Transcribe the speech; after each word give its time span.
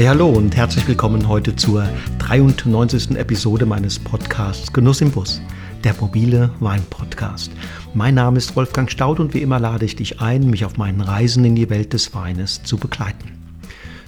Hey, 0.00 0.06
hallo 0.06 0.30
und 0.30 0.56
herzlich 0.56 0.88
willkommen 0.88 1.28
heute 1.28 1.54
zur 1.56 1.86
93. 2.20 3.18
Episode 3.18 3.66
meines 3.66 3.98
Podcasts 3.98 4.72
Genuss 4.72 5.02
im 5.02 5.10
Bus, 5.10 5.42
der 5.84 5.94
mobile 6.00 6.50
Wein-Podcast. 6.58 7.52
Mein 7.92 8.14
Name 8.14 8.38
ist 8.38 8.56
Wolfgang 8.56 8.90
Staud 8.90 9.20
und 9.20 9.34
wie 9.34 9.42
immer 9.42 9.60
lade 9.60 9.84
ich 9.84 9.96
dich 9.96 10.22
ein, 10.22 10.48
mich 10.48 10.64
auf 10.64 10.78
meinen 10.78 11.02
Reisen 11.02 11.44
in 11.44 11.54
die 11.54 11.68
Welt 11.68 11.92
des 11.92 12.14
Weines 12.14 12.62
zu 12.62 12.78
begleiten. 12.78 13.39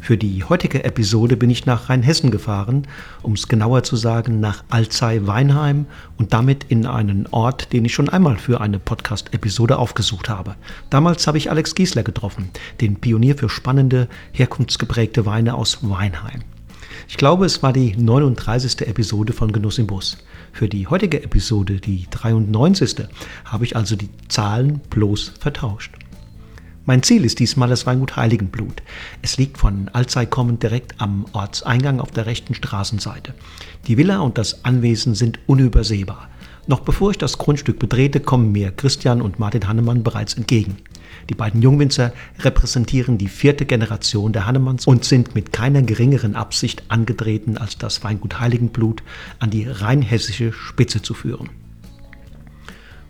Für 0.02 0.18
die 0.18 0.42
heutige 0.42 0.82
Episode 0.82 1.36
bin 1.36 1.48
ich 1.48 1.64
nach 1.64 1.88
Rheinhessen 1.88 2.32
gefahren, 2.32 2.88
um 3.22 3.34
es 3.34 3.46
genauer 3.46 3.84
zu 3.84 3.94
sagen, 3.94 4.40
nach 4.40 4.64
Alzey-Weinheim 4.68 5.86
und 6.18 6.32
damit 6.32 6.64
in 6.64 6.86
einen 6.86 7.28
Ort, 7.30 7.72
den 7.72 7.84
ich 7.84 7.94
schon 7.94 8.08
einmal 8.08 8.36
für 8.36 8.60
eine 8.60 8.80
Podcast-Episode 8.80 9.78
aufgesucht 9.78 10.28
habe. 10.28 10.56
Damals 10.90 11.28
habe 11.28 11.38
ich 11.38 11.52
Alex 11.52 11.76
Giesler 11.76 12.02
getroffen, 12.02 12.50
den 12.80 12.96
Pionier 12.96 13.38
für 13.38 13.48
spannende, 13.48 14.08
herkunftsgeprägte 14.32 15.24
Weine 15.24 15.54
aus 15.54 15.78
Weinheim. 15.82 16.40
Ich 17.06 17.16
glaube, 17.16 17.46
es 17.46 17.62
war 17.62 17.72
die 17.72 17.94
39. 17.96 18.80
Episode 18.80 19.32
von 19.32 19.52
Genuss 19.52 19.78
im 19.78 19.86
Bus. 19.86 20.18
Für 20.52 20.68
die 20.68 20.88
heutige 20.88 21.22
Episode, 21.22 21.78
die 21.78 22.08
93. 22.10 23.06
habe 23.44 23.64
ich 23.64 23.76
also 23.76 23.94
die 23.94 24.10
Zahlen 24.26 24.80
bloß 24.90 25.34
vertauscht. 25.38 26.01
Mein 26.84 27.04
Ziel 27.04 27.24
ist 27.24 27.38
diesmal 27.38 27.68
das 27.68 27.86
Weingut 27.86 28.16
Heiligenblut. 28.16 28.82
Es 29.22 29.36
liegt 29.36 29.56
von 29.56 29.88
Alzey 29.92 30.26
kommend 30.26 30.64
direkt 30.64 31.00
am 31.00 31.26
Ortseingang 31.32 32.00
auf 32.00 32.10
der 32.10 32.26
rechten 32.26 32.56
Straßenseite. 32.56 33.34
Die 33.86 33.96
Villa 33.96 34.18
und 34.18 34.36
das 34.36 34.64
Anwesen 34.64 35.14
sind 35.14 35.38
unübersehbar. 35.46 36.28
Noch 36.66 36.80
bevor 36.80 37.12
ich 37.12 37.18
das 37.18 37.38
Grundstück 37.38 37.78
betrete, 37.78 38.18
kommen 38.18 38.50
mir 38.50 38.72
Christian 38.72 39.22
und 39.22 39.38
Martin 39.38 39.68
Hannemann 39.68 40.02
bereits 40.02 40.34
entgegen. 40.34 40.78
Die 41.30 41.34
beiden 41.34 41.62
Jungwinzer 41.62 42.12
repräsentieren 42.40 43.16
die 43.16 43.28
vierte 43.28 43.64
Generation 43.64 44.32
der 44.32 44.46
Hannemanns 44.46 44.84
und 44.84 45.04
sind 45.04 45.36
mit 45.36 45.52
keiner 45.52 45.82
geringeren 45.82 46.34
Absicht 46.34 46.82
angetreten, 46.88 47.58
als 47.58 47.78
das 47.78 48.02
Weingut 48.02 48.40
Heiligenblut 48.40 49.04
an 49.38 49.50
die 49.50 49.68
rheinhessische 49.68 50.52
Spitze 50.52 51.00
zu 51.00 51.14
führen. 51.14 51.61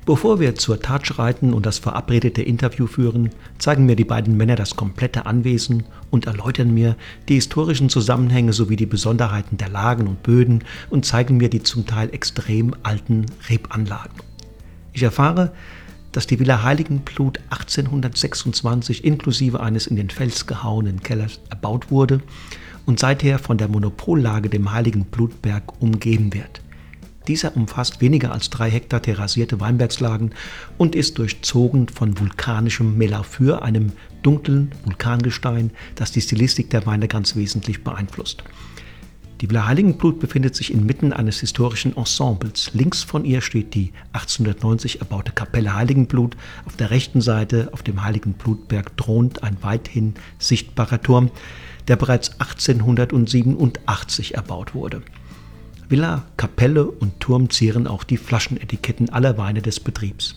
Bevor 0.05 0.41
wir 0.41 0.57
zur 0.57 0.81
Tat 0.81 1.07
schreiten 1.07 1.55
und 1.55 1.65
das 1.65 1.79
verabredete 1.79 2.43
Interview 2.43 2.89
führen, 2.89 3.31
zeigen 3.59 3.87
mir 3.87 3.95
die 3.95 4.05
beiden 4.05 4.37
Männer 4.37 4.57
das 4.57 4.75
komplette 4.75 5.27
Anwesen 5.27 5.85
und 6.11 6.27
erläutern 6.27 6.75
mir 6.75 6.97
die 7.29 7.35
historischen 7.35 7.89
Zusammenhänge 7.89 8.53
sowie 8.53 8.75
die 8.75 8.87
Besonderheiten 8.87 9.59
der 9.59 9.69
Lagen 9.69 10.09
und 10.09 10.25
Böden 10.25 10.65
und 10.91 11.07
zeigen 11.07 11.37
mir 11.37 11.49
die 11.49 11.63
zum 11.63 11.87
Teil 11.87 12.13
extrem 12.13 12.75
alten 12.83 13.27
Rebanlagen. 13.49 14.19
Ich 14.93 15.05
erfahre, 15.05 15.53
dass 16.11 16.27
die 16.27 16.41
Villa 16.41 16.65
Heiligenblut 16.65 17.39
1826 17.51 19.05
inklusive 19.05 19.61
eines 19.61 19.87
in 19.87 19.95
den 19.95 20.11
Fels 20.11 20.49
gehauenen 20.49 21.01
Kellers 21.05 21.39
erbaut 21.49 21.93
wurde 21.93 22.21
und 22.87 22.99
seither 22.99 23.39
von 23.39 23.57
der 23.57 23.69
Monopollage 23.69 24.49
dem 24.49 24.73
Heiligen 24.73 25.05
Blutberg 25.05 25.81
umgeben 25.81 26.35
wird. 26.35 26.61
Dieser 27.29 27.57
umfasst 27.57 28.01
weniger 28.01 28.33
als 28.33 28.51
drei 28.51 28.71
Hektar 28.71 29.01
terrassierte 29.03 29.61
Weinbergslagen 29.61 30.33
und 30.79 30.95
ist 30.95 31.19
durchzogen 31.19 31.89
von 31.89 32.19
vulkanischem 32.19 32.99
Melaphyr, 32.99 33.63
einem 33.63 33.93
dunklen 34.23 34.73
Vulkangestein, 34.85 35.71
das 35.95 36.13
die 36.13 36.21
Stilistik 36.21 36.71
der 36.71 36.87
Weine 36.87 37.09
ganz 37.09 37.37
wesentlich 37.37 37.85
beeinflusst. 37.85 38.43
Die 39.43 39.51
Villa 39.51 39.67
Heiligenblut 39.67 40.21
befindet 40.21 40.55
sich 40.55 40.73
inmitten 40.73 41.13
eines 41.13 41.41
historischen 41.41 41.97
Ensembles. 41.97 42.71
Links 42.75 43.03
von 43.03 43.25
ihr 43.25 43.41
steht 43.41 43.75
die 43.75 43.93
1890 44.13 45.01
erbaute 45.01 45.33
Kapelle 45.33 45.75
Heiligenblut. 45.75 46.37
Auf 46.65 46.77
der 46.77 46.93
rechten 46.93 47.21
Seite, 47.21 47.69
auf 47.73 47.83
dem 47.83 48.05
Heiligenblutberg, 48.05 48.97
thront 48.97 49.43
ein 49.43 49.57
weithin 49.61 50.15
sichtbarer 50.39 51.03
Turm, 51.03 51.33
der 51.89 51.97
bereits 51.97 52.39
1887 52.39 54.37
erbaut 54.37 54.77
wurde. 54.77 55.03
Villa, 55.93 56.25
Kapelle 56.39 56.87
und 56.87 57.21
Turm 57.21 57.51
zieren 57.51 57.87
auch 57.87 58.03
die 58.03 58.17
Flaschenetiketten 58.17 59.11
aller 59.11 59.37
Weine 59.37 59.61
des 59.61 59.79
Betriebs. 59.79 60.37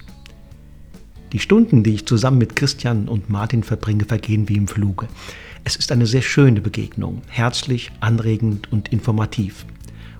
Die 1.31 1.39
Stunden, 1.39 1.81
die 1.81 1.93
ich 1.93 2.05
zusammen 2.05 2.39
mit 2.39 2.57
Christian 2.57 3.07
und 3.07 3.29
Martin 3.29 3.63
verbringe, 3.63 4.03
vergehen 4.03 4.49
wie 4.49 4.57
im 4.57 4.67
Fluge. 4.67 5.07
Es 5.63 5.77
ist 5.77 5.93
eine 5.93 6.07
sehr 6.07 6.23
schöne 6.23 6.59
Begegnung, 6.59 7.21
herzlich, 7.29 7.93
anregend 8.01 8.69
und 8.73 8.89
informativ. 8.89 9.65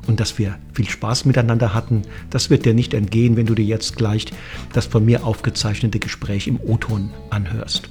Und 0.07 0.21
dass 0.21 0.39
wir 0.39 0.57
viel 0.71 0.87
Spaß 0.87 1.25
miteinander 1.25 1.73
hatten, 1.73 2.03
das 2.29 2.49
wird 2.49 2.63
dir 2.63 2.73
nicht 2.73 2.93
entgehen, 2.93 3.35
wenn 3.35 3.45
du 3.45 3.55
dir 3.55 3.65
jetzt 3.65 3.97
gleich 3.97 4.27
das 4.71 4.85
von 4.85 5.03
mir 5.03 5.25
aufgezeichnete 5.25 5.99
Gespräch 5.99 6.47
im 6.47 6.61
O-Ton 6.61 7.09
anhörst. 7.29 7.89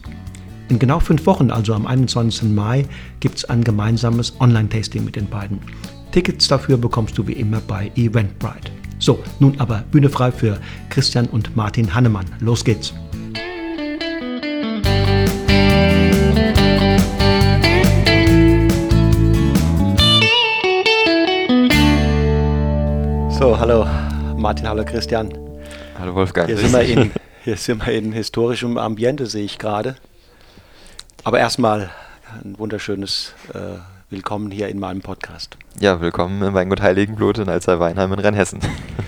In 0.71 0.79
genau 0.79 0.99
fünf 0.99 1.27
Wochen, 1.27 1.51
also 1.51 1.75
am 1.75 1.87
21. 1.87 2.45
Mai, 2.55 2.87
gibt 3.21 3.37
es 3.37 3.45
ein 3.45 3.63
gemeinsames 3.63 4.33
Online-Tasting 4.41 5.05
mit 5.05 5.17
den 5.17 5.29
beiden. 5.29 5.59
Tickets 6.15 6.47
dafür 6.47 6.77
bekommst 6.77 7.19
du 7.19 7.27
wie 7.27 7.33
immer 7.33 7.61
bei 7.67 7.91
Eventbrite. 7.97 8.71
So, 9.01 9.19
nun 9.41 9.59
aber 9.59 9.83
Bühne 9.91 10.09
frei 10.09 10.31
für 10.31 10.61
Christian 10.89 11.27
und 11.27 11.57
Martin 11.57 11.93
Hannemann. 11.93 12.25
Los 12.39 12.65
geht's! 12.65 12.95
So, 23.31 23.59
hallo 23.59 23.85
Martin, 24.37 24.69
hallo 24.69 24.85
Christian. 24.85 25.37
Hallo 25.99 26.15
Wolfgang. 26.15 26.47
Hier 26.47 26.59
sind, 26.59 26.73
wir 26.73 26.83
in, 26.83 27.11
hier 27.43 27.57
sind 27.57 27.85
wir 27.85 27.93
in 27.93 28.13
historischem 28.13 28.79
Ambiente, 28.79 29.27
sehe 29.27 29.45
ich 29.45 29.59
gerade. 29.59 29.97
Aber 31.25 31.41
erstmal 31.41 31.91
ein 32.45 32.57
wunderschönes 32.57 33.35
äh, 33.53 33.79
Willkommen 34.15 34.53
hier 34.53 34.69
in 34.69 34.79
meinem 34.79 35.01
Podcast. 35.01 35.57
Ja, 35.81 36.01
willkommen 36.01 36.41
im 36.41 36.55
Weingut 36.55 36.81
Heiligenblut 36.81 37.39
in 37.39 37.49
Alzer 37.49 37.81
Weinheim 37.81 38.13
in 38.13 38.21
Rheinhessen. 38.21 38.61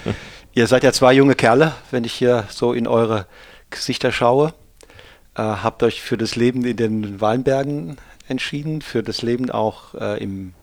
Ihr 0.53 0.67
seid 0.67 0.83
ja 0.83 0.93
zwei 0.93 1.12
junge 1.12 1.37
Kerle, 1.37 1.75
wenn 1.93 2.03
ich 2.03 2.12
hier 2.12 2.49
so 2.50 2.72
in 2.72 2.89
eure 2.89 3.27
Gesichter 3.71 4.11
schaue. 4.11 4.53
Äh, 5.37 5.43
habt 5.43 5.84
euch 5.84 6.03
für 6.03 6.17
das 6.19 6.34
Leben 6.34 6.65
in 6.65 6.77
den 6.77 7.21
Weinbergen 7.21 7.99
entschieden, 8.27 8.83
für 8.83 9.05
das 9.05 9.22
Leben 9.22 9.49
auch 9.49 9.94
äh, 9.94 10.21
im 10.21 10.55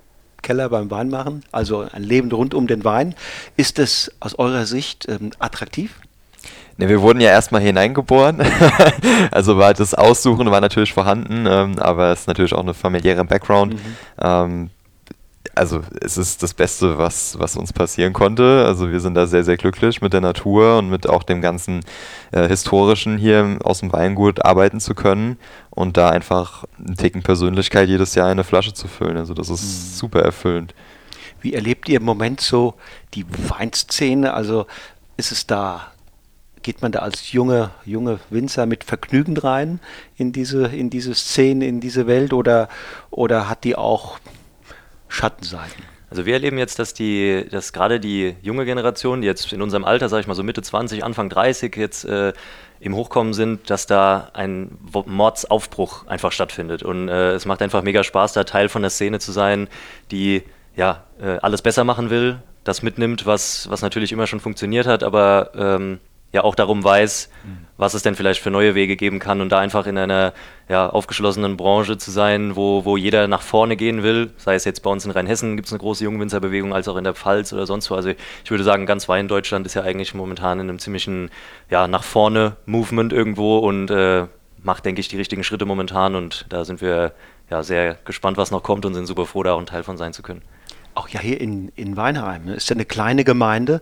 Keller 0.41 0.67
beim 0.67 0.91
Weinmachen, 0.91 1.45
also 1.53 1.87
ein 1.89 2.03
Leben 2.03 2.29
rund 2.29 2.53
um 2.53 2.67
den 2.67 2.83
Wein. 2.83 3.15
Ist 3.55 3.79
es 3.79 4.11
aus 4.19 4.37
eurer 4.37 4.65
Sicht 4.65 5.07
ähm, 5.07 5.31
attraktiv? 5.39 6.01
Ne, 6.77 6.89
wir 6.89 7.01
wurden 7.01 7.21
ja 7.21 7.29
erstmal 7.29 7.61
hineingeboren. 7.61 8.41
also 9.31 9.57
war 9.57 9.73
das 9.73 9.93
Aussuchen 9.93 10.49
war 10.49 10.61
natürlich 10.61 10.93
vorhanden, 10.93 11.45
ähm, 11.47 11.77
aber 11.79 12.11
es 12.11 12.21
ist 12.21 12.27
natürlich 12.27 12.53
auch 12.53 12.63
eine 12.63 12.73
familiäre 12.73 13.23
Background. 13.25 13.75
Mhm. 13.75 13.79
Ähm, 14.19 14.69
also 15.55 15.81
es 16.01 16.17
ist 16.17 16.41
das 16.41 16.53
Beste, 16.53 16.97
was, 16.97 17.37
was 17.37 17.55
uns 17.55 17.73
passieren 17.73 18.13
konnte. 18.13 18.65
Also 18.65 18.91
wir 18.91 18.99
sind 18.99 19.13
da 19.13 19.27
sehr, 19.27 19.43
sehr 19.43 19.57
glücklich 19.57 20.01
mit 20.01 20.13
der 20.13 20.21
Natur 20.21 20.79
und 20.79 20.89
mit 20.89 21.07
auch 21.07 21.23
dem 21.23 21.41
ganzen 21.41 21.81
äh, 22.31 22.47
Historischen 22.47 23.17
hier 23.17 23.59
aus 23.63 23.81
dem 23.81 23.93
Weingut 23.93 24.43
arbeiten 24.43 24.79
zu 24.79 24.95
können 24.95 25.37
und 25.69 25.97
da 25.97 26.09
einfach 26.09 26.65
einen 26.79 26.97
Ticken 26.97 27.21
Persönlichkeit 27.21 27.87
jedes 27.87 28.15
Jahr 28.15 28.27
in 28.27 28.33
eine 28.33 28.43
Flasche 28.43 28.73
zu 28.73 28.87
füllen. 28.87 29.17
Also 29.17 29.33
das 29.33 29.49
ist 29.49 29.61
mhm. 29.61 29.95
super 29.95 30.21
erfüllend. 30.21 30.73
Wie 31.41 31.53
erlebt 31.53 31.87
ihr 31.89 31.97
im 31.97 32.05
Moment 32.05 32.41
so 32.41 32.73
die 33.13 33.25
Weinszene? 33.27 34.33
Also 34.33 34.65
ist 35.17 35.31
es 35.31 35.45
da 35.45 35.92
geht 36.63 36.81
man 36.81 36.91
da 36.91 36.99
als 36.99 37.31
junge, 37.31 37.71
junge 37.85 38.19
Winzer 38.29 38.65
mit 38.65 38.83
Vergnügen 38.83 39.37
rein 39.37 39.79
in 40.17 40.31
diese, 40.31 40.67
in 40.67 40.89
diese 40.89 41.13
Szene, 41.13 41.67
in 41.67 41.79
diese 41.79 42.07
Welt 42.07 42.33
oder, 42.33 42.69
oder 43.11 43.49
hat 43.49 43.63
die 43.63 43.75
auch 43.75 44.19
Schattenseiten? 45.07 45.83
Also 46.09 46.27
wir 46.27 46.33
erleben 46.33 46.59
jetzt, 46.59 46.77
dass 46.77 46.93
die, 46.93 47.45
dass 47.49 47.73
gerade 47.73 47.99
die 47.99 48.35
junge 48.43 48.65
Generation, 48.65 49.21
die 49.21 49.27
jetzt 49.27 49.51
in 49.51 49.63
unserem 49.63 49.83
Alter, 49.83 50.09
sage 50.09 50.21
ich 50.21 50.27
mal 50.27 50.35
so 50.35 50.43
Mitte 50.43 50.61
20, 50.61 51.03
Anfang 51.03 51.27
30 51.27 51.75
jetzt 51.75 52.05
äh, 52.05 52.33
im 52.79 52.95
Hochkommen 52.95 53.33
sind, 53.33 53.69
dass 53.71 53.87
da 53.87 54.29
ein 54.33 54.77
Mordsaufbruch 55.05 56.05
einfach 56.05 56.31
stattfindet. 56.31 56.83
Und 56.83 57.09
äh, 57.09 57.31
es 57.31 57.45
macht 57.45 57.63
einfach 57.63 57.81
mega 57.81 58.03
Spaß, 58.03 58.33
da 58.33 58.43
Teil 58.43 58.69
von 58.69 58.83
der 58.83 58.91
Szene 58.91 59.17
zu 59.17 59.31
sein, 59.31 59.67
die 60.11 60.43
ja 60.75 61.03
äh, 61.19 61.37
alles 61.41 61.63
besser 61.63 61.83
machen 61.83 62.11
will, 62.11 62.39
das 62.63 62.83
mitnimmt, 62.83 63.25
was, 63.25 63.69
was 63.71 63.81
natürlich 63.81 64.11
immer 64.11 64.27
schon 64.27 64.39
funktioniert 64.39 64.85
hat, 64.85 65.03
aber 65.03 65.51
ähm, 65.55 65.99
ja 66.33 66.43
auch 66.43 66.55
darum 66.55 66.83
weiß, 66.83 67.29
mhm. 67.43 67.67
was 67.77 67.93
es 67.93 68.01
denn 68.01 68.15
vielleicht 68.15 68.41
für 68.41 68.49
neue 68.49 68.73
Wege 68.75 68.95
geben 68.95 69.19
kann 69.19 69.39
und 69.39 69.49
da 69.49 69.59
einfach 69.59 69.85
in 69.85 69.97
einer 69.97 70.33
ja, 70.67 70.89
aufgeschlossenen 70.89 71.57
Branche 71.57 71.97
zu 71.97 72.09
sein, 72.09 72.55
wo, 72.55 72.85
wo 72.85 72.97
jeder 72.97 73.27
nach 73.27 73.43
vorne 73.43 73.77
gehen 73.77 74.01
will, 74.01 74.31
sei 74.37 74.55
es 74.55 74.65
jetzt 74.65 74.81
bei 74.81 74.89
uns 74.89 75.05
in 75.05 75.11
Rheinhessen 75.11 75.55
gibt 75.55 75.67
es 75.67 75.71
eine 75.71 75.79
große 75.79 76.03
Jungwinzerbewegung, 76.03 76.73
als 76.73 76.87
auch 76.87 76.97
in 76.97 77.03
der 77.03 77.13
Pfalz 77.13 77.53
oder 77.53 77.67
sonst 77.67 77.89
wo. 77.91 77.95
Also 77.95 78.09
ich 78.09 78.51
würde 78.51 78.63
sagen, 78.63 78.87
ganz 78.87 79.07
weit 79.07 79.21
in 79.21 79.27
Deutschland 79.27 79.67
ist 79.67 79.75
ja 79.75 79.83
eigentlich 79.83 80.15
momentan 80.15 80.59
in 80.59 80.69
einem 80.69 80.79
ziemlichen 80.79 81.29
ja, 81.69 81.87
nach 81.87 82.03
vorne 82.03 82.57
Movement 82.65 83.13
irgendwo 83.13 83.59
und 83.59 83.91
äh, 83.91 84.25
macht, 84.63 84.85
denke 84.85 85.01
ich, 85.01 85.07
die 85.07 85.17
richtigen 85.17 85.43
Schritte 85.43 85.65
momentan 85.65 86.15
und 86.15 86.47
da 86.49 86.65
sind 86.65 86.81
wir 86.81 87.13
ja 87.51 87.61
sehr 87.61 87.95
gespannt, 88.05 88.37
was 88.37 88.49
noch 88.49 88.63
kommt 88.63 88.85
und 88.85 88.95
sind 88.95 89.05
super 89.05 89.27
froh, 89.27 89.43
da 89.43 89.53
auch 89.53 89.59
ein 89.59 89.67
Teil 89.67 89.83
von 89.83 89.97
sein 89.97 90.13
zu 90.13 90.23
können 90.23 90.41
auch 90.95 91.09
ja 91.09 91.19
hier 91.19 91.39
in, 91.39 91.69
in 91.75 91.97
Weinheim, 91.97 92.45
ne? 92.45 92.55
ist 92.55 92.69
ja 92.69 92.75
eine 92.75 92.85
kleine 92.85 93.23
Gemeinde, 93.23 93.81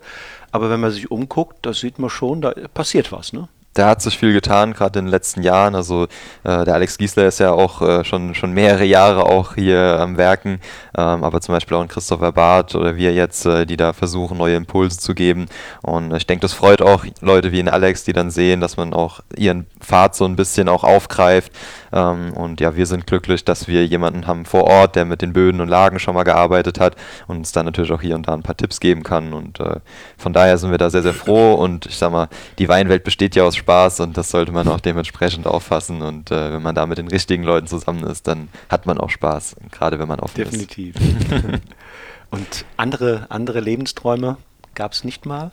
aber 0.52 0.70
wenn 0.70 0.80
man 0.80 0.92
sich 0.92 1.10
umguckt, 1.12 1.66
da 1.66 1.74
sieht 1.74 2.00
man 2.00 2.10
schon, 2.10 2.42
da 2.42 2.52
passiert 2.74 3.12
was, 3.12 3.34
ne? 3.34 3.48
Da 3.74 3.88
hat 3.88 4.02
sich 4.02 4.18
viel 4.18 4.34
getan, 4.34 4.74
gerade 4.74 5.00
in 5.00 5.06
den 5.06 5.12
letzten 5.12 5.44
Jahren. 5.44 5.76
Also 5.76 6.04
äh, 6.44 6.66
der 6.66 6.74
Alex 6.74 6.98
Giesler 6.98 7.28
ist 7.28 7.40
ja 7.40 7.52
auch 7.52 7.82
äh, 7.82 8.04
schon, 8.04 8.36
schon 8.36 8.52
mehrere 8.52 8.84
Jahre 8.84 9.26
auch 9.26 9.56
hier 9.56 9.98
am 10.00 10.18
Werken, 10.18 10.60
ähm, 10.98 11.24
aber 11.24 11.40
zum 11.40 11.54
Beispiel 11.54 11.78
auch 11.78 11.82
ein 11.82 11.88
Christopher 11.88 12.34
Barth 12.34 12.76
oder 12.76 12.98
wir 12.98 13.14
jetzt, 13.14 13.46
äh, 13.46 13.66
die 13.66 13.78
da 13.78 13.94
versuchen, 13.94 14.38
neue 14.38 14.56
Impulse 14.58 15.00
zu 15.00 15.16
geben. 15.16 15.46
Und 15.82 16.14
ich 16.14 16.28
denke, 16.28 16.42
das 16.42 16.54
freut 16.54 16.82
auch 16.82 17.06
Leute 17.22 17.52
wie 17.52 17.58
den 17.58 17.70
Alex, 17.70 18.04
die 18.04 18.14
dann 18.14 18.30
sehen, 18.30 18.60
dass 18.60 18.76
man 18.76 18.94
auch 18.94 19.22
ihren 19.38 19.68
Pfad 19.80 20.16
so 20.16 20.26
ein 20.26 20.36
bisschen 20.36 20.68
auch 20.68 20.84
aufgreift. 20.84 21.54
Ähm, 21.94 22.34
und 22.34 22.60
ja, 22.60 22.76
wir 22.76 22.86
sind 22.86 23.08
glücklich, 23.08 23.46
dass 23.46 23.68
wir 23.68 23.86
jemanden 23.86 24.28
haben 24.28 24.46
vor 24.46 24.66
Ort, 24.66 24.96
der 24.96 25.06
mit 25.06 25.22
den 25.22 25.34
Böden 25.34 25.62
und 25.62 25.70
Lagen 25.70 26.00
schon 26.00 26.16
mal 26.16 26.24
gearbeitet 26.24 26.80
hat 26.80 26.96
und 27.28 27.38
uns 27.38 27.52
dann 27.54 27.66
natürlich 27.66 27.92
auch 27.92 28.02
hier 28.02 28.16
und 28.16 28.28
da 28.28 28.34
ein 28.34 28.44
paar 28.44 28.58
Tipps 28.58 28.82
geben 28.82 29.04
kann. 29.04 29.34
Und 29.34 29.62
äh, 29.62 29.80
von 30.18 30.34
daher 30.34 30.58
sind 30.58 30.72
wir 30.72 30.78
da 30.78 30.90
sehr, 30.90 31.04
sehr 31.04 31.14
froh. 31.14 31.54
Und 31.54 31.86
ich 31.86 31.98
sag 31.98 32.12
mal, 32.12 32.28
die 32.60 32.68
Weinwelt 32.68 33.06
besteht 33.06 33.36
ja 33.36 33.44
aus 33.44 33.61
Spaß 33.62 34.02
und 34.02 34.18
das 34.18 34.30
sollte 34.32 34.52
man 34.52 34.68
auch 34.68 34.80
dementsprechend 34.80 35.48
auffassen. 35.48 36.02
Und 36.02 36.32
äh, 36.32 36.54
wenn 36.54 36.62
man 36.62 36.76
da 36.76 36.86
mit 36.86 36.98
den 36.98 37.08
richtigen 37.08 37.44
Leuten 37.44 37.68
zusammen 37.68 38.04
ist, 38.04 38.28
dann 38.28 38.50
hat 38.70 38.86
man 38.86 38.98
auch 38.98 39.10
Spaß, 39.10 39.56
gerade 39.72 40.00
wenn 40.00 40.08
man 40.08 40.20
offen 40.20 40.36
Definitiv. 40.36 40.96
ist. 40.96 41.32
Definitiv. 41.32 41.62
und 42.32 42.66
andere, 42.78 43.28
andere 43.30 43.60
Lebensträume 43.60 44.38
gab 44.76 44.94
es 44.94 45.04
nicht 45.04 45.26
mal? 45.26 45.52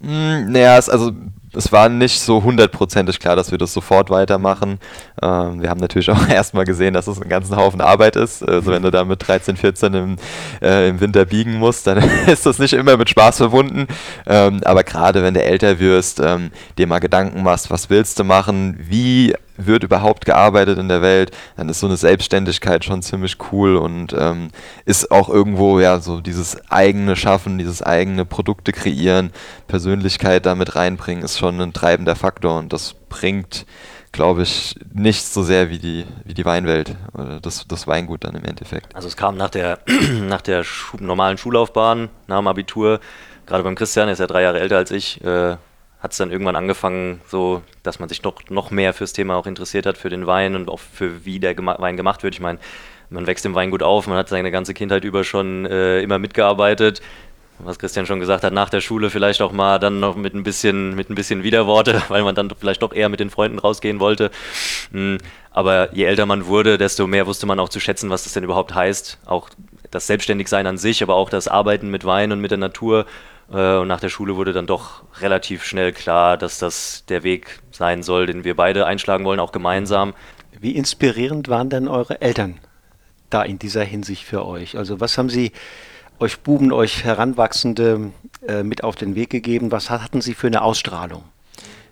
Mm, 0.00 0.52
naja, 0.52 0.76
es, 0.78 0.88
also 0.88 1.12
es 1.54 1.72
war 1.72 1.88
nicht 1.88 2.20
so 2.20 2.42
hundertprozentig 2.42 3.18
klar, 3.18 3.36
dass 3.36 3.50
wir 3.50 3.58
das 3.58 3.72
sofort 3.72 4.10
weitermachen. 4.10 4.78
Ähm, 5.20 5.62
wir 5.62 5.70
haben 5.70 5.80
natürlich 5.80 6.10
auch 6.10 6.28
erstmal 6.28 6.64
gesehen, 6.64 6.94
dass 6.94 7.06
es 7.06 7.20
ein 7.20 7.28
ganzen 7.28 7.56
Haufen 7.56 7.80
Arbeit 7.80 8.16
ist. 8.16 8.42
Also 8.42 8.70
wenn 8.70 8.82
du 8.82 8.90
da 8.90 9.04
mit 9.04 9.26
13, 9.26 9.56
14 9.56 9.94
im, 9.94 10.16
äh, 10.60 10.88
im 10.88 11.00
Winter 11.00 11.24
biegen 11.24 11.54
musst, 11.54 11.86
dann 11.86 11.98
ist 12.26 12.46
das 12.46 12.58
nicht 12.58 12.72
immer 12.72 12.96
mit 12.96 13.10
Spaß 13.10 13.38
verbunden. 13.38 13.86
Ähm, 14.26 14.60
aber 14.64 14.84
gerade 14.84 15.22
wenn 15.22 15.34
du 15.34 15.42
älter 15.42 15.78
wirst, 15.78 16.20
ähm, 16.20 16.50
dir 16.78 16.86
mal 16.86 17.00
Gedanken 17.00 17.42
machst, 17.42 17.70
was 17.70 17.90
willst 17.90 18.18
du 18.18 18.24
machen, 18.24 18.78
wie 18.88 19.34
wird 19.66 19.84
überhaupt 19.84 20.24
gearbeitet 20.24 20.78
in 20.78 20.88
der 20.88 21.02
Welt, 21.02 21.30
dann 21.56 21.68
ist 21.68 21.80
so 21.80 21.86
eine 21.86 21.96
Selbstständigkeit 21.96 22.84
schon 22.84 23.02
ziemlich 23.02 23.36
cool 23.52 23.76
und 23.76 24.14
ähm, 24.18 24.48
ist 24.84 25.10
auch 25.10 25.28
irgendwo 25.28 25.80
ja 25.80 26.00
so 26.00 26.20
dieses 26.20 26.70
eigene 26.70 27.16
Schaffen, 27.16 27.58
dieses 27.58 27.82
eigene 27.82 28.24
Produkte 28.24 28.72
kreieren, 28.72 29.30
Persönlichkeit 29.68 30.46
damit 30.46 30.76
reinbringen, 30.76 31.24
ist 31.24 31.38
schon 31.38 31.60
ein 31.60 31.72
treibender 31.72 32.16
Faktor 32.16 32.58
und 32.58 32.72
das 32.72 32.94
bringt, 33.08 33.66
glaube 34.12 34.42
ich, 34.42 34.74
nicht 34.92 35.24
so 35.24 35.42
sehr 35.42 35.70
wie 35.70 35.78
die, 35.78 36.04
wie 36.24 36.34
die 36.34 36.44
Weinwelt 36.44 36.96
oder 37.14 37.40
das, 37.40 37.66
das 37.66 37.86
Weingut 37.86 38.24
dann 38.24 38.34
im 38.34 38.44
Endeffekt. 38.44 38.94
Also 38.94 39.08
es 39.08 39.16
kam 39.16 39.36
nach 39.36 39.50
der, 39.50 39.78
nach 40.20 40.42
der 40.42 40.64
Schu 40.64 40.96
normalen 41.00 41.38
Schullaufbahn, 41.38 42.08
nach 42.26 42.38
dem 42.38 42.46
Abitur, 42.46 43.00
gerade 43.46 43.64
beim 43.64 43.74
Christian, 43.74 44.08
er 44.08 44.12
ist 44.12 44.18
ja 44.18 44.26
drei 44.26 44.42
Jahre 44.42 44.60
älter 44.60 44.76
als 44.76 44.90
ich, 44.90 45.22
äh, 45.24 45.56
hat 46.02 46.10
es 46.10 46.18
dann 46.18 46.32
irgendwann 46.32 46.56
angefangen, 46.56 47.20
so, 47.28 47.62
dass 47.84 48.00
man 48.00 48.08
sich 48.08 48.22
noch, 48.24 48.34
noch 48.50 48.72
mehr 48.72 48.92
fürs 48.92 49.12
Thema 49.12 49.36
auch 49.36 49.46
interessiert 49.46 49.86
hat, 49.86 49.96
für 49.96 50.08
den 50.10 50.26
Wein 50.26 50.56
und 50.56 50.68
auch 50.68 50.80
für 50.80 51.24
wie 51.24 51.38
der 51.38 51.54
Gema 51.54 51.76
Wein 51.78 51.96
gemacht 51.96 52.24
wird. 52.24 52.34
Ich 52.34 52.40
meine, 52.40 52.58
man 53.08 53.26
wächst 53.28 53.46
im 53.46 53.54
Weingut 53.54 53.84
auf, 53.84 54.08
man 54.08 54.18
hat 54.18 54.28
seine 54.28 54.50
ganze 54.50 54.74
Kindheit 54.74 55.04
über 55.04 55.22
schon 55.22 55.64
äh, 55.64 56.00
immer 56.00 56.18
mitgearbeitet. 56.18 57.02
Was 57.60 57.78
Christian 57.78 58.06
schon 58.06 58.18
gesagt 58.18 58.42
hat, 58.42 58.52
nach 58.52 58.70
der 58.70 58.80
Schule 58.80 59.10
vielleicht 59.10 59.40
auch 59.40 59.52
mal 59.52 59.78
dann 59.78 60.00
noch 60.00 60.16
mit 60.16 60.34
ein 60.34 60.42
bisschen, 60.42 60.96
mit 60.96 61.08
ein 61.08 61.14
bisschen 61.14 61.44
Widerworte, 61.44 62.02
weil 62.08 62.24
man 62.24 62.34
dann 62.34 62.50
vielleicht 62.58 62.82
doch 62.82 62.92
eher 62.92 63.08
mit 63.08 63.20
den 63.20 63.30
Freunden 63.30 63.60
rausgehen 63.60 64.00
wollte. 64.00 64.32
Hm, 64.90 65.18
aber 65.52 65.94
je 65.94 66.04
älter 66.04 66.26
man 66.26 66.46
wurde, 66.46 66.78
desto 66.78 67.06
mehr 67.06 67.28
wusste 67.28 67.46
man 67.46 67.60
auch 67.60 67.68
zu 67.68 67.78
schätzen, 67.78 68.10
was 68.10 68.24
das 68.24 68.32
denn 68.32 68.42
überhaupt 68.42 68.74
heißt. 68.74 69.18
Auch 69.26 69.50
das 69.92 70.08
Selbstständigsein 70.08 70.66
an 70.66 70.78
sich, 70.78 71.00
aber 71.04 71.14
auch 71.14 71.30
das 71.30 71.46
Arbeiten 71.46 71.90
mit 71.90 72.04
Wein 72.04 72.32
und 72.32 72.40
mit 72.40 72.50
der 72.50 72.58
Natur 72.58 73.06
und 73.48 73.88
nach 73.88 74.00
der 74.00 74.08
Schule 74.08 74.36
wurde 74.36 74.52
dann 74.52 74.66
doch 74.66 75.02
relativ 75.20 75.64
schnell 75.64 75.92
klar, 75.92 76.36
dass 76.36 76.58
das 76.58 77.04
der 77.08 77.22
Weg 77.22 77.60
sein 77.70 78.02
soll, 78.02 78.26
den 78.26 78.44
wir 78.44 78.56
beide 78.56 78.86
einschlagen 78.86 79.24
wollen, 79.24 79.40
auch 79.40 79.52
gemeinsam. 79.52 80.14
Wie 80.58 80.72
inspirierend 80.72 81.48
waren 81.48 81.68
denn 81.68 81.88
eure 81.88 82.20
Eltern 82.20 82.58
da 83.30 83.42
in 83.42 83.58
dieser 83.58 83.84
Hinsicht 83.84 84.24
für 84.24 84.46
euch? 84.46 84.78
Also 84.78 85.00
was 85.00 85.18
haben 85.18 85.28
sie 85.28 85.52
euch 86.18 86.40
Buben, 86.40 86.72
euch 86.72 87.04
Heranwachsende 87.04 88.12
äh, 88.46 88.62
mit 88.62 88.84
auf 88.84 88.96
den 88.96 89.14
Weg 89.14 89.30
gegeben? 89.30 89.72
Was 89.72 89.90
hatten 89.90 90.20
sie 90.20 90.34
für 90.34 90.46
eine 90.46 90.62
Ausstrahlung? 90.62 91.24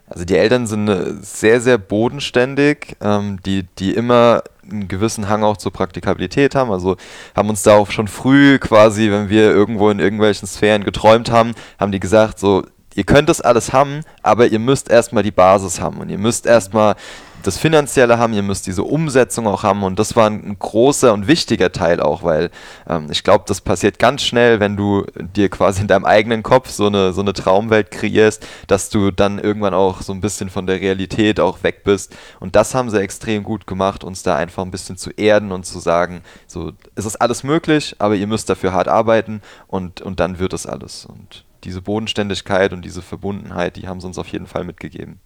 Also 0.07 0.25
die 0.25 0.37
Eltern 0.37 0.67
sind 0.67 0.89
äh, 0.89 1.15
sehr, 1.21 1.61
sehr 1.61 1.79
bodenständig, 1.79 2.97
ähm, 3.01 3.41
die, 3.45 3.65
die 3.79 3.95
immer 3.95 4.43
einen 4.69 4.89
gewissen 4.89 5.29
Hang 5.29 5.43
auch 5.43 5.57
zur 5.57 5.73
Praktikabilität 5.73 6.55
haben. 6.55 6.71
Also 6.71 6.97
haben 7.35 7.49
uns 7.49 7.63
da 7.63 7.77
auch 7.77 7.91
schon 7.91 8.09
früh 8.09 8.59
quasi, 8.59 9.11
wenn 9.11 9.29
wir 9.29 9.51
irgendwo 9.51 9.91
in 9.91 9.99
irgendwelchen 9.99 10.47
Sphären 10.47 10.85
geträumt 10.85 11.31
haben, 11.31 11.53
haben 11.79 11.93
die 11.93 12.01
gesagt, 12.01 12.39
so, 12.39 12.65
ihr 12.95 13.05
könnt 13.05 13.29
das 13.29 13.41
alles 13.41 13.73
haben, 13.73 14.01
aber 14.23 14.49
ihr 14.49 14.59
müsst 14.59 14.91
erstmal 14.91 15.23
die 15.23 15.31
Basis 15.31 15.81
haben 15.81 15.99
und 15.99 16.09
ihr 16.09 16.19
müsst 16.19 16.47
erstmal 16.47 16.97
das 17.43 17.59
Finanzielle 17.59 18.19
haben, 18.19 18.33
ihr 18.33 18.43
müsst 18.43 18.67
diese 18.67 18.83
Umsetzung 18.83 19.47
auch 19.47 19.63
haben 19.63 19.83
und 19.83 19.99
das 19.99 20.17
war 20.17 20.29
ein, 20.29 20.57
großer 20.59 21.13
und 21.13 21.27
wichtiger 21.27 21.73
Teil 21.73 22.01
auch, 22.01 22.23
weil 22.23 22.51
ähm, 22.89 23.09
ich 23.11 23.25
glaube, 23.25 23.45
das 23.47 23.61
passiert 23.61 23.99
ganz 23.99 24.23
schnell, 24.23 24.61
wenn 24.61 24.77
du 24.77 25.05
dir 25.17 25.49
quasi 25.49 25.83
in 25.83 25.89
deinem 25.89 26.05
eigenen 26.05 26.43
Kopf 26.43 26.71
so 26.71 26.87
eine, 26.87 27.13
so 27.13 27.21
eine 27.21 27.33
Traumwelt 27.33 27.91
kreierst, 27.91 28.47
dass 28.67 28.91
du 28.91 29.11
dann 29.11 29.39
irgendwann 29.39 29.75
auch 29.75 30.03
so 30.03 30.13
ein 30.13 30.21
bisschen 30.21 30.51
von 30.51 30.67
der 30.67 30.81
Realität 30.81 31.41
auch 31.41 31.63
weg 31.63 31.85
bist 31.85 32.17
und 32.41 32.57
das 32.57 32.75
haben 32.75 32.91
sie 32.91 33.01
extrem 33.01 33.43
gut 33.43 33.67
gemacht, 33.67 34.05
uns 34.05 34.23
da 34.23 34.37
einfach 34.37 34.65
ein 34.65 34.71
bisschen 34.71 34.97
zu 34.97 35.11
erden 35.11 35.53
und 35.53 35.65
zu 35.65 35.79
sagen, 35.79 36.23
so, 36.47 36.73
es 36.95 37.07
ist 37.07 37.17
alles 37.17 37.43
möglich, 37.43 37.97
aber 37.99 38.15
ihr 38.15 38.27
müsst 38.27 38.51
dafür 38.51 38.73
hart 38.73 38.89
arbeiten 38.89 39.41
und, 39.67 40.01
und 40.01 40.21
dann 40.21 40.39
wird 40.39 40.53
es 40.53 40.67
alles 40.67 41.07
und 41.07 41.45
diese 41.65 41.83
Bodenständigkeit 41.83 42.73
und 42.73 42.85
diese 42.85 43.03
Verbundenheit, 43.03 43.77
die 43.77 43.87
haben 43.87 44.01
sie 44.01 44.07
uns 44.07 44.19
auf 44.19 44.29
jeden 44.29 44.47
Fall 44.47 44.65
mitgegeben 44.65 45.21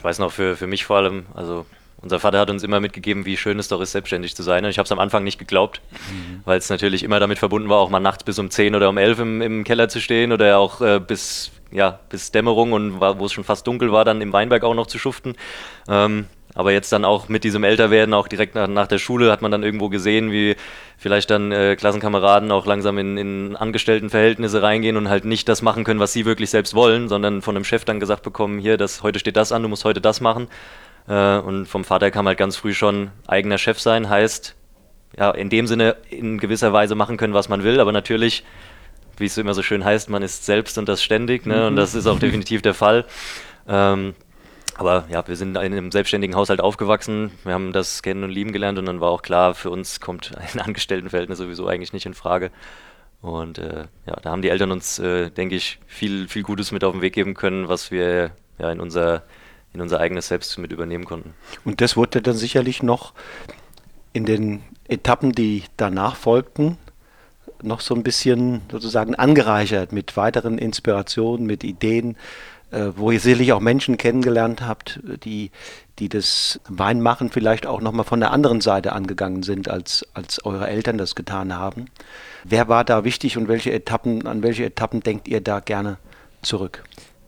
ich 0.00 0.04
weiß 0.04 0.18
noch, 0.18 0.32
für, 0.32 0.56
für 0.56 0.66
mich 0.66 0.86
vor 0.86 0.96
allem, 0.96 1.26
also 1.34 1.66
unser 2.00 2.20
Vater 2.20 2.38
hat 2.38 2.48
uns 2.48 2.62
immer 2.62 2.80
mitgegeben, 2.80 3.26
wie 3.26 3.36
schön 3.36 3.58
es 3.58 3.68
doch 3.68 3.82
ist, 3.82 3.92
selbstständig 3.92 4.34
zu 4.34 4.42
sein. 4.42 4.64
Und 4.64 4.70
ich 4.70 4.78
habe 4.78 4.86
es 4.86 4.92
am 4.92 4.98
Anfang 4.98 5.24
nicht 5.24 5.38
geglaubt, 5.38 5.82
mhm. 5.90 6.40
weil 6.46 6.56
es 6.56 6.70
natürlich 6.70 7.02
immer 7.02 7.20
damit 7.20 7.38
verbunden 7.38 7.68
war, 7.68 7.76
auch 7.76 7.90
mal 7.90 8.00
nachts 8.00 8.24
bis 8.24 8.38
um 8.38 8.50
10 8.50 8.74
oder 8.74 8.88
um 8.88 8.96
11 8.96 9.18
im, 9.18 9.42
im 9.42 9.62
Keller 9.62 9.90
zu 9.90 10.00
stehen 10.00 10.32
oder 10.32 10.56
auch 10.56 10.80
äh, 10.80 11.00
bis, 11.06 11.50
ja, 11.70 12.00
bis 12.08 12.32
Dämmerung 12.32 12.72
und 12.72 12.98
wo 12.98 13.26
es 13.26 13.34
schon 13.34 13.44
fast 13.44 13.66
dunkel 13.66 13.92
war, 13.92 14.06
dann 14.06 14.22
im 14.22 14.32
Weinberg 14.32 14.64
auch 14.64 14.72
noch 14.72 14.86
zu 14.86 14.98
schuften. 14.98 15.36
Ähm, 15.86 16.28
aber 16.54 16.72
jetzt 16.72 16.92
dann 16.92 17.04
auch 17.04 17.28
mit 17.28 17.44
diesem 17.44 17.64
Älterwerden, 17.64 18.14
auch 18.14 18.28
direkt 18.28 18.54
nach, 18.54 18.66
nach 18.66 18.86
der 18.86 18.98
Schule, 18.98 19.30
hat 19.30 19.42
man 19.42 19.50
dann 19.50 19.62
irgendwo 19.62 19.88
gesehen, 19.88 20.32
wie 20.32 20.56
vielleicht 20.98 21.30
dann 21.30 21.52
äh, 21.52 21.76
Klassenkameraden 21.76 22.50
auch 22.50 22.66
langsam 22.66 22.98
in, 22.98 23.16
in 23.16 23.56
Angestelltenverhältnisse 23.56 24.60
reingehen 24.62 24.96
und 24.96 25.08
halt 25.08 25.24
nicht 25.24 25.48
das 25.48 25.62
machen 25.62 25.84
können, 25.84 26.00
was 26.00 26.12
sie 26.12 26.24
wirklich 26.24 26.50
selbst 26.50 26.74
wollen, 26.74 27.08
sondern 27.08 27.42
von 27.42 27.56
einem 27.56 27.64
Chef 27.64 27.84
dann 27.84 28.00
gesagt 28.00 28.22
bekommen, 28.22 28.58
hier, 28.58 28.76
das, 28.76 29.02
heute 29.02 29.18
steht 29.18 29.36
das 29.36 29.52
an, 29.52 29.62
du 29.62 29.68
musst 29.68 29.84
heute 29.84 30.00
das 30.00 30.20
machen. 30.20 30.48
Äh, 31.08 31.38
und 31.38 31.66
vom 31.66 31.84
Vater 31.84 32.10
kam 32.10 32.26
halt 32.26 32.38
ganz 32.38 32.56
früh 32.56 32.74
schon 32.74 33.10
eigener 33.26 33.58
Chef 33.58 33.80
sein, 33.80 34.08
heißt, 34.08 34.56
ja, 35.18 35.30
in 35.30 35.50
dem 35.50 35.66
Sinne 35.66 35.96
in 36.08 36.38
gewisser 36.38 36.72
Weise 36.72 36.94
machen 36.94 37.16
können, 37.16 37.34
was 37.34 37.48
man 37.48 37.62
will, 37.64 37.80
aber 37.80 37.92
natürlich, 37.92 38.44
wie 39.16 39.26
es 39.26 39.38
immer 39.38 39.54
so 39.54 39.62
schön 39.62 39.84
heißt, 39.84 40.08
man 40.08 40.22
ist 40.22 40.46
selbst 40.46 40.78
und 40.78 40.88
das 40.88 41.02
ständig, 41.02 41.46
ne? 41.46 41.66
und 41.66 41.76
das 41.76 41.94
ist 41.94 42.06
auch 42.06 42.18
definitiv 42.18 42.62
der 42.62 42.74
Fall. 42.74 43.04
Ähm, 43.68 44.14
aber 44.80 45.04
ja, 45.10 45.22
wir 45.28 45.36
sind 45.36 45.50
in 45.50 45.56
einem 45.58 45.92
selbstständigen 45.92 46.34
Haushalt 46.34 46.62
aufgewachsen, 46.62 47.32
wir 47.44 47.52
haben 47.52 47.74
das 47.74 48.02
kennen 48.02 48.24
und 48.24 48.30
lieben 48.30 48.50
gelernt 48.50 48.78
und 48.78 48.86
dann 48.86 48.98
war 48.98 49.10
auch 49.10 49.20
klar, 49.20 49.54
für 49.54 49.68
uns 49.68 50.00
kommt 50.00 50.32
ein 50.54 50.58
Angestelltenverhältnis 50.58 51.36
sowieso 51.36 51.66
eigentlich 51.66 51.92
nicht 51.92 52.06
in 52.06 52.14
Frage. 52.14 52.50
Und 53.20 53.58
äh, 53.58 53.84
ja, 54.06 54.16
da 54.22 54.30
haben 54.30 54.40
die 54.40 54.48
Eltern 54.48 54.72
uns, 54.72 54.98
äh, 54.98 55.28
denke 55.28 55.54
ich, 55.54 55.80
viel, 55.86 56.28
viel 56.28 56.42
Gutes 56.42 56.72
mit 56.72 56.82
auf 56.82 56.92
den 56.92 57.02
Weg 57.02 57.12
geben 57.12 57.34
können, 57.34 57.68
was 57.68 57.90
wir 57.90 58.30
ja 58.58 58.72
in 58.72 58.80
unser, 58.80 59.22
in 59.74 59.82
unser 59.82 60.00
eigenes 60.00 60.28
Selbst 60.28 60.56
mit 60.56 60.72
übernehmen 60.72 61.04
konnten. 61.04 61.34
Und 61.66 61.82
das 61.82 61.98
wurde 61.98 62.22
dann 62.22 62.36
sicherlich 62.36 62.82
noch 62.82 63.12
in 64.14 64.24
den 64.24 64.62
Etappen, 64.88 65.32
die 65.32 65.64
danach 65.76 66.16
folgten, 66.16 66.78
noch 67.62 67.80
so 67.80 67.94
ein 67.94 68.02
bisschen 68.02 68.62
sozusagen 68.72 69.14
angereichert 69.14 69.92
mit 69.92 70.16
weiteren 70.16 70.56
Inspirationen, 70.56 71.44
mit 71.44 71.64
Ideen, 71.64 72.16
wo 72.70 73.10
ihr 73.10 73.20
sicherlich 73.20 73.52
auch 73.52 73.60
Menschen 73.60 73.96
kennengelernt 73.96 74.62
habt, 74.62 75.00
die, 75.24 75.50
die 75.98 76.08
das 76.08 76.60
Weinmachen 76.68 77.30
vielleicht 77.30 77.66
auch 77.66 77.80
nochmal 77.80 78.04
von 78.04 78.20
der 78.20 78.32
anderen 78.32 78.60
Seite 78.60 78.92
angegangen 78.92 79.42
sind, 79.42 79.68
als, 79.68 80.06
als 80.14 80.44
eure 80.44 80.68
Eltern 80.68 80.98
das 80.98 81.14
getan 81.14 81.54
haben. 81.54 81.86
Wer 82.44 82.68
war 82.68 82.84
da 82.84 83.04
wichtig 83.04 83.36
und 83.36 83.48
welche 83.48 83.72
Etappen, 83.72 84.26
an 84.26 84.42
welche 84.42 84.64
Etappen 84.64 85.00
denkt 85.00 85.28
ihr 85.28 85.40
da 85.40 85.60
gerne 85.60 85.98
zurück? 86.42 86.82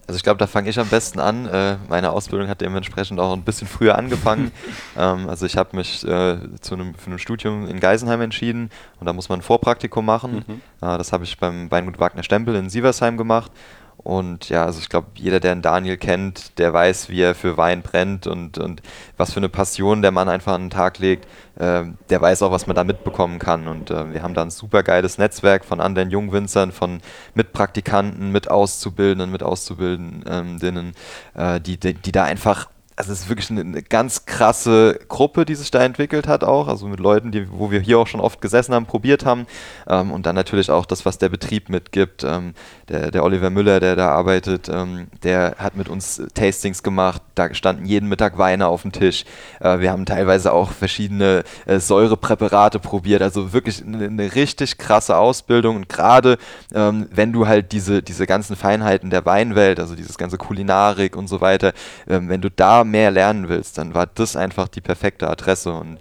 Also 0.06 0.16
ich 0.16 0.24
glaube, 0.24 0.38
da 0.38 0.46
fange 0.46 0.68
ich 0.68 0.78
am 0.78 0.88
besten 0.88 1.20
an. 1.20 1.46
Äh, 1.46 1.76
meine 1.88 2.10
Ausbildung 2.10 2.48
hat 2.48 2.60
dementsprechend 2.60 3.20
auch 3.20 3.32
ein 3.32 3.44
bisschen 3.44 3.68
früher 3.68 3.96
angefangen. 3.96 4.50
ähm, 4.98 5.28
also 5.28 5.46
ich 5.46 5.56
habe 5.56 5.76
mich 5.76 6.04
äh, 6.04 6.38
zu 6.60 6.74
einem, 6.74 6.94
für 6.94 7.10
ein 7.10 7.18
Studium 7.18 7.66
in 7.68 7.78
Geisenheim 7.78 8.20
entschieden 8.20 8.70
und 8.98 9.06
da 9.06 9.12
muss 9.12 9.28
man 9.28 9.38
ein 9.38 9.42
Vorpraktikum 9.42 10.04
machen. 10.04 10.44
Mhm. 10.46 10.54
Äh, 10.86 10.98
das 10.98 11.12
habe 11.12 11.24
ich 11.24 11.38
beim 11.38 11.70
Weingut 11.70 12.00
Wagner 12.00 12.24
Stempel 12.24 12.56
in 12.56 12.68
Sieversheim 12.68 13.16
gemacht 13.16 13.52
Und 13.98 14.48
ja, 14.48 14.64
also 14.64 14.80
ich 14.80 14.88
glaube, 14.88 15.08
jeder, 15.14 15.38
der 15.38 15.52
einen 15.52 15.62
Daniel 15.62 15.96
kennt, 15.96 16.58
der 16.58 16.72
weiß, 16.72 17.08
wie 17.08 17.20
er 17.20 17.36
für 17.36 17.56
Wein 17.56 17.82
brennt 17.82 18.26
und, 18.26 18.58
und 18.58 18.82
was 19.16 19.32
für 19.32 19.38
eine 19.38 19.48
Passion 19.48 20.02
der 20.02 20.10
Mann 20.10 20.28
einfach 20.28 20.54
an 20.54 20.64
den 20.64 20.70
Tag 20.70 20.98
legt. 20.98 21.26
Äh, 21.56 21.84
der 22.10 22.20
weiß 22.20 22.42
auch, 22.42 22.50
was 22.50 22.66
man 22.66 22.74
da 22.74 22.82
mitbekommen 22.82 23.38
kann. 23.38 23.68
Und 23.68 23.90
äh, 23.90 24.12
wir 24.12 24.22
haben 24.22 24.34
da 24.34 24.42
ein 24.42 24.50
super 24.50 24.82
geiles 24.82 25.18
Netzwerk 25.18 25.64
von 25.64 25.80
anderen 25.80 26.10
Jungwinzern, 26.10 26.72
von 26.72 27.00
Mitpraktikanten, 27.34 28.32
mit 28.32 28.50
Auszubildenden, 28.50 29.30
mit 29.30 29.44
Auszubildenden, 29.44 30.94
äh, 31.34 31.60
die, 31.60 31.78
die, 31.78 31.94
die 31.94 32.12
da 32.12 32.24
einfach 32.24 32.68
also 33.02 33.14
es 33.14 33.22
ist 33.22 33.28
wirklich 33.28 33.50
eine, 33.50 33.62
eine, 33.62 33.82
ganz 33.82 34.26
krasse 34.26 35.00
Gruppe, 35.08 35.44
die 35.44 35.56
sich 35.56 35.72
da 35.72 35.82
entwickelt 35.82 36.28
hat 36.28 36.44
auch, 36.44 36.68
also 36.68 36.86
mit 36.86 37.00
Leuten, 37.00 37.32
die, 37.32 37.50
wo 37.50 37.72
wir 37.72 37.80
hier 37.80 37.98
auch 37.98 38.06
schon 38.06 38.20
oft 38.20 38.40
gesessen 38.40 38.72
haben, 38.74 38.86
probiert 38.86 39.24
haben. 39.24 39.46
Ähm, 39.88 40.12
und 40.12 40.24
dann 40.24 40.36
natürlich 40.36 40.70
auch 40.70 40.86
das, 40.86 41.04
was 41.04 41.18
der 41.18 41.28
Betrieb 41.28 41.68
mitgibt. 41.68 42.22
Ähm, 42.22 42.54
der, 42.88 43.10
der 43.10 43.24
Oliver 43.24 43.50
Müller, 43.50 43.80
der 43.80 43.96
da 43.96 44.10
arbeitet, 44.10 44.68
ähm, 44.68 45.08
der 45.24 45.56
hat 45.58 45.76
mit 45.76 45.88
uns 45.88 46.22
Tastings 46.34 46.84
gemacht, 46.84 47.22
da 47.34 47.52
standen 47.54 47.86
jeden 47.86 48.08
Mittag 48.08 48.38
Weine 48.38 48.68
auf 48.68 48.82
dem 48.82 48.92
Tisch. 48.92 49.24
Äh, 49.58 49.80
wir 49.80 49.90
haben 49.90 50.06
teilweise 50.06 50.52
auch 50.52 50.70
verschiedene 50.70 51.42
äh, 51.66 51.80
Säurepräparate 51.80 52.78
probiert, 52.78 53.20
also 53.20 53.52
wirklich 53.52 53.82
eine, 53.84 54.04
eine 54.04 54.34
richtig 54.36 54.78
krasse 54.78 55.16
Ausbildung. 55.16 55.74
Und 55.74 55.88
gerade 55.88 56.38
ähm, 56.72 57.08
wenn 57.10 57.32
du 57.32 57.48
halt 57.48 57.72
diese, 57.72 58.00
diese 58.00 58.28
ganzen 58.28 58.54
Feinheiten 58.54 59.10
der 59.10 59.26
Weinwelt, 59.26 59.80
also 59.80 59.96
dieses 59.96 60.18
ganze 60.18 60.38
Kulinarik 60.38 61.16
und 61.16 61.26
so 61.26 61.40
weiter, 61.40 61.72
ähm, 62.06 62.28
wenn 62.28 62.40
du 62.40 62.48
da 62.48 62.84
mehr 62.92 63.10
lernen 63.10 63.48
willst, 63.48 63.78
dann 63.78 63.94
war 63.94 64.06
das 64.06 64.36
einfach 64.36 64.68
die 64.68 64.80
perfekte 64.80 65.28
Adresse. 65.28 65.72
Und 65.72 65.98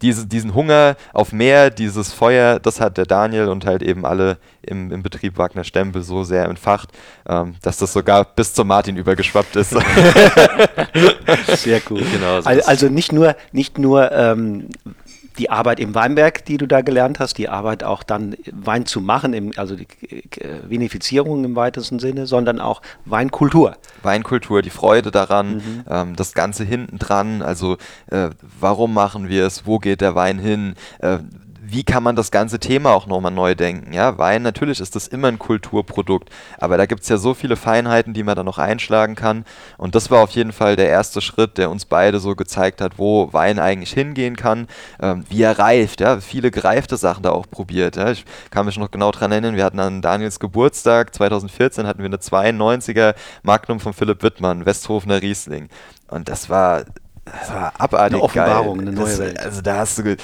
diese, 0.00 0.26
diesen 0.26 0.54
Hunger 0.54 0.96
auf 1.12 1.32
mehr, 1.32 1.70
dieses 1.70 2.12
Feuer, 2.12 2.58
das 2.58 2.80
hat 2.80 2.96
der 2.96 3.04
Daniel 3.04 3.48
und 3.48 3.66
halt 3.66 3.82
eben 3.82 4.06
alle 4.06 4.38
im, 4.62 4.90
im 4.90 5.02
Betrieb 5.02 5.36
Wagner 5.36 5.64
Stempel 5.64 6.02
so 6.02 6.24
sehr 6.24 6.46
entfacht, 6.46 6.88
ähm, 7.28 7.54
dass 7.62 7.76
das 7.76 7.92
sogar 7.92 8.24
bis 8.24 8.54
zum 8.54 8.68
Martin 8.68 8.96
übergeschwappt 8.96 9.56
ist. 9.56 9.70
sehr 11.56 11.80
gut. 11.80 12.02
Genau, 12.12 12.40
so 12.40 12.48
also 12.48 12.88
nicht 12.88 13.12
nur, 13.12 13.36
nicht 13.52 13.78
nur 13.78 14.10
ähm, 14.12 14.68
die 15.38 15.50
Arbeit 15.50 15.80
im 15.80 15.94
Weinberg, 15.94 16.44
die 16.44 16.56
du 16.56 16.66
da 16.66 16.80
gelernt 16.80 17.18
hast, 17.18 17.38
die 17.38 17.48
Arbeit 17.48 17.84
auch 17.84 18.02
dann 18.02 18.36
Wein 18.52 18.86
zu 18.86 19.00
machen, 19.00 19.32
im, 19.34 19.52
also 19.56 19.76
die 19.76 19.86
Vinifizierung 20.68 21.44
im 21.44 21.56
weitesten 21.56 21.98
Sinne, 21.98 22.26
sondern 22.26 22.60
auch 22.60 22.82
Weinkultur. 23.04 23.76
Weinkultur, 24.02 24.62
die 24.62 24.70
Freude 24.70 25.10
daran, 25.10 25.56
mhm. 25.56 25.84
ähm, 25.88 26.16
das 26.16 26.34
Ganze 26.34 26.64
hinten 26.64 26.98
dran, 26.98 27.42
also 27.42 27.76
äh, 28.10 28.30
warum 28.60 28.94
machen 28.94 29.28
wir 29.28 29.46
es, 29.46 29.66
wo 29.66 29.78
geht 29.78 30.00
der 30.00 30.14
Wein 30.14 30.38
hin, 30.38 30.74
äh, 31.00 31.18
wie 31.74 31.82
kann 31.82 32.04
man 32.04 32.14
das 32.14 32.30
ganze 32.30 32.60
Thema 32.60 32.92
auch 32.92 33.08
nochmal 33.08 33.32
neu 33.32 33.56
denken? 33.56 33.92
Ja, 33.92 34.16
Wein, 34.16 34.42
natürlich 34.42 34.78
ist 34.78 34.94
das 34.94 35.08
immer 35.08 35.26
ein 35.26 35.40
Kulturprodukt, 35.40 36.30
aber 36.56 36.76
da 36.76 36.86
gibt 36.86 37.02
es 37.02 37.08
ja 37.08 37.16
so 37.16 37.34
viele 37.34 37.56
Feinheiten, 37.56 38.14
die 38.14 38.22
man 38.22 38.36
da 38.36 38.44
noch 38.44 38.58
einschlagen 38.58 39.16
kann. 39.16 39.44
Und 39.76 39.96
das 39.96 40.08
war 40.08 40.22
auf 40.22 40.30
jeden 40.30 40.52
Fall 40.52 40.76
der 40.76 40.88
erste 40.88 41.20
Schritt, 41.20 41.58
der 41.58 41.70
uns 41.70 41.84
beide 41.84 42.20
so 42.20 42.36
gezeigt 42.36 42.80
hat, 42.80 42.96
wo 42.96 43.32
Wein 43.32 43.58
eigentlich 43.58 43.92
hingehen 43.92 44.36
kann, 44.36 44.68
ähm, 45.00 45.24
wie 45.28 45.42
er 45.42 45.58
reift. 45.58 46.00
Ja, 46.00 46.20
viele 46.20 46.52
gereifte 46.52 46.96
Sachen 46.96 47.24
da 47.24 47.30
auch 47.30 47.50
probiert. 47.50 47.96
Ja. 47.96 48.12
Ich 48.12 48.24
kann 48.50 48.66
mich 48.66 48.78
noch 48.78 48.92
genau 48.92 49.10
daran 49.10 49.32
erinnern, 49.32 49.56
wir 49.56 49.64
hatten 49.64 49.80
an 49.80 50.00
Daniels 50.00 50.38
Geburtstag 50.38 51.12
2014 51.12 51.88
hatten 51.88 51.98
wir 51.98 52.06
eine 52.06 52.18
92er 52.18 53.16
Magnum 53.42 53.80
von 53.80 53.92
Philipp 53.92 54.22
Wittmann, 54.22 54.64
Westhofener 54.64 55.20
Riesling. 55.20 55.68
Und 56.06 56.28
das 56.28 56.48
war 56.48 56.84
das 57.24 57.50
war 57.50 57.72
abartig 57.78 58.16
eine 58.16 58.22
Offenbarung, 58.22 58.78
geil. 58.78 58.88
eine 58.88 58.96
neue 58.96 59.06
das, 59.06 59.18
Welt. 59.18 59.40
Also 59.40 59.62
da 59.62 59.78
hast 59.78 59.98
du, 59.98 60.16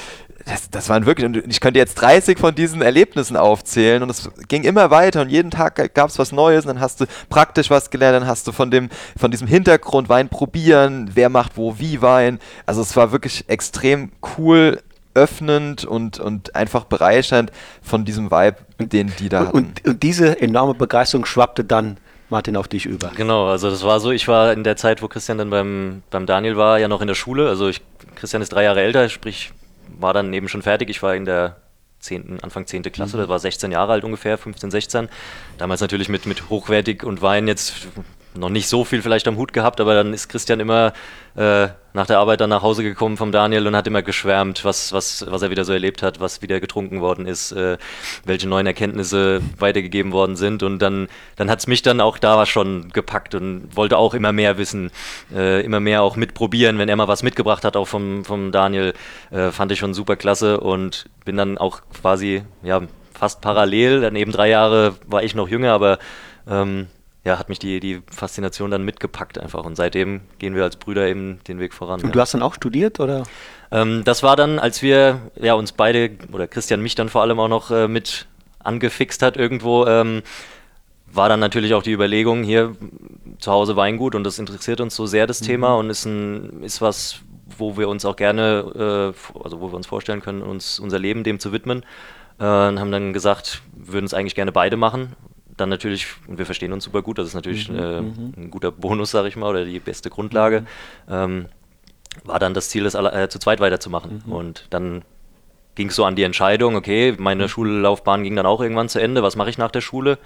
das, 0.50 0.68
das 0.68 0.88
waren 0.88 1.06
wirklich, 1.06 1.44
ich 1.46 1.60
könnte 1.60 1.78
jetzt 1.78 1.94
30 1.94 2.38
von 2.38 2.54
diesen 2.54 2.82
Erlebnissen 2.82 3.36
aufzählen 3.36 4.02
und 4.02 4.10
es 4.10 4.28
ging 4.48 4.64
immer 4.64 4.90
weiter 4.90 5.22
und 5.22 5.28
jeden 5.28 5.50
Tag 5.50 5.94
gab 5.94 6.08
es 6.08 6.18
was 6.18 6.32
Neues 6.32 6.64
und 6.64 6.74
dann 6.74 6.80
hast 6.80 7.00
du 7.00 7.06
praktisch 7.28 7.70
was 7.70 7.90
gelernt, 7.90 8.22
dann 8.22 8.26
hast 8.26 8.48
du 8.48 8.52
von 8.52 8.70
dem, 8.70 8.88
von 9.16 9.30
diesem 9.30 9.46
Hintergrund 9.46 10.08
Wein 10.08 10.28
probieren, 10.28 11.10
wer 11.14 11.28
macht 11.28 11.56
wo 11.56 11.78
wie 11.78 12.02
Wein. 12.02 12.40
Also 12.66 12.82
es 12.82 12.96
war 12.96 13.12
wirklich 13.12 13.44
extrem 13.48 14.10
cool, 14.36 14.80
öffnend 15.14 15.84
und, 15.84 16.18
und 16.18 16.54
einfach 16.56 16.84
bereichernd 16.84 17.52
von 17.82 18.04
diesem 18.04 18.30
Vibe, 18.30 18.56
den 18.78 19.12
die 19.18 19.28
da 19.28 19.46
hatten. 19.46 19.56
Und, 19.56 19.84
und 19.84 20.02
diese 20.02 20.40
enorme 20.40 20.74
Begeisterung 20.74 21.26
schwappte 21.26 21.64
dann 21.64 21.96
Martin, 22.28 22.56
auf 22.56 22.68
dich 22.68 22.86
über. 22.86 23.10
Genau, 23.16 23.48
also 23.48 23.70
das 23.70 23.82
war 23.82 23.98
so, 23.98 24.12
ich 24.12 24.28
war 24.28 24.52
in 24.52 24.62
der 24.62 24.76
Zeit, 24.76 25.02
wo 25.02 25.08
Christian 25.08 25.38
dann 25.38 25.50
beim, 25.50 26.02
beim 26.10 26.26
Daniel 26.26 26.56
war, 26.56 26.78
ja 26.78 26.86
noch 26.86 27.00
in 27.00 27.08
der 27.08 27.16
Schule. 27.16 27.48
Also 27.48 27.68
ich, 27.68 27.80
Christian 28.14 28.40
ist 28.40 28.52
drei 28.52 28.62
Jahre 28.62 28.80
älter, 28.80 29.08
sprich 29.08 29.52
war 29.98 30.12
dann 30.12 30.32
eben 30.32 30.48
schon 30.48 30.62
fertig. 30.62 30.90
Ich 30.90 31.02
war 31.02 31.14
in 31.14 31.24
der 31.24 31.56
10., 32.00 32.40
Anfang 32.42 32.66
10. 32.66 32.82
Klasse, 32.84 33.16
mhm. 33.16 33.20
das 33.20 33.28
war 33.28 33.38
16 33.38 33.72
Jahre 33.72 33.92
alt 33.92 34.04
ungefähr, 34.04 34.38
15, 34.38 34.70
16. 34.70 35.08
Damals 35.58 35.80
natürlich 35.80 36.08
mit, 36.08 36.26
mit 36.26 36.48
hochwertig 36.48 37.04
und 37.04 37.22
Wein 37.22 37.46
jetzt 37.46 37.88
noch 38.34 38.48
nicht 38.48 38.68
so 38.68 38.84
viel 38.84 39.02
vielleicht 39.02 39.26
am 39.28 39.36
Hut 39.36 39.52
gehabt, 39.52 39.80
aber 39.80 39.94
dann 39.94 40.12
ist 40.12 40.28
Christian 40.28 40.60
immer 40.60 40.92
äh, 41.36 41.68
nach 41.92 42.06
der 42.06 42.18
Arbeit 42.18 42.40
dann 42.40 42.50
nach 42.50 42.62
Hause 42.62 42.82
gekommen 42.82 43.16
vom 43.16 43.32
Daniel 43.32 43.66
und 43.66 43.74
hat 43.74 43.86
immer 43.86 44.02
geschwärmt, 44.02 44.64
was, 44.64 44.92
was, 44.92 45.26
was 45.28 45.42
er 45.42 45.50
wieder 45.50 45.64
so 45.64 45.72
erlebt 45.72 46.02
hat, 46.02 46.20
was 46.20 46.40
wieder 46.40 46.60
getrunken 46.60 47.00
worden 47.00 47.26
ist, 47.26 47.52
äh, 47.52 47.78
welche 48.24 48.48
neuen 48.48 48.66
Erkenntnisse 48.66 49.40
weitergegeben 49.58 50.12
worden 50.12 50.36
sind. 50.36 50.62
Und 50.62 50.80
dann, 50.80 51.08
dann 51.36 51.50
hat 51.50 51.58
es 51.60 51.66
mich 51.66 51.82
dann 51.82 52.00
auch 52.00 52.18
da 52.18 52.46
schon 52.46 52.90
gepackt 52.90 53.34
und 53.34 53.76
wollte 53.76 53.98
auch 53.98 54.14
immer 54.14 54.32
mehr 54.32 54.58
wissen, 54.58 54.90
äh, 55.34 55.64
immer 55.64 55.80
mehr 55.80 56.02
auch 56.02 56.16
mitprobieren. 56.16 56.78
Wenn 56.78 56.88
er 56.88 56.96
mal 56.96 57.08
was 57.08 57.22
mitgebracht 57.22 57.64
hat, 57.64 57.76
auch 57.76 57.88
vom, 57.88 58.24
vom 58.24 58.52
Daniel, 58.52 58.94
äh, 59.30 59.50
fand 59.50 59.72
ich 59.72 59.78
schon 59.78 59.94
super 59.94 60.16
klasse 60.16 60.60
und 60.60 61.06
bin 61.24 61.36
dann 61.36 61.58
auch 61.58 61.80
quasi, 62.00 62.42
ja, 62.62 62.82
fast 63.12 63.40
parallel. 63.40 64.00
Daneben 64.00 64.32
drei 64.32 64.48
Jahre 64.48 64.94
war 65.06 65.22
ich 65.22 65.34
noch 65.34 65.48
jünger, 65.48 65.72
aber 65.72 65.98
ähm, 66.48 66.86
ja, 67.24 67.38
hat 67.38 67.48
mich 67.48 67.58
die, 67.58 67.80
die 67.80 68.02
Faszination 68.10 68.70
dann 68.70 68.84
mitgepackt 68.84 69.38
einfach. 69.38 69.64
Und 69.64 69.76
seitdem 69.76 70.22
gehen 70.38 70.54
wir 70.54 70.64
als 70.64 70.76
Brüder 70.76 71.06
eben 71.06 71.40
den 71.46 71.58
Weg 71.58 71.74
voran. 71.74 72.00
Und 72.00 72.08
ja. 72.08 72.12
du 72.12 72.20
hast 72.20 72.32
dann 72.32 72.42
auch 72.42 72.54
studiert, 72.54 72.98
oder? 72.98 73.24
Ähm, 73.70 74.02
das 74.04 74.22
war 74.22 74.36
dann, 74.36 74.58
als 74.58 74.80
wir 74.80 75.20
ja, 75.36 75.54
uns 75.54 75.72
beide, 75.72 76.12
oder 76.32 76.48
Christian 76.48 76.80
mich 76.80 76.94
dann 76.94 77.08
vor 77.08 77.20
allem 77.22 77.38
auch 77.38 77.48
noch 77.48 77.70
äh, 77.70 77.88
mit 77.88 78.26
angefixt 78.58 79.22
hat 79.22 79.36
irgendwo, 79.36 79.86
ähm, 79.86 80.22
war 81.12 81.28
dann 81.28 81.40
natürlich 81.40 81.74
auch 81.74 81.82
die 81.82 81.92
Überlegung, 81.92 82.42
hier 82.42 82.76
zu 83.38 83.50
Hause 83.50 83.76
Weingut 83.76 84.14
und 84.14 84.24
das 84.24 84.38
interessiert 84.38 84.80
uns 84.80 84.94
so 84.94 85.06
sehr, 85.06 85.26
das 85.26 85.40
mhm. 85.40 85.46
Thema 85.46 85.74
und 85.74 85.90
ist, 85.90 86.04
ein, 86.04 86.62
ist 86.62 86.80
was, 86.80 87.20
wo 87.58 87.76
wir 87.76 87.88
uns 87.88 88.04
auch 88.04 88.16
gerne, 88.16 89.12
äh, 89.14 89.38
also 89.42 89.60
wo 89.60 89.72
wir 89.72 89.76
uns 89.76 89.86
vorstellen 89.86 90.22
können, 90.22 90.42
uns 90.42 90.78
unser 90.78 90.98
Leben 90.98 91.24
dem 91.24 91.38
zu 91.38 91.52
widmen. 91.52 91.84
Äh, 92.38 92.44
und 92.44 92.80
haben 92.80 92.92
dann 92.92 93.12
gesagt, 93.12 93.62
würden 93.72 94.06
es 94.06 94.14
eigentlich 94.14 94.34
gerne 94.34 94.52
beide 94.52 94.76
machen, 94.76 95.14
dann 95.60 95.68
natürlich, 95.68 96.06
und 96.26 96.38
wir 96.38 96.46
verstehen 96.46 96.72
uns 96.72 96.84
super 96.84 97.02
gut, 97.02 97.18
das 97.18 97.28
ist 97.28 97.34
natürlich 97.34 97.68
mhm, 97.68 97.78
äh, 97.78 98.00
mhm. 98.00 98.32
ein 98.36 98.50
guter 98.50 98.72
Bonus, 98.72 99.10
sage 99.10 99.28
ich 99.28 99.36
mal, 99.36 99.50
oder 99.50 99.64
die 99.64 99.78
beste 99.78 100.10
Grundlage, 100.10 100.62
mhm. 101.06 101.12
ähm, 101.12 101.46
war 102.24 102.38
dann 102.38 102.54
das 102.54 102.70
Ziel, 102.70 102.84
das 102.84 102.96
alle, 102.96 103.12
äh, 103.12 103.28
zu 103.28 103.38
zweit 103.38 103.60
weiterzumachen. 103.60 104.22
Mhm. 104.26 104.32
Und 104.32 104.66
dann 104.70 105.02
ging 105.74 105.88
es 105.88 105.96
so 105.96 106.04
an 106.04 106.16
die 106.16 106.24
Entscheidung, 106.24 106.76
okay, 106.76 107.14
meine. 107.18 107.48
Schullaufbahn 107.48 108.22
ging 108.22 108.36
dann 108.36 108.46
auch 108.46 108.60
irgendwann 108.60 108.88
zu 108.88 109.00
Ende, 109.00 109.22
was 109.22 109.36
mache 109.36 109.50
ich 109.50 109.58
nach 109.58 109.70
der 109.70 109.80
Schule? 109.80 110.18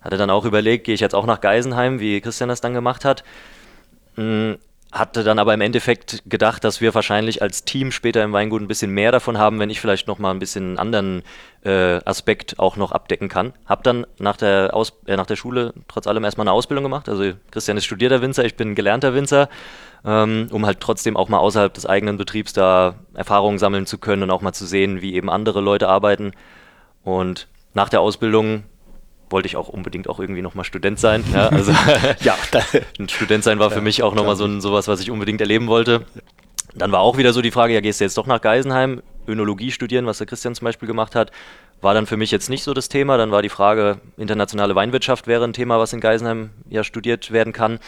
Hatte 0.00 0.16
dann 0.16 0.30
auch 0.30 0.44
überlegt, 0.44 0.84
gehe 0.84 0.94
ich 0.94 1.00
jetzt 1.00 1.14
auch 1.14 1.26
nach 1.26 1.40
Geisenheim, 1.40 2.00
wie 2.00 2.20
Christian 2.20 2.48
das 2.48 2.60
dann 2.60 2.74
gemacht 2.74 3.04
hat. 3.04 3.24
Hatte 4.92 5.24
dann 5.24 5.38
aber 5.38 5.54
im 5.54 5.62
Endeffekt 5.62 6.22
gedacht, 6.26 6.64
dass 6.64 6.82
wir 6.82 6.94
wahrscheinlich 6.94 7.40
als 7.40 7.64
Team 7.64 7.92
später 7.92 8.22
im 8.22 8.34
Weingut 8.34 8.60
ein 8.60 8.68
bisschen 8.68 8.90
mehr 8.90 9.10
davon 9.10 9.38
haben, 9.38 9.58
wenn 9.58 9.70
ich 9.70 9.80
vielleicht 9.80 10.06
noch 10.06 10.18
mal 10.18 10.30
ein 10.30 10.38
bisschen 10.38 10.64
einen 10.64 10.78
anderen 10.78 11.22
äh, 11.64 12.04
Aspekt 12.04 12.58
auch 12.58 12.76
noch 12.76 12.92
abdecken 12.92 13.30
kann. 13.30 13.54
Hab 13.64 13.84
dann 13.84 14.06
nach 14.18 14.36
der, 14.36 14.74
Aus 14.74 14.92
äh, 15.06 15.16
nach 15.16 15.24
der 15.24 15.36
Schule 15.36 15.72
trotz 15.88 16.06
allem 16.06 16.24
erstmal 16.24 16.46
eine 16.46 16.52
Ausbildung 16.52 16.84
gemacht. 16.84 17.08
Also 17.08 17.32
Christian 17.50 17.78
ist 17.78 17.86
studierter 17.86 18.20
Winzer, 18.20 18.44
ich 18.44 18.54
bin 18.54 18.74
gelernter 18.74 19.14
Winzer, 19.14 19.48
ähm, 20.04 20.48
um 20.50 20.66
halt 20.66 20.80
trotzdem 20.80 21.16
auch 21.16 21.30
mal 21.30 21.38
außerhalb 21.38 21.72
des 21.72 21.86
eigenen 21.86 22.18
Betriebs 22.18 22.52
da 22.52 22.96
Erfahrungen 23.14 23.58
sammeln 23.58 23.86
zu 23.86 23.96
können 23.96 24.24
und 24.24 24.30
auch 24.30 24.42
mal 24.42 24.52
zu 24.52 24.66
sehen, 24.66 25.00
wie 25.00 25.14
eben 25.14 25.30
andere 25.30 25.62
Leute 25.62 25.88
arbeiten. 25.88 26.32
Und 27.02 27.48
nach 27.72 27.88
der 27.88 28.02
Ausbildung 28.02 28.64
wollte 29.32 29.46
ich 29.46 29.56
auch 29.56 29.68
unbedingt 29.68 30.08
auch 30.08 30.20
irgendwie 30.20 30.42
nochmal 30.42 30.64
Student 30.64 31.00
sein. 31.00 31.24
Ja, 31.32 31.48
also 31.48 31.72
ja, 32.20 32.36
ein 32.98 33.08
Student 33.08 33.44
sein 33.44 33.58
war 33.58 33.70
für 33.70 33.80
mich 33.80 34.02
auch 34.02 34.14
nochmal 34.14 34.36
so 34.36 34.44
ein, 34.44 34.60
sowas, 34.60 34.88
was 34.88 35.00
ich 35.00 35.10
unbedingt 35.10 35.40
erleben 35.40 35.66
wollte. 35.66 36.04
Dann 36.74 36.92
war 36.92 37.00
auch 37.00 37.18
wieder 37.18 37.32
so 37.32 37.42
die 37.42 37.50
Frage, 37.50 37.74
ja, 37.74 37.80
gehst 37.80 38.00
du 38.00 38.04
jetzt 38.04 38.16
doch 38.16 38.26
nach 38.26 38.40
Geisenheim, 38.40 39.02
Önologie 39.26 39.70
studieren, 39.70 40.06
was 40.06 40.18
der 40.18 40.26
Christian 40.26 40.54
zum 40.54 40.64
Beispiel 40.64 40.86
gemacht 40.86 41.14
hat, 41.14 41.30
war 41.80 41.94
dann 41.94 42.06
für 42.06 42.16
mich 42.16 42.30
jetzt 42.30 42.48
nicht 42.48 42.62
so 42.62 42.74
das 42.74 42.88
Thema. 42.88 43.16
Dann 43.16 43.30
war 43.30 43.42
die 43.42 43.48
Frage, 43.48 44.00
internationale 44.16 44.74
Weinwirtschaft 44.74 45.26
wäre 45.26 45.44
ein 45.44 45.52
Thema, 45.52 45.78
was 45.78 45.92
in 45.92 46.00
Geisenheim 46.00 46.50
ja 46.70 46.84
studiert 46.84 47.30
werden 47.32 47.52
kann. 47.52 47.78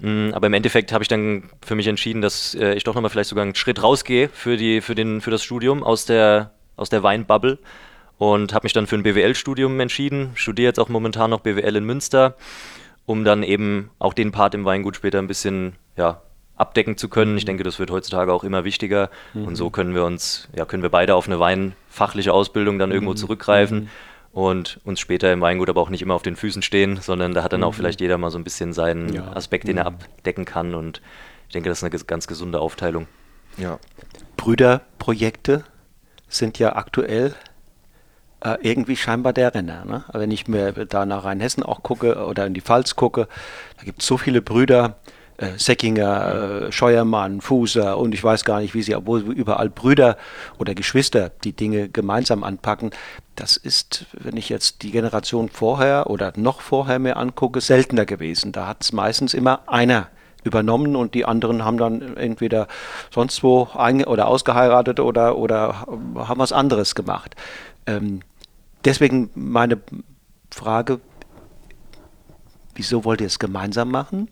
Mm, 0.00 0.30
aber 0.32 0.46
im 0.46 0.54
Endeffekt 0.54 0.92
habe 0.92 1.02
ich 1.02 1.08
dann 1.08 1.50
für 1.60 1.74
mich 1.74 1.86
entschieden, 1.86 2.22
dass 2.22 2.54
äh, 2.54 2.74
ich 2.74 2.84
doch 2.84 2.94
nochmal 2.94 3.10
vielleicht 3.10 3.30
sogar 3.30 3.42
einen 3.42 3.54
Schritt 3.54 3.82
rausgehe 3.82 4.28
für, 4.28 4.56
die, 4.56 4.80
für, 4.80 4.94
den, 4.94 5.20
für 5.20 5.30
das 5.30 5.42
Studium 5.42 5.82
aus 5.82 6.06
der, 6.06 6.52
aus 6.76 6.88
der 6.90 7.02
Weinbubble 7.02 7.58
und 8.18 8.52
habe 8.52 8.64
mich 8.64 8.72
dann 8.72 8.86
für 8.86 8.96
ein 8.96 9.02
BWL-Studium 9.04 9.78
entschieden. 9.80 10.32
Studiere 10.34 10.68
jetzt 10.68 10.80
auch 10.80 10.88
momentan 10.88 11.30
noch 11.30 11.40
BWL 11.40 11.76
in 11.76 11.84
Münster, 11.84 12.36
um 13.06 13.24
dann 13.24 13.42
eben 13.42 13.90
auch 13.98 14.12
den 14.12 14.32
Part 14.32 14.54
im 14.54 14.64
Weingut 14.64 14.96
später 14.96 15.18
ein 15.18 15.28
bisschen 15.28 15.76
ja, 15.96 16.20
abdecken 16.56 16.96
zu 16.96 17.08
können. 17.08 17.36
Ich 17.36 17.44
mhm. 17.44 17.48
denke, 17.48 17.62
das 17.62 17.78
wird 17.78 17.90
heutzutage 17.90 18.32
auch 18.32 18.44
immer 18.44 18.64
wichtiger 18.64 19.10
mhm. 19.32 19.46
und 19.46 19.56
so 19.56 19.70
können 19.70 19.94
wir 19.94 20.04
uns, 20.04 20.48
ja, 20.54 20.64
können 20.64 20.82
wir 20.82 20.90
beide 20.90 21.14
auf 21.14 21.26
eine 21.26 21.38
weinfachliche 21.38 22.32
Ausbildung 22.32 22.78
dann 22.78 22.90
irgendwo 22.90 23.12
mhm. 23.12 23.16
zurückgreifen. 23.16 23.80
Mhm. 23.82 23.88
und 24.32 24.80
uns 24.84 25.00
später 25.00 25.32
im 25.32 25.40
Weingut 25.40 25.70
aber 25.70 25.80
auch 25.80 25.88
nicht 25.88 26.02
immer 26.02 26.14
auf 26.14 26.22
den 26.22 26.36
Füßen 26.36 26.62
stehen, 26.62 26.98
sondern 27.00 27.32
da 27.32 27.42
hat 27.42 27.52
dann 27.52 27.64
auch 27.64 27.72
mhm. 27.72 27.76
vielleicht 27.76 28.00
jeder 28.00 28.18
mal 28.18 28.30
so 28.30 28.38
ein 28.38 28.44
bisschen 28.44 28.72
seinen 28.72 29.14
ja. 29.14 29.32
Aspekt, 29.32 29.68
den 29.68 29.78
er 29.78 29.90
mhm. 29.90 29.96
abdecken 29.96 30.44
kann 30.44 30.74
und 30.74 31.00
ich 31.46 31.52
denke, 31.54 31.70
das 31.70 31.78
ist 31.78 31.84
eine 31.84 32.04
ganz 32.04 32.26
gesunde 32.26 32.60
Aufteilung. 32.60 33.06
Ja. 33.56 33.78
Brüderprojekte 34.36 35.64
sind 36.28 36.58
ja 36.58 36.76
aktuell 36.76 37.34
äh, 38.40 38.56
irgendwie 38.62 38.96
scheinbar 38.96 39.32
der 39.32 39.54
Renner. 39.54 39.84
Ne? 39.84 40.04
Wenn 40.12 40.30
ich 40.30 40.48
mir 40.48 40.72
da 40.72 41.06
nach 41.06 41.24
Rheinhessen 41.24 41.62
auch 41.62 41.82
gucke 41.82 42.24
oder 42.26 42.46
in 42.46 42.54
die 42.54 42.60
Pfalz 42.60 42.96
gucke, 42.96 43.28
da 43.78 43.84
gibt 43.84 44.02
es 44.02 44.06
so 44.06 44.16
viele 44.16 44.42
Brüder, 44.42 44.96
äh, 45.38 45.56
Säckinger, 45.56 46.66
äh, 46.66 46.72
Scheuermann, 46.72 47.40
Fuser 47.40 47.98
und 47.98 48.12
ich 48.12 48.22
weiß 48.22 48.44
gar 48.44 48.60
nicht, 48.60 48.74
wie 48.74 48.82
sie, 48.82 48.94
obwohl 48.94 49.20
überall 49.20 49.70
Brüder 49.70 50.16
oder 50.58 50.74
Geschwister 50.74 51.30
die 51.44 51.52
Dinge 51.52 51.88
gemeinsam 51.88 52.44
anpacken. 52.44 52.90
Das 53.36 53.56
ist, 53.56 54.06
wenn 54.12 54.36
ich 54.36 54.48
jetzt 54.48 54.82
die 54.82 54.90
Generation 54.90 55.48
vorher 55.48 56.10
oder 56.10 56.32
noch 56.36 56.60
vorher 56.60 56.98
mir 56.98 57.16
angucke, 57.16 57.60
seltener 57.60 58.04
gewesen. 58.04 58.52
Da 58.52 58.66
hat 58.66 58.82
es 58.82 58.92
meistens 58.92 59.32
immer 59.32 59.62
einer 59.68 60.08
übernommen 60.44 60.96
und 60.96 61.14
die 61.14 61.24
anderen 61.24 61.64
haben 61.64 61.78
dann 61.78 62.16
entweder 62.16 62.66
sonst 63.12 63.42
wo 63.42 63.68
ein 63.74 64.04
oder 64.04 64.28
ausgeheiratet 64.28 64.98
oder, 64.98 65.36
oder 65.36 65.86
haben 66.16 66.38
was 66.38 66.52
anderes 66.52 66.94
gemacht. 66.94 67.36
Ähm, 67.86 68.20
deswegen 68.84 69.30
meine 69.34 69.80
Frage, 70.50 71.00
wieso 72.74 73.04
wollt 73.04 73.20
ihr 73.20 73.26
es 73.26 73.38
gemeinsam 73.38 73.90
machen? 73.90 74.28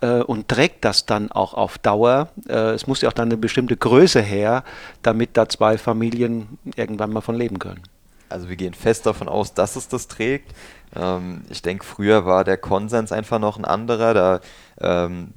Äh, 0.00 0.22
und 0.22 0.48
trägt 0.48 0.84
das 0.84 1.06
dann 1.06 1.32
auch 1.32 1.54
auf 1.54 1.78
Dauer? 1.78 2.28
Äh, 2.48 2.72
es 2.72 2.86
muss 2.86 3.00
ja 3.00 3.08
auch 3.08 3.12
dann 3.12 3.28
eine 3.28 3.36
bestimmte 3.36 3.76
Größe 3.76 4.20
her, 4.20 4.64
damit 5.02 5.36
da 5.36 5.48
zwei 5.48 5.78
Familien 5.78 6.58
irgendwann 6.76 7.12
mal 7.12 7.20
von 7.20 7.34
leben 7.34 7.58
können. 7.58 7.82
Also 8.28 8.48
wir 8.48 8.56
gehen 8.56 8.74
fest 8.74 9.06
davon 9.06 9.28
aus, 9.28 9.54
dass 9.54 9.76
es 9.76 9.88
das 9.88 10.06
trägt. 10.06 10.54
Ähm, 10.94 11.42
ich 11.50 11.62
denke, 11.62 11.84
früher 11.84 12.26
war 12.26 12.44
der 12.44 12.58
Konsens 12.58 13.12
einfach 13.12 13.38
noch 13.38 13.58
ein 13.58 13.64
anderer. 13.64 14.14
Da 14.14 14.40
ähm, 14.80 15.34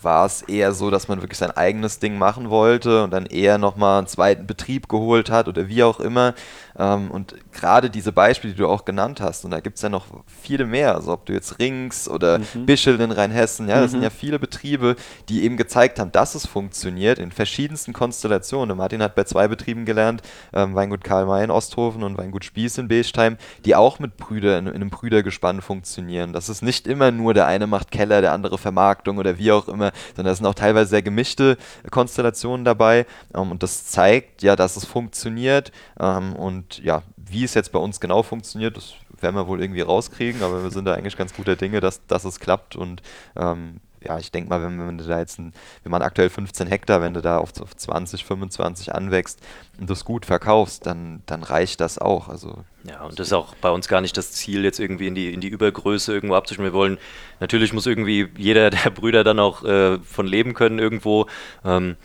war 0.00 0.26
es 0.26 0.42
eher 0.42 0.72
so, 0.72 0.90
dass 0.90 1.08
man 1.08 1.20
wirklich 1.22 1.38
sein 1.38 1.50
eigenes 1.50 1.98
Ding 1.98 2.18
machen 2.18 2.50
wollte 2.50 3.04
und 3.04 3.10
dann 3.10 3.26
eher 3.26 3.58
nochmal 3.58 3.98
einen 3.98 4.06
zweiten 4.06 4.46
Betrieb 4.46 4.88
geholt 4.88 5.30
hat 5.30 5.48
oder 5.48 5.68
wie 5.68 5.82
auch 5.82 6.00
immer. 6.00 6.34
Ähm, 6.78 7.10
und 7.10 7.34
gerade 7.52 7.90
diese 7.90 8.12
Beispiele, 8.12 8.54
die 8.54 8.58
du 8.58 8.68
auch 8.68 8.84
genannt 8.84 9.20
hast, 9.20 9.44
und 9.44 9.50
da 9.50 9.60
gibt 9.60 9.76
es 9.76 9.82
ja 9.82 9.88
noch 9.88 10.06
viele 10.26 10.64
mehr, 10.64 10.94
also 10.94 11.12
ob 11.12 11.26
du 11.26 11.32
jetzt 11.32 11.58
Rings 11.58 12.08
oder 12.08 12.38
mhm. 12.38 12.66
Bischel 12.66 13.00
in 13.00 13.10
Rheinhessen, 13.10 13.68
ja, 13.68 13.80
das 13.80 13.88
mhm. 13.88 13.96
sind 13.96 14.02
ja 14.04 14.10
viele 14.10 14.38
Betriebe, 14.38 14.94
die 15.28 15.42
eben 15.42 15.56
gezeigt 15.56 15.98
haben, 15.98 16.12
dass 16.12 16.34
es 16.34 16.46
funktioniert 16.46 17.18
in 17.18 17.32
verschiedensten 17.32 17.92
Konstellationen. 17.92 18.76
Martin 18.76 19.02
hat 19.02 19.16
bei 19.16 19.24
zwei 19.24 19.48
Betrieben 19.48 19.84
gelernt, 19.84 20.22
ähm, 20.52 20.74
Weingut 20.74 21.02
Karl 21.02 21.26
May 21.26 21.44
in 21.44 21.50
Osthofen 21.50 22.04
und 22.04 22.16
Weingut 22.16 22.44
Spieß 22.44 22.78
in 22.78 22.88
Beestheim, 22.88 23.36
die 23.64 23.74
auch 23.74 23.98
mit 23.98 24.16
Brüder 24.16 24.58
in, 24.58 24.68
in 24.68 24.74
einem 24.76 24.90
Brüdergespann 24.90 25.60
funktionieren. 25.62 26.32
Das 26.32 26.48
ist 26.48 26.62
nicht 26.62 26.86
immer 26.86 27.10
nur 27.10 27.34
der 27.34 27.46
eine 27.46 27.66
macht 27.66 27.90
Keller, 27.90 28.20
der 28.20 28.32
andere 28.32 28.56
Vermarktung 28.56 29.18
oder 29.18 29.38
wie 29.38 29.50
auch 29.50 29.66
immer, 29.66 29.90
sondern 30.14 30.32
da 30.32 30.34
sind 30.36 30.46
auch 30.46 30.54
teilweise 30.54 30.90
sehr 30.90 31.02
gemischte 31.02 31.56
Konstellationen 31.90 32.64
dabei. 32.64 33.06
Ähm, 33.34 33.50
und 33.50 33.64
das 33.64 33.86
zeigt 33.86 34.42
ja, 34.42 34.54
dass 34.54 34.76
es 34.76 34.84
funktioniert 34.84 35.72
ähm, 35.98 36.36
und 36.36 36.67
und 36.68 36.84
ja, 36.84 37.02
wie 37.16 37.44
es 37.44 37.54
jetzt 37.54 37.72
bei 37.72 37.78
uns 37.78 38.00
genau 38.00 38.22
funktioniert, 38.22 38.76
das 38.76 38.94
werden 39.20 39.36
wir 39.36 39.46
wohl 39.48 39.60
irgendwie 39.60 39.80
rauskriegen, 39.80 40.42
aber 40.42 40.62
wir 40.62 40.70
sind 40.70 40.84
da 40.84 40.94
eigentlich 40.94 41.16
ganz 41.16 41.34
guter 41.34 41.56
Dinge, 41.56 41.80
dass, 41.80 42.06
dass 42.06 42.24
es 42.24 42.40
klappt. 42.40 42.76
Und 42.76 43.02
ähm, 43.36 43.80
ja, 44.04 44.18
ich 44.18 44.30
denke 44.30 44.50
mal, 44.50 44.62
wenn, 44.62 44.78
wenn 44.78 44.98
du 44.98 45.04
da 45.04 45.18
jetzt, 45.18 45.38
ein, 45.38 45.52
wir 45.82 45.90
machen 45.90 46.02
aktuell 46.02 46.28
15 46.28 46.68
Hektar, 46.68 47.00
wenn 47.00 47.14
du 47.14 47.22
da 47.22 47.38
auf, 47.38 47.58
auf 47.60 47.74
20, 47.74 48.24
25 48.24 48.94
anwächst 48.94 49.40
und 49.80 49.88
das 49.90 50.04
gut 50.04 50.26
verkaufst, 50.26 50.86
dann, 50.86 51.22
dann 51.26 51.42
reicht 51.42 51.80
das 51.80 51.98
auch. 51.98 52.28
Also, 52.28 52.64
ja, 52.84 53.02
und 53.02 53.18
das 53.18 53.28
ist 53.28 53.32
auch 53.32 53.54
bei 53.56 53.70
uns 53.70 53.88
gar 53.88 54.02
nicht 54.02 54.16
das 54.16 54.32
Ziel, 54.32 54.62
jetzt 54.62 54.78
irgendwie 54.78 55.08
in 55.08 55.14
die, 55.14 55.32
in 55.32 55.40
die 55.40 55.48
Übergröße 55.48 56.12
irgendwo 56.12 56.34
abzuschneiden. 56.34 56.72
Wir 56.72 56.78
wollen, 56.78 56.98
natürlich 57.40 57.72
muss 57.72 57.86
irgendwie 57.86 58.28
jeder 58.36 58.70
der 58.70 58.90
Brüder 58.90 59.24
dann 59.24 59.40
auch 59.40 59.64
äh, 59.64 59.98
von 60.00 60.26
leben 60.26 60.54
können 60.54 60.78
irgendwo. 60.78 61.26
Ähm, 61.64 61.96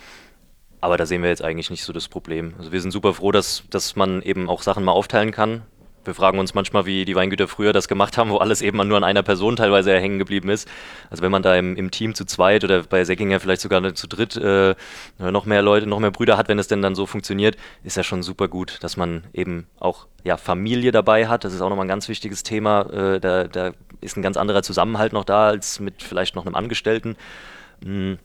aber 0.84 0.98
da 0.98 1.06
sehen 1.06 1.22
wir 1.22 1.30
jetzt 1.30 1.44
eigentlich 1.44 1.70
nicht 1.70 1.84
so 1.84 1.94
das 1.94 2.10
Problem. 2.10 2.54
Also 2.58 2.74
wir 2.74 2.82
sind 2.82 2.92
super 2.92 3.14
froh, 3.14 3.32
dass, 3.32 3.64
dass 3.70 3.96
man 3.96 4.22
eben 4.22 4.50
auch 4.50 4.62
Sachen 4.62 4.84
mal 4.84 4.92
aufteilen 4.92 5.32
kann. 5.32 5.62
Wir 6.04 6.14
fragen 6.14 6.38
uns 6.40 6.54
manchmal, 6.54 6.86
wie 6.86 7.06
die 7.06 7.16
Weingüter 7.16 7.48
früher 7.48 7.72
das 7.72 7.88
gemacht 7.88 8.18
haben, 8.18 8.30
wo 8.30 8.38
alles 8.38 8.62
eben 8.62 8.86
nur 8.86 8.98
an 8.98 9.06
einer 9.06 9.24
Person 9.24 9.56
teilweise 9.56 9.98
hängen 9.98 10.20
geblieben 10.20 10.50
ist. 10.50 10.68
Also 11.10 11.24
wenn 11.24 11.32
man 11.32 11.42
da 11.42 11.56
im, 11.56 11.78
im 11.78 11.90
Team 11.90 12.14
zu 12.14 12.26
zweit 12.26 12.66
oder 12.66 12.84
bei 12.84 13.06
Säckinger 13.06 13.40
vielleicht 13.40 13.62
sogar 13.62 13.96
zu 13.96 14.08
dritt 14.08 14.36
äh, 14.36 14.76
noch 15.20 15.46
mehr 15.46 15.62
Leute, 15.62 15.88
noch 15.88 16.00
mehr 16.00 16.12
Brüder 16.12 16.36
hat, 16.36 16.50
wenn 16.50 16.60
es 16.60 16.68
denn 16.68 16.82
dann 16.82 16.96
so 16.96 17.06
funktioniert, 17.06 17.56
ist 17.86 17.96
ja 17.96 18.04
schon 18.04 18.22
super 18.22 18.50
gut, 18.50 18.80
dass 18.82 18.98
man 18.98 19.24
eben 19.34 19.68
auch 19.80 20.08
ja, 20.26 20.36
Familie 20.36 20.92
dabei 20.92 21.30
hat. 21.30 21.46
Das 21.46 21.54
ist 21.54 21.62
auch 21.62 21.70
nochmal 21.70 21.86
ein 21.86 21.90
ganz 21.90 22.10
wichtiges 22.10 22.44
Thema. 22.44 22.82
Äh, 22.92 23.22
da, 23.22 23.46
da 23.46 23.72
ist 24.02 24.18
ein 24.18 24.22
ganz 24.22 24.36
anderer 24.36 24.64
Zusammenhalt 24.64 25.14
noch 25.14 25.24
da 25.24 25.48
als 25.48 25.80
mit 25.80 26.04
vielleicht 26.04 26.36
noch 26.36 26.46
einem 26.46 26.56
Angestellten. 26.56 27.16
Mhm 27.86 28.20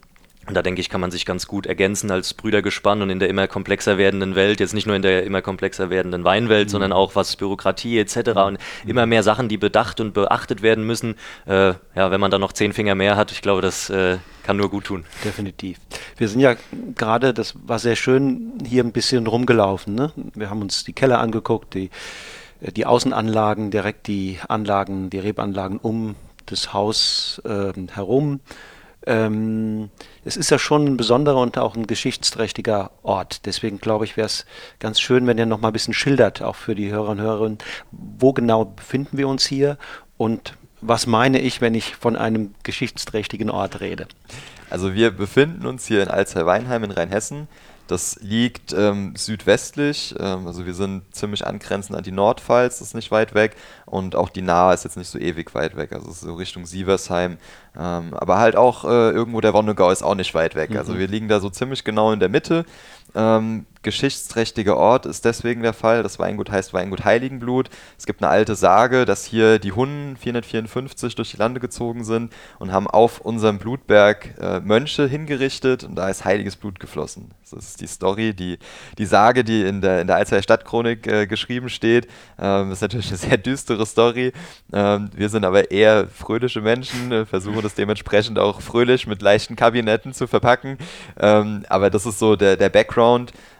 und 0.48 0.54
da 0.54 0.62
denke 0.62 0.80
ich, 0.80 0.88
kann 0.88 1.02
man 1.02 1.10
sich 1.10 1.26
ganz 1.26 1.46
gut 1.46 1.66
ergänzen 1.66 2.10
als 2.10 2.32
Brüdergespann 2.32 3.02
und 3.02 3.10
in 3.10 3.18
der 3.18 3.28
immer 3.28 3.46
komplexer 3.46 3.98
werdenden 3.98 4.34
Welt, 4.34 4.60
jetzt 4.60 4.72
nicht 4.72 4.86
nur 4.86 4.96
in 4.96 5.02
der 5.02 5.24
immer 5.24 5.42
komplexer 5.42 5.90
werdenden 5.90 6.24
Weinwelt, 6.24 6.68
mhm. 6.68 6.72
sondern 6.72 6.92
auch 6.92 7.14
was 7.14 7.36
Bürokratie 7.36 7.98
etc. 7.98 8.16
und 8.30 8.52
mhm. 8.54 8.90
immer 8.90 9.04
mehr 9.04 9.22
Sachen, 9.22 9.48
die 9.50 9.58
bedacht 9.58 10.00
und 10.00 10.14
beachtet 10.14 10.62
werden 10.62 10.84
müssen. 10.84 11.16
Äh, 11.46 11.74
ja, 11.94 12.10
wenn 12.10 12.20
man 12.20 12.30
da 12.30 12.38
noch 12.38 12.54
zehn 12.54 12.72
Finger 12.72 12.94
mehr 12.94 13.16
hat, 13.16 13.30
ich 13.30 13.42
glaube, 13.42 13.60
das 13.60 13.90
äh, 13.90 14.16
kann 14.42 14.56
nur 14.56 14.70
gut 14.70 14.84
tun. 14.84 15.04
Definitiv. 15.22 15.78
Wir 16.16 16.28
sind 16.28 16.40
ja 16.40 16.56
gerade, 16.94 17.34
das 17.34 17.54
war 17.66 17.78
sehr 17.78 17.96
schön, 17.96 18.54
hier 18.66 18.82
ein 18.82 18.92
bisschen 18.92 19.26
rumgelaufen. 19.26 19.94
Ne? 19.94 20.12
Wir 20.34 20.48
haben 20.48 20.62
uns 20.62 20.82
die 20.82 20.94
Keller 20.94 21.20
angeguckt, 21.20 21.74
die, 21.74 21.90
äh, 22.62 22.72
die 22.72 22.86
Außenanlagen, 22.86 23.70
direkt 23.70 24.06
die 24.06 24.38
Anlagen, 24.48 25.10
die 25.10 25.18
Rebanlagen 25.18 25.76
um 25.76 26.14
das 26.46 26.72
Haus 26.72 27.42
äh, 27.44 27.74
herum 27.92 28.40
ähm, 29.08 29.90
es 30.28 30.36
ist 30.36 30.50
ja 30.50 30.58
schon 30.58 30.84
ein 30.84 30.96
besonderer 30.98 31.40
und 31.40 31.56
auch 31.56 31.74
ein 31.74 31.86
geschichtsträchtiger 31.86 32.90
Ort. 33.02 33.46
Deswegen 33.46 33.78
glaube 33.78 34.04
ich, 34.04 34.18
wäre 34.18 34.26
es 34.26 34.44
ganz 34.78 35.00
schön, 35.00 35.26
wenn 35.26 35.38
ihr 35.38 35.46
noch 35.46 35.60
mal 35.60 35.68
ein 35.68 35.72
bisschen 35.72 35.94
schildert, 35.94 36.42
auch 36.42 36.54
für 36.54 36.74
die 36.74 36.90
Hörer 36.90 37.08
und 37.08 37.20
Hörerinnen, 37.20 37.58
wo 37.90 38.34
genau 38.34 38.66
befinden 38.66 39.16
wir 39.16 39.26
uns 39.26 39.46
hier 39.46 39.78
und 40.18 40.54
was 40.82 41.06
meine 41.06 41.40
ich, 41.40 41.62
wenn 41.62 41.74
ich 41.74 41.96
von 41.96 42.14
einem 42.14 42.54
geschichtsträchtigen 42.62 43.48
Ort 43.48 43.80
rede? 43.80 44.06
Also 44.68 44.92
wir 44.92 45.10
befinden 45.10 45.66
uns 45.66 45.86
hier 45.86 46.02
in 46.02 46.08
Alzey-Weinheim 46.08 46.84
in 46.84 46.90
Rheinhessen. 46.90 47.48
Das 47.88 48.18
liegt 48.20 48.74
ähm, 48.74 49.14
südwestlich, 49.16 50.14
ähm, 50.18 50.46
also 50.46 50.66
wir 50.66 50.74
sind 50.74 51.02
ziemlich 51.14 51.46
angrenzend 51.46 51.96
an 51.96 52.04
die 52.04 52.12
Nordpfalz, 52.12 52.78
das 52.78 52.88
ist 52.88 52.94
nicht 52.94 53.10
weit 53.10 53.34
weg. 53.34 53.56
Und 53.86 54.14
auch 54.14 54.28
die 54.28 54.42
Nahe 54.42 54.74
ist 54.74 54.84
jetzt 54.84 54.98
nicht 54.98 55.08
so 55.08 55.18
ewig 55.18 55.54
weit 55.54 55.74
weg, 55.76 55.92
also 55.92 56.12
so 56.12 56.34
Richtung 56.34 56.66
Sieversheim. 56.66 57.38
Ähm, 57.78 58.12
aber 58.12 58.38
halt 58.38 58.56
auch 58.56 58.84
äh, 58.84 59.10
irgendwo 59.10 59.40
der 59.40 59.54
Wonnegau 59.54 59.90
ist 59.90 60.02
auch 60.02 60.14
nicht 60.14 60.34
weit 60.34 60.54
weg. 60.54 60.70
Mhm. 60.70 60.76
Also 60.76 60.98
wir 60.98 61.08
liegen 61.08 61.28
da 61.28 61.40
so 61.40 61.48
ziemlich 61.48 61.82
genau 61.82 62.12
in 62.12 62.20
der 62.20 62.28
Mitte. 62.28 62.66
Ähm, 63.14 63.66
geschichtsträchtiger 63.82 64.76
Ort 64.76 65.06
ist 65.06 65.24
deswegen 65.24 65.62
der 65.62 65.72
Fall. 65.72 66.02
Das 66.02 66.18
Weingut 66.18 66.50
heißt 66.50 66.74
Weingut 66.74 67.04
Heiligenblut. 67.04 67.70
Es 67.96 68.06
gibt 68.06 68.22
eine 68.22 68.30
alte 68.30 68.54
Sage, 68.54 69.04
dass 69.04 69.24
hier 69.24 69.58
die 69.58 69.72
Hunnen 69.72 70.16
454 70.16 71.14
durch 71.14 71.30
die 71.30 71.36
Lande 71.36 71.60
gezogen 71.60 72.04
sind 72.04 72.32
und 72.58 72.72
haben 72.72 72.86
auf 72.86 73.20
unserem 73.20 73.58
Blutberg 73.58 74.34
äh, 74.40 74.60
Mönche 74.60 75.06
hingerichtet 75.06 75.84
und 75.84 75.94
da 75.94 76.08
ist 76.08 76.24
heiliges 76.24 76.56
Blut 76.56 76.80
geflossen. 76.80 77.30
Das 77.50 77.64
ist 77.64 77.80
die 77.80 77.86
Story, 77.86 78.34
die, 78.34 78.58
die 78.98 79.06
Sage, 79.06 79.42
die 79.42 79.62
in 79.62 79.80
der, 79.80 80.02
in 80.02 80.06
der 80.06 80.16
Alzheimer 80.16 80.42
Stadtchronik 80.42 81.06
äh, 81.06 81.26
geschrieben 81.26 81.70
steht. 81.70 82.08
Ähm, 82.38 82.72
ist 82.72 82.82
natürlich 82.82 83.08
eine 83.08 83.16
sehr 83.16 83.38
düstere 83.38 83.86
Story. 83.86 84.32
Ähm, 84.72 85.10
wir 85.14 85.30
sind 85.30 85.46
aber 85.46 85.70
eher 85.70 86.08
fröhliche 86.08 86.60
Menschen, 86.60 87.10
äh, 87.10 87.24
versuchen 87.24 87.62
das 87.62 87.74
dementsprechend 87.74 88.38
auch 88.38 88.60
fröhlich 88.60 89.06
mit 89.06 89.22
leichten 89.22 89.56
Kabinetten 89.56 90.12
zu 90.12 90.26
verpacken. 90.26 90.76
Ähm, 91.18 91.64
aber 91.70 91.88
das 91.88 92.04
ist 92.04 92.18
so 92.18 92.36
der, 92.36 92.56
der 92.56 92.68
Background. 92.68 92.97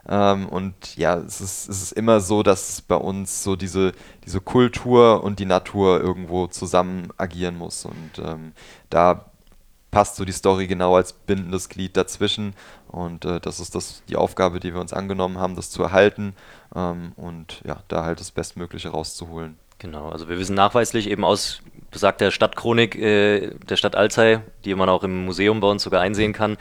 Ähm, 0.08 0.48
und 0.48 0.96
ja, 0.96 1.16
es 1.16 1.40
ist, 1.40 1.68
es 1.68 1.82
ist 1.82 1.92
immer 1.92 2.20
so, 2.20 2.42
dass 2.42 2.80
bei 2.80 2.96
uns 2.96 3.42
so 3.42 3.56
diese, 3.56 3.92
diese 4.24 4.40
Kultur 4.40 5.22
und 5.22 5.38
die 5.38 5.46
Natur 5.46 6.00
irgendwo 6.00 6.46
zusammen 6.46 7.08
agieren 7.16 7.56
muss. 7.56 7.84
Und 7.84 8.18
ähm, 8.24 8.52
da 8.90 9.26
passt 9.90 10.16
so 10.16 10.24
die 10.24 10.32
Story 10.32 10.66
genau 10.66 10.96
als 10.96 11.12
bindendes 11.12 11.68
Glied 11.68 11.96
dazwischen. 11.96 12.54
Und 12.88 13.24
äh, 13.24 13.40
das 13.40 13.60
ist 13.60 13.74
das, 13.74 14.02
die 14.08 14.16
Aufgabe, 14.16 14.60
die 14.60 14.72
wir 14.72 14.80
uns 14.80 14.92
angenommen 14.92 15.38
haben, 15.38 15.56
das 15.56 15.70
zu 15.70 15.82
erhalten 15.82 16.34
ähm, 16.74 17.12
und 17.16 17.62
ja, 17.64 17.82
da 17.88 18.04
halt 18.04 18.20
das 18.20 18.30
Bestmögliche 18.30 18.90
rauszuholen. 18.90 19.56
Genau, 19.78 20.08
also 20.08 20.28
wir 20.28 20.38
wissen 20.38 20.56
nachweislich 20.56 21.08
eben 21.08 21.24
aus 21.24 21.60
besagter 21.90 22.30
Stadtchronik 22.30 22.96
äh, 22.96 23.54
der 23.68 23.76
Stadt 23.76 23.94
Alzey, 23.94 24.40
die 24.64 24.74
man 24.74 24.88
auch 24.88 25.04
im 25.04 25.24
Museum 25.24 25.60
bei 25.60 25.68
uns 25.68 25.82
sogar 25.84 26.00
einsehen 26.00 26.32
kann, 26.32 26.56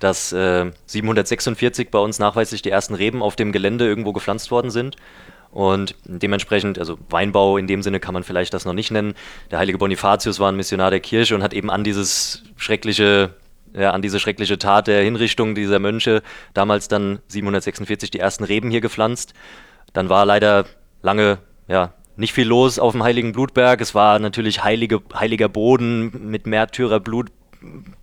dass 0.00 0.32
äh, 0.32 0.70
746 0.86 1.90
bei 1.90 1.98
uns 1.98 2.18
nachweislich 2.18 2.62
die 2.62 2.70
ersten 2.70 2.94
Reben 2.94 3.22
auf 3.22 3.36
dem 3.36 3.52
Gelände 3.52 3.86
irgendwo 3.86 4.12
gepflanzt 4.12 4.50
worden 4.50 4.70
sind. 4.70 4.96
Und 5.52 5.96
dementsprechend, 6.04 6.78
also 6.78 6.98
Weinbau 7.08 7.56
in 7.56 7.66
dem 7.66 7.82
Sinne 7.82 8.00
kann 8.00 8.14
man 8.14 8.22
vielleicht 8.22 8.54
das 8.54 8.64
noch 8.64 8.72
nicht 8.72 8.90
nennen. 8.90 9.14
Der 9.50 9.58
heilige 9.58 9.78
Bonifatius 9.78 10.38
war 10.38 10.50
ein 10.50 10.56
Missionar 10.56 10.90
der 10.90 11.00
Kirche 11.00 11.34
und 11.34 11.42
hat 11.42 11.54
eben 11.54 11.70
an 11.70 11.82
dieses 11.82 12.44
schreckliche, 12.56 13.34
ja, 13.74 13.90
an 13.90 14.02
diese 14.02 14.20
schreckliche 14.20 14.58
Tat 14.58 14.86
der 14.86 15.02
Hinrichtung 15.02 15.54
dieser 15.54 15.80
Mönche 15.80 16.22
damals 16.54 16.88
dann 16.88 17.18
746 17.28 18.10
die 18.10 18.20
ersten 18.20 18.44
Reben 18.44 18.70
hier 18.70 18.80
gepflanzt. 18.80 19.34
Dann 19.92 20.08
war 20.08 20.24
leider 20.24 20.66
lange 21.02 21.38
ja, 21.66 21.94
nicht 22.16 22.32
viel 22.32 22.46
los 22.46 22.78
auf 22.78 22.92
dem 22.92 23.02
Heiligen 23.02 23.32
Blutberg. 23.32 23.80
Es 23.80 23.94
war 23.94 24.20
natürlich 24.20 24.62
heilige, 24.62 25.00
heiliger 25.14 25.48
Boden 25.48 26.30
mit 26.30 26.46
Märtyrerblut 26.46 27.30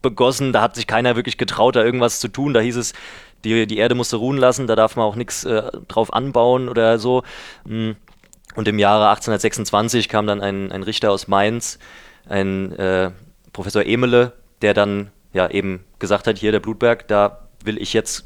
begossen. 0.02 0.54
Da 0.54 0.62
hat 0.62 0.76
sich 0.76 0.88
keiner 0.88 1.16
wirklich 1.16 1.38
getraut, 1.38 1.76
da 1.76 1.84
irgendwas 1.84 2.20
zu 2.20 2.28
tun. 2.28 2.54
Da 2.54 2.60
hieß 2.60 2.76
es, 2.78 2.94
die, 3.44 3.68
die 3.68 3.78
Erde 3.78 3.96
musste 3.96 4.18
ruhen 4.18 4.38
lassen, 4.38 4.68
da 4.68 4.76
darf 4.76 4.96
man 4.96 5.06
auch 5.06 5.16
nichts 5.16 5.44
äh, 5.46 5.64
drauf 5.88 6.14
anbauen 6.14 6.70
oder 6.70 7.00
so. 7.00 7.24
Mm. 7.66 7.92
Und 8.56 8.68
im 8.68 8.80
Jahre 8.80 9.10
1826 9.10 10.10
kam 10.10 10.26
dann 10.26 10.42
ein, 10.42 10.72
ein 10.72 10.82
Richter 10.82 11.12
aus 11.12 11.28
Mainz, 11.28 11.78
ein 12.28 12.72
äh, 12.74 13.12
Professor 13.54 13.86
Emele, 13.86 14.34
der 14.64 14.74
dann 14.74 15.12
ja 15.32 15.48
eben 15.50 15.84
gesagt 16.00 16.26
hat, 16.26 16.40
hier 16.40 16.52
der 16.52 16.60
Blutberg, 16.60 17.08
da 17.08 17.48
will 17.64 17.78
ich 17.78 17.94
jetzt 17.94 18.26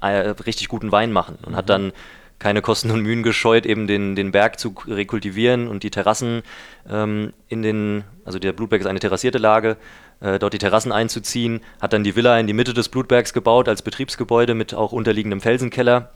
äh, 0.00 0.28
richtig 0.46 0.68
guten 0.68 0.92
Wein 0.92 1.10
machen 1.10 1.36
und 1.44 1.52
mhm. 1.52 1.56
hat 1.56 1.68
dann 1.68 1.92
keine 2.38 2.62
Kosten 2.62 2.90
und 2.90 3.02
Mühen 3.02 3.22
gescheut, 3.22 3.66
eben 3.66 3.86
den, 3.86 4.16
den 4.16 4.32
Berg 4.32 4.58
zu 4.58 4.74
rekultivieren 4.86 5.68
und 5.68 5.84
die 5.84 5.90
Terrassen 5.90 6.42
ähm, 6.88 7.32
in 7.48 7.62
den, 7.62 8.04
also 8.24 8.38
der 8.38 8.52
Blutberg 8.52 8.80
ist 8.80 8.86
eine 8.88 8.98
terrassierte 8.98 9.38
Lage, 9.38 9.76
äh, 10.22 10.38
dort 10.38 10.54
die 10.54 10.58
Terrassen 10.58 10.92
einzuziehen, 10.92 11.60
hat 11.80 11.92
dann 11.92 12.04
die 12.04 12.16
Villa 12.16 12.38
in 12.38 12.46
die 12.46 12.52
Mitte 12.52 12.72
des 12.72 12.88
Blutbergs 12.88 13.32
gebaut 13.32 13.68
als 13.68 13.82
Betriebsgebäude 13.82 14.54
mit 14.54 14.72
auch 14.72 14.92
unterliegendem 14.92 15.40
Felsenkeller. 15.40 16.10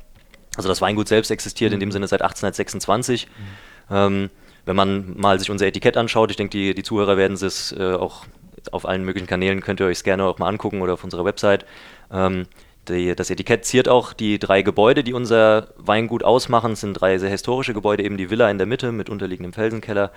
Also 0.57 0.69
das 0.69 0.81
Weingut 0.81 1.09
selbst 1.09 1.31
existiert 1.31 1.73
in 1.73 1.81
dem 1.81 1.89
mhm. 1.89 1.93
Sinne 1.93 2.09
seit 2.09 2.23
1826. 2.23 3.27
Mhm. 3.27 3.95
Ähm, 3.95 4.31
wenn 4.65 4.77
man 4.77 5.15
mal 5.17 5.39
sich 5.39 5.51
unser 5.51 5.67
Etikett 5.67 5.97
anschaut, 5.97 6.31
ich 6.31 6.37
denke, 6.37 6.51
die, 6.51 6.75
die 6.75 6.83
Zuhörer 6.83 7.17
werden 7.17 7.35
es 7.35 7.73
äh, 7.73 7.95
auch 7.95 8.25
auf 8.73 8.87
allen 8.87 9.05
möglichen 9.05 9.27
Kanälen, 9.29 9.61
könnt 9.61 9.81
ihr 9.81 9.87
euch 9.87 10.03
gerne 10.03 10.25
auch 10.25 10.39
mal 10.39 10.49
angucken 10.49 10.83
oder 10.83 10.95
auf 10.95 11.05
unserer 11.05 11.25
Website. 11.25 11.65
Ähm, 12.11 12.47
die, 12.89 13.15
das 13.15 13.31
Etikett 13.31 13.65
ziert 13.65 13.89
auch 13.89 14.13
die 14.13 14.39
drei 14.39 14.63
Gebäude, 14.63 15.03
die 15.03 15.13
unser 15.13 15.69
Weingut 15.77 16.23
ausmachen. 16.23 16.73
Es 16.73 16.81
sind 16.81 16.95
drei 16.95 17.19
sehr 17.19 17.31
historische 17.31 17.75
Gebäude, 17.75 18.05
eben 18.05 18.17
die 18.17 18.31
Villa 18.31 18.49
in 18.51 18.59
der 18.59 18.67
Mitte 18.67 18.93
mit 18.93 19.11
unterliegendem 19.11 19.53
Felsenkeller. 19.53 20.13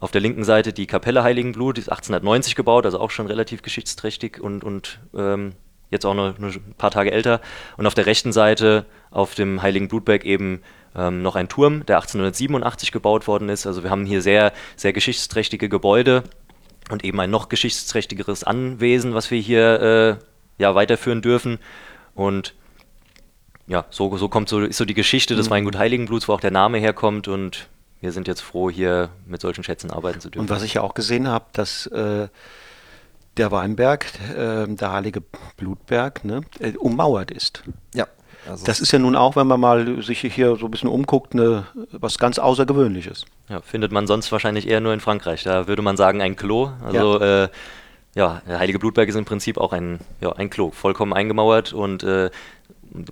Auf 0.00 0.10
der 0.10 0.20
linken 0.20 0.44
Seite 0.44 0.72
die 0.72 0.86
Kapelle 0.86 1.22
Heiligenblut, 1.22 1.76
die 1.76 1.80
ist 1.80 1.88
1890 1.88 2.54
gebaut, 2.54 2.84
also 2.84 3.00
auch 3.00 3.10
schon 3.10 3.26
relativ 3.26 3.62
geschichtsträchtig 3.62 4.40
und, 4.40 4.64
und 4.64 5.00
ähm, 5.16 5.52
jetzt 5.90 6.04
auch 6.04 6.14
nur, 6.14 6.34
ein 6.38 6.74
paar 6.76 6.90
Tage 6.90 7.12
älter. 7.12 7.40
Und 7.76 7.86
auf 7.86 7.94
der 7.94 8.06
rechten 8.06 8.32
Seite 8.32 8.84
auf 9.10 9.34
dem 9.34 9.62
Heiligen 9.62 9.88
Blutberg 9.88 10.24
eben 10.24 10.60
ähm, 10.94 11.22
noch 11.22 11.36
ein 11.36 11.48
Turm, 11.48 11.86
der 11.86 11.96
1887 11.96 12.92
gebaut 12.92 13.26
worden 13.26 13.48
ist. 13.48 13.66
Also 13.66 13.82
wir 13.82 13.90
haben 13.90 14.04
hier 14.04 14.22
sehr, 14.22 14.52
sehr 14.76 14.92
geschichtsträchtige 14.92 15.68
Gebäude 15.68 16.24
und 16.90 17.04
eben 17.04 17.18
ein 17.20 17.30
noch 17.30 17.48
geschichtsträchtigeres 17.48 18.44
Anwesen, 18.44 19.14
was 19.14 19.30
wir 19.30 19.40
hier 19.40 20.18
äh, 20.20 20.62
ja, 20.62 20.74
weiterführen 20.74 21.22
dürfen. 21.22 21.58
Und 22.14 22.54
ja, 23.66 23.86
so, 23.90 24.16
so 24.16 24.28
kommt 24.28 24.48
so, 24.48 24.60
ist 24.60 24.76
so 24.76 24.84
die 24.84 24.94
Geschichte 24.94 25.34
des 25.36 25.46
mhm. 25.46 25.52
Weingut 25.52 25.78
Heiligenbluts, 25.78 26.28
wo 26.28 26.34
auch 26.34 26.40
der 26.40 26.50
Name 26.50 26.78
herkommt 26.78 27.28
und 27.28 27.68
wir 28.00 28.12
sind 28.12 28.28
jetzt 28.28 28.40
froh, 28.40 28.70
hier 28.70 29.10
mit 29.26 29.40
solchen 29.40 29.64
Schätzen 29.64 29.90
arbeiten 29.90 30.20
zu 30.20 30.30
dürfen. 30.30 30.44
Und 30.44 30.50
was 30.50 30.62
ich 30.62 30.74
ja 30.74 30.82
auch 30.82 30.94
gesehen 30.94 31.28
habe, 31.28 31.46
dass 31.52 31.86
äh, 31.86 32.28
der 33.36 33.50
Weinberg, 33.50 34.06
äh, 34.36 34.66
der 34.66 34.92
Heilige 34.92 35.22
Blutberg, 35.56 36.24
ne, 36.24 36.42
äh, 36.60 36.72
ummauert 36.76 37.30
ist. 37.30 37.62
Ja. 37.94 38.06
Also 38.48 38.66
das 38.66 38.80
ist 38.80 38.92
ja 38.92 38.98
nun 38.98 39.16
auch, 39.16 39.36
wenn 39.36 39.46
man 39.46 39.58
mal 39.58 40.02
sich 40.02 40.20
hier 40.20 40.56
so 40.56 40.66
ein 40.66 40.70
bisschen 40.70 40.90
umguckt, 40.90 41.34
ne, 41.34 41.66
was 41.92 42.18
ganz 42.18 42.38
Außergewöhnliches. 42.38 43.24
Ja, 43.48 43.62
findet 43.62 43.90
man 43.90 44.06
sonst 44.06 44.30
wahrscheinlich 44.32 44.68
eher 44.68 44.80
nur 44.80 44.92
in 44.92 45.00
Frankreich. 45.00 45.44
Da 45.44 45.66
würde 45.66 45.80
man 45.80 45.96
sagen 45.96 46.20
ein 46.20 46.36
Klo. 46.36 46.70
Also 46.84 47.20
ja. 47.20 47.44
Äh, 47.44 47.48
ja, 48.14 48.42
der 48.46 48.58
Heilige 48.58 48.78
Blutberg 48.78 49.08
ist 49.08 49.16
im 49.16 49.24
Prinzip 49.24 49.58
auch 49.58 49.72
ein, 49.72 49.98
ja, 50.20 50.32
ein 50.32 50.50
Klo, 50.50 50.70
vollkommen 50.70 51.12
eingemauert 51.12 51.72
und 51.72 52.04
äh, 52.04 52.30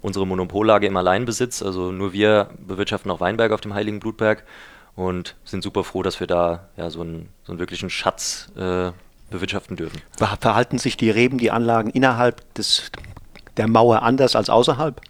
unsere 0.00 0.26
Monopollage 0.26 0.86
im 0.86 0.96
Alleinbesitz. 0.96 1.62
Also 1.62 1.90
nur 1.90 2.12
wir 2.12 2.50
bewirtschaften 2.58 3.10
auch 3.10 3.20
Weinberg 3.20 3.52
auf 3.52 3.60
dem 3.60 3.74
Heiligen 3.74 4.00
Blutberg 4.00 4.44
und 4.96 5.36
sind 5.44 5.62
super 5.62 5.84
froh, 5.84 6.02
dass 6.02 6.20
wir 6.20 6.26
da 6.26 6.68
ja, 6.76 6.90
so, 6.90 7.00
einen, 7.00 7.28
so 7.44 7.52
einen 7.52 7.58
wirklichen 7.58 7.90
Schatz 7.90 8.48
äh, 8.56 8.92
bewirtschaften 9.30 9.76
dürfen. 9.76 10.00
Verhalten 10.40 10.78
sich 10.78 10.96
die 10.96 11.10
Reben, 11.10 11.38
die 11.38 11.50
Anlagen 11.50 11.90
innerhalb 11.90 12.54
des, 12.54 12.90
der 13.56 13.68
Mauer 13.68 14.02
anders 14.02 14.36
als 14.36 14.50
außerhalb? 14.50 15.00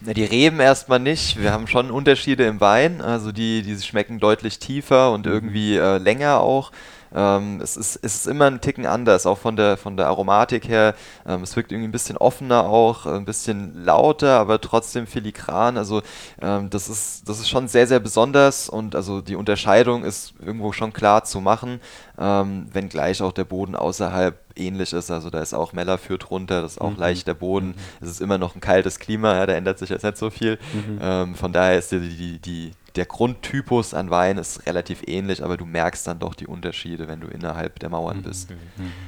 Na, 0.00 0.12
die 0.12 0.24
Reben 0.24 0.60
erstmal 0.60 0.98
nicht. 1.00 1.40
Wir 1.40 1.52
haben 1.52 1.66
schon 1.66 1.90
Unterschiede 1.90 2.44
im 2.46 2.60
Wein. 2.60 3.00
Also 3.00 3.32
die, 3.32 3.62
die 3.62 3.76
schmecken 3.80 4.18
deutlich 4.18 4.58
tiefer 4.58 5.12
und 5.12 5.26
mhm. 5.26 5.32
irgendwie 5.32 5.76
äh, 5.76 5.98
länger 5.98 6.40
auch. 6.40 6.72
Ähm, 7.14 7.60
es, 7.62 7.76
ist, 7.76 7.98
es 8.02 8.14
ist 8.16 8.26
immer 8.26 8.46
ein 8.46 8.60
Ticken 8.60 8.86
anders, 8.86 9.26
auch 9.26 9.38
von 9.38 9.56
der, 9.56 9.76
von 9.76 9.96
der 9.96 10.06
Aromatik 10.08 10.68
her. 10.68 10.94
Ähm, 11.26 11.42
es 11.42 11.54
wirkt 11.56 11.72
irgendwie 11.72 11.88
ein 11.88 11.92
bisschen 11.92 12.16
offener 12.16 12.64
auch, 12.64 13.06
ein 13.06 13.24
bisschen 13.24 13.84
lauter, 13.84 14.38
aber 14.40 14.60
trotzdem 14.60 15.06
filigran. 15.06 15.78
Also 15.78 16.02
ähm, 16.42 16.70
das, 16.70 16.88
ist, 16.88 17.28
das 17.28 17.38
ist 17.38 17.48
schon 17.48 17.68
sehr, 17.68 17.86
sehr 17.86 18.00
besonders 18.00 18.68
und 18.68 18.96
also 18.96 19.20
die 19.20 19.36
Unterscheidung 19.36 20.04
ist 20.04 20.34
irgendwo 20.44 20.72
schon 20.72 20.92
klar 20.92 21.24
zu 21.24 21.40
machen, 21.40 21.80
ähm, 22.18 22.66
wenngleich 22.72 23.22
auch 23.22 23.32
der 23.32 23.44
Boden 23.44 23.76
außerhalb 23.76 24.38
ähnlich 24.56 24.92
ist. 24.92 25.10
Also 25.10 25.30
da 25.30 25.40
ist 25.40 25.54
auch 25.54 25.72
Meller 25.72 25.98
führt 25.98 26.30
runter, 26.30 26.62
das 26.62 26.72
ist 26.72 26.80
auch 26.80 26.90
mhm. 26.90 26.98
leichter 26.98 27.34
Boden. 27.34 27.68
Mhm. 27.68 27.74
Es 28.00 28.08
ist 28.08 28.20
immer 28.20 28.38
noch 28.38 28.54
ein 28.54 28.60
kaltes 28.60 28.98
Klima, 28.98 29.34
ja, 29.36 29.46
da 29.46 29.54
ändert 29.54 29.78
sich 29.78 29.90
jetzt 29.90 30.04
nicht 30.04 30.18
so 30.18 30.30
viel. 30.30 30.58
Mhm. 30.72 30.98
Ähm, 31.00 31.34
von 31.34 31.52
daher 31.52 31.78
ist 31.78 31.92
die, 31.92 32.00
die, 32.00 32.38
die, 32.38 32.70
der 32.96 33.06
Grundtypus 33.06 33.92
an 33.92 34.10
Wein 34.10 34.38
ist 34.38 34.66
relativ 34.66 35.02
ähnlich, 35.06 35.42
aber 35.42 35.56
du 35.56 35.64
merkst 35.64 36.06
dann 36.06 36.20
doch 36.20 36.34
die 36.34 36.46
Unterschiede, 36.46 37.08
wenn 37.08 37.20
du 37.20 37.26
innerhalb 37.26 37.80
der 37.80 37.88
Mauern 37.88 38.18
mhm. 38.18 38.22
bist. 38.22 38.54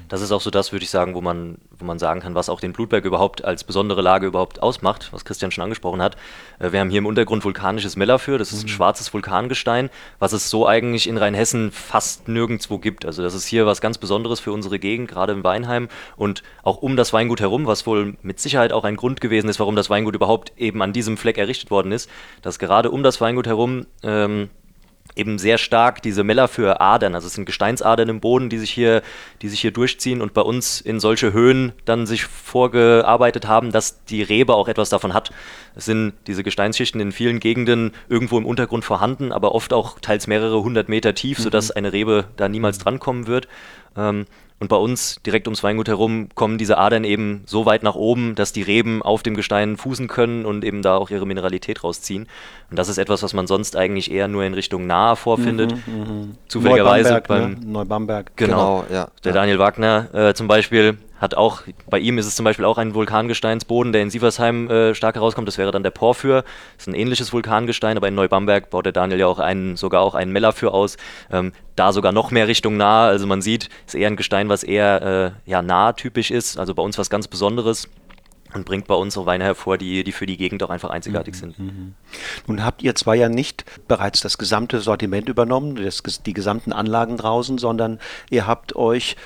Das 0.09 0.23
ist 0.23 0.33
auch 0.33 0.41
so 0.41 0.51
das, 0.51 0.73
würde 0.73 0.83
ich 0.83 0.91
sagen, 0.91 1.15
wo 1.15 1.21
man, 1.21 1.59
wo 1.79 1.85
man 1.85 2.01
sagen 2.01 2.21
kann, 2.21 2.35
was 2.35 2.49
auch 2.49 2.59
den 2.59 2.73
Blutberg 2.73 3.05
überhaupt 3.05 3.45
als 3.45 3.63
besondere 3.63 4.03
Lage 4.03 4.27
überhaupt 4.27 4.61
ausmacht, 4.61 5.13
was 5.13 5.25
Christian 5.25 5.53
schon 5.53 5.63
angesprochen 5.63 6.03
hat. 6.03 6.17
Äh, 6.59 6.73
wir 6.73 6.81
haben 6.81 6.91
hier 6.91 6.99
im 6.99 7.07
Untergrund 7.07 7.45
vulkanisches 7.45 7.95
Mellafür, 7.95 8.39
das 8.39 8.53
ist 8.53 8.65
ein 8.65 8.67
mhm. 8.67 8.71
schwarzes 8.71 9.13
Vulkangestein, 9.13 9.89
was 10.19 10.33
es 10.33 10.51
so 10.51 10.67
eigentlich 10.67 11.09
in 11.09 11.17
Rheinhessen 11.17 11.71
fast 11.71 12.27
nirgendwo 12.27 12.79
gibt. 12.79 13.05
Also 13.05 13.23
das 13.23 13.35
ist 13.35 13.47
hier 13.47 13.67
was 13.67 13.81
ganz 13.81 13.99
Besonderes 13.99 14.41
für 14.41 14.51
unsere 14.51 14.81
Gegend, 14.81 15.09
gerade 15.09 15.33
im 15.33 15.45
Weinheim 15.45 15.89
und 16.17 16.43
auch 16.65 16.79
um 16.79 16.97
das 16.97 17.13
Weingut 17.13 17.41
herum, 17.41 17.67
was 17.67 17.87
wohl 17.87 18.17
mit 18.23 18.41
Sicherheit 18.41 18.73
auch 18.73 18.85
ein 18.85 18.97
Grund 18.97 19.21
gewesen 19.21 19.49
ist, 19.49 19.61
warum 19.61 19.77
das 19.77 19.91
Weingut 19.91 20.17
überhaupt 20.17 20.53
eben 20.57 20.83
an 20.83 20.93
diesem 20.93 21.17
Fleck 21.17 21.39
errichtet 21.39 21.71
worden 21.71 21.93
ist, 21.93 22.11
dass 22.43 22.59
gerade 22.59 22.91
um 22.91 23.05
das 23.05 23.21
Weingut 23.21 23.47
herum 23.47 23.76
ähm, 24.03 24.49
eben 25.17 25.39
sehr 25.39 25.59
stark 25.59 26.03
diese 26.03 26.25
Mellafür 26.25 26.81
Adern, 26.81 27.15
also 27.15 27.27
es 27.27 27.35
sind 27.35 27.47
Gesteinsadern 27.47 28.09
im 28.09 28.21
Boden, 28.21 28.51
die 28.51 28.59
sich 28.59 28.71
hier, 28.71 29.03
die 29.43 29.49
sich 29.49 29.61
hier 29.61 29.71
durchziehen 29.71 30.21
und 30.21 30.35
bei 30.35 30.43
uns 30.43 30.81
in 30.81 31.01
solche 31.01 31.33
Höhen 31.33 31.73
dann 31.87 32.07
sich 32.07 32.25
vorgearbeitet 32.25 33.49
haben, 33.49 33.73
dass 33.73 34.05
die 34.05 34.23
Rebe 34.23 34.55
auch 34.55 34.69
etwas 34.69 34.91
davon 34.91 35.15
hat. 35.15 35.31
Es 35.75 35.87
sind 35.87 36.13
diese 36.27 36.45
Gesteinsschichten 36.45 37.01
in 37.01 37.13
vielen 37.13 37.41
Gegenden 37.41 37.93
irgendwo 38.09 38.37
im 38.37 38.47
Untergrund 38.47 38.85
vorhanden, 38.85 39.33
aber 39.33 39.55
oft 39.55 39.73
auch 39.73 39.99
teils 40.01 40.27
mehrere 40.27 40.63
hundert 40.63 40.89
Meter 40.89 41.15
tief, 41.15 41.39
mhm. 41.39 41.45
sodass 41.45 41.71
eine 41.71 41.93
Rebe 41.93 42.27
da 42.37 42.49
niemals 42.49 42.79
drankommen 42.79 43.27
wird. 43.27 43.49
Ähm, 43.97 44.27
und 44.59 44.69
bei 44.69 44.77
uns 44.77 45.21
direkt 45.27 45.47
ums 45.49 45.63
Weingut 45.63 45.89
herum 45.89 46.29
kommen 46.35 46.57
diese 46.57 46.79
Adern 46.79 47.05
eben 47.05 47.43
so 47.45 47.67
weit 47.67 47.83
nach 47.83 47.95
oben, 47.95 48.35
dass 48.35 48.53
die 48.53 48.63
Reben 48.63 49.03
auf 49.03 49.23
dem 49.23 49.35
Gestein 49.35 49.77
fußen 49.77 50.09
können 50.09 50.47
und 50.47 50.65
eben 50.65 50.81
da 50.81 50.97
auch 50.97 51.11
ihre 51.11 51.27
Mineralität 51.27 51.85
rausziehen. 51.85 52.27
Und 52.71 52.79
das 52.79 52.89
ist 52.89 52.97
etwas, 52.97 53.23
was 53.23 53.35
man 53.35 53.47
sonst 53.47 53.77
eigentlich 53.77 54.11
eher 54.11 54.29
nur 54.29 54.45
in 54.45 54.55
Richtung 54.55 54.87
nahe 54.87 55.17
vorfindet. 55.17 55.75
Mhm, 55.87 56.01
mh. 56.01 56.29
Zufälligerweise 56.49 57.11
Neubamberg, 57.11 57.29
beim 57.29 57.51
ne? 57.53 57.67
Neubamberg. 57.67 58.37
Genau, 58.37 58.85
genau 58.89 58.95
ja. 58.95 59.09
Der 59.25 59.33
Daniel 59.33 59.59
Wagner 59.59 60.09
äh, 60.15 60.35
zum 60.35 60.49
Beispiel 60.49 60.97
hat 61.19 61.35
auch, 61.35 61.63
bei 61.89 61.99
ihm 61.99 62.19
ist 62.19 62.27
es 62.27 62.37
zum 62.37 62.45
Beispiel 62.45 62.65
auch 62.65 62.79
ein 62.79 62.95
Vulkangesteinsboden, 62.95 63.93
der 63.93 64.03
in 64.03 64.11
Sieversheim 64.11 64.71
äh, 64.71 64.95
stark 64.95 65.15
herauskommt. 65.15 65.49
Das 65.49 65.59
wäre 65.59 65.73
dann 65.73 65.83
der 65.83 65.91
Porphyr. 65.91 66.43
Das 66.77 66.87
ist 66.87 66.89
ein 66.89 66.95
ähnliches 66.95 67.33
Vulkangestein, 67.33 67.97
aber 67.97 68.09
in 68.09 68.15
Neubamberg 68.15 68.71
baut 68.71 68.85
der 68.85 68.93
Daniel 68.93 69.21
ja 69.21 69.27
auch 69.27 69.39
einen, 69.39 69.77
sogar 69.77 70.03
auch 70.03 70.15
einen 70.15 70.33
Mellafür 70.33 70.75
aus. 70.75 70.97
Ähm, 71.31 71.53
da 71.75 71.93
sogar 71.93 72.13
noch 72.13 72.31
mehr 72.31 72.49
Richtung 72.49 72.77
nah. 72.77 73.07
Also 73.07 73.27
man 73.27 73.41
sieht, 73.43 73.69
ist 73.87 73.95
eher 73.95 74.09
ein 74.09 74.17
Gestein, 74.17 74.49
was 74.49 74.63
eher 74.63 75.35
äh, 75.47 75.51
ja, 75.51 75.63
nah 75.63 75.93
typisch 75.93 76.31
ist. 76.31 76.59
Also 76.59 76.75
bei 76.75 76.83
uns 76.83 76.99
was 76.99 77.09
ganz 77.09 77.29
Besonderes 77.29 77.89
und 78.55 78.65
bringt 78.65 78.87
bei 78.87 78.95
uns 78.95 79.17
auch 79.17 79.27
Weine 79.27 79.45
hervor, 79.45 79.79
die, 79.79 80.05
die 80.05 80.13
für 80.13 80.27
die 80.27 80.37
Gegend 80.37 80.63
auch 80.63 80.71
einfach 80.71 80.91
einzigartig 80.91 81.35
mhm. 81.35 81.39
sind. 81.39 81.59
Mhm. 81.59 81.95
Nun 82.47 82.65
habt 82.65 82.83
ihr 82.83 82.95
zwar 82.95 83.15
ja 83.15 83.29
nicht 83.29 83.65
bereits 83.89 84.21
das 84.21 84.39
gesamte 84.39 84.81
Sortiment 84.81 85.29
übernommen, 85.29 85.77
das, 85.77 86.03
die 86.25 86.33
gesamten 86.33 86.73
Anlagen 86.73 87.17
draußen, 87.17 87.59
sondern 87.59 88.01
ihr 88.31 88.47
habt 88.47 88.75
euch 88.77 89.17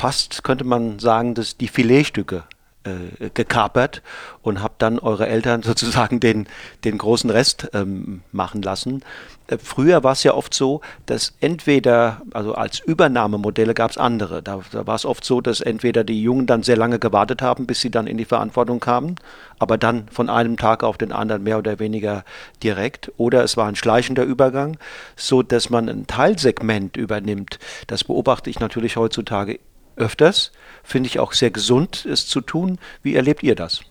fast, 0.00 0.42
könnte 0.44 0.64
man 0.64 0.98
sagen, 0.98 1.34
dass 1.34 1.58
die 1.58 1.68
Filetstücke 1.68 2.44
äh, 2.84 3.28
gekapert 3.34 4.00
und 4.40 4.62
habt 4.62 4.80
dann 4.80 4.98
eure 4.98 5.26
Eltern 5.26 5.62
sozusagen 5.70 6.20
den, 6.20 6.48
den 6.84 6.96
großen 6.96 7.28
Rest 7.28 7.68
ähm, 7.74 8.22
machen 8.32 8.62
lassen. 8.62 9.04
Äh, 9.48 9.58
früher 9.58 10.02
war 10.02 10.12
es 10.12 10.22
ja 10.22 10.32
oft 10.32 10.54
so, 10.54 10.80
dass 11.04 11.34
entweder, 11.40 12.22
also 12.32 12.54
als 12.54 12.80
Übernahmemodelle 12.80 13.74
gab 13.74 13.90
es 13.90 13.98
andere. 13.98 14.42
Da, 14.42 14.62
da 14.72 14.86
war 14.86 14.94
es 14.94 15.04
oft 15.04 15.22
so, 15.22 15.42
dass 15.42 15.60
entweder 15.60 16.02
die 16.02 16.22
Jungen 16.22 16.46
dann 16.46 16.62
sehr 16.62 16.78
lange 16.78 16.98
gewartet 16.98 17.42
haben, 17.42 17.66
bis 17.66 17.82
sie 17.82 17.90
dann 17.90 18.06
in 18.06 18.16
die 18.16 18.24
Verantwortung 18.24 18.80
kamen, 18.80 19.16
aber 19.58 19.76
dann 19.76 20.08
von 20.10 20.30
einem 20.30 20.56
Tag 20.56 20.82
auf 20.82 20.96
den 20.96 21.12
anderen 21.12 21.42
mehr 21.42 21.58
oder 21.58 21.78
weniger 21.78 22.24
direkt. 22.62 23.12
Oder 23.18 23.44
es 23.44 23.58
war 23.58 23.68
ein 23.68 23.76
schleichender 23.76 24.22
Übergang, 24.22 24.78
so 25.14 25.42
dass 25.42 25.68
man 25.68 25.90
ein 25.90 26.06
Teilsegment 26.06 26.96
übernimmt. 26.96 27.58
Das 27.86 28.04
beobachte 28.04 28.48
ich 28.48 28.58
natürlich 28.58 28.96
heutzutage 28.96 29.60
öfters. 29.96 30.52
Finde 30.82 31.08
ich 31.08 31.18
auch 31.18 31.32
sehr 31.32 31.50
gesund, 31.50 32.06
es 32.06 32.26
zu 32.26 32.40
tun. 32.40 32.78
Wie 33.02 33.14
erlebt 33.14 33.42
ihr 33.42 33.54
das? 33.54 33.82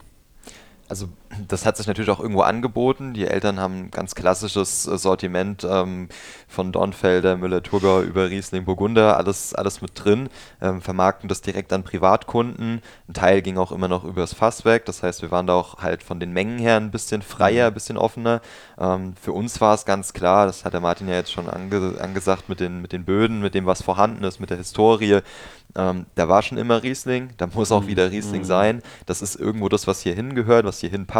also 0.89 1.07
das 1.47 1.65
hat 1.65 1.77
sich 1.77 1.87
natürlich 1.87 2.09
auch 2.09 2.19
irgendwo 2.19 2.41
angeboten. 2.41 3.13
Die 3.13 3.25
Eltern 3.25 3.59
haben 3.59 3.79
ein 3.79 3.91
ganz 3.91 4.15
klassisches 4.15 4.83
Sortiment 4.83 5.65
ähm, 5.69 6.09
von 6.47 6.71
Dornfelder, 6.71 7.37
Müller-Thurgau 7.37 8.01
über 8.01 8.29
Riesling, 8.29 8.65
Burgunder, 8.65 9.17
alles, 9.17 9.53
alles 9.53 9.81
mit 9.81 9.91
drin, 9.93 10.29
ähm, 10.61 10.81
vermarkten 10.81 11.29
das 11.29 11.41
direkt 11.41 11.71
an 11.71 11.83
Privatkunden. 11.83 12.81
Ein 13.07 13.13
Teil 13.13 13.41
ging 13.41 13.57
auch 13.57 13.71
immer 13.71 13.87
noch 13.87 14.03
übers 14.03 14.33
Fasswerk, 14.33 14.85
das 14.85 15.03
heißt, 15.03 15.21
wir 15.21 15.31
waren 15.31 15.47
da 15.47 15.53
auch 15.53 15.79
halt 15.79 16.03
von 16.03 16.19
den 16.19 16.33
Mengen 16.33 16.57
her 16.57 16.77
ein 16.77 16.91
bisschen 16.91 17.21
freier, 17.21 17.67
ein 17.67 17.73
bisschen 17.73 17.97
offener. 17.97 18.41
Ähm, 18.79 19.13
für 19.21 19.31
uns 19.31 19.61
war 19.61 19.75
es 19.75 19.85
ganz 19.85 20.13
klar, 20.13 20.47
das 20.47 20.65
hat 20.65 20.73
der 20.73 20.81
Martin 20.81 21.07
ja 21.07 21.15
jetzt 21.15 21.31
schon 21.31 21.49
ange 21.49 21.95
angesagt 21.99 22.49
mit 22.49 22.59
den, 22.59 22.81
mit 22.81 22.91
den 22.91 23.05
Böden, 23.05 23.41
mit 23.41 23.53
dem, 23.53 23.65
was 23.65 23.83
vorhanden 23.83 24.23
ist, 24.23 24.39
mit 24.39 24.49
der 24.49 24.57
Historie. 24.57 25.21
Ähm, 25.75 26.07
da 26.15 26.27
war 26.27 26.41
schon 26.41 26.57
immer 26.57 26.81
Riesling, 26.81 27.29
da 27.37 27.45
muss 27.45 27.71
auch 27.71 27.83
mhm. 27.83 27.87
wieder 27.87 28.11
Riesling 28.11 28.41
mhm. 28.41 28.45
sein. 28.45 28.81
Das 29.05 29.21
ist 29.21 29.35
irgendwo 29.35 29.69
das, 29.69 29.85
was 29.85 30.01
hier 30.01 30.15
hingehört, 30.15 30.65
was 30.65 30.79
hier 30.79 30.89
hinpasst. 30.89 31.18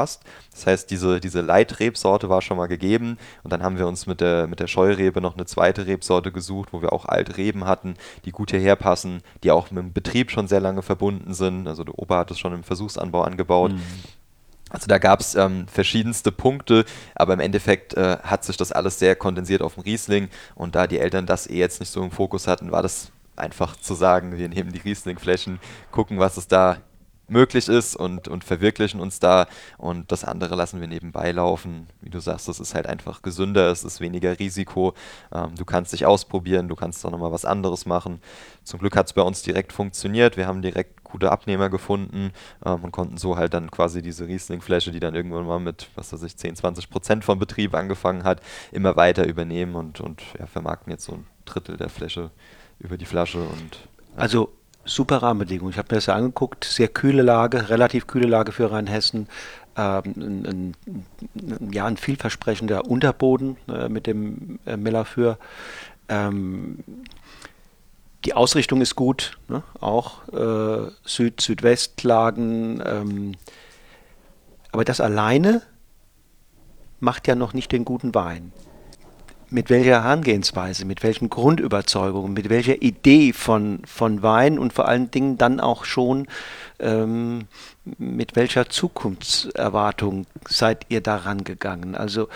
Das 0.52 0.66
heißt, 0.66 0.92
diese, 0.92 1.20
diese 1.20 1.42
Leitrebsorte 1.42 2.30
war 2.30 2.42
schon 2.42 2.58
mal 2.58 2.68
gegeben 2.68 3.18
und 3.44 3.52
dann 3.52 3.64
haben 3.64 3.78
wir 3.78 3.88
uns 3.88 4.08
mit 4.08 4.22
der, 4.22 4.48
mit 4.48 4.60
der 4.60 4.68
Scheurebe 4.68 5.22
noch 5.22 5.36
eine 5.36 5.46
zweite 5.46 5.86
Rebsorte 5.86 6.32
gesucht, 6.32 6.70
wo 6.72 6.82
wir 6.82 6.94
auch 6.94 7.06
alte 7.06 7.38
Reben 7.38 7.66
hatten, 7.66 7.96
die 8.26 8.32
gut 8.32 8.52
hierher 8.52 8.76
passen, 8.76 9.22
die 9.44 9.52
auch 9.52 9.72
mit 9.72 9.84
dem 9.84 9.94
Betrieb 9.94 10.32
schon 10.32 10.48
sehr 10.48 10.60
lange 10.60 10.82
verbunden 10.82 11.34
sind. 11.34 11.68
Also 11.68 11.84
der 11.84 11.98
Opa 11.98 12.20
hat 12.20 12.32
es 12.32 12.40
schon 12.40 12.54
im 12.54 12.64
Versuchsanbau 12.64 13.22
angebaut. 13.22 13.74
Mhm. 13.74 13.82
Also 14.70 14.86
da 14.88 15.00
gab 15.00 15.20
es 15.20 15.36
ähm, 15.36 15.68
verschiedenste 15.68 16.32
Punkte, 16.32 16.86
aber 17.16 17.34
im 17.34 17.40
Endeffekt 17.40 17.96
äh, 17.96 18.18
hat 18.22 18.44
sich 18.44 18.56
das 18.56 18.72
alles 18.72 19.00
sehr 19.00 19.16
kondensiert 19.16 19.64
auf 19.64 19.74
dem 19.74 19.84
Riesling 19.84 20.30
und 20.54 20.76
da 20.76 20.86
die 20.86 21.00
Eltern 21.00 21.26
das 21.26 21.48
eh 21.48 21.58
jetzt 21.58 21.80
nicht 21.80 21.92
so 21.92 22.04
im 22.04 22.12
Fokus 22.12 22.48
hatten, 22.48 22.72
war 22.72 22.84
das 22.84 23.12
einfach 23.36 23.76
zu 23.78 23.96
sagen, 23.96 24.38
wir 24.38 24.48
nehmen 24.48 24.72
die 24.72 24.80
Riesling-Flächen, 24.80 25.60
gucken, 25.92 26.20
was 26.20 26.38
es 26.38 26.48
da 26.48 26.78
möglich 27.32 27.68
ist 27.68 27.96
und, 27.96 28.28
und 28.28 28.44
verwirklichen 28.44 29.00
uns 29.00 29.20
da 29.20 29.48
und 29.78 30.12
das 30.12 30.24
andere 30.24 30.56
lassen 30.56 30.80
wir 30.80 30.88
nebenbei 30.88 31.32
laufen. 31.32 31.88
Wie 32.02 32.10
du 32.10 32.20
sagst, 32.20 32.48
das 32.48 32.60
ist 32.60 32.76
halt 32.76 32.88
einfach 32.88 33.22
gesünder, 33.22 33.72
es 33.72 33.84
ist 33.84 34.02
weniger 34.02 34.38
Risiko. 34.40 34.94
Ähm, 35.32 35.56
du 35.56 35.66
kannst 35.66 35.94
dich 35.94 36.06
ausprobieren, 36.06 36.68
du 36.68 36.76
kannst 36.76 37.06
auch 37.06 37.12
nochmal 37.12 37.32
was 37.32 37.46
anderes 37.46 37.86
machen. 37.86 38.22
Zum 38.64 38.80
Glück 38.80 38.96
hat 38.96 39.08
es 39.08 39.14
bei 39.14 39.22
uns 39.22 39.42
direkt 39.42 39.74
funktioniert. 39.74 40.38
Wir 40.38 40.48
haben 40.48 40.62
direkt 40.62 41.04
gute 41.04 41.32
Abnehmer 41.32 41.70
gefunden 41.70 42.32
ähm, 42.66 42.84
und 42.84 42.92
konnten 42.92 43.18
so 43.18 43.36
halt 43.36 43.54
dann 43.54 43.72
quasi 43.72 44.02
diese 44.02 44.28
Riesling-Fläche, 44.28 44.92
die 44.92 45.00
dann 45.00 45.16
irgendwann 45.16 45.46
mal 45.46 45.60
mit, 45.60 45.90
was 45.96 46.14
weiß 46.14 46.24
ich, 46.24 46.38
10, 46.38 46.56
20 46.56 46.90
Prozent 46.90 47.26
vom 47.26 47.40
Betrieb 47.40 47.74
angefangen 47.74 48.24
hat, 48.24 48.42
immer 48.72 48.96
weiter 48.96 49.26
übernehmen 49.26 49.76
und, 49.76 50.02
und 50.02 50.22
ja, 50.38 50.46
vermarkten 50.48 50.92
jetzt 50.92 51.06
so 51.06 51.14
ein 51.14 51.26
Drittel 51.46 51.78
der 51.78 51.90
Fläche 51.90 52.32
über 52.80 52.98
die 52.98 53.06
Flasche 53.06 53.40
und. 53.40 53.88
Also 54.16 54.52
super 54.90 55.18
Rahmenbedingungen. 55.18 55.72
Ich 55.72 55.78
habe 55.78 55.88
mir 55.92 55.98
das 55.98 56.08
ja 56.08 56.16
angeguckt, 56.16 56.66
sehr 56.66 56.88
kühle 56.88 57.22
Lage, 57.22 57.70
relativ 57.70 58.08
kühle 58.08 58.28
Lage 58.28 58.52
für 58.52 58.72
Rheinhessen. 58.72 59.28
Ähm, 59.76 60.04
ein, 60.18 60.76
ein, 60.86 61.72
ja, 61.72 61.86
ein 61.86 61.98
vielversprechender 61.98 62.86
Unterboden 62.86 63.58
äh, 63.68 63.90
mit 63.90 64.08
dem 64.08 64.60
äh, 64.66 64.78
Miller 64.78 65.06
für. 65.06 65.38
Ähm, 66.10 66.80
die 68.26 68.34
Ausrichtung 68.34 68.82
ist 68.82 68.96
gut, 68.96 69.38
ne? 69.48 69.64
auch 69.80 70.28
äh, 70.30 70.92
Süd-Südwest-Lagen. 71.06 72.84
Ähm, 72.86 73.32
aber 74.72 74.84
das 74.84 75.00
alleine 75.00 75.62
macht 77.00 77.28
ja 77.28 77.36
noch 77.36 77.54
nicht 77.54 77.72
den 77.72 77.86
guten 77.86 78.14
Wein 78.14 78.52
mit 79.50 79.70
welcher 79.70 80.04
Herangehensweise, 80.04 80.86
mit 80.86 81.04
welchen 81.04 81.30
Grundüberzeugungen, 81.30 82.34
mit 82.34 82.50
welcher 82.50 82.82
Idee 82.82 83.34
von, 83.34 83.82
von 83.86 84.22
Wein 84.22 84.60
und 84.60 84.74
vor 84.74 84.88
allen 84.88 85.12
Dingen 85.12 85.38
dann 85.38 85.60
auch 85.60 85.86
schon 85.86 86.28
ähm, 86.80 87.48
mit 87.98 88.36
welcher 88.36 88.70
Zukunftserwartung 88.70 90.26
seid 90.48 90.86
ihr 90.90 91.02
daran 91.02 91.44
gegangen? 91.44 91.96
Also 91.96 92.28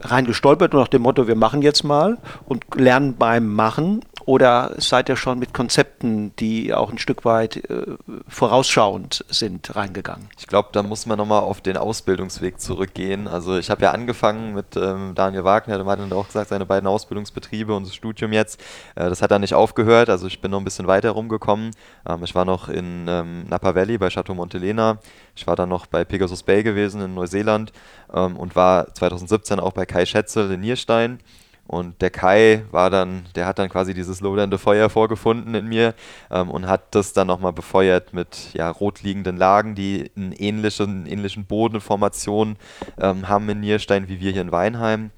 rein 0.00 0.26
gestolpert 0.26 0.74
nach 0.74 0.88
dem 0.88 1.02
Motto, 1.02 1.26
wir 1.26 1.36
machen 1.36 1.62
jetzt 1.62 1.84
mal 1.84 2.18
und 2.46 2.64
lernen 2.74 3.16
beim 3.16 3.52
Machen 3.52 4.04
oder 4.26 4.74
seid 4.78 5.08
ihr 5.08 5.16
schon 5.16 5.38
mit 5.38 5.52
Konzepten, 5.52 6.34
die 6.36 6.72
auch 6.72 6.90
ein 6.90 6.98
Stück 6.98 7.24
weit 7.24 7.56
äh, 7.68 7.96
vorausschauend 8.26 9.24
sind, 9.28 9.74
reingegangen? 9.76 10.28
Ich 10.38 10.46
glaube, 10.46 10.70
da 10.72 10.82
muss 10.82 11.06
man 11.06 11.18
nochmal 11.18 11.42
auf 11.42 11.60
den 11.60 11.76
Ausbildungsweg 11.76 12.60
zurückgehen. 12.60 13.28
Also 13.28 13.58
ich 13.58 13.70
habe 13.70 13.82
ja 13.82 13.90
angefangen 13.90 14.54
mit 14.54 14.76
ähm, 14.76 15.14
Daniel 15.14 15.44
Wagner, 15.44 15.76
der 15.76 15.86
hat 15.86 16.12
auch 16.12 16.26
gesagt, 16.26 16.48
seine 16.48 16.64
beiden 16.64 16.86
Ausbildungsbetriebe 16.86 17.74
und 17.74 17.86
das 17.86 17.94
Studium 17.94 18.32
jetzt. 18.32 18.60
Äh, 18.94 19.10
das 19.10 19.20
hat 19.20 19.30
dann 19.30 19.42
nicht 19.42 19.54
aufgehört, 19.54 20.08
also 20.08 20.26
ich 20.26 20.40
bin 20.40 20.50
noch 20.50 20.58
ein 20.58 20.64
bisschen 20.64 20.86
weiter 20.86 21.10
rumgekommen. 21.10 21.72
Ähm, 22.08 22.24
ich 22.24 22.34
war 22.34 22.44
noch 22.44 22.68
in 22.68 23.06
ähm, 23.08 23.44
Napa 23.48 23.74
Valley 23.74 23.98
bei 23.98 24.08
Chateau 24.08 24.34
Montelena. 24.34 24.98
Ich 25.36 25.46
war 25.46 25.56
dann 25.56 25.68
noch 25.68 25.86
bei 25.86 26.04
Pegasus 26.04 26.42
Bay 26.42 26.62
gewesen 26.62 27.02
in 27.02 27.14
Neuseeland 27.14 27.72
ähm, 28.12 28.36
und 28.36 28.56
war 28.56 28.94
2017 28.94 29.60
auch 29.60 29.72
bei 29.72 29.84
Kai 29.84 30.06
Schätzel 30.06 30.50
in 30.50 30.60
Nierstein. 30.60 31.20
Und 31.66 32.02
der 32.02 32.10
Kai 32.10 32.64
war 32.70 32.90
dann, 32.90 33.24
der 33.34 33.46
hat 33.46 33.58
dann 33.58 33.70
quasi 33.70 33.94
dieses 33.94 34.20
lodernde 34.20 34.58
Feuer 34.58 34.90
vorgefunden 34.90 35.54
in 35.54 35.66
mir 35.66 35.94
ähm, 36.30 36.50
und 36.50 36.66
hat 36.66 36.94
das 36.94 37.14
dann 37.14 37.26
nochmal 37.26 37.52
befeuert 37.52 38.12
mit 38.12 38.50
ja, 38.52 38.68
rot 38.70 39.02
Lagen, 39.02 39.74
die 39.74 40.10
einen 40.16 40.32
ähnlichen, 40.32 41.06
ähnlichen 41.06 41.46
Bodenformationen 41.46 42.56
ähm, 43.00 43.28
haben 43.28 43.48
in 43.48 43.60
Nierstein 43.60 44.08
wie 44.08 44.20
wir 44.20 44.32
hier 44.32 44.42
in 44.42 44.52
Weinheim. 44.52 45.10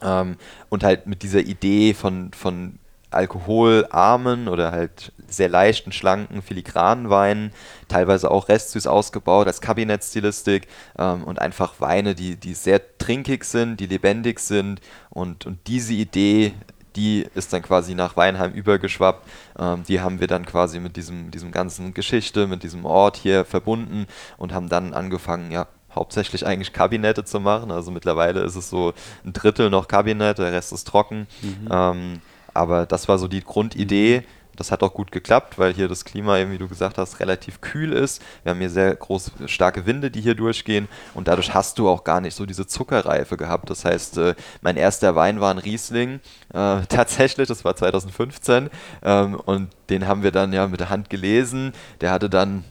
Ähm, 0.00 0.36
und 0.68 0.84
halt 0.84 1.06
mit 1.06 1.22
dieser 1.22 1.40
Idee 1.40 1.94
von, 1.94 2.32
von 2.32 2.78
alkoholarmen 3.14 4.48
oder 4.48 4.72
halt 4.72 5.12
sehr 5.28 5.48
leichten, 5.48 5.92
schlanken, 5.92 6.42
filigranen 6.42 7.10
Weinen, 7.10 7.52
teilweise 7.88 8.30
auch 8.30 8.48
restsüß 8.48 8.86
ausgebaut 8.86 9.46
als 9.46 9.60
Kabinettstilistik 9.60 10.68
ähm, 10.98 11.24
und 11.24 11.40
einfach 11.40 11.80
Weine, 11.80 12.14
die, 12.14 12.36
die 12.36 12.54
sehr 12.54 12.80
trinkig 12.98 13.44
sind, 13.44 13.80
die 13.80 13.86
lebendig 13.86 14.40
sind 14.40 14.80
und, 15.10 15.46
und 15.46 15.66
diese 15.66 15.94
Idee, 15.94 16.52
die 16.96 17.26
ist 17.34 17.52
dann 17.52 17.62
quasi 17.62 17.94
nach 17.94 18.16
Weinheim 18.16 18.52
übergeschwappt. 18.52 19.26
Ähm, 19.58 19.82
die 19.88 20.00
haben 20.00 20.20
wir 20.20 20.26
dann 20.26 20.44
quasi 20.44 20.78
mit 20.80 20.96
diesem, 20.96 21.30
diesem 21.30 21.50
ganzen 21.50 21.94
Geschichte, 21.94 22.46
mit 22.46 22.62
diesem 22.62 22.84
Ort 22.84 23.16
hier 23.16 23.44
verbunden 23.44 24.06
und 24.36 24.52
haben 24.52 24.68
dann 24.68 24.92
angefangen, 24.92 25.50
ja, 25.50 25.66
hauptsächlich 25.94 26.46
eigentlich 26.46 26.72
Kabinette 26.72 27.24
zu 27.24 27.40
machen. 27.40 27.70
Also 27.70 27.90
mittlerweile 27.90 28.40
ist 28.40 28.56
es 28.56 28.70
so 28.70 28.92
ein 29.24 29.32
Drittel 29.32 29.70
noch 29.70 29.88
Kabinett, 29.88 30.38
der 30.38 30.52
Rest 30.52 30.72
ist 30.72 30.86
trocken. 30.86 31.26
Mhm. 31.42 31.68
Ähm, 31.70 32.20
aber 32.54 32.86
das 32.86 33.08
war 33.08 33.18
so 33.18 33.28
die 33.28 33.42
Grundidee. 33.42 34.24
Das 34.56 34.70
hat 34.70 34.82
auch 34.82 34.92
gut 34.92 35.10
geklappt, 35.12 35.58
weil 35.58 35.72
hier 35.72 35.88
das 35.88 36.04
Klima, 36.04 36.38
eben 36.38 36.52
wie 36.52 36.58
du 36.58 36.68
gesagt 36.68 36.98
hast, 36.98 37.20
relativ 37.20 37.62
kühl 37.62 37.92
ist. 37.92 38.22
Wir 38.42 38.50
haben 38.50 38.58
hier 38.58 38.68
sehr 38.68 38.94
große, 38.94 39.32
starke 39.46 39.86
Winde, 39.86 40.10
die 40.10 40.20
hier 40.20 40.34
durchgehen 40.34 40.88
und 41.14 41.26
dadurch 41.26 41.54
hast 41.54 41.78
du 41.78 41.88
auch 41.88 42.04
gar 42.04 42.20
nicht 42.20 42.34
so 42.34 42.44
diese 42.44 42.66
Zuckerreife 42.66 43.38
gehabt. 43.38 43.70
Das 43.70 43.84
heißt, 43.84 44.18
äh, 44.18 44.34
mein 44.60 44.76
erster 44.76 45.16
Wein 45.16 45.40
war 45.40 45.50
ein 45.50 45.58
Riesling, 45.58 46.20
äh, 46.52 46.82
tatsächlich, 46.88 47.48
das 47.48 47.64
war 47.64 47.74
2015 47.74 48.68
ähm, 49.02 49.36
und 49.36 49.70
den 49.88 50.06
haben 50.06 50.22
wir 50.22 50.32
dann 50.32 50.52
ja 50.52 50.66
mit 50.68 50.80
der 50.80 50.90
Hand 50.90 51.08
gelesen. 51.08 51.72
Der 52.02 52.10
hatte 52.10 52.28
dann 52.28 52.64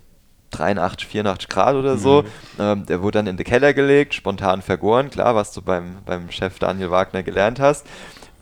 83, 0.52 1.08
84 1.08 1.50
Grad 1.50 1.76
oder 1.76 1.98
so. 1.98 2.22
Mhm. 2.22 2.28
Ähm, 2.60 2.86
der 2.86 3.02
wurde 3.02 3.20
dann 3.20 3.28
in 3.28 3.38
den 3.38 3.46
Keller 3.46 3.74
gelegt, 3.74 4.14
spontan 4.14 4.62
vergoren, 4.62 5.10
klar, 5.10 5.34
was 5.34 5.52
du 5.52 5.62
beim, 5.62 5.98
beim 6.06 6.30
Chef 6.30 6.60
Daniel 6.60 6.92
Wagner 6.92 7.24
gelernt 7.24 7.60
hast 7.60 7.88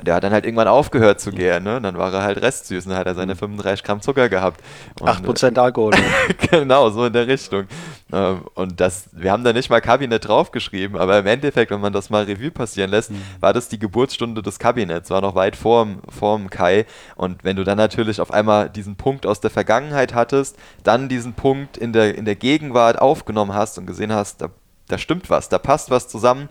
der 0.01 0.15
hat 0.15 0.23
dann 0.23 0.31
halt 0.31 0.45
irgendwann 0.45 0.67
aufgehört 0.67 1.19
zu 1.19 1.31
gären, 1.31 1.63
ne? 1.63 1.81
dann 1.81 1.97
war 1.97 2.13
er 2.13 2.23
halt 2.23 2.41
restsüß 2.41 2.85
und 2.85 2.91
dann 2.91 2.99
hat 2.99 3.07
er 3.07 3.15
seine 3.15 3.35
35 3.35 3.83
Gramm 3.83 4.01
Zucker 4.01 4.29
gehabt. 4.29 4.61
Und, 4.99 5.09
8% 5.09 5.55
äh, 5.55 5.59
Alkohol. 5.59 5.91
genau, 6.51 6.89
so 6.89 7.05
in 7.05 7.13
der 7.13 7.27
Richtung. 7.27 7.65
Ähm, 8.11 8.41
und 8.55 8.79
das, 8.79 9.09
wir 9.11 9.31
haben 9.31 9.43
da 9.43 9.53
nicht 9.53 9.69
mal 9.69 9.81
Kabinett 9.81 10.27
draufgeschrieben, 10.27 10.97
aber 10.97 11.19
im 11.19 11.27
Endeffekt, 11.27 11.71
wenn 11.71 11.81
man 11.81 11.93
das 11.93 12.09
mal 12.09 12.23
Revue 12.23 12.51
passieren 12.51 12.89
lässt, 12.89 13.11
mhm. 13.11 13.21
war 13.39 13.53
das 13.53 13.69
die 13.69 13.79
Geburtsstunde 13.79 14.41
des 14.41 14.59
Kabinetts, 14.59 15.09
war 15.09 15.21
noch 15.21 15.35
weit 15.35 15.55
vorm, 15.55 16.01
vorm 16.09 16.49
Kai. 16.49 16.85
Und 17.15 17.43
wenn 17.43 17.55
du 17.55 17.63
dann 17.63 17.77
natürlich 17.77 18.21
auf 18.21 18.31
einmal 18.31 18.69
diesen 18.69 18.95
Punkt 18.95 19.25
aus 19.25 19.41
der 19.41 19.51
Vergangenheit 19.51 20.13
hattest, 20.13 20.57
dann 20.83 21.09
diesen 21.09 21.33
Punkt 21.33 21.77
in 21.77 21.93
der, 21.93 22.15
in 22.15 22.25
der 22.25 22.35
Gegenwart 22.35 22.99
aufgenommen 22.99 23.53
hast 23.53 23.77
und 23.77 23.85
gesehen 23.85 24.13
hast, 24.13 24.41
da, 24.41 24.49
da 24.87 24.97
stimmt 24.97 25.29
was, 25.29 25.49
da 25.49 25.59
passt 25.59 25.89
was 25.89 26.07
zusammen, 26.07 26.49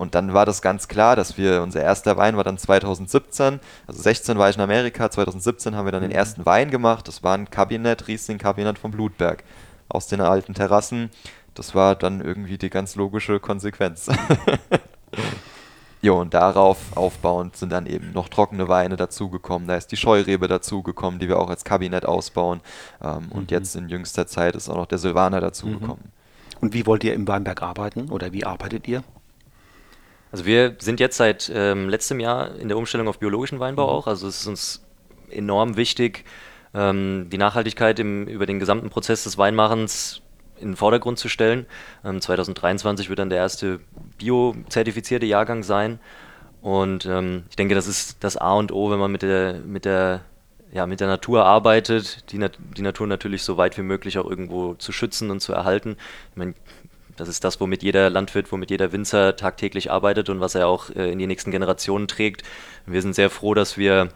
und 0.00 0.14
dann 0.14 0.32
war 0.32 0.46
das 0.46 0.62
ganz 0.62 0.88
klar, 0.88 1.14
dass 1.14 1.36
wir, 1.36 1.60
unser 1.60 1.82
erster 1.82 2.16
Wein 2.16 2.34
war 2.34 2.42
dann 2.42 2.56
2017, 2.56 3.60
also 3.86 4.00
16 4.00 4.38
war 4.38 4.48
ich 4.48 4.56
in 4.56 4.62
Amerika, 4.62 5.10
2017 5.10 5.76
haben 5.76 5.84
wir 5.84 5.92
dann 5.92 6.00
den 6.00 6.08
mhm. 6.08 6.16
ersten 6.16 6.46
Wein 6.46 6.70
gemacht. 6.70 7.06
Das 7.06 7.22
war 7.22 7.36
ein 7.36 7.50
Kabinett, 7.50 8.08
Riesling-Kabinett 8.08 8.78
vom 8.78 8.92
Blutberg 8.92 9.44
aus 9.90 10.06
den 10.06 10.22
alten 10.22 10.54
Terrassen. 10.54 11.10
Das 11.52 11.74
war 11.74 11.96
dann 11.96 12.22
irgendwie 12.22 12.56
die 12.56 12.70
ganz 12.70 12.96
logische 12.96 13.40
Konsequenz. 13.40 14.08
Jo, 16.02 16.18
und 16.18 16.32
darauf 16.32 16.96
aufbauend 16.96 17.56
sind 17.56 17.70
dann 17.70 17.84
eben 17.84 18.12
noch 18.12 18.30
trockene 18.30 18.68
Weine 18.68 18.96
dazugekommen. 18.96 19.68
Da 19.68 19.76
ist 19.76 19.92
die 19.92 19.98
Scheurebe 19.98 20.48
dazugekommen, 20.48 21.20
die 21.20 21.28
wir 21.28 21.38
auch 21.38 21.50
als 21.50 21.62
Kabinett 21.62 22.06
ausbauen. 22.06 22.62
Ähm, 23.04 23.26
mhm. 23.26 23.32
Und 23.32 23.50
jetzt 23.50 23.76
in 23.76 23.90
jüngster 23.90 24.26
Zeit 24.26 24.56
ist 24.56 24.70
auch 24.70 24.76
noch 24.76 24.86
der 24.86 24.96
Silvaner 24.96 25.42
dazugekommen. 25.42 26.04
Mhm. 26.04 26.62
Und 26.62 26.72
wie 26.72 26.86
wollt 26.86 27.04
ihr 27.04 27.12
im 27.12 27.28
Weinberg 27.28 27.60
arbeiten 27.60 28.10
oder 28.10 28.32
wie 28.32 28.46
arbeitet 28.46 28.88
ihr? 28.88 29.04
Also 30.32 30.44
wir 30.44 30.76
sind 30.78 31.00
jetzt 31.00 31.16
seit 31.16 31.50
ähm, 31.54 31.88
letztem 31.88 32.20
Jahr 32.20 32.54
in 32.56 32.68
der 32.68 32.76
Umstellung 32.76 33.08
auf 33.08 33.18
biologischen 33.18 33.58
Weinbau 33.58 33.84
mhm. 33.84 33.90
auch. 33.90 34.06
Also 34.06 34.28
es 34.28 34.40
ist 34.40 34.46
uns 34.46 34.84
enorm 35.30 35.76
wichtig, 35.76 36.24
ähm, 36.74 37.28
die 37.30 37.38
Nachhaltigkeit 37.38 37.98
im, 37.98 38.26
über 38.26 38.46
den 38.46 38.58
gesamten 38.58 38.90
Prozess 38.90 39.24
des 39.24 39.38
Weinmachens 39.38 40.22
in 40.60 40.70
den 40.70 40.76
Vordergrund 40.76 41.18
zu 41.18 41.28
stellen. 41.28 41.66
Ähm, 42.04 42.20
2023 42.20 43.08
wird 43.08 43.18
dann 43.18 43.30
der 43.30 43.38
erste 43.38 43.80
bio-zertifizierte 44.18 45.26
Jahrgang 45.26 45.62
sein. 45.62 45.98
Und 46.62 47.06
ähm, 47.06 47.44
ich 47.48 47.56
denke, 47.56 47.74
das 47.74 47.86
ist 47.86 48.22
das 48.22 48.36
A 48.36 48.52
und 48.54 48.70
O, 48.72 48.90
wenn 48.90 48.98
man 48.98 49.10
mit 49.10 49.22
der, 49.22 49.54
mit 49.60 49.84
der, 49.84 50.20
ja, 50.72 50.86
mit 50.86 51.00
der 51.00 51.08
Natur 51.08 51.44
arbeitet, 51.44 52.30
die, 52.30 52.38
Nat 52.38 52.58
die 52.76 52.82
Natur 52.82 53.06
natürlich 53.06 53.42
so 53.42 53.56
weit 53.56 53.78
wie 53.78 53.82
möglich 53.82 54.18
auch 54.18 54.28
irgendwo 54.28 54.74
zu 54.74 54.92
schützen 54.92 55.30
und 55.30 55.40
zu 55.40 55.52
erhalten. 55.52 55.96
Ich 56.30 56.36
meine, 56.36 56.54
das 57.20 57.28
ist 57.28 57.44
das, 57.44 57.60
womit 57.60 57.82
jeder 57.82 58.08
Landwirt, 58.08 58.50
womit 58.50 58.70
jeder 58.70 58.92
Winzer 58.92 59.36
tagtäglich 59.36 59.90
arbeitet 59.90 60.30
und 60.30 60.40
was 60.40 60.54
er 60.54 60.66
auch 60.66 60.88
äh, 60.90 61.12
in 61.12 61.18
die 61.18 61.26
nächsten 61.26 61.50
Generationen 61.50 62.08
trägt. 62.08 62.42
Wir 62.86 63.02
sind 63.02 63.14
sehr 63.14 63.28
froh, 63.28 63.52
dass 63.52 63.76
wir 63.76 64.08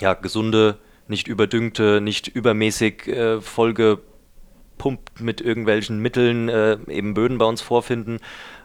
ja, 0.00 0.14
gesunde, 0.14 0.78
nicht 1.08 1.26
überdüngte, 1.26 2.00
nicht 2.00 2.28
übermäßig 2.28 3.08
äh, 3.08 3.40
vollgepumpt 3.40 5.20
mit 5.20 5.40
irgendwelchen 5.40 5.98
Mitteln 5.98 6.48
äh, 6.48 6.78
eben 6.86 7.14
Böden 7.14 7.38
bei 7.38 7.44
uns 7.44 7.60
vorfinden. 7.60 8.18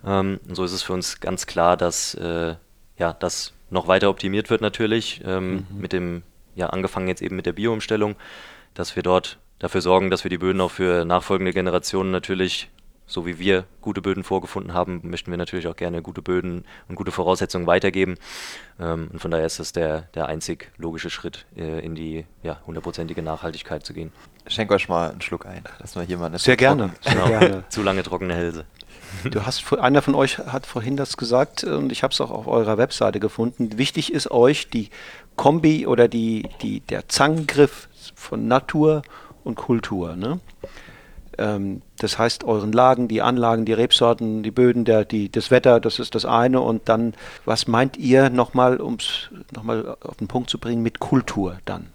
Ähm, 0.06 0.40
und 0.48 0.54
so 0.54 0.64
ist 0.64 0.74
es 0.74 0.84
für 0.84 0.94
uns 0.94 1.20
ganz 1.20 1.48
klar, 1.48 1.76
dass 1.76 2.14
äh, 2.14 2.56
ja, 3.00 3.14
das 3.14 3.54
noch 3.72 3.88
weiter 3.88 4.12
optimiert 4.12 4.52
wird 4.52 4.62
natürlich 4.62 5.22
ähm, 5.26 5.66
mhm. 5.72 5.82
mit 5.82 5.94
dem, 5.94 6.22
ja, 6.54 6.68
angefangen 6.68 7.08
jetzt 7.08 7.24
eben 7.24 7.36
mit 7.36 7.48
der 7.48 7.54
Bio-Umstellung, 7.54 8.18
dass 8.76 8.96
wir 8.96 9.02
dort 9.02 9.40
dafür 9.58 9.82
sorgen, 9.82 10.12
dass 10.12 10.24
wir 10.24 10.30
die 10.30 10.38
Böden 10.38 10.62
auch 10.62 10.70
für 10.70 11.06
nachfolgende 11.06 11.54
Generationen 11.54 12.12
natürlich 12.12 12.70
so 13.14 13.28
wie 13.28 13.38
wir 13.38 13.66
gute 13.80 14.02
Böden 14.02 14.24
vorgefunden 14.24 14.74
haben, 14.74 15.02
möchten 15.04 15.30
wir 15.30 15.38
natürlich 15.38 15.68
auch 15.68 15.76
gerne 15.76 16.02
gute 16.02 16.24
Böden 16.24 16.66
und 16.90 16.96
gute 16.96 17.12
Voraussetzungen 17.12 17.68
weitergeben. 17.68 18.16
Ähm, 18.80 19.10
und 19.14 19.20
von 19.20 19.30
daher 19.30 19.46
ist 19.46 19.60
das 19.60 19.72
der, 19.72 20.08
der 20.16 20.26
einzig 20.26 20.72
logische 20.78 21.12
Schritt, 21.12 21.46
äh, 21.56 21.86
in 21.86 21.94
die 21.94 22.26
ja, 22.42 22.60
hundertprozentige 22.66 23.22
Nachhaltigkeit 23.22 23.86
zu 23.86 23.94
gehen. 23.94 24.12
Schenk 24.48 24.72
euch 24.72 24.90
mal 24.90 25.12
einen 25.12 25.22
Schluck 25.22 25.46
ein, 25.46 25.64
dass 25.80 25.96
wir 25.96 26.02
hier 26.02 26.18
mal 26.18 26.26
eine 26.26 26.40
Sehr 26.40 26.58
gerne. 26.58 26.96
Genau. 27.04 27.28
Sehr 27.28 27.40
gerne. 27.40 27.64
Zu 27.70 27.84
lange 27.84 28.02
trockene 28.02 28.34
Hälse. 28.34 28.66
Du 29.30 29.46
hast, 29.46 29.72
einer 29.74 30.02
von 30.02 30.16
euch 30.16 30.40
hat 30.40 30.66
vorhin 30.66 30.98
das 30.98 31.16
gesagt 31.16 31.64
und 31.64 31.92
ich 31.92 32.02
habe 32.02 32.12
es 32.14 32.20
auch 32.20 32.32
auf 32.32 32.48
eurer 32.48 32.80
Webseite 32.80 33.20
gefunden. 33.20 33.78
Wichtig 33.78 34.12
ist 34.12 34.32
euch 34.32 34.72
die 34.72 34.90
Kombi 35.36 35.86
oder 35.86 36.08
die, 36.08 36.50
die, 36.64 36.80
der 36.80 37.08
Zangengriff 37.10 37.90
von 38.16 38.48
Natur 38.48 39.04
und 39.44 39.54
Kultur. 39.54 40.16
Ne? 40.16 40.40
Ähm, 41.38 41.82
das 42.00 42.18
heißt, 42.18 42.44
euren 42.44 42.72
Lagen, 42.72 43.08
die 43.08 43.22
Anlagen, 43.22 43.66
die 43.66 43.74
Rebsorten, 43.74 44.44
die 44.44 44.52
Böden, 44.52 44.86
der, 44.86 45.06
die, 45.06 45.30
das 45.30 45.52
Wetter, 45.52 45.80
das 45.80 46.00
ist 46.00 46.16
das 46.16 46.26
eine. 46.26 46.62
Und 46.62 46.90
dann, 46.90 47.14
was 47.46 47.68
meint 47.68 47.98
ihr 47.98 48.30
nochmal, 48.30 48.78
um 48.78 48.96
es 48.96 49.30
nochmal 49.54 49.98
auf 50.02 50.18
den 50.18 50.28
Punkt 50.28 50.50
zu 50.50 50.58
bringen, 50.58 50.84
mit 50.84 51.00
Kultur 51.00 51.58
dann? 51.66 51.88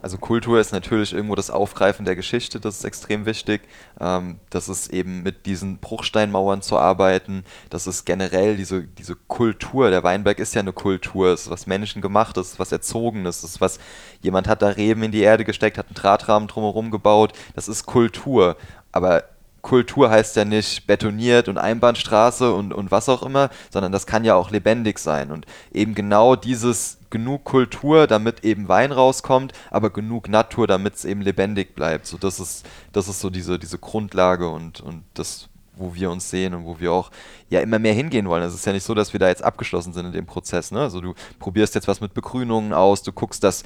Also 0.00 0.16
Kultur 0.16 0.60
ist 0.60 0.72
natürlich 0.72 1.12
irgendwo 1.12 1.34
das 1.34 1.50
Aufgreifen 1.50 2.04
der 2.04 2.14
Geschichte, 2.14 2.60
das 2.60 2.78
ist 2.78 2.84
extrem 2.84 3.26
wichtig. 3.26 3.62
Ähm, 4.00 4.38
das 4.50 4.68
ist 4.68 4.92
eben 4.92 5.22
mit 5.22 5.46
diesen 5.46 5.78
Bruchsteinmauern 5.78 6.62
zu 6.62 6.78
arbeiten. 6.78 7.44
Das 7.70 7.86
ist 7.86 8.04
generell 8.04 8.56
diese, 8.56 8.84
diese 8.84 9.16
Kultur. 9.16 9.90
Der 9.90 10.04
Weinberg 10.04 10.38
ist 10.38 10.54
ja 10.54 10.60
eine 10.60 10.72
Kultur. 10.72 11.32
Es 11.32 11.42
ist 11.42 11.50
was 11.50 11.66
menschengemachtes, 11.66 12.58
was 12.58 12.70
erzogenes, 12.70 13.42
es 13.42 13.50
ist 13.52 13.60
was, 13.60 13.78
jemand 14.22 14.46
hat 14.46 14.62
da 14.62 14.68
Reben 14.68 15.02
in 15.02 15.12
die 15.12 15.22
Erde 15.22 15.44
gesteckt, 15.44 15.78
hat 15.78 15.86
einen 15.88 15.94
Drahtrahmen 15.94 16.48
drumherum 16.48 16.90
gebaut. 16.90 17.32
Das 17.54 17.66
ist 17.66 17.86
Kultur. 17.86 18.56
Aber 18.92 19.24
Kultur 19.68 20.08
heißt 20.08 20.34
ja 20.36 20.46
nicht 20.46 20.86
betoniert 20.86 21.46
und 21.46 21.58
Einbahnstraße 21.58 22.54
und, 22.54 22.72
und 22.72 22.90
was 22.90 23.10
auch 23.10 23.22
immer, 23.22 23.50
sondern 23.70 23.92
das 23.92 24.06
kann 24.06 24.24
ja 24.24 24.34
auch 24.34 24.50
lebendig 24.50 24.98
sein. 24.98 25.30
Und 25.30 25.44
eben 25.70 25.94
genau 25.94 26.36
dieses 26.36 26.96
genug 27.10 27.44
Kultur, 27.44 28.06
damit 28.06 28.44
eben 28.44 28.68
Wein 28.68 28.92
rauskommt, 28.92 29.52
aber 29.70 29.90
genug 29.90 30.30
Natur, 30.30 30.66
damit 30.66 30.94
es 30.94 31.04
eben 31.04 31.20
lebendig 31.20 31.74
bleibt. 31.74 32.06
So, 32.06 32.16
das 32.16 32.40
ist, 32.40 32.66
das 32.92 33.08
ist 33.08 33.20
so 33.20 33.28
diese, 33.28 33.58
diese 33.58 33.78
Grundlage 33.78 34.48
und, 34.48 34.80
und 34.80 35.04
das 35.12 35.50
wo 35.78 35.94
wir 35.94 36.10
uns 36.10 36.28
sehen 36.28 36.54
und 36.54 36.64
wo 36.64 36.80
wir 36.80 36.92
auch 36.92 37.10
ja 37.50 37.60
immer 37.60 37.78
mehr 37.78 37.94
hingehen 37.94 38.28
wollen. 38.28 38.42
Es 38.42 38.54
ist 38.54 38.66
ja 38.66 38.72
nicht 38.72 38.84
so, 38.84 38.94
dass 38.94 39.12
wir 39.12 39.20
da 39.20 39.28
jetzt 39.28 39.44
abgeschlossen 39.44 39.92
sind 39.92 40.06
in 40.06 40.12
dem 40.12 40.26
Prozess. 40.26 40.70
Ne? 40.70 40.80
Also 40.80 41.00
du 41.00 41.14
probierst 41.38 41.74
jetzt 41.74 41.88
was 41.88 42.00
mit 42.00 42.14
Begrünungen 42.14 42.72
aus, 42.72 43.02
du 43.02 43.12
guckst, 43.12 43.44
dass 43.44 43.62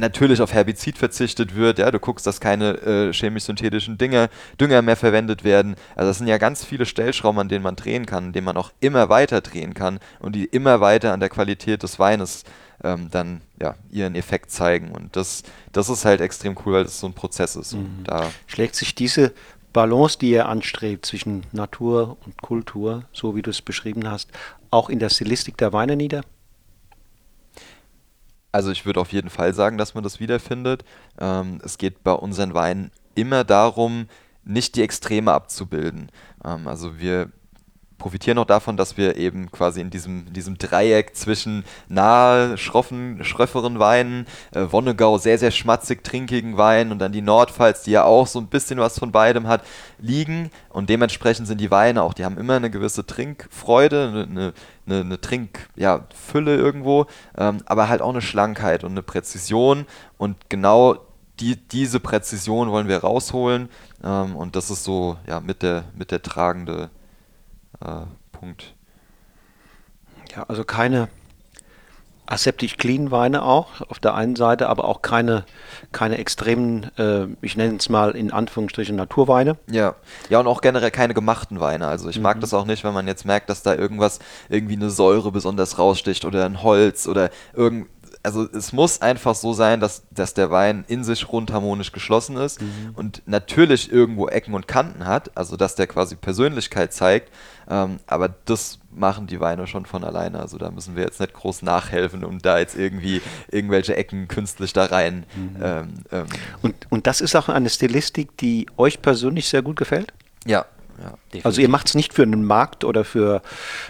natürlich 0.00 0.40
auf 0.40 0.52
Herbizid 0.52 0.98
verzichtet 0.98 1.54
wird, 1.54 1.78
ja, 1.78 1.90
du 1.90 1.98
guckst, 1.98 2.26
dass 2.26 2.40
keine 2.40 2.72
äh, 2.78 3.12
chemisch-synthetischen 3.12 3.98
Dünger, 3.98 4.28
Dünger 4.60 4.82
mehr 4.82 4.96
verwendet 4.96 5.44
werden. 5.44 5.76
Also 5.94 6.10
das 6.10 6.18
sind 6.18 6.26
ja 6.26 6.38
ganz 6.38 6.64
viele 6.64 6.86
Stellschrauben, 6.86 7.38
an 7.38 7.48
denen 7.48 7.62
man 7.62 7.76
drehen 7.76 8.06
kann, 8.06 8.26
an 8.26 8.32
denen 8.32 8.46
man 8.46 8.56
auch 8.56 8.72
immer 8.80 9.08
weiter 9.08 9.40
drehen 9.40 9.74
kann 9.74 10.00
und 10.18 10.34
die 10.34 10.44
immer 10.44 10.80
weiter 10.80 11.12
an 11.12 11.20
der 11.20 11.28
Qualität 11.28 11.82
des 11.82 11.98
Weines 11.98 12.44
ähm, 12.82 13.08
dann 13.10 13.42
ja, 13.60 13.74
ihren 13.90 14.14
Effekt 14.14 14.50
zeigen. 14.50 14.90
Und 14.92 15.14
das, 15.16 15.42
das 15.72 15.88
ist 15.88 16.04
halt 16.04 16.20
extrem 16.20 16.56
cool, 16.64 16.74
weil 16.74 16.84
das 16.84 17.00
so 17.00 17.06
ein 17.06 17.14
Prozess 17.14 17.56
ist. 17.56 17.74
Mhm. 17.74 18.04
da 18.04 18.30
Schlägt 18.46 18.74
sich 18.74 18.94
diese 18.94 19.32
Balance, 19.72 20.18
die 20.18 20.30
ihr 20.30 20.48
anstrebt 20.48 21.06
zwischen 21.06 21.44
Natur 21.52 22.16
und 22.24 22.42
Kultur, 22.42 23.04
so 23.12 23.36
wie 23.36 23.42
du 23.42 23.50
es 23.50 23.62
beschrieben 23.62 24.10
hast, 24.10 24.30
auch 24.70 24.88
in 24.88 24.98
der 24.98 25.10
Stilistik 25.10 25.56
der 25.58 25.72
Weine 25.72 25.96
nieder? 25.96 26.22
Also 28.52 28.70
ich 28.70 28.84
würde 28.84 29.00
auf 29.00 29.12
jeden 29.12 29.30
Fall 29.30 29.54
sagen, 29.54 29.78
dass 29.78 29.94
man 29.94 30.02
das 30.02 30.20
wiederfindet. 30.20 30.84
Ähm, 31.18 31.60
es 31.64 31.78
geht 31.78 32.02
bei 32.02 32.12
unseren 32.12 32.54
Weinen 32.54 32.90
immer 33.14 33.44
darum, 33.44 34.08
nicht 34.44 34.76
die 34.76 34.82
Extreme 34.82 35.32
abzubilden. 35.32 36.10
Ähm, 36.44 36.66
also 36.66 36.98
wir 36.98 37.30
profitieren 38.00 38.38
auch 38.38 38.46
davon, 38.46 38.76
dass 38.76 38.96
wir 38.96 39.16
eben 39.16 39.52
quasi 39.52 39.80
in 39.80 39.90
diesem, 39.90 40.26
in 40.26 40.32
diesem 40.32 40.58
Dreieck 40.58 41.14
zwischen 41.14 41.64
nahe, 41.88 42.58
schroffen, 42.58 43.22
schröfferen 43.24 43.78
Weinen, 43.78 44.26
äh, 44.52 44.66
Wonnegau 44.70 45.18
sehr, 45.18 45.38
sehr 45.38 45.52
schmatzig 45.52 46.02
trinkigen 46.02 46.56
Weinen 46.56 46.90
und 46.90 46.98
dann 46.98 47.12
die 47.12 47.22
Nordpfalz, 47.22 47.84
die 47.84 47.92
ja 47.92 48.02
auch 48.02 48.26
so 48.26 48.40
ein 48.40 48.48
bisschen 48.48 48.80
was 48.80 48.98
von 48.98 49.12
beidem 49.12 49.46
hat, 49.46 49.62
liegen. 50.00 50.50
Und 50.70 50.90
dementsprechend 50.90 51.46
sind 51.46 51.60
die 51.60 51.70
Weine 51.70 52.02
auch, 52.02 52.14
die 52.14 52.24
haben 52.24 52.38
immer 52.38 52.56
eine 52.56 52.70
gewisse 52.70 53.06
Trinkfreude, 53.06 54.26
eine, 54.28 54.52
eine, 54.86 55.00
eine 55.02 55.20
Trinkfülle 55.20 56.56
ja, 56.56 56.58
irgendwo, 56.60 57.06
ähm, 57.38 57.58
aber 57.66 57.88
halt 57.88 58.02
auch 58.02 58.10
eine 58.10 58.22
Schlankheit 58.22 58.82
und 58.82 58.92
eine 58.92 59.02
Präzision. 59.02 59.86
Und 60.18 60.36
genau 60.48 60.96
die, 61.40 61.56
diese 61.56 62.00
Präzision 62.00 62.70
wollen 62.70 62.88
wir 62.88 62.98
rausholen. 62.98 63.68
Ähm, 64.02 64.36
und 64.36 64.56
das 64.56 64.70
ist 64.70 64.84
so 64.84 65.16
ja, 65.26 65.40
mit, 65.40 65.62
der, 65.62 65.84
mit 65.94 66.10
der 66.10 66.22
tragende 66.22 66.90
äh, 67.84 68.06
Punkt. 68.32 68.74
Ja, 70.34 70.44
also 70.48 70.64
keine 70.64 71.08
aseptisch 72.30 72.76
clean 72.76 73.10
Weine 73.10 73.42
auch 73.42 73.80
auf 73.88 73.98
der 73.98 74.14
einen 74.14 74.36
Seite, 74.36 74.68
aber 74.68 74.84
auch 74.84 75.02
keine, 75.02 75.44
keine 75.90 76.18
extremen, 76.18 76.84
äh, 76.96 77.26
ich 77.42 77.56
nenne 77.56 77.76
es 77.76 77.88
mal 77.88 78.12
in 78.12 78.32
Anführungsstrichen 78.32 78.94
Naturweine. 78.94 79.56
Ja, 79.68 79.96
ja 80.28 80.38
und 80.38 80.46
auch 80.46 80.60
generell 80.60 80.92
keine 80.92 81.12
gemachten 81.12 81.58
Weine. 81.60 81.88
Also 81.88 82.08
ich 82.08 82.16
mhm. 82.16 82.22
mag 82.22 82.40
das 82.40 82.54
auch 82.54 82.66
nicht, 82.66 82.84
wenn 82.84 82.94
man 82.94 83.08
jetzt 83.08 83.24
merkt, 83.24 83.50
dass 83.50 83.62
da 83.62 83.74
irgendwas, 83.74 84.20
irgendwie 84.48 84.76
eine 84.76 84.90
Säure 84.90 85.32
besonders 85.32 85.78
raussticht 85.78 86.24
oder 86.24 86.46
ein 86.46 86.62
Holz 86.62 87.08
oder 87.08 87.30
irgend, 87.52 87.88
also 88.22 88.48
es 88.52 88.72
muss 88.72 89.00
einfach 89.02 89.34
so 89.34 89.52
sein, 89.52 89.80
dass, 89.80 90.02
dass 90.10 90.34
der 90.34 90.50
Wein 90.50 90.84
in 90.88 91.04
sich 91.04 91.30
rund 91.32 91.52
harmonisch 91.52 91.92
geschlossen 91.92 92.36
ist 92.36 92.60
mhm. 92.60 92.92
und 92.94 93.22
natürlich 93.26 93.90
irgendwo 93.90 94.28
Ecken 94.28 94.54
und 94.54 94.68
Kanten 94.68 95.06
hat, 95.06 95.36
also 95.36 95.56
dass 95.56 95.74
der 95.74 95.86
quasi 95.86 96.16
Persönlichkeit 96.16 96.92
zeigt, 96.92 97.32
ähm, 97.68 97.98
aber 98.06 98.34
das 98.44 98.78
machen 98.90 99.26
die 99.26 99.40
Weine 99.40 99.66
schon 99.66 99.86
von 99.86 100.04
alleine. 100.04 100.40
Also 100.40 100.58
da 100.58 100.70
müssen 100.70 100.96
wir 100.96 101.04
jetzt 101.04 101.20
nicht 101.20 101.32
groß 101.32 101.62
nachhelfen 101.62 102.24
und 102.24 102.44
da 102.44 102.58
jetzt 102.58 102.76
irgendwie 102.76 103.22
irgendwelche 103.50 103.96
Ecken 103.96 104.28
künstlich 104.28 104.72
da 104.72 104.86
rein. 104.86 105.24
Mhm. 105.36 105.56
Ähm, 105.62 105.88
ähm. 106.10 106.26
Und, 106.62 106.74
und 106.90 107.06
das 107.06 107.20
ist 107.20 107.36
auch 107.36 107.48
eine 107.48 107.70
Stilistik, 107.70 108.36
die 108.38 108.66
euch 108.76 109.00
persönlich 109.00 109.48
sehr 109.48 109.62
gut 109.62 109.76
gefällt? 109.76 110.12
Ja, 110.44 110.66
ja, 111.00 111.40
also 111.44 111.60
ihr 111.60 111.68
macht 111.68 111.88
es 111.88 111.94
nicht 111.94 112.12
für 112.12 112.22
einen 112.22 112.44
Markt 112.44 112.84
oder 112.84 113.04
für, 113.04 113.42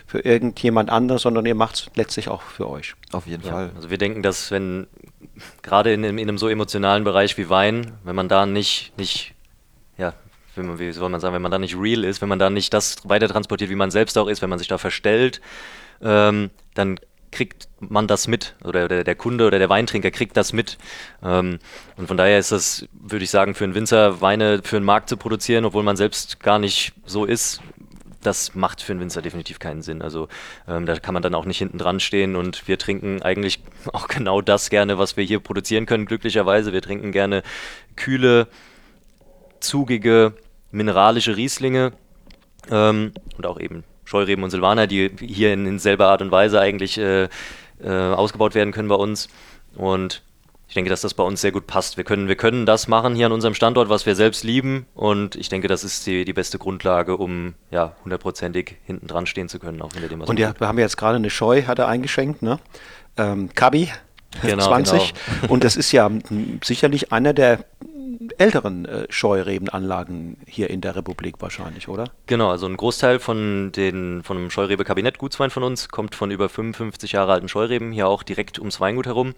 für 0.07 0.21
irgendjemand 0.21 0.91
anderes, 0.91 1.23
sondern 1.23 1.45
ihr 1.47 1.55
macht 1.55 1.75
es 1.75 1.91
letztlich 1.95 2.29
auch 2.29 2.43
für 2.43 2.69
euch. 2.69 2.95
Auf 3.13 3.27
jeden 3.27 3.45
ja, 3.45 3.53
Fall. 3.53 3.71
Also 3.75 3.91
wir 3.91 3.99
denken, 3.99 4.23
dass 4.23 4.51
wenn 4.51 4.87
gerade 5.63 5.93
in, 5.93 6.05
in, 6.05 6.19
einem 6.19 6.39
so 6.39 6.49
emotionalen 6.49 7.05
Bereich 7.05 7.37
wie 7.37 7.49
Wein, 7.49 7.93
wenn 8.05 8.15
man 8.15 8.29
da 8.29 8.47
nicht, 8.47 8.93
nicht 8.97 9.35
ja, 9.99 10.15
man, 10.57 10.79
wie 10.79 10.93
soll 10.93 11.09
man 11.09 11.21
sagen, 11.21 11.35
wenn 11.35 11.43
man 11.43 11.51
da 11.51 11.59
nicht 11.59 11.77
real 11.77 12.05
ist, 12.05 12.21
wenn 12.21 12.29
man 12.29 12.39
da 12.39 12.51
nicht 12.51 12.73
das 12.73 13.09
weiter 13.09 13.29
transportiert, 13.29 13.71
wie 13.71 13.77
man 13.77 13.91
selbst 13.91 14.17
auch 14.19 14.29
ist, 14.29 14.43
wenn 14.43 14.51
man 14.51 14.59
sich 14.59 14.69
da 14.69 14.79
verstellt, 14.79 15.41
ähm, 16.03 16.51
dann 16.75 16.99
kriegt 17.33 17.69
man 17.81 18.07
das 18.07 18.29
mit 18.29 18.55
oder 18.65 18.89
der, 18.89 19.05
der, 19.05 19.15
Kunde 19.15 19.47
oder 19.47 19.59
der 19.59 19.69
Weintrinker 19.69 20.11
kriegt 20.11 20.37
das 20.37 20.53
mit. 20.53 20.79
Ähm, 21.23 21.59
und 21.97 22.07
von 22.07 22.17
daher 22.17 22.39
ist 22.39 22.53
das, 22.53 22.87
würde 22.93 23.25
ich 23.25 23.31
sagen, 23.31 23.55
für 23.55 23.65
einen 23.65 23.75
Winzer 23.75 24.21
Weine 24.21 24.61
für 24.63 24.77
einen 24.77 24.85
Markt 24.85 25.09
zu 25.09 25.17
produzieren, 25.17 25.65
obwohl 25.65 25.83
man 25.83 25.97
selbst 25.97 26.41
gar 26.41 26.59
nicht 26.59 26.93
so 27.07 27.25
ist, 27.25 27.61
das 28.23 28.55
macht 28.55 28.83
für 28.83 28.93
einen 28.93 29.01
Winzer 29.01 29.23
definitiv 29.23 29.59
keinen 29.59 29.83
Sinn. 29.83 30.03
Also 30.03 30.29
ähm, 30.69 30.87
da 30.87 30.99
kann 30.99 31.15
man 31.15 31.23
dann 31.23 31.35
auch 31.35 31.47
nicht 31.47 31.59
hinten 31.59 31.79
dran 31.79 32.01
stehen 32.01 32.37
und 32.37 32.69
wir 32.69 32.79
trinken 32.79 33.23
eigentlich 33.23 33.61
auch 33.93 34.09
genau 34.09 34.41
das 34.41 34.71
gerne, 34.71 34.99
was 34.99 35.17
wir 35.17 35.25
hier 35.25 35.41
produzieren 35.41 35.87
können, 35.87 36.07
glücklicherweise. 36.07 36.73
Wir 36.73 36.83
trinken 36.83 37.13
gerne 37.13 37.43
kühle, 37.97 38.49
zugige, 39.61 40.35
mineralische 40.71 41.37
Rieslinge 41.37 41.93
ähm, 42.71 43.13
und 43.37 43.47
auch 43.47 43.59
eben 43.59 43.85
Scheureben 44.05 44.43
und 44.45 44.51
Silvaner, 44.51 44.87
die 44.87 45.11
hier 45.21 45.53
in, 45.53 45.67
in 45.67 45.79
selber 45.79 46.09
Art 46.09 46.21
und 46.21 46.31
Weise 46.31 46.61
eigentlich 46.61 46.99
äh, 46.99 47.29
äh, 47.83 47.89
ausgebaut 47.89 48.55
werden 48.55 48.73
können 48.73 48.89
bei 48.89 48.95
uns. 48.95 49.29
Und 49.77 50.23
ich 50.71 50.75
denke, 50.75 50.89
dass 50.89 51.01
das 51.01 51.15
bei 51.15 51.25
uns 51.25 51.41
sehr 51.41 51.51
gut 51.51 51.67
passt. 51.67 51.97
Wir 51.97 52.05
können, 52.05 52.29
wir 52.29 52.37
können 52.37 52.65
das 52.65 52.87
machen 52.87 53.17
hier 53.17 53.27
an 53.27 53.33
unserem 53.33 53.55
Standort, 53.55 53.89
was 53.89 54.07
wir 54.07 54.15
selbst 54.15 54.45
lieben. 54.45 54.87
Und 54.95 55.35
ich 55.35 55.49
denke, 55.49 55.67
das 55.67 55.83
ist 55.83 56.07
die, 56.07 56.25
die 56.25 56.33
beste 56.33 56.59
Grundlage, 56.59 57.17
um 57.17 57.55
ja 57.73 57.97
hundertprozentig 58.05 58.77
hinten 58.85 59.09
dran 59.09 59.27
stehen 59.27 59.49
zu 59.49 59.59
können, 59.59 59.83
auch 59.83 59.93
hinter 59.93 60.09
dem. 60.09 60.21
Und 60.21 60.39
ja, 60.39 60.55
wir 60.57 60.69
haben 60.69 60.79
jetzt 60.79 60.97
gerade 60.97 61.17
eine 61.17 61.29
Scheu, 61.29 61.65
hat 61.65 61.81
er 61.81 61.89
eingeschenkt, 61.89 62.43
ne? 62.43 62.61
Ähm, 63.17 63.51
Kabi, 63.53 63.91
genau, 64.43 64.65
20. 64.65 65.13
Genau. 65.41 65.53
Und 65.53 65.65
das 65.65 65.75
ist 65.75 65.91
ja 65.91 66.09
sicherlich 66.63 67.13
einer 67.13 67.33
der 67.33 67.65
älteren 68.39 68.85
äh, 68.87 69.07
Scheurebenanlagen 69.09 70.39
hier 70.47 70.71
in 70.71 70.81
der 70.81 70.97
Republik 70.97 71.37
wahrscheinlich, 71.41 71.89
oder? 71.89 72.05
Genau, 72.27 72.51
also 72.51 72.67
ein 72.67 72.77
Großteil 72.77 73.19
von, 73.19 73.73
den, 73.73 74.23
von 74.23 74.37
einem 74.37 74.51
Scheurebe-Kabinett 74.51 75.19
Gutswein 75.19 75.51
von 75.51 75.63
uns 75.63 75.89
kommt 75.89 76.15
von 76.15 76.31
über 76.31 76.49
55 76.49 77.13
Jahre 77.13 77.33
alten 77.33 77.49
Scheureben, 77.49 77.93
hier 77.93 78.09
auch 78.09 78.23
direkt 78.23 78.59
ums 78.59 78.81
Weingut 78.81 79.07
herum. 79.07 79.35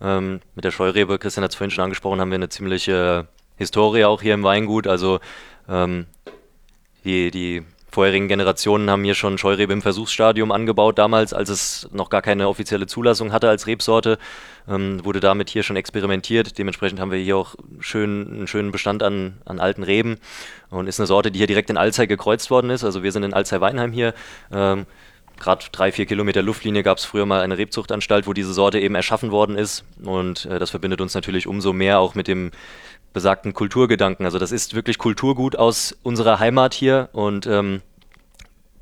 Ähm, 0.00 0.40
mit 0.54 0.64
der 0.64 0.70
Scheurebe, 0.70 1.18
Christian 1.18 1.44
hat 1.44 1.52
es 1.52 1.56
vorhin 1.56 1.70
schon 1.70 1.84
angesprochen, 1.84 2.20
haben 2.20 2.30
wir 2.30 2.36
eine 2.36 2.48
ziemliche 2.48 3.28
Historie 3.56 4.04
auch 4.04 4.22
hier 4.22 4.34
im 4.34 4.42
Weingut. 4.42 4.86
Also 4.86 5.20
ähm, 5.68 6.06
die, 7.04 7.30
die 7.30 7.62
vorherigen 7.92 8.26
Generationen 8.26 8.90
haben 8.90 9.04
hier 9.04 9.14
schon 9.14 9.36
Scheurebe 9.36 9.72
im 9.72 9.82
Versuchsstadium 9.82 10.50
angebaut, 10.50 10.98
damals, 10.98 11.34
als 11.34 11.50
es 11.50 11.88
noch 11.92 12.08
gar 12.08 12.22
keine 12.22 12.48
offizielle 12.48 12.86
Zulassung 12.86 13.32
hatte 13.32 13.48
als 13.48 13.66
Rebsorte. 13.66 14.18
Ähm, 14.66 15.04
wurde 15.04 15.20
damit 15.20 15.50
hier 15.50 15.62
schon 15.62 15.76
experimentiert. 15.76 16.56
Dementsprechend 16.58 17.00
haben 17.00 17.10
wir 17.10 17.18
hier 17.18 17.36
auch 17.36 17.54
schön, 17.80 18.26
einen 18.28 18.46
schönen 18.46 18.72
Bestand 18.72 19.02
an, 19.02 19.34
an 19.44 19.60
alten 19.60 19.82
Reben 19.82 20.18
und 20.70 20.86
ist 20.86 21.00
eine 21.00 21.06
Sorte, 21.06 21.30
die 21.30 21.38
hier 21.38 21.46
direkt 21.46 21.68
in 21.68 21.76
Alzey 21.76 22.06
gekreuzt 22.06 22.50
worden 22.50 22.70
ist. 22.70 22.82
Also 22.82 23.02
wir 23.02 23.12
sind 23.12 23.24
in 23.24 23.34
Alzey-Weinheim 23.34 23.92
hier. 23.92 24.14
Ähm, 24.50 24.86
gerade 25.42 25.66
drei, 25.72 25.92
vier 25.92 26.06
Kilometer 26.06 26.42
Luftlinie 26.42 26.82
gab 26.82 26.98
es 26.98 27.04
früher 27.04 27.26
mal 27.26 27.42
eine 27.42 27.58
Rebzuchtanstalt, 27.58 28.26
wo 28.26 28.32
diese 28.32 28.52
Sorte 28.52 28.78
eben 28.78 28.94
erschaffen 28.94 29.30
worden 29.30 29.56
ist. 29.56 29.84
Und 30.02 30.46
äh, 30.46 30.58
das 30.58 30.70
verbindet 30.70 31.00
uns 31.00 31.14
natürlich 31.14 31.46
umso 31.46 31.72
mehr 31.72 31.98
auch 31.98 32.14
mit 32.14 32.28
dem 32.28 32.52
besagten 33.12 33.52
Kulturgedanken. 33.52 34.24
Also 34.24 34.38
das 34.38 34.52
ist 34.52 34.74
wirklich 34.74 34.98
Kulturgut 34.98 35.56
aus 35.56 35.96
unserer 36.02 36.38
Heimat 36.38 36.72
hier 36.72 37.10
und 37.12 37.46
ähm, 37.46 37.82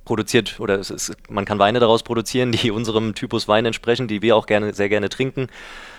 produziert 0.05 0.61
oder 0.61 0.79
ist, 0.79 1.17
man 1.29 1.45
kann 1.45 1.59
Weine 1.59 1.81
daraus 1.81 2.03
produzieren, 2.03 2.53
die 2.53 2.71
unserem 2.71 3.15
Typus 3.15 3.49
Wein 3.49 3.67
entsprechen, 3.67 4.09
die 4.09 4.23
wir 4.23 4.37
auch 4.37 4.47
gerne, 4.47 4.73
sehr 4.75 4.89
gerne 4.89 5.09
trinken, 5.09 5.49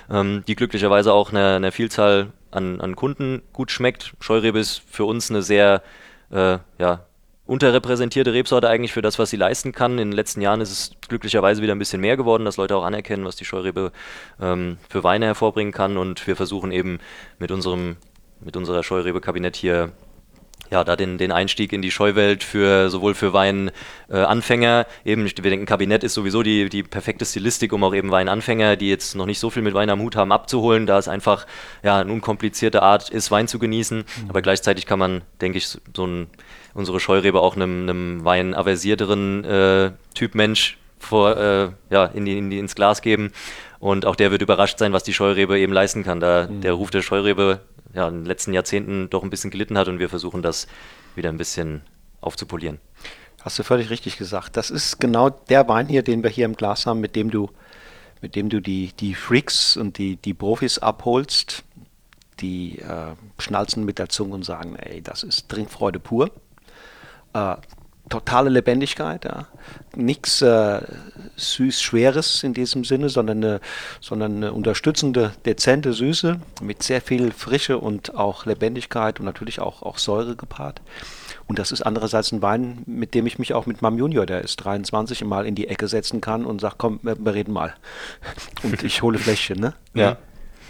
ähm, 0.10 0.44
die 0.48 0.56
glücklicherweise 0.56 1.14
auch 1.14 1.32
einer 1.32 1.56
eine 1.56 1.72
Vielzahl 1.72 2.32
an, 2.52 2.80
an 2.82 2.96
Kunden 2.96 3.42
gut 3.54 3.72
schmeckt. 3.72 4.14
Scheurebe 4.20 4.60
ist 4.60 4.82
für 4.90 5.06
uns 5.06 5.30
eine 5.30 5.42
sehr 5.42 5.82
äh, 6.32 6.60
ja, 6.78 7.06
unterrepräsentierte 7.52 8.32
Rebsorte 8.32 8.70
eigentlich 8.70 8.94
für 8.94 9.02
das, 9.02 9.20
was 9.20 9.30
sie 9.30 9.36
leisten 9.36 9.74
kann. 9.74 10.00
In 10.00 10.12
den 10.12 10.12
letzten 10.14 10.40
Jahren 10.40 10.62
ist 10.62 10.72
es 10.72 10.92
glücklicherweise 11.10 11.62
wieder 11.62 11.76
ein 11.76 11.80
bisschen 11.80 12.00
mehr 12.00 12.16
geworden, 12.16 12.46
dass 12.46 12.56
Leute 12.56 12.78
auch 12.78 12.86
anerkennen, 12.86 13.26
was 13.26 13.36
die 13.36 13.44
Scheurebe 13.44 13.92
ähm, 14.40 14.78
für 14.90 15.04
Weine 15.04 15.26
hervorbringen 15.26 15.74
kann. 15.74 15.98
Und 15.98 16.26
wir 16.26 16.38
versuchen 16.38 16.72
eben 16.72 17.00
mit 17.40 17.52
unserem 17.52 17.98
mit 18.40 18.56
unserer 18.56 18.84
Scheurebe-Kabinett 18.84 19.58
hier 19.58 19.92
ja, 20.72 20.86
da 20.86 20.96
den, 20.96 21.18
den 21.18 21.34
Einstieg 21.34 21.74
in 21.74 21.82
die 21.82 21.92
Scheuwelt 21.92 22.46
für 22.46 22.90
sowohl 22.90 23.14
für 23.14 23.34
Weinanfänger, 23.34 24.88
äh, 25.04 25.12
eben, 25.12 25.26
wir 25.26 25.50
denken, 25.52 25.66
Kabinett 25.66 26.06
ist 26.06 26.14
sowieso 26.14 26.44
die, 26.44 26.70
die 26.70 26.84
perfekte 26.84 27.26
Stilistik, 27.26 27.74
um 27.74 27.84
auch 27.84 27.94
eben 27.94 28.10
Weinanfänger, 28.10 28.78
die 28.78 28.90
jetzt 28.90 29.14
noch 29.16 29.26
nicht 29.26 29.40
so 29.40 29.50
viel 29.50 29.62
mit 29.62 29.74
Wein 29.74 29.90
am 29.90 30.00
Hut 30.00 30.16
haben, 30.16 30.32
abzuholen, 30.32 30.86
da 30.86 30.98
es 30.98 31.10
einfach 31.10 31.46
ja, 31.84 32.00
eine 32.00 32.14
unkomplizierte 32.14 32.82
Art 32.82 33.10
ist, 33.10 33.30
Wein 33.32 33.50
zu 33.50 33.60
genießen. 33.60 33.98
Mhm. 33.98 34.30
Aber 34.30 34.42
gleichzeitig 34.42 34.86
kann 34.86 34.98
man, 35.00 35.24
denke 35.42 35.58
ich, 35.58 35.68
so 35.68 36.08
ein, 36.08 36.28
unsere 36.74 37.00
Scheurebe 37.00 37.40
auch 37.40 37.56
einem, 37.56 37.84
einem 37.84 38.26
weinaversierteren 38.26 39.44
äh, 39.44 39.92
Typ 40.14 40.36
Mensch 40.36 40.78
vor, 41.00 41.38
äh, 41.38 41.70
ja, 41.90 42.06
in 42.06 42.26
die, 42.26 42.38
in 42.38 42.50
die, 42.50 42.60
ins 42.60 42.76
Glas 42.76 43.02
geben. 43.02 43.32
Und 43.80 44.06
auch 44.06 44.16
der 44.16 44.32
wird 44.32 44.42
überrascht 44.42 44.78
sein, 44.78 44.94
was 44.94 45.04
die 45.04 45.14
Scheurebe 45.14 45.60
eben 45.60 45.74
leisten 45.74 46.04
kann. 46.04 46.20
Da 46.20 46.48
mhm. 46.48 46.62
der 46.62 46.74
Ruf 46.74 46.92
der 46.92 47.02
Scheurebe 47.02 47.62
ja, 47.94 48.08
in 48.08 48.20
den 48.20 48.26
letzten 48.26 48.54
Jahrzehnten 48.54 49.10
doch 49.10 49.24
ein 49.24 49.30
bisschen 49.30 49.52
gelitten 49.52 49.78
hat 49.78 49.88
und 49.88 50.00
wir 50.00 50.10
versuchen 50.10 50.42
das 50.42 50.68
wieder 51.16 51.30
ein 51.30 51.38
bisschen 51.38 51.82
aufzupolieren. 52.22 52.80
Hast 53.42 53.58
du 53.58 53.64
völlig 53.64 53.90
richtig 53.90 54.18
gesagt. 54.18 54.56
Das 54.56 54.70
ist 54.70 55.00
genau 55.00 55.30
der 55.30 55.68
Wein 55.68 55.88
hier, 55.88 56.04
den 56.04 56.22
wir 56.22 56.30
hier 56.30 56.46
im 56.46 56.56
Glas 56.56 56.86
haben, 56.86 57.00
mit 57.00 57.16
dem 57.16 57.32
du, 57.32 57.50
mit 58.22 58.36
dem 58.36 58.50
du 58.50 58.62
die, 58.62 58.92
die 59.00 59.16
Freaks 59.16 59.76
und 59.78 59.98
die, 59.98 60.18
die 60.18 60.36
Profis 60.36 60.78
abholst, 60.78 61.64
die 62.40 62.80
äh, 62.80 63.16
schnalzen 63.40 63.84
mit 63.84 63.98
der 63.98 64.10
Zunge 64.10 64.36
und 64.36 64.44
sagen, 64.46 64.76
ey, 64.76 65.02
das 65.02 65.24
ist 65.24 65.50
Trinkfreude 65.50 66.00
pur. 66.00 66.30
Äh, 67.34 67.56
totale 68.12 68.50
Lebendigkeit, 68.50 69.26
ja. 69.26 69.48
nichts 69.96 70.42
äh, 70.42 70.82
süß-schweres 71.38 72.44
in 72.44 72.54
diesem 72.54 72.84
Sinne, 72.84 73.10
sondern 73.10 73.38
eine, 73.38 73.62
sondern 74.02 74.36
eine 74.36 74.54
unterstützende, 74.54 75.32
dezente 75.46 75.94
Süße 75.94 76.40
mit 76.62 76.84
sehr 76.84 77.02
viel 77.02 77.32
Frische 77.32 77.78
und 77.80 78.16
auch 78.16 78.46
Lebendigkeit 78.46 79.20
und 79.20 79.26
natürlich 79.26 79.60
auch, 79.60 79.82
auch 79.82 79.98
Säure 79.98 80.36
gepaart. 80.36 80.82
Und 81.48 81.58
das 81.58 81.72
ist 81.72 81.82
andererseits 81.82 82.32
ein 82.32 82.42
Wein, 82.42 82.84
mit 82.86 83.14
dem 83.16 83.26
ich 83.26 83.40
mich 83.40 83.54
auch 83.54 83.66
mit 83.66 83.82
meinem 83.82 83.98
Junior, 83.98 84.26
der 84.26 84.42
ist 84.42 84.58
23, 84.58 85.24
mal 85.24 85.46
in 85.46 85.56
die 85.56 85.68
Ecke 85.68 85.88
setzen 85.88 86.22
kann 86.22 86.46
und 86.46 86.62
sagt, 86.62 86.78
komm, 86.78 87.00
wir, 87.02 87.18
wir 87.18 87.34
reden 87.34 87.54
mal. 87.54 87.74
Und 88.64 88.84
ich 88.84 89.02
hole 89.02 89.18
Fläschchen, 89.18 89.60
ne? 89.60 89.74
Ja. 89.94 90.18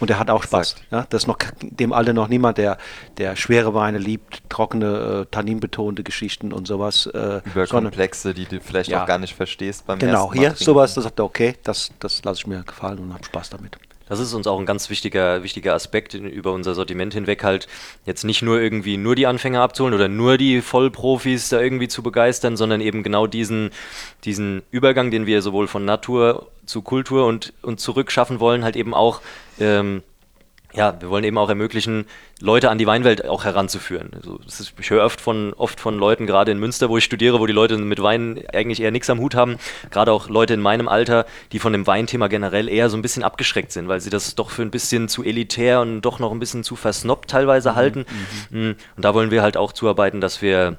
Und 0.02 0.10
der 0.10 0.20
hat 0.20 0.30
auch 0.30 0.44
Spaß. 0.44 0.76
Ja? 0.92 1.06
Das 1.10 1.24
ist 1.24 1.28
noch 1.28 1.38
dem 1.62 1.94
Alter 1.94 2.12
noch 2.14 2.28
niemand, 2.28 2.58
der, 2.58 2.78
der 3.18 3.36
schwere 3.36 3.74
Weine 3.74 4.00
liebt, 4.00 4.42
trockene, 4.50 5.22
äh, 5.22 5.26
tanninbetonte 5.32 6.04
Geschichten 6.04 6.52
und 6.52 6.68
sowas. 6.68 7.06
Äh, 7.06 7.42
Überkomplexe, 7.46 8.34
die 8.34 8.46
du 8.46 8.60
vielleicht 8.60 8.90
ja, 8.90 9.04
auch 9.04 9.08
gar 9.08 9.20
nicht 9.20 9.36
verstehst 9.36 9.86
beim 9.86 10.00
genau, 10.00 10.12
ersten 10.12 10.28
Mal. 10.28 10.34
Genau, 10.34 10.56
hier 10.56 10.66
sowas, 10.66 10.96
da 10.96 11.02
sagt 11.02 11.20
er, 11.20 11.26
okay, 11.26 11.56
das, 11.64 11.92
das 12.00 12.24
lasse 12.24 12.40
ich 12.40 12.48
mir 12.48 12.64
gefallen 12.64 12.98
und 12.98 13.14
habe 13.14 13.24
Spaß 13.24 13.52
damit. 13.52 13.78
Das 14.12 14.20
ist 14.20 14.34
uns 14.34 14.46
auch 14.46 14.60
ein 14.60 14.66
ganz 14.66 14.90
wichtiger, 14.90 15.42
wichtiger 15.42 15.74
Aspekt 15.74 16.16
über 16.16 16.52
unser 16.52 16.76
Sortiment 16.76 17.14
hinweg, 17.14 17.46
halt 17.46 17.70
jetzt 18.06 18.26
nicht 18.26 18.42
nur 18.42 18.60
irgendwie 18.60 18.98
nur 18.98 19.16
die 19.16 19.26
Anfänger 19.26 19.62
abzuholen 19.62 19.94
oder 19.94 20.10
nur 20.10 20.38
die 20.38 20.62
Vollprofis 20.62 21.48
da 21.48 21.62
irgendwie 21.62 21.88
zu 21.88 22.04
begeistern, 22.04 22.58
sondern 22.58 22.82
eben 22.82 23.04
genau 23.04 23.26
diesen, 23.26 23.70
diesen 24.26 24.64
Übergang, 24.70 25.12
den 25.12 25.28
wir 25.28 25.42
sowohl 25.42 25.70
von 25.70 25.86
Natur 25.86 26.48
zu 26.72 26.82
Kultur 26.82 27.26
und, 27.26 27.54
und 27.62 27.80
zurück 27.80 28.12
schaffen 28.12 28.40
wollen, 28.40 28.64
halt 28.64 28.76
eben 28.76 28.94
auch 28.94 29.22
ähm, 29.60 30.04
ja, 30.74 31.00
wir 31.02 31.10
wollen 31.10 31.24
eben 31.24 31.38
auch 31.38 31.50
ermöglichen, 31.50 32.06
Leute 32.40 32.70
an 32.70 32.78
die 32.78 32.88
Weinwelt 32.88 33.28
auch 33.28 33.44
heranzuführen. 33.44 34.12
Also 34.16 34.40
ist, 34.48 34.74
ich 34.80 34.90
höre 34.90 35.04
oft 35.04 35.20
von, 35.20 35.54
oft 35.54 35.80
von 35.80 35.98
Leuten, 35.98 36.28
gerade 36.28 36.52
in 36.52 36.60
Münster, 36.60 36.90
wo 36.90 36.98
ich 36.98 37.04
studiere, 37.04 37.40
wo 37.40 37.46
die 37.46 37.54
Leute 37.54 37.78
mit 37.78 38.02
Wein 38.02 38.42
eigentlich 38.54 38.82
eher 38.82 38.92
nichts 38.92 39.10
am 39.10 39.20
Hut 39.20 39.36
haben, 39.36 39.58
gerade 39.90 40.12
auch 40.12 40.30
Leute 40.30 40.54
in 40.54 40.62
meinem 40.62 40.88
Alter, 40.88 41.26
die 41.52 41.60
von 41.60 41.74
dem 41.74 41.88
Weinthema 41.88 42.28
generell 42.28 42.70
eher 42.70 42.90
so 42.90 42.98
ein 42.98 43.02
bisschen 43.02 43.24
abgeschreckt 43.24 43.72
sind, 43.72 43.90
weil 43.90 44.00
sie 44.00 44.10
das 44.10 44.36
doch 44.36 44.50
für 44.50 44.62
ein 44.62 44.72
bisschen 44.72 45.10
zu 45.10 45.24
elitär 45.24 45.82
und 45.82 46.02
doch 46.02 46.20
noch 46.20 46.32
ein 46.32 46.40
bisschen 46.40 46.64
zu 46.64 46.76
versnobbt 46.76 47.30
teilweise 47.30 47.72
mhm. 47.72 47.76
halten. 47.76 48.06
Mhm. 48.50 48.70
Mm, 48.70 48.76
und 48.96 49.06
da 49.06 49.14
wollen 49.14 49.32
wir 49.32 49.42
halt 49.42 49.58
auch 49.58 49.74
zuarbeiten, 49.74 50.22
dass 50.22 50.42
wir 50.42 50.78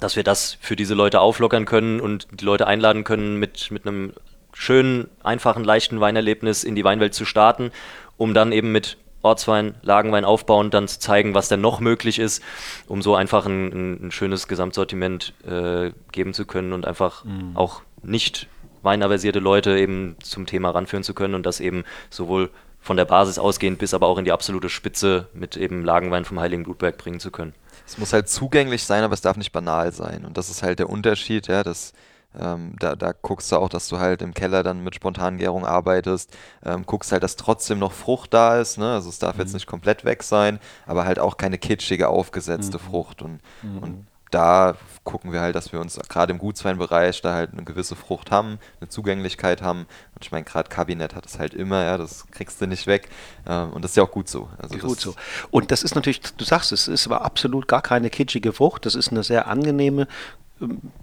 dass 0.00 0.16
wir 0.16 0.24
das 0.24 0.56
für 0.60 0.74
diese 0.74 0.94
Leute 0.94 1.20
auflockern 1.20 1.66
können 1.66 2.00
und 2.00 2.26
die 2.32 2.44
Leute 2.46 2.66
einladen 2.66 3.04
können, 3.04 3.36
mit, 3.36 3.70
mit 3.70 3.86
einem 3.86 4.14
schönen, 4.52 5.08
einfachen, 5.22 5.64
leichten 5.64 6.00
Weinerlebnis 6.00 6.64
in 6.64 6.74
die 6.74 6.84
Weinwelt 6.84 7.14
zu 7.14 7.24
starten, 7.24 7.70
um 8.16 8.34
dann 8.34 8.52
eben 8.52 8.72
mit 8.72 8.98
Ortswein, 9.22 9.76
Lagenwein 9.82 10.24
aufbauen, 10.24 10.70
dann 10.70 10.88
zu 10.88 10.98
zeigen, 10.98 11.34
was 11.34 11.48
denn 11.48 11.60
noch 11.60 11.80
möglich 11.80 12.18
ist, 12.18 12.42
um 12.88 13.02
so 13.02 13.14
einfach 13.14 13.46
ein, 13.46 14.06
ein 14.06 14.10
schönes 14.10 14.48
Gesamtsortiment 14.48 15.32
äh, 15.46 15.92
geben 16.10 16.34
zu 16.34 16.44
können 16.44 16.72
und 16.72 16.86
einfach 16.86 17.24
mhm. 17.24 17.56
auch 17.56 17.82
nicht 18.02 18.48
weinaversierte 18.82 19.38
Leute 19.38 19.78
eben 19.78 20.16
zum 20.22 20.46
Thema 20.46 20.70
ranführen 20.70 21.04
zu 21.04 21.14
können 21.14 21.34
und 21.34 21.46
das 21.46 21.60
eben 21.60 21.84
sowohl 22.10 22.50
von 22.80 22.96
der 22.96 23.04
Basis 23.04 23.38
ausgehend 23.38 23.78
bis 23.78 23.94
aber 23.94 24.08
auch 24.08 24.18
in 24.18 24.24
die 24.24 24.32
absolute 24.32 24.68
Spitze 24.68 25.28
mit 25.34 25.56
eben 25.56 25.84
Lagenwein 25.84 26.24
vom 26.24 26.40
Heiligen 26.40 26.64
Blutberg 26.64 26.98
bringen 26.98 27.20
zu 27.20 27.30
können. 27.30 27.54
Es 27.86 27.96
muss 27.96 28.12
halt 28.12 28.28
zugänglich 28.28 28.84
sein, 28.84 29.04
aber 29.04 29.14
es 29.14 29.20
darf 29.20 29.36
nicht 29.36 29.52
banal 29.52 29.92
sein. 29.92 30.24
Und 30.24 30.36
das 30.36 30.50
ist 30.50 30.64
halt 30.64 30.80
der 30.80 30.90
Unterschied, 30.90 31.46
ja, 31.46 31.62
dass 31.62 31.92
ähm, 32.38 32.74
da, 32.78 32.96
da 32.96 33.12
guckst 33.12 33.52
du 33.52 33.56
auch, 33.56 33.68
dass 33.68 33.88
du 33.88 33.98
halt 33.98 34.22
im 34.22 34.34
Keller 34.34 34.62
dann 34.62 34.82
mit 34.82 34.94
Spontangärung 34.94 35.66
arbeitest. 35.66 36.36
Ähm, 36.64 36.84
guckst 36.86 37.12
halt, 37.12 37.22
dass 37.22 37.36
trotzdem 37.36 37.78
noch 37.78 37.92
Frucht 37.92 38.32
da 38.32 38.60
ist. 38.60 38.78
Ne? 38.78 38.92
Also 38.92 39.08
es 39.08 39.18
darf 39.18 39.36
mhm. 39.36 39.42
jetzt 39.42 39.54
nicht 39.54 39.66
komplett 39.66 40.04
weg 40.04 40.22
sein, 40.22 40.58
aber 40.86 41.04
halt 41.04 41.18
auch 41.18 41.36
keine 41.36 41.58
kitschige, 41.58 42.08
aufgesetzte 42.08 42.78
mhm. 42.78 42.82
Frucht. 42.82 43.22
Und, 43.22 43.40
mhm. 43.62 43.78
und 43.78 44.06
da 44.32 44.76
gucken 45.04 45.32
wir 45.32 45.40
halt, 45.40 45.54
dass 45.54 45.72
wir 45.72 45.80
uns 45.80 45.98
gerade 46.08 46.32
im 46.32 46.38
Gutsweinbereich 46.38 47.20
da 47.20 47.34
halt 47.34 47.52
eine 47.52 47.64
gewisse 47.64 47.96
Frucht 47.96 48.30
haben, 48.30 48.58
eine 48.80 48.88
Zugänglichkeit 48.88 49.60
haben. 49.60 49.80
Und 50.14 50.24
ich 50.24 50.32
meine, 50.32 50.44
gerade 50.44 50.68
Kabinett 50.70 51.14
hat 51.14 51.26
es 51.26 51.38
halt 51.38 51.54
immer, 51.54 51.84
ja, 51.84 51.98
das 51.98 52.26
kriegst 52.30 52.60
du 52.60 52.66
nicht 52.66 52.86
weg. 52.86 53.10
Ähm, 53.46 53.72
und 53.72 53.82
das 53.82 53.92
ist 53.92 53.96
ja 53.96 54.04
auch 54.04 54.10
gut 54.10 54.28
so. 54.28 54.48
Also 54.56 54.78
gut 54.78 55.00
so. 55.00 55.14
Und 55.50 55.70
das 55.70 55.82
ist 55.82 55.94
natürlich, 55.94 56.20
du 56.20 56.44
sagst 56.44 56.72
es, 56.72 56.88
ist 56.88 57.06
aber 57.06 57.22
absolut 57.24 57.68
gar 57.68 57.82
keine 57.82 58.08
kitschige 58.08 58.52
Frucht. 58.52 58.86
Das 58.86 58.94
ist 58.94 59.10
eine 59.10 59.22
sehr 59.22 59.48
angenehme, 59.48 60.08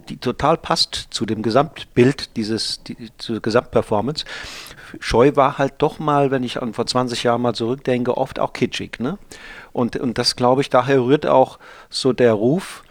die 0.08 0.16
total 0.18 0.56
passt 0.56 1.08
zu 1.10 1.26
dem 1.26 1.42
Gesamtbild 1.42 2.36
dieses, 2.36 2.82
die, 2.82 3.10
zur 3.18 3.40
Gesamtperformance. 3.40 4.24
Scheu 4.98 5.36
war 5.36 5.58
halt 5.58 5.74
doch 5.78 5.98
mal, 5.98 6.30
wenn 6.30 6.42
ich 6.42 6.60
an 6.60 6.74
vor 6.74 6.86
20 6.86 7.22
Jahren 7.22 7.42
mal 7.42 7.54
zurückdenke, 7.54 8.16
oft 8.16 8.40
auch 8.40 8.52
kitschig. 8.52 8.98
Ne? 8.98 9.18
Und, 9.72 9.96
und 9.96 10.18
das 10.18 10.36
glaube 10.36 10.62
ich, 10.62 10.70
daher 10.70 11.00
rührt 11.00 11.26
auch 11.26 11.58
so 11.88 12.12
der 12.12 12.32
Ruf, 12.32 12.82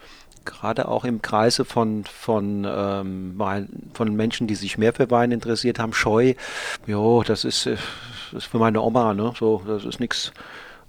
gerade 0.45 0.87
auch 0.87 1.05
im 1.05 1.21
Kreise 1.21 1.65
von, 1.65 2.05
von, 2.05 2.65
ähm, 2.67 3.41
von 3.93 4.15
Menschen, 4.15 4.47
die 4.47 4.55
sich 4.55 4.77
mehr 4.77 4.93
für 4.93 5.11
Wein 5.11 5.31
interessiert 5.31 5.79
haben, 5.79 5.93
Scheu, 5.93 6.33
jo, 6.87 7.23
das 7.23 7.43
ist, 7.43 7.65
äh, 7.65 7.77
ist 8.31 8.45
für 8.47 8.57
meine 8.57 8.81
Oma, 8.81 9.13
ne? 9.13 9.33
So, 9.37 9.61
das 9.67 9.85
ist 9.85 9.99
nichts. 9.99 10.31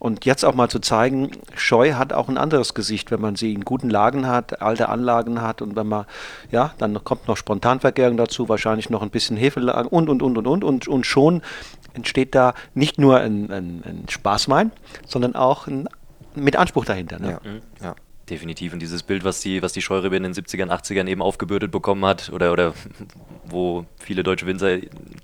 Und 0.01 0.25
jetzt 0.25 0.45
auch 0.45 0.55
mal 0.55 0.69
zu 0.69 0.81
zeigen, 0.81 1.31
Scheu 1.55 1.93
hat 1.93 2.15
auch 2.15 2.29
ein 2.29 2.39
anderes 2.39 2.73
Gesicht, 2.73 3.11
wenn 3.11 3.21
man 3.21 3.37
sie 3.37 3.53
in 3.53 3.67
guten 3.67 3.91
Lagen 3.91 4.27
hat, 4.27 4.63
alte 4.63 4.89
Anlagen 4.89 5.43
hat 5.43 5.61
und 5.61 5.77
wenn 5.77 5.87
man, 5.87 6.07
ja, 6.51 6.73
dann 6.79 7.05
kommt 7.05 7.29
noch 7.29 7.37
Spontanvergärung 7.37 8.17
dazu, 8.17 8.49
wahrscheinlich 8.49 8.89
noch 8.89 9.03
ein 9.03 9.11
bisschen 9.11 9.37
Hefelagen 9.37 9.89
und, 9.89 10.09
und, 10.09 10.23
und, 10.23 10.39
und, 10.39 10.47
und, 10.47 10.65
und, 10.65 10.89
und 10.89 11.07
schon 11.07 11.43
entsteht 11.93 12.35
da 12.35 12.55
nicht 12.73 12.99
nur 12.99 13.19
ein, 13.19 13.53
ein, 13.53 13.83
ein 13.85 14.05
Spaßwein, 14.09 14.73
sondern 15.07 15.37
auch 15.37 15.67
ein, 15.67 15.87
mit 16.35 16.57
Anspruch 16.57 16.87
dahinter. 16.87 17.19
Ne? 17.19 17.39
Ja, 17.45 17.51
mhm. 17.51 17.61
ja 17.83 17.95
definitiv. 18.31 18.73
Und 18.73 18.81
dieses 18.81 19.03
Bild, 19.03 19.25
was 19.25 19.41
die, 19.41 19.63
was 19.63 19.73
die 19.73 19.83
Scheurebe 19.83 20.17
in 20.17 20.23
den 20.23 20.33
70ern, 20.33 20.71
80ern 20.71 21.09
eben 21.09 21.23
aufgebürdet 21.23 21.71
bekommen 21.71 22.05
hat, 22.05 22.31
oder, 22.33 22.53
oder 22.53 22.75
wo 23.45 23.85
viele 23.99 24.23
deutsche 24.23 24.47
Winzer 24.47 24.79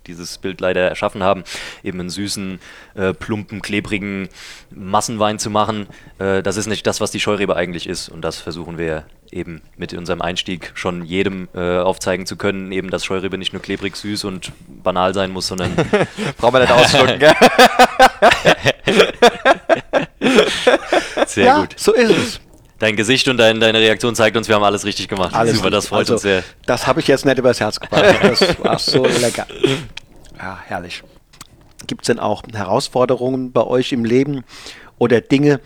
dieses 0.06 0.38
Bild 0.38 0.60
leider 0.60 0.88
erschaffen 0.88 1.22
haben, 1.22 1.44
eben 1.82 2.00
einen 2.00 2.10
süßen, 2.10 2.58
äh, 2.94 3.14
plumpen, 3.14 3.62
klebrigen 3.62 4.28
Massenwein 4.70 5.38
zu 5.38 5.50
machen, 5.50 5.86
äh, 6.18 6.42
das 6.42 6.56
ist 6.56 6.66
nicht 6.66 6.86
das, 6.86 7.00
was 7.00 7.10
die 7.10 7.20
Scheurebe 7.20 7.56
eigentlich 7.56 7.88
ist. 7.88 8.08
Und 8.08 8.22
das 8.22 8.38
versuchen 8.38 8.78
wir 8.78 9.04
eben 9.30 9.62
mit 9.76 9.92
unserem 9.94 10.22
Einstieg 10.22 10.72
schon 10.74 11.04
jedem 11.04 11.48
äh, 11.54 11.78
aufzeigen 11.78 12.26
zu 12.26 12.36
können, 12.36 12.72
eben, 12.72 12.90
dass 12.90 13.04
Scheurebe 13.04 13.38
nicht 13.38 13.52
nur 13.52 13.62
klebrig, 13.62 13.96
süß 13.96 14.24
und 14.24 14.52
banal 14.82 15.14
sein 15.14 15.30
muss, 15.30 15.48
sondern. 15.48 15.74
Brauchen 16.38 16.54
wir 16.54 16.60
nicht 16.60 16.72
ausschlucken, 16.72 17.18
gell? 17.18 17.34
Sehr 21.26 21.44
ja, 21.44 21.60
gut. 21.60 21.74
So 21.76 21.92
ist 21.92 22.10
es. 22.10 22.40
Dein 22.78 22.94
Gesicht 22.96 23.26
und 23.28 23.38
dein, 23.38 23.58
deine 23.58 23.78
Reaktion 23.80 24.14
zeigt 24.14 24.36
uns, 24.36 24.48
wir 24.48 24.54
haben 24.54 24.64
alles 24.64 24.84
richtig 24.84 25.08
gemacht. 25.08 25.34
Alles 25.34 25.56
Super, 25.56 25.70
das 25.70 25.86
freut 25.88 26.00
also, 26.00 26.14
uns 26.14 26.22
sehr. 26.22 26.44
Das 26.66 26.86
habe 26.86 27.00
ich 27.00 27.08
jetzt 27.08 27.24
nicht 27.24 27.38
übers 27.38 27.60
Herz 27.60 27.80
gebracht. 27.80 28.04
Das 28.22 28.62
war 28.62 28.78
so 28.78 29.06
lecker. 29.06 29.46
Ja, 30.38 30.58
herrlich. 30.66 31.02
Gibt 31.86 32.02
es 32.02 32.06
denn 32.06 32.18
auch 32.18 32.42
Herausforderungen 32.52 33.52
bei 33.52 33.64
euch 33.64 33.92
im 33.92 34.04
Leben 34.04 34.44
oder 34.98 35.20
Dinge, 35.20 35.60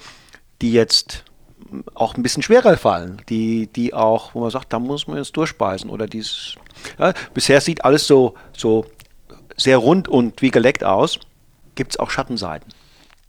die 0.63 0.73
jetzt 0.73 1.25
auch 1.95 2.15
ein 2.17 2.23
bisschen 2.23 2.43
schwerer 2.43 2.77
fallen, 2.77 3.23
die, 3.29 3.67
die 3.69 3.95
auch, 3.95 4.35
wo 4.35 4.41
man 4.41 4.51
sagt, 4.51 4.73
da 4.73 4.79
muss 4.79 5.07
man 5.07 5.19
jetzt 5.19 5.37
durchspeisen 5.37 5.91
oder 5.91 6.07
dies. 6.07 6.55
Ja, 6.99 7.13
bisher 7.35 7.61
sieht 7.61 7.85
alles 7.85 8.07
so, 8.07 8.35
so 8.57 8.87
sehr 9.57 9.79
rund 9.79 10.09
und 10.09 10.43
wie 10.43 10.51
geleckt 10.51 10.85
aus. 10.85 11.19
Gibt 11.75 11.93
es 11.93 11.99
auch 11.99 12.11
Schattenseiten? 12.11 12.73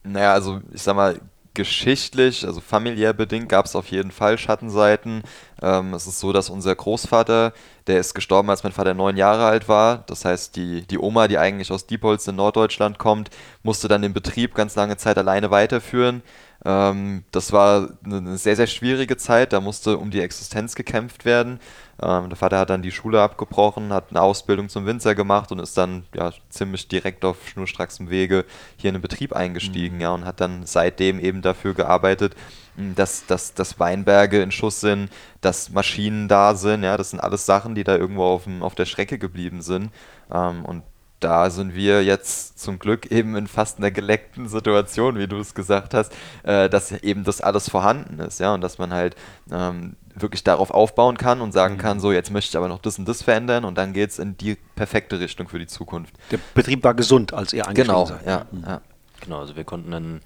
Naja, 0.04 0.34
also 0.34 0.62
ich 0.74 0.82
sag 0.82 0.96
mal, 0.96 1.20
geschichtlich, 1.54 2.45
also 2.45 2.62
familiär 2.62 3.14
bedingt, 3.14 3.49
gab 3.49 3.66
es 3.66 3.76
auf 3.76 3.88
jeden 3.88 4.12
Fall 4.12 4.38
Schattenseiten. 4.38 5.24
Ähm, 5.62 5.93
es 5.93 6.08
ist 6.08 6.20
so, 6.20 6.32
dass 6.32 6.49
unser 6.49 6.76
Großvater, 6.76 7.54
der 7.88 7.99
ist 7.99 8.14
gestorben, 8.14 8.49
als 8.49 8.64
mein 8.64 8.72
Vater 8.72 8.93
neun 8.93 9.18
Jahre 9.18 9.45
alt 9.45 9.68
war. 9.68 10.04
Das 10.08 10.24
heißt, 10.26 10.56
die, 10.56 10.88
die 10.88 10.97
Oma, 10.97 11.28
die 11.28 11.38
eigentlich 11.38 11.72
aus 11.72 11.88
Diepholz 11.88 12.28
in 12.28 12.38
Norddeutschland 12.38 12.97
kommt, 12.97 13.30
musste 13.64 13.88
dann 13.88 14.02
den 14.02 14.14
Betrieb 14.14 14.56
ganz 14.56 14.76
lange 14.76 14.97
Zeit 14.97 15.18
alleine 15.18 15.52
weiterführen. 15.52 16.24
Ähm, 16.64 17.24
das 17.32 17.51
war 17.51 17.89
eine 18.03 18.38
sehr, 18.38 18.55
sehr 18.55 18.68
schwierige 18.68 19.18
Zeit. 19.18 19.53
Da 19.53 19.62
musste 19.62 19.97
um 19.97 20.12
die 20.12 20.22
Existenz 20.22 20.76
gekämpft 20.76 21.26
werden. 21.26 21.59
Ähm, 22.01 22.30
der 22.30 22.38
Vater 22.38 22.59
hat 22.59 22.70
dann 22.70 22.82
die 22.82 22.91
Schule 22.91 23.22
abgebrochen, 23.22 23.93
hat 23.93 24.09
eine 24.09 24.22
Ausbildung 24.22 24.70
zum 24.70 24.86
Winzer 24.86 25.16
gemacht 25.16 25.51
und 25.51 25.59
ist 25.59 25.78
dann 25.78 26.03
ja 26.16 26.32
ziemlich 26.49 26.88
direkt 26.88 27.26
auf 27.26 27.47
schnurstracksem 27.47 28.09
Wege 28.09 28.45
hier 28.78 28.89
in 28.89 28.95
den 28.95 29.01
Betrieb 29.01 29.34
eingestiegen 29.34 29.95
mhm. 29.95 30.01
ja, 30.01 30.12
und 30.12 30.26
hat 30.26 30.41
dann 30.41 30.66
seitdem 30.66 31.20
eben 31.20 31.41
dafür 31.41 31.74
gearbeitet, 31.74 32.36
dass, 32.76 33.26
dass, 33.26 33.53
dass 33.53 33.80
Weinberge 33.80 34.41
in 34.41 34.51
Schuss 34.51 34.80
sind, 34.82 35.09
dass 35.41 35.70
Maschinen 35.70 36.28
da 36.28 36.55
sind. 36.55 36.84
Ja, 36.84 36.97
das 36.97 37.12
sind 37.12 37.20
alles 37.20 37.45
Sachen, 37.45 37.76
die 37.76 37.84
da 37.84 37.95
irgendwo 37.95 38.24
auf, 38.24 38.45
dem, 38.45 38.64
auf 38.64 38.76
der 38.76 38.86
Strecke 38.86 39.20
geblieben 39.20 39.62
sind. 39.62 39.91
Ähm, 40.32 40.66
und 40.66 40.84
da 41.22 41.50
sind 41.50 41.76
wir 41.76 42.04
jetzt 42.04 42.60
zum 42.60 42.80
Glück 42.80 43.12
eben 43.12 43.36
in 43.36 43.48
fast 43.48 43.78
einer 43.78 43.92
geleckten 43.92 44.48
Situation, 44.48 45.18
wie 45.18 45.28
du 45.28 45.38
es 45.38 45.54
gesagt 45.56 45.94
hast, 45.94 46.12
äh, 46.44 46.70
dass 46.70 46.92
eben 46.92 47.24
das 47.24 47.42
alles 47.42 47.70
vorhanden 47.70 48.20
ist, 48.20 48.40
ja, 48.40 48.54
und 48.54 48.62
dass 48.62 48.78
man 48.78 48.92
halt 48.92 49.16
ähm, 49.52 49.96
wirklich 50.16 50.44
darauf 50.44 50.72
aufbauen 50.72 51.18
kann 51.18 51.42
und 51.42 51.52
sagen 51.54 51.76
mhm. 51.76 51.80
kann, 51.80 52.00
so 52.00 52.12
jetzt 52.12 52.32
möchte 52.32 52.50
ich 52.50 52.58
aber 52.58 52.68
noch 52.68 52.80
das 52.80 53.00
und 53.00 53.08
das 53.08 53.22
verändern 53.22 53.66
und 53.66 53.78
dann 53.78 53.94
geht 53.94 54.10
es 54.10 54.20
in 54.20 54.36
die 54.38 54.58
perfekte 54.76 55.20
Richtung 55.20 55.48
für 55.48 55.60
die 55.60 55.68
Zukunft. 55.68 56.16
Der 56.32 56.40
Betrieb 56.54 56.84
war 56.84 56.94
gesund, 56.94 57.34
als 57.34 57.54
ihr 57.54 57.68
eingestiegen 57.68 57.88
genau, 57.88 58.06
seid. 58.06 58.26
Ja, 58.26 58.46
mhm. 58.52 58.64
ja. 58.66 58.82
Genau, 59.22 59.40
also 59.40 59.56
wir 59.56 59.64
konnten 59.64 59.92
dann 59.92 60.22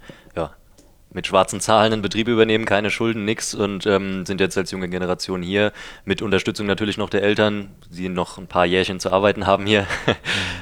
mit 1.12 1.26
schwarzen 1.26 1.60
Zahlen 1.60 1.92
einen 1.92 2.02
Betrieb 2.02 2.28
übernehmen, 2.28 2.64
keine 2.64 2.90
Schulden, 2.90 3.24
nichts 3.24 3.54
und 3.54 3.86
ähm, 3.86 4.26
sind 4.26 4.40
jetzt 4.40 4.58
als 4.58 4.70
junge 4.70 4.88
Generation 4.88 5.42
hier. 5.42 5.72
Mit 6.04 6.20
Unterstützung 6.20 6.66
natürlich 6.66 6.98
noch 6.98 7.10
der 7.10 7.22
Eltern, 7.22 7.70
die 7.90 8.08
noch 8.08 8.38
ein 8.38 8.46
paar 8.46 8.66
Jährchen 8.66 9.00
zu 9.00 9.12
arbeiten 9.12 9.46
haben 9.46 9.66
hier. 9.66 9.86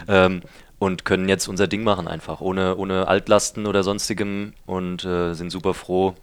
Ähm, 0.07 0.42
und 0.78 1.07
können 1.07 1.30
jetzt 1.30 1.49
unser 1.49 1.66
Ding 1.66 1.82
machen 1.82 2.09
einfach, 2.09 2.42
ohne, 2.42 2.76
ohne 2.76 3.09
Altlasten 3.09 3.66
oder 3.66 3.82
sonstigem 3.82 4.53
und 4.66 5.03
äh, 5.03 5.32
sind 5.32 5.51
super 5.51 5.72
froh, 5.72 6.14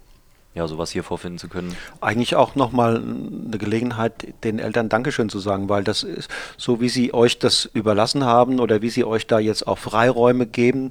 ja, 0.54 0.68
sowas 0.68 0.90
hier 0.90 1.02
vorfinden 1.02 1.38
zu 1.38 1.48
können. 1.48 1.74
Eigentlich 2.00 2.36
auch 2.36 2.54
nochmal 2.54 2.96
eine 2.96 3.58
Gelegenheit, 3.58 4.34
den 4.44 4.58
Eltern 4.58 4.88
Dankeschön 4.88 5.30
zu 5.30 5.38
sagen, 5.38 5.68
weil 5.68 5.82
das 5.82 6.02
ist 6.02 6.30
so, 6.56 6.80
wie 6.80 6.90
sie 6.90 7.14
euch 7.14 7.38
das 7.38 7.68
überlassen 7.72 8.24
haben 8.24 8.60
oder 8.60 8.82
wie 8.82 8.90
sie 8.90 9.04
euch 9.04 9.26
da 9.26 9.38
jetzt 9.38 9.66
auch 9.66 9.78
Freiräume 9.78 10.46
geben, 10.46 10.90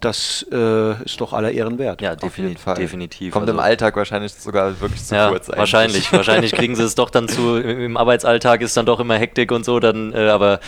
das 0.00 0.44
äh, 0.52 1.02
ist 1.04 1.20
doch 1.20 1.32
aller 1.32 1.52
Ehren 1.52 1.78
wert. 1.78 2.02
Ja, 2.02 2.14
definitiv. 2.16 2.64
definitiv. 2.74 3.32
Kommt 3.32 3.48
also, 3.48 3.58
im 3.58 3.64
Alltag 3.64 3.96
wahrscheinlich 3.96 4.34
sogar 4.34 4.78
wirklich 4.80 5.02
zu 5.02 5.14
ja, 5.14 5.28
kurz. 5.30 5.48
Eigentlich. 5.48 5.58
Wahrscheinlich, 5.58 6.12
wahrscheinlich 6.12 6.52
kriegen 6.52 6.76
sie 6.76 6.82
es 6.82 6.94
doch 6.94 7.08
dann 7.08 7.28
zu. 7.28 7.56
Im 7.56 7.96
Arbeitsalltag 7.96 8.60
ist 8.60 8.76
dann 8.76 8.84
doch 8.84 9.00
immer 9.00 9.16
Hektik 9.16 9.52
und 9.52 9.64
so, 9.64 9.80
dann, 9.80 10.12
äh, 10.12 10.28
aber 10.28 10.60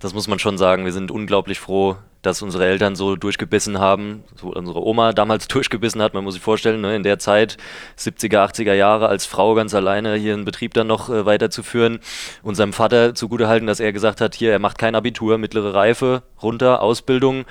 das 0.00 0.14
muss 0.14 0.26
man 0.26 0.40
schon 0.40 0.58
sagen. 0.58 0.84
Wir 0.84 0.92
sind 0.92 1.12
unglaublich 1.12 1.60
froh, 1.60 1.96
dass 2.22 2.42
unsere 2.42 2.66
Eltern 2.66 2.96
so 2.96 3.14
durchgebissen 3.14 3.78
haben, 3.78 4.24
so 4.34 4.48
unsere 4.48 4.84
Oma 4.84 5.12
damals 5.12 5.46
durchgebissen 5.48 6.02
hat. 6.02 6.12
Man 6.12 6.24
muss 6.24 6.34
sich 6.34 6.42
vorstellen, 6.42 6.80
ne, 6.80 6.96
in 6.96 7.04
der 7.04 7.20
Zeit, 7.20 7.58
70er, 7.96 8.50
80er 8.50 8.74
Jahre, 8.74 9.06
als 9.06 9.26
Frau 9.26 9.54
ganz 9.54 9.74
alleine 9.74 10.16
hier 10.16 10.34
einen 10.34 10.44
Betrieb 10.44 10.74
dann 10.74 10.88
noch 10.88 11.08
äh, 11.08 11.24
weiterzuführen. 11.24 12.00
Unserem 12.42 12.72
Vater 12.72 13.14
zugutehalten, 13.14 13.68
dass 13.68 13.78
er 13.78 13.92
gesagt 13.92 14.20
hat, 14.20 14.34
hier, 14.34 14.50
er 14.50 14.58
macht 14.58 14.76
kein 14.76 14.96
Abitur, 14.96 15.38
mittlere 15.38 15.72
Reife, 15.72 16.24
runter, 16.42 16.82
Ausbildung, 16.82 17.44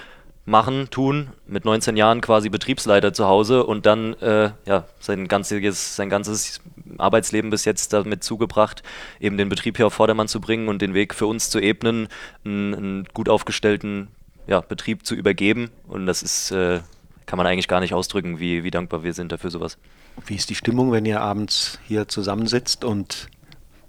machen, 0.45 0.89
tun, 0.89 1.29
mit 1.45 1.65
19 1.65 1.97
Jahren 1.97 2.21
quasi 2.21 2.49
Betriebsleiter 2.49 3.13
zu 3.13 3.25
Hause 3.27 3.63
und 3.65 3.85
dann 3.85 4.13
äh, 4.15 4.51
ja, 4.65 4.85
sein, 4.99 5.27
ganzes, 5.27 5.95
sein 5.95 6.09
ganzes 6.09 6.61
Arbeitsleben 6.97 7.51
bis 7.51 7.65
jetzt 7.65 7.93
damit 7.93 8.23
zugebracht, 8.23 8.81
eben 9.19 9.37
den 9.37 9.49
Betrieb 9.49 9.77
hier 9.77 9.87
auf 9.87 9.93
Vordermann 9.93 10.27
zu 10.27 10.41
bringen 10.41 10.67
und 10.67 10.81
den 10.81 10.93
Weg 10.93 11.13
für 11.13 11.27
uns 11.27 11.49
zu 11.49 11.59
ebnen, 11.59 12.07
einen, 12.43 12.73
einen 12.73 13.05
gut 13.13 13.29
aufgestellten 13.29 14.07
ja, 14.47 14.61
Betrieb 14.61 15.05
zu 15.05 15.15
übergeben. 15.15 15.69
Und 15.87 16.07
das 16.07 16.23
ist, 16.23 16.51
äh, 16.51 16.81
kann 17.25 17.37
man 17.37 17.45
eigentlich 17.45 17.67
gar 17.67 17.79
nicht 17.79 17.93
ausdrücken, 17.93 18.39
wie, 18.39 18.63
wie 18.63 18.71
dankbar 18.71 19.03
wir 19.03 19.13
sind 19.13 19.31
dafür 19.31 19.51
sowas. 19.51 19.77
Wie 20.25 20.35
ist 20.35 20.49
die 20.49 20.55
Stimmung, 20.55 20.91
wenn 20.91 21.05
ihr 21.05 21.21
abends 21.21 21.79
hier 21.87 22.07
zusammensitzt 22.07 22.83
und 22.83 23.29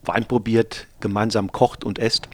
Wein 0.04 0.26
probiert, 0.26 0.86
gemeinsam 1.00 1.50
kocht 1.50 1.84
und 1.84 1.98
esst? 1.98 2.28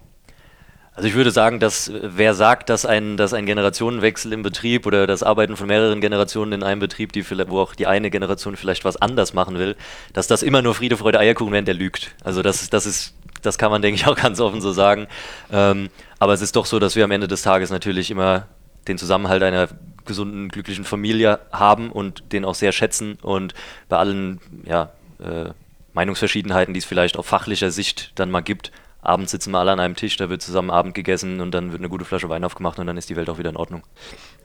Also 0.98 1.06
ich 1.06 1.14
würde 1.14 1.30
sagen, 1.30 1.60
dass 1.60 1.92
wer 1.94 2.34
sagt, 2.34 2.68
dass 2.70 2.84
ein, 2.84 3.16
dass 3.16 3.32
ein 3.32 3.46
Generationenwechsel 3.46 4.32
im 4.32 4.42
Betrieb 4.42 4.84
oder 4.84 5.06
das 5.06 5.22
Arbeiten 5.22 5.56
von 5.56 5.68
mehreren 5.68 6.00
Generationen 6.00 6.50
in 6.50 6.62
einem 6.64 6.80
Betrieb, 6.80 7.12
die 7.12 7.24
wo 7.48 7.60
auch 7.60 7.76
die 7.76 7.86
eine 7.86 8.10
Generation 8.10 8.56
vielleicht 8.56 8.84
was 8.84 8.96
anders 8.96 9.32
machen 9.32 9.60
will, 9.60 9.76
dass 10.12 10.26
das 10.26 10.42
immer 10.42 10.60
nur 10.60 10.74
Friede, 10.74 10.96
Freude, 10.96 11.20
Eierkuchen 11.20 11.52
wäre, 11.52 11.62
der 11.62 11.74
lügt. 11.74 12.16
Also 12.24 12.42
das, 12.42 12.68
das 12.68 12.84
ist, 12.84 13.14
das 13.42 13.58
kann 13.58 13.70
man, 13.70 13.80
denke 13.82 14.00
ich, 14.00 14.08
auch 14.08 14.16
ganz 14.16 14.40
offen 14.40 14.60
so 14.60 14.72
sagen. 14.72 15.06
Ähm, 15.52 15.88
aber 16.18 16.32
es 16.32 16.42
ist 16.42 16.56
doch 16.56 16.66
so, 16.66 16.80
dass 16.80 16.96
wir 16.96 17.04
am 17.04 17.12
Ende 17.12 17.28
des 17.28 17.42
Tages 17.42 17.70
natürlich 17.70 18.10
immer 18.10 18.48
den 18.88 18.98
Zusammenhalt 18.98 19.44
einer 19.44 19.68
gesunden, 20.04 20.48
glücklichen 20.48 20.84
Familie 20.84 21.38
haben 21.52 21.92
und 21.92 22.32
den 22.32 22.44
auch 22.44 22.56
sehr 22.56 22.72
schätzen 22.72 23.18
und 23.22 23.54
bei 23.88 23.98
allen 23.98 24.40
ja, 24.64 24.90
äh, 25.20 25.50
Meinungsverschiedenheiten, 25.92 26.74
die 26.74 26.78
es 26.78 26.86
vielleicht 26.86 27.16
auf 27.16 27.26
fachlicher 27.26 27.70
Sicht 27.70 28.10
dann 28.16 28.32
mal 28.32 28.40
gibt, 28.40 28.72
abends 29.08 29.32
sitzen 29.32 29.50
wir 29.50 29.58
alle 29.58 29.72
an 29.72 29.80
einem 29.80 29.96
Tisch, 29.96 30.16
da 30.16 30.28
wird 30.28 30.42
zusammen 30.42 30.70
Abend 30.70 30.94
gegessen 30.94 31.40
und 31.40 31.52
dann 31.52 31.72
wird 31.72 31.80
eine 31.80 31.88
gute 31.88 32.04
Flasche 32.04 32.28
Wein 32.28 32.44
aufgemacht 32.44 32.78
und 32.78 32.86
dann 32.86 32.96
ist 32.96 33.08
die 33.08 33.16
Welt 33.16 33.28
auch 33.30 33.38
wieder 33.38 33.50
in 33.50 33.56
Ordnung. 33.56 33.82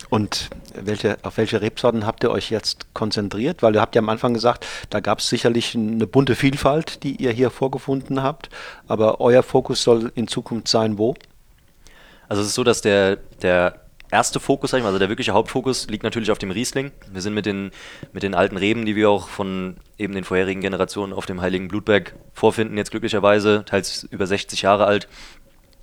Und 0.10 0.50
welche, 0.74 1.18
auf 1.24 1.38
welche 1.38 1.62
Rebsorten 1.62 2.06
habt 2.06 2.24
ihr 2.24 2.32
euch 2.32 2.50
jetzt 2.50 2.94
konzentriert? 2.94 3.62
Weil 3.62 3.76
ihr 3.76 3.82
habt 3.82 3.96
ja 3.96 4.02
am 4.02 4.10
Anfang 4.10 4.34
gesagt, 4.34 4.66
da 4.90 5.00
gab 5.02 5.20
es 5.20 5.28
sicherlich 5.28 5.76
eine 5.76 6.08
bunte 6.08 6.36
Vielfalt, 6.36 7.04
die 7.04 7.18
ihr 7.18 7.32
hier 7.32 7.50
vorgefunden 7.50 8.24
habt, 8.24 8.50
aber 8.88 9.20
euer 9.22 9.44
Fokus 9.44 9.84
soll 9.84 10.12
in 10.16 10.28
Zukunft 10.28 10.68
sein, 10.68 10.98
wo? 10.98 11.14
Also 12.30 12.42
es 12.42 12.50
ist 12.50 12.56
so, 12.56 12.64
dass 12.64 12.82
der, 12.82 13.18
der 13.42 13.83
erste 14.14 14.40
Fokus, 14.40 14.72
sag 14.72 14.78
ich 14.78 14.84
mal, 14.84 14.90
also 14.90 15.00
der 15.00 15.10
wirkliche 15.10 15.34
Hauptfokus 15.34 15.88
liegt 15.88 16.04
natürlich 16.04 16.32
auf 16.32 16.38
dem 16.38 16.52
Riesling. 16.52 16.92
Wir 17.12 17.22
sind 17.22 17.34
mit 17.34 17.46
den, 17.46 17.72
mit 18.14 18.24
den 18.24 18.36
alten 18.36 18.58
Reben, 18.58 18.86
die 18.86 18.96
wir 18.96 19.10
auch 19.10 19.28
von 19.28 19.78
eben 19.98 20.14
den 20.14 20.24
vorherigen 20.24 20.62
Generationen 20.62 21.12
auf 21.12 21.26
dem 21.26 21.42
Heiligen 21.42 21.68
Blutberg 21.68 22.16
vorfinden, 22.34 22.78
jetzt 22.78 22.92
glücklicherweise, 22.92 23.64
teils 23.66 24.04
über 24.04 24.26
60 24.26 24.62
Jahre 24.62 24.86
alt, 24.86 25.08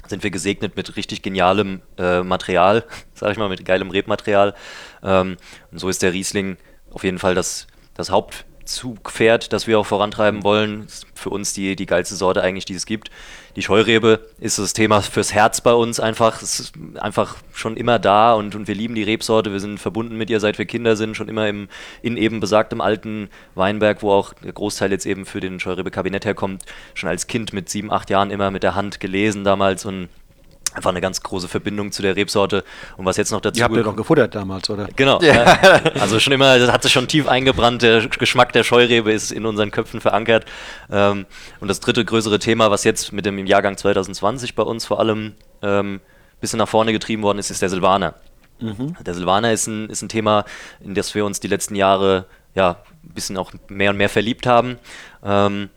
sind 0.06 0.22
wir 0.22 0.30
gesegnet 0.30 0.76
mit 0.76 0.96
richtig 0.96 1.22
genialem 1.22 1.82
äh, 1.98 2.22
Material, 2.22 2.84
sag 3.14 3.32
ich 3.32 3.38
mal, 3.38 3.48
mit 3.48 3.64
geilem 3.64 3.90
Rebmaterial. 3.90 4.54
Ähm, 5.02 5.36
und 5.70 5.78
so 5.78 5.88
ist 5.88 6.02
der 6.02 6.12
Riesling 6.12 6.56
auf 6.90 7.04
jeden 7.04 7.18
Fall 7.18 7.34
das, 7.34 7.66
das 7.94 8.10
Haupt 8.10 8.44
Zugpferd, 8.74 9.52
das 9.52 9.66
wir 9.66 9.78
auch 9.78 9.86
vorantreiben 9.86 10.42
wollen. 10.42 10.86
Für 11.14 11.30
uns 11.30 11.52
die, 11.52 11.76
die 11.76 11.86
geilste 11.86 12.14
Sorte 12.14 12.42
eigentlich, 12.42 12.64
die 12.64 12.74
es 12.74 12.86
gibt. 12.86 13.10
Die 13.56 13.62
Scheurebe 13.62 14.26
ist 14.38 14.58
das 14.58 14.72
Thema 14.72 15.02
fürs 15.02 15.34
Herz 15.34 15.60
bei 15.60 15.72
uns 15.72 15.98
einfach. 15.98 16.40
Es 16.40 16.60
ist 16.60 16.74
einfach 16.98 17.36
schon 17.52 17.76
immer 17.76 17.98
da 17.98 18.34
und, 18.34 18.54
und 18.54 18.68
wir 18.68 18.74
lieben 18.74 18.94
die 18.94 19.02
Rebsorte. 19.02 19.52
Wir 19.52 19.60
sind 19.60 19.78
verbunden 19.78 20.16
mit 20.16 20.30
ihr, 20.30 20.40
seit 20.40 20.58
wir 20.58 20.66
Kinder 20.66 20.96
sind, 20.96 21.16
schon 21.16 21.28
immer 21.28 21.48
im, 21.48 21.68
in 22.02 22.16
eben 22.16 22.40
besagtem 22.40 22.80
alten 22.80 23.28
Weinberg, 23.54 24.02
wo 24.02 24.12
auch 24.12 24.32
der 24.34 24.52
Großteil 24.52 24.92
jetzt 24.92 25.06
eben 25.06 25.26
für 25.26 25.40
den 25.40 25.58
Scheurebe-Kabinett 25.58 26.24
herkommt. 26.24 26.64
Schon 26.94 27.08
als 27.08 27.26
Kind 27.26 27.52
mit 27.52 27.68
sieben, 27.68 27.90
acht 27.90 28.08
Jahren 28.08 28.30
immer 28.30 28.50
mit 28.50 28.62
der 28.62 28.76
Hand 28.76 29.00
gelesen 29.00 29.44
damals 29.44 29.84
und 29.84 30.08
einfach 30.72 30.90
eine 30.90 31.00
ganz 31.00 31.20
große 31.22 31.48
Verbindung 31.48 31.92
zu 31.92 32.02
der 32.02 32.16
Rebsorte. 32.16 32.64
Und 32.96 33.04
was 33.04 33.16
jetzt 33.16 33.32
noch 33.32 33.40
dazu. 33.40 33.58
Ihr 33.58 33.64
habt 33.64 33.76
ja 33.76 33.82
doch 33.82 33.96
gefuttert 33.96 34.34
damals, 34.34 34.68
oder? 34.70 34.88
Genau. 34.96 35.20
Ja. 35.20 35.58
Also 36.00 36.18
schon 36.18 36.32
immer, 36.32 36.58
das 36.58 36.70
hat 36.70 36.82
sich 36.82 36.92
schon 36.92 37.08
tief 37.08 37.28
eingebrannt. 37.28 37.82
Der 37.82 38.06
Geschmack 38.06 38.52
der 38.52 38.64
Scheurebe 38.64 39.12
ist 39.12 39.32
in 39.32 39.44
unseren 39.46 39.70
Köpfen 39.70 40.00
verankert. 40.00 40.44
Ähm, 40.90 41.26
und 41.60 41.68
das 41.68 41.80
dritte 41.80 42.04
größere 42.04 42.38
Thema, 42.38 42.70
was 42.70 42.84
jetzt 42.84 43.12
mit 43.12 43.26
dem 43.26 43.44
Jahrgang 43.46 43.76
2020 43.76 44.54
bei 44.54 44.62
uns 44.62 44.86
vor 44.86 44.98
allem 45.00 45.34
ein 45.60 45.68
ähm, 45.68 46.00
bisschen 46.40 46.58
nach 46.58 46.68
vorne 46.68 46.92
getrieben 46.92 47.22
worden 47.22 47.38
ist, 47.38 47.50
ist 47.50 47.62
der 47.62 47.68
Silvaner. 47.68 48.14
Mhm. 48.60 48.96
Der 49.04 49.14
Silvaner 49.14 49.52
ist 49.52 49.66
ein, 49.66 49.88
ist 49.88 50.02
ein 50.02 50.08
Thema, 50.08 50.44
in 50.80 50.94
das 50.94 51.14
wir 51.14 51.24
uns 51.24 51.40
die 51.40 51.48
letzten 51.48 51.74
Jahre 51.74 52.26
ja 52.54 52.82
ein 53.04 53.14
bisschen 53.14 53.36
auch 53.36 53.52
mehr 53.68 53.90
und 53.90 53.96
mehr 53.96 54.08
verliebt 54.08 54.46
haben. 54.46 54.78
Ähm, 55.24 55.70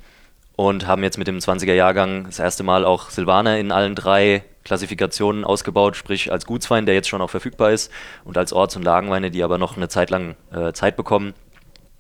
und 0.56 0.88
haben 0.88 1.04
jetzt 1.04 1.18
mit 1.18 1.28
dem 1.28 1.40
20er 1.40 1.74
Jahrgang 1.74 2.26
das 2.26 2.40
erste 2.40 2.64
Mal 2.64 2.86
auch 2.86 3.10
Silvaner 3.10 3.58
in 3.58 3.72
allen 3.72 3.96
drei 3.96 4.44
Klassifikationen 4.64 5.44
ausgebaut, 5.44 5.96
sprich 5.96 6.32
als 6.32 6.46
Gutswein, 6.46 6.86
der 6.86 6.96
jetzt 6.96 7.10
schon 7.10 7.22
auch 7.22 7.30
verfügbar 7.30 7.72
ist, 7.72 7.92
und 8.24 8.38
als 8.38 8.54
Orts- 8.54 8.76
und 8.76 8.84
Lagenweine, 8.84 9.32
die 9.32 9.44
aber 9.44 9.58
noch 9.58 9.76
eine 9.76 9.90
Zeit 9.90 10.10
lang 10.10 10.36
äh, 10.52 10.74
Zeit 10.74 10.96
bekommen 10.96 11.34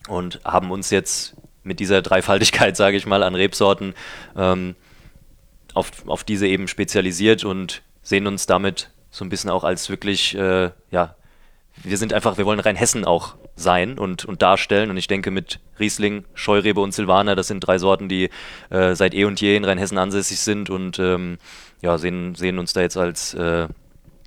und 0.07 0.39
haben 0.45 0.71
uns 0.71 0.89
jetzt 0.89 1.35
mit 1.63 1.79
dieser 1.79 2.01
Dreifaltigkeit, 2.01 2.77
sage 2.77 2.97
ich 2.97 3.05
mal, 3.05 3.23
an 3.23 3.35
Rebsorten 3.35 3.93
ähm, 4.37 4.75
auf, 5.73 6.07
auf 6.07 6.23
diese 6.23 6.47
eben 6.47 6.67
spezialisiert 6.67 7.43
und 7.43 7.81
sehen 8.01 8.27
uns 8.27 8.45
damit 8.45 8.91
so 9.09 9.25
ein 9.25 9.29
bisschen 9.29 9.49
auch 9.49 9.63
als 9.63 9.89
wirklich, 9.89 10.35
äh, 10.35 10.71
ja, 10.91 11.15
wir 11.81 11.97
sind 11.97 12.13
einfach, 12.13 12.37
wir 12.37 12.45
wollen 12.45 12.59
Rheinhessen 12.59 13.05
auch 13.05 13.35
sein 13.55 13.97
und, 13.97 14.25
und 14.25 14.41
darstellen. 14.41 14.89
Und 14.89 14.97
ich 14.97 15.07
denke, 15.07 15.31
mit 15.31 15.59
Riesling, 15.79 16.25
Scheurebe 16.33 16.81
und 16.81 16.93
Silvaner, 16.93 17.35
das 17.35 17.47
sind 17.47 17.61
drei 17.61 17.77
Sorten, 17.77 18.07
die 18.07 18.29
äh, 18.69 18.95
seit 18.95 19.13
eh 19.13 19.25
und 19.25 19.41
je 19.41 19.55
in 19.55 19.65
Rheinhessen 19.65 19.97
ansässig 19.97 20.39
sind 20.39 20.69
und 20.69 20.99
ähm, 20.99 21.37
ja, 21.81 21.97
sehen, 21.97 22.35
sehen 22.35 22.59
uns 22.59 22.73
da 22.73 22.81
jetzt 22.81 22.97
als 22.97 23.33
äh, 23.33 23.67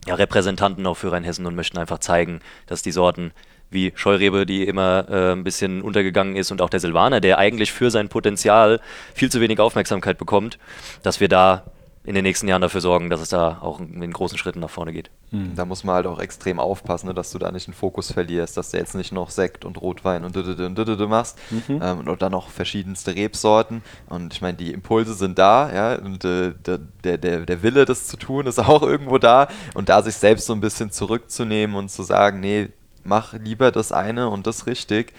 ja, 0.06 0.14
Repräsentanten 0.14 0.86
auch 0.86 0.96
für 0.96 1.12
Rheinhessen 1.12 1.46
und 1.46 1.54
möchten 1.54 1.78
einfach 1.78 1.98
zeigen, 1.98 2.40
dass 2.66 2.82
die 2.82 2.92
Sorten 2.92 3.32
wie 3.70 3.92
Scheurebe, 3.96 4.46
die 4.46 4.64
immer 4.64 5.06
äh, 5.08 5.32
ein 5.32 5.42
bisschen 5.42 5.82
untergegangen 5.82 6.36
ist, 6.36 6.52
und 6.52 6.62
auch 6.62 6.70
der 6.70 6.80
Silvaner, 6.80 7.20
der 7.20 7.38
eigentlich 7.38 7.72
für 7.72 7.90
sein 7.90 8.08
Potenzial 8.08 8.80
viel 9.14 9.30
zu 9.30 9.40
wenig 9.40 9.58
Aufmerksamkeit 9.58 10.18
bekommt, 10.18 10.58
dass 11.02 11.20
wir 11.20 11.28
da 11.28 11.64
in 12.06 12.14
den 12.14 12.22
nächsten 12.22 12.46
Jahren 12.46 12.62
dafür 12.62 12.80
sorgen, 12.80 13.10
dass 13.10 13.20
es 13.20 13.30
da 13.30 13.58
auch 13.60 13.80
in 13.80 14.12
großen 14.12 14.38
Schritten 14.38 14.60
nach 14.60 14.70
vorne 14.70 14.92
geht. 14.92 15.10
Da 15.56 15.64
muss 15.64 15.82
man 15.82 15.96
halt 15.96 16.06
auch 16.06 16.20
extrem 16.20 16.60
aufpassen, 16.60 17.08
ne, 17.08 17.14
dass 17.14 17.32
du 17.32 17.38
da 17.38 17.50
nicht 17.50 17.66
den 17.66 17.74
Fokus 17.74 18.12
verlierst, 18.12 18.56
dass 18.56 18.70
du 18.70 18.78
jetzt 18.78 18.94
nicht 18.94 19.12
noch 19.12 19.30
Sekt 19.30 19.64
und 19.64 19.80
Rotwein 19.80 20.24
und 20.24 20.36
und 20.36 21.08
machst 21.08 21.38
mhm. 21.50 21.80
ähm, 21.82 22.08
und 22.08 22.22
dann 22.22 22.32
noch 22.32 22.48
verschiedenste 22.48 23.14
Rebsorten. 23.14 23.82
Und 24.08 24.34
ich 24.34 24.40
meine, 24.40 24.56
die 24.56 24.72
Impulse 24.72 25.14
sind 25.14 25.38
da, 25.38 25.72
ja, 25.72 25.98
und 25.98 26.24
äh, 26.24 26.54
der, 26.64 27.18
der, 27.18 27.40
der 27.40 27.62
Wille, 27.62 27.84
das 27.84 28.06
zu 28.06 28.16
tun, 28.16 28.46
ist 28.46 28.58
auch 28.60 28.82
irgendwo 28.82 29.18
da. 29.18 29.48
Und 29.74 29.88
da 29.88 30.02
sich 30.02 30.14
selbst 30.14 30.46
so 30.46 30.52
ein 30.52 30.60
bisschen 30.60 30.92
zurückzunehmen 30.92 31.74
und 31.74 31.90
zu 31.90 32.04
sagen, 32.04 32.38
nee, 32.38 32.68
mach 33.06 33.32
lieber 33.34 33.70
das 33.72 33.92
eine 33.92 34.28
und 34.28 34.46
das 34.46 34.66
richtig, 34.66 35.12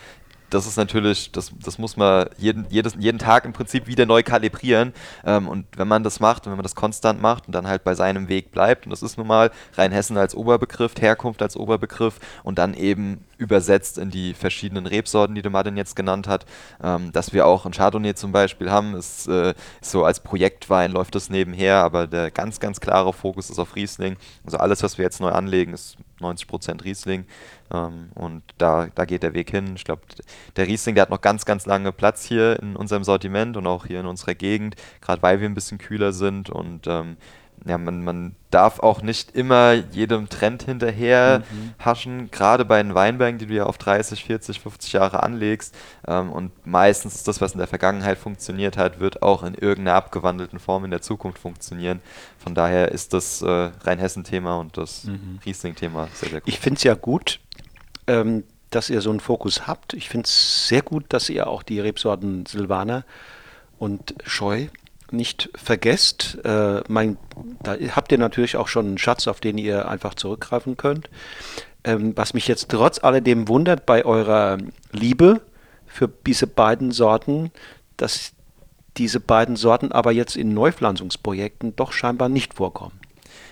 das 0.49 0.65
ist 0.65 0.77
natürlich, 0.77 1.31
das, 1.31 1.51
das 1.63 1.77
muss 1.77 1.97
man 1.97 2.29
jeden, 2.37 2.65
jedes, 2.69 2.95
jeden 2.97 3.19
Tag 3.19 3.45
im 3.45 3.53
Prinzip 3.53 3.87
wieder 3.87 4.05
neu 4.05 4.23
kalibrieren. 4.23 4.93
Ähm, 5.25 5.47
und 5.47 5.65
wenn 5.75 5.87
man 5.87 6.03
das 6.03 6.19
macht 6.19 6.45
und 6.45 6.51
wenn 6.51 6.57
man 6.57 6.63
das 6.63 6.75
konstant 6.75 7.21
macht 7.21 7.47
und 7.47 7.53
dann 7.53 7.67
halt 7.67 7.83
bei 7.83 7.95
seinem 7.95 8.29
Weg 8.29 8.51
bleibt, 8.51 8.85
und 8.85 8.91
das 8.91 9.03
ist 9.03 9.17
nun 9.17 9.27
mal 9.27 9.51
Rheinhessen 9.73 10.17
als 10.17 10.35
Oberbegriff, 10.35 10.93
Herkunft 10.99 11.41
als 11.41 11.57
Oberbegriff 11.57 12.19
und 12.43 12.57
dann 12.57 12.73
eben 12.73 13.25
übersetzt 13.37 13.97
in 13.97 14.09
die 14.09 14.33
verschiedenen 14.33 14.87
Rebsorten, 14.87 15.35
die 15.35 15.41
der 15.41 15.51
Martin 15.51 15.77
jetzt 15.77 15.95
genannt 15.95 16.27
hat, 16.27 16.45
ähm, 16.81 17.11
dass 17.11 17.33
wir 17.33 17.45
auch 17.45 17.65
ein 17.65 17.73
Chardonnay 17.73 18.15
zum 18.15 18.31
Beispiel 18.31 18.71
haben, 18.71 18.95
ist, 18.95 19.27
äh, 19.27 19.53
so 19.81 20.05
als 20.05 20.21
Projektwein 20.21 20.91
läuft 20.91 21.15
das 21.15 21.29
nebenher, 21.29 21.83
aber 21.83 22.07
der 22.07 22.31
ganz, 22.31 22.59
ganz 22.59 22.79
klare 22.79 23.13
Fokus 23.13 23.49
ist 23.49 23.59
auf 23.59 23.75
Riesling. 23.75 24.15
Also 24.45 24.57
alles, 24.57 24.81
was 24.81 24.97
wir 24.97 25.03
jetzt 25.03 25.19
neu 25.19 25.29
anlegen, 25.29 25.73
ist 25.73 25.97
90% 26.19 26.83
Riesling. 26.83 27.25
Ähm, 27.73 28.09
und 28.15 28.43
da, 28.57 28.87
da 28.93 29.05
geht 29.05 29.23
der 29.23 29.33
Weg 29.33 29.51
hin. 29.51 29.73
Ich 29.75 29.83
glaube, 29.83 30.01
der 30.55 30.67
Riesling, 30.67 30.95
der 30.95 31.03
hat 31.03 31.09
noch 31.09 31.21
ganz, 31.21 31.45
ganz 31.45 31.65
lange 31.65 31.91
Platz 31.91 32.25
hier 32.25 32.59
in 32.61 32.75
unserem 32.75 33.03
Sortiment 33.03 33.57
und 33.57 33.67
auch 33.67 33.85
hier 33.85 33.99
in 33.99 34.05
unserer 34.05 34.35
Gegend, 34.35 34.75
gerade 35.01 35.21
weil 35.21 35.39
wir 35.39 35.49
ein 35.49 35.53
bisschen 35.55 35.77
kühler 35.77 36.13
sind 36.13 36.49
und 36.49 36.87
ähm, 36.87 37.17
ja, 37.65 37.77
man, 37.77 38.03
man 38.03 38.35
darf 38.51 38.79
auch 38.79 39.01
nicht 39.01 39.35
immer 39.35 39.73
jedem 39.73 40.29
Trend 40.29 40.63
hinterher 40.63 41.39
mhm. 41.39 41.73
haschen, 41.83 42.31
gerade 42.31 42.65
bei 42.65 42.81
den 42.81 42.95
Weinbergen, 42.95 43.39
die 43.39 43.45
du 43.45 43.53
ja 43.53 43.65
auf 43.65 43.77
30, 43.77 44.23
40, 44.23 44.61
50 44.61 44.93
Jahre 44.93 45.23
anlegst. 45.23 45.75
Ähm, 46.07 46.31
und 46.31 46.65
meistens 46.65 47.15
ist 47.15 47.27
das, 47.27 47.41
was 47.41 47.53
in 47.53 47.57
der 47.57 47.67
Vergangenheit 47.67 48.17
funktioniert 48.17 48.77
hat, 48.77 48.99
wird 48.99 49.21
auch 49.21 49.43
in 49.43 49.53
irgendeiner 49.53 49.95
abgewandelten 49.95 50.59
Form 50.59 50.85
in 50.85 50.91
der 50.91 51.01
Zukunft 51.01 51.39
funktionieren. 51.39 52.01
Von 52.37 52.55
daher 52.55 52.91
ist 52.91 53.13
das 53.13 53.41
äh, 53.41 53.71
Rheinhessen-Thema 53.83 54.57
und 54.59 54.77
das 54.77 55.05
mhm. 55.05 55.39
Riesling-Thema 55.45 56.07
sehr, 56.13 56.29
sehr 56.29 56.41
gut. 56.41 56.49
Ich 56.49 56.59
finde 56.59 56.77
es 56.77 56.83
ja 56.83 56.93
gut, 56.93 57.39
ähm, 58.07 58.43
dass 58.69 58.89
ihr 58.89 59.01
so 59.01 59.09
einen 59.09 59.19
Fokus 59.19 59.67
habt. 59.67 59.93
Ich 59.93 60.09
finde 60.09 60.25
es 60.25 60.67
sehr 60.67 60.81
gut, 60.81 61.05
dass 61.09 61.29
ihr 61.29 61.47
auch 61.47 61.63
die 61.63 61.79
Rebsorten 61.79 62.45
Silvaner 62.45 63.03
und 63.77 64.15
Scheu 64.25 64.67
nicht 65.11 65.49
vergesst. 65.55 66.37
Äh, 66.43 66.81
mein, 66.87 67.17
da 67.63 67.75
habt 67.95 68.11
ihr 68.11 68.17
natürlich 68.17 68.57
auch 68.57 68.67
schon 68.67 68.87
einen 68.87 68.97
Schatz, 68.97 69.27
auf 69.27 69.39
den 69.39 69.57
ihr 69.57 69.87
einfach 69.87 70.15
zurückgreifen 70.15 70.77
könnt. 70.77 71.09
Ähm, 71.83 72.13
was 72.15 72.33
mich 72.33 72.47
jetzt 72.47 72.69
trotz 72.69 73.03
alledem 73.03 73.47
wundert 73.47 73.85
bei 73.85 74.05
eurer 74.05 74.57
Liebe 74.91 75.41
für 75.85 76.09
diese 76.25 76.47
beiden 76.47 76.91
Sorten, 76.91 77.51
dass 77.95 78.33
diese 78.97 79.19
beiden 79.19 79.55
Sorten 79.55 79.91
aber 79.91 80.11
jetzt 80.11 80.35
in 80.35 80.53
Neupflanzungsprojekten 80.53 81.75
doch 81.75 81.91
scheinbar 81.91 82.29
nicht 82.29 82.55
vorkommen. 82.55 82.99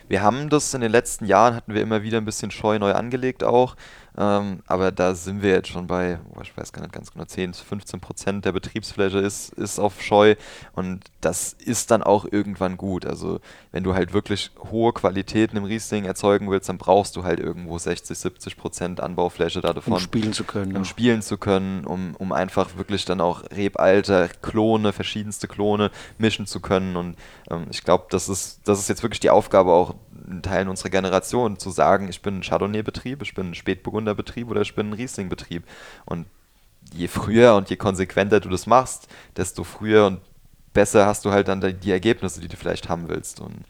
Wir 0.07 0.21
haben 0.21 0.49
das 0.49 0.73
in 0.73 0.81
den 0.81 0.91
letzten 0.91 1.25
Jahren, 1.25 1.55
hatten 1.55 1.73
wir 1.73 1.81
immer 1.81 2.03
wieder 2.03 2.17
ein 2.17 2.25
bisschen 2.25 2.51
scheu 2.51 2.77
neu 2.77 2.93
angelegt 2.93 3.43
auch. 3.43 3.75
Ähm, 4.18 4.59
aber 4.66 4.91
da 4.91 5.13
sind 5.13 5.41
wir 5.41 5.51
jetzt 5.51 5.68
schon 5.68 5.88
bei, 5.88 6.20
oh, 6.36 6.41
ich 6.41 6.55
weiß 6.55 6.72
gar 6.72 6.82
nicht 6.82 6.93
ganz 6.93 7.11
genau, 7.11 7.26
10, 7.26 7.53
15 7.53 7.99
Prozent 7.99 8.45
der 8.45 8.53
Betriebsfläche 8.53 9.20
ist, 9.20 9.53
ist 9.53 9.80
auf 9.80 10.01
Scheu 10.01 10.36
und 10.74 11.03
das 11.22 11.53
ist 11.53 11.91
dann 11.91 12.01
auch 12.01 12.26
irgendwann 12.30 12.78
gut. 12.78 13.05
Also 13.05 13.39
wenn 13.72 13.84
du 13.84 13.93
halt 13.93 14.13
wirklich 14.13 14.51
hohe 14.72 14.93
Qualitäten 14.93 15.57
im 15.57 15.66
Riesling 15.66 16.05
erzeugen 16.05 16.49
willst, 16.49 16.70
dann 16.70 16.78
brauchst 16.78 17.16
du 17.16 17.24
halt 17.24 17.39
irgendwo 17.39 17.78
60, 17.78 18.18
70 18.18 18.57
Prozent 18.57 19.01
Anbaufläche 19.01 19.59
davon. 19.59 19.93
Um 19.93 19.99
spielen 19.99 20.34
zu 20.34 20.45
können. 20.45 20.72
Um 20.72 20.84
ja. 20.84 20.86
spielen 20.86 21.22
zu 21.22 21.38
können, 21.38 21.84
um, 21.86 22.16
um 22.16 22.32
einfach 22.32 22.78
wirklich 22.78 23.03
dann 23.05 23.20
auch 23.20 23.43
Rebalter, 23.51 24.30
Klone, 24.30 24.93
verschiedenste 24.93 25.47
Klone 25.47 25.91
mischen 26.18 26.45
zu 26.45 26.61
können 26.61 26.95
und 26.95 27.18
ähm, 27.49 27.68
ich 27.70 27.84
glaube, 27.84 28.05
das 28.09 28.30
ist, 28.30 28.61
das 28.66 28.80
ist 28.80 28.88
jetzt 28.88 29.03
wirklich 29.03 29.20
die 29.20 29.30
Aufgabe 29.30 29.74
auch 29.74 29.95
in 30.28 30.41
Teilen 30.41 30.70
unserer 30.70 30.89
Generation, 30.89 31.57
zu 31.57 31.70
sagen, 31.70 32.07
ich 32.09 32.22
bin 32.22 32.38
ein 32.38 32.41
Chardonnay-Betrieb, 32.41 33.22
ich 33.22 33.34
bin 33.34 33.51
ein 33.51 33.55
Spätburgunder-Betrieb 34.05 34.49
oder 34.49 34.61
ich 34.61 34.75
bin 34.75 34.89
ein 34.89 34.93
Riesling-Betrieb. 34.93 35.63
Und 36.05 36.27
je 36.93 37.07
früher 37.07 37.55
und 37.55 37.69
je 37.69 37.75
konsequenter 37.75 38.39
du 38.39 38.49
das 38.49 38.67
machst, 38.67 39.07
desto 39.35 39.63
früher 39.63 40.05
und 40.07 40.21
besser 40.73 41.05
hast 41.05 41.25
du 41.25 41.31
halt 41.31 41.47
dann 41.47 41.61
die 41.61 41.91
Ergebnisse, 41.91 42.41
die 42.41 42.47
du 42.47 42.57
vielleicht 42.57 42.89
haben 42.89 43.09
willst. 43.09 43.39
Und 43.39 43.63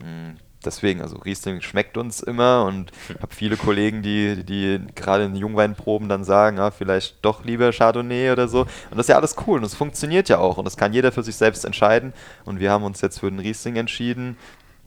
mh, 0.00 0.06
mm, 0.08 0.36
deswegen, 0.64 1.00
also 1.00 1.16
Riesling 1.18 1.60
schmeckt 1.60 1.96
uns 1.96 2.20
immer 2.20 2.64
und 2.64 2.90
habe 3.20 3.34
viele 3.34 3.56
Kollegen, 3.56 4.02
die, 4.02 4.42
die 4.44 4.80
gerade 4.94 5.24
in 5.24 5.36
Jungweinproben 5.36 6.08
dann 6.08 6.24
sagen, 6.24 6.58
ah, 6.58 6.70
vielleicht 6.70 7.24
doch 7.24 7.44
lieber 7.44 7.72
Chardonnay 7.72 8.32
oder 8.32 8.48
so. 8.48 8.62
Und 8.62 8.96
das 8.96 9.00
ist 9.00 9.10
ja 9.10 9.16
alles 9.16 9.36
cool 9.46 9.58
und 9.58 9.64
es 9.64 9.74
funktioniert 9.74 10.28
ja 10.28 10.38
auch 10.38 10.58
und 10.58 10.64
das 10.64 10.76
kann 10.76 10.92
jeder 10.92 11.12
für 11.12 11.22
sich 11.22 11.36
selbst 11.36 11.64
entscheiden. 11.64 12.12
Und 12.44 12.58
wir 12.58 12.72
haben 12.72 12.84
uns 12.84 13.00
jetzt 13.00 13.20
für 13.20 13.30
den 13.30 13.38
Riesling 13.38 13.76
entschieden, 13.76 14.36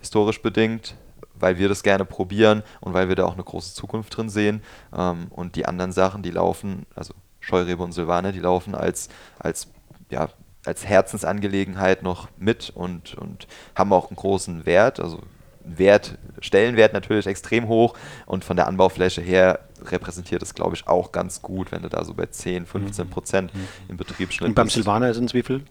historisch 0.01 0.41
bedingt, 0.41 0.95
weil 1.39 1.57
wir 1.57 1.69
das 1.69 1.83
gerne 1.83 2.05
probieren 2.05 2.63
und 2.81 2.93
weil 2.93 3.09
wir 3.09 3.15
da 3.15 3.25
auch 3.25 3.33
eine 3.33 3.43
große 3.43 3.73
Zukunft 3.73 4.15
drin 4.15 4.29
sehen. 4.29 4.61
Ähm, 4.95 5.27
und 5.29 5.55
die 5.55 5.65
anderen 5.65 5.91
Sachen, 5.91 6.23
die 6.23 6.31
laufen, 6.31 6.85
also 6.95 7.13
Scheurebe 7.39 7.83
und 7.83 7.93
Silvane, 7.93 8.31
die 8.31 8.39
laufen 8.39 8.75
als, 8.75 9.09
als, 9.39 9.67
ja, 10.09 10.29
als 10.65 10.85
Herzensangelegenheit 10.85 12.03
noch 12.03 12.27
mit 12.37 12.69
und, 12.69 13.15
und 13.15 13.47
haben 13.75 13.93
auch 13.93 14.09
einen 14.09 14.17
großen 14.17 14.65
Wert. 14.65 14.99
Also 14.99 15.21
Wert, 15.63 16.17
Stellenwert 16.39 16.93
natürlich 16.93 17.27
extrem 17.27 17.67
hoch 17.67 17.95
und 18.25 18.43
von 18.43 18.55
der 18.55 18.67
Anbaufläche 18.67 19.21
her 19.21 19.59
repräsentiert 19.86 20.41
es, 20.41 20.53
glaube 20.53 20.75
ich, 20.75 20.88
auch 20.88 21.11
ganz 21.11 21.41
gut, 21.41 21.71
wenn 21.71 21.82
du 21.82 21.89
da 21.89 22.03
so 22.03 22.13
bei 22.13 22.25
10, 22.25 22.65
15 22.65 23.09
Prozent 23.09 23.53
mhm. 23.53 23.67
im 23.89 23.97
Betriebsschnitt 23.97 24.49
Und 24.49 24.55
beim 24.55 24.69
Silvaner 24.69 25.13
sind 25.13 25.25
es 25.25 25.34
wie 25.34 25.43
viel? 25.43 25.63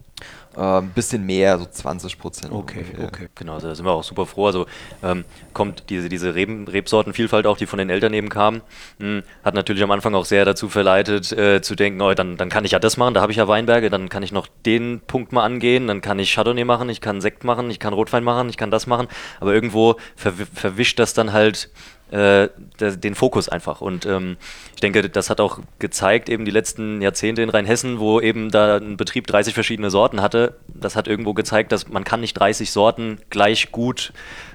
Ein 0.56 0.84
ähm, 0.84 0.90
bisschen 0.90 1.24
mehr, 1.24 1.58
so 1.58 1.66
20 1.66 2.18
Prozent. 2.18 2.52
Okay, 2.52 2.80
ungefähr. 2.80 3.06
okay. 3.06 3.28
Genau, 3.34 3.54
also 3.54 3.68
da 3.68 3.74
sind 3.74 3.84
wir 3.84 3.92
auch 3.92 4.02
super 4.02 4.26
froh. 4.26 4.46
Also 4.46 4.66
ähm, 5.02 5.24
kommt 5.52 5.84
diese, 5.88 6.08
diese 6.08 6.34
Reben, 6.34 6.66
Rebsortenvielfalt 6.66 7.46
auch, 7.46 7.56
die 7.56 7.66
von 7.66 7.78
den 7.78 7.90
Eltern 7.90 8.12
eben 8.12 8.28
kam, 8.28 8.56
mh, 8.56 8.60
hm, 8.98 9.22
hat 9.44 9.54
natürlich 9.54 9.82
am 9.82 9.90
Anfang 9.90 10.14
auch 10.14 10.24
sehr 10.24 10.44
dazu 10.44 10.68
verleitet, 10.68 11.30
äh, 11.32 11.60
zu 11.62 11.76
denken, 11.76 12.00
oh, 12.00 12.12
dann, 12.14 12.36
dann 12.36 12.48
kann 12.48 12.64
ich 12.64 12.72
ja 12.72 12.78
das 12.78 12.96
machen, 12.96 13.14
da 13.14 13.20
habe 13.20 13.30
ich 13.30 13.38
ja 13.38 13.46
Weinberge, 13.46 13.90
dann 13.90 14.08
kann 14.08 14.22
ich 14.22 14.32
noch 14.32 14.48
den 14.66 15.00
Punkt 15.06 15.32
mal 15.32 15.44
angehen, 15.44 15.86
dann 15.86 16.00
kann 16.00 16.18
ich 16.18 16.32
Chardonnay 16.32 16.64
machen, 16.64 16.88
ich 16.88 17.00
kann 17.00 17.20
Sekt 17.20 17.44
machen, 17.44 17.70
ich 17.70 17.78
kann 17.78 17.92
Rotwein 17.92 18.24
machen, 18.24 18.48
ich 18.48 18.56
kann 18.56 18.70
das 18.70 18.86
machen, 18.86 19.06
aber 19.40 19.54
irgendwo 19.54 19.96
verw 20.16 20.46
verwischt 20.54 20.98
das 20.98 21.14
dann 21.14 21.32
halt 21.32 21.70
äh, 22.10 22.48
den 22.78 23.14
Fokus 23.14 23.48
einfach. 23.48 23.80
Und 23.80 24.06
ähm, 24.06 24.36
ich 24.74 24.80
denke, 24.80 25.08
das 25.08 25.30
hat 25.30 25.40
auch 25.40 25.60
gezeigt, 25.78 26.28
eben 26.28 26.44
die 26.44 26.50
letzten 26.50 27.02
Jahrzehnte 27.02 27.42
in 27.42 27.50
Rheinhessen, 27.50 27.98
wo 27.98 28.20
eben 28.20 28.50
da 28.50 28.76
ein 28.76 28.96
Betrieb 28.96 29.26
30 29.26 29.54
verschiedene 29.54 29.90
Sorten 29.90 30.22
hatte, 30.22 30.56
das 30.68 30.96
hat 30.96 31.08
irgendwo 31.08 31.34
gezeigt, 31.34 31.72
dass 31.72 31.88
man 31.88 32.04
kann 32.04 32.20
nicht 32.20 32.34
30 32.34 32.70
Sorten 32.70 33.18
gleich 33.30 33.72
gut 33.72 34.12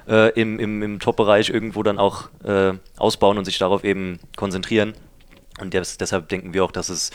äh, 0.08 0.30
im, 0.40 0.58
im, 0.58 0.82
im 0.82 0.98
Top-Bereich 0.98 1.50
irgendwo 1.50 1.82
dann 1.82 1.98
auch 1.98 2.28
äh, 2.44 2.72
ausbauen 2.96 3.38
und 3.38 3.44
sich 3.44 3.58
darauf 3.58 3.84
eben 3.84 4.18
konzentrieren. 4.36 4.94
Und 5.60 5.74
des, 5.74 5.98
deshalb 5.98 6.28
denken 6.28 6.54
wir 6.54 6.64
auch, 6.64 6.72
dass 6.72 6.88
es 6.88 7.10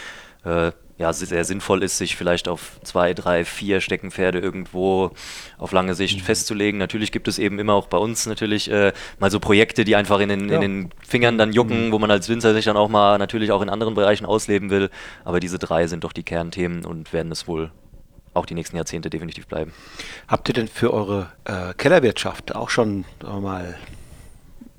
äh, 0.46 0.72
ja, 1.00 1.14
sehr 1.14 1.46
sinnvoll 1.46 1.82
ist, 1.82 1.98
sich 1.98 2.18
vielleicht 2.18 2.50
auf 2.50 2.80
zwei, 2.84 3.14
drei, 3.14 3.46
vier 3.46 3.80
Steckenpferde 3.80 4.40
irgendwo 4.40 5.12
auf 5.58 5.72
lange 5.72 5.96
Sicht 5.96 6.20
mhm. 6.20 6.24
festzulegen. 6.24 6.78
Natürlich 6.78 7.14
gibt 7.14 7.30
es 7.30 7.40
eben 7.40 7.58
immer 7.58 7.74
auch 7.74 7.88
bei 7.88 7.98
uns 7.98 8.26
natürlich 8.26 8.70
äh, 8.70 8.92
mal 9.18 9.32
so 9.32 9.40
Projekte, 9.40 9.86
die 9.86 9.96
einfach 9.96 10.20
in 10.20 10.28
den, 10.28 10.50
ja. 10.50 10.56
in 10.56 10.62
den 10.62 10.90
Fingern 11.08 11.38
dann 11.38 11.54
jucken, 11.54 11.88
mhm. 11.88 11.92
wo 11.94 12.00
man 12.00 12.12
als 12.12 12.28
Winzer 12.28 12.54
sich 12.54 12.66
dann 12.66 12.76
auch 12.76 12.90
mal 12.90 13.18
natürlich 13.18 13.54
auch 13.54 13.62
in 13.62 13.70
anderen 13.70 13.96
Bereichen 13.96 14.26
ausleben 14.26 14.70
will. 14.70 14.90
Aber 15.24 15.40
diese 15.40 15.58
drei 15.58 15.88
sind 15.88 16.04
doch 16.04 16.12
die 16.12 16.24
Kernthemen 16.24 16.84
und 16.84 17.14
werden 17.14 17.32
es 17.32 17.48
wohl 17.48 17.72
auch 18.34 18.46
die 18.46 18.54
nächsten 18.54 18.76
Jahrzehnte 18.76 19.10
definitiv 19.10 19.48
bleiben. 19.48 19.72
Habt 20.28 20.50
ihr 20.50 20.54
denn 20.54 20.68
für 20.68 20.94
eure 20.94 21.32
äh, 21.46 21.74
Kellerwirtschaft 21.76 22.56
auch 22.56 22.70
schon 22.70 23.06
mal 23.24 23.78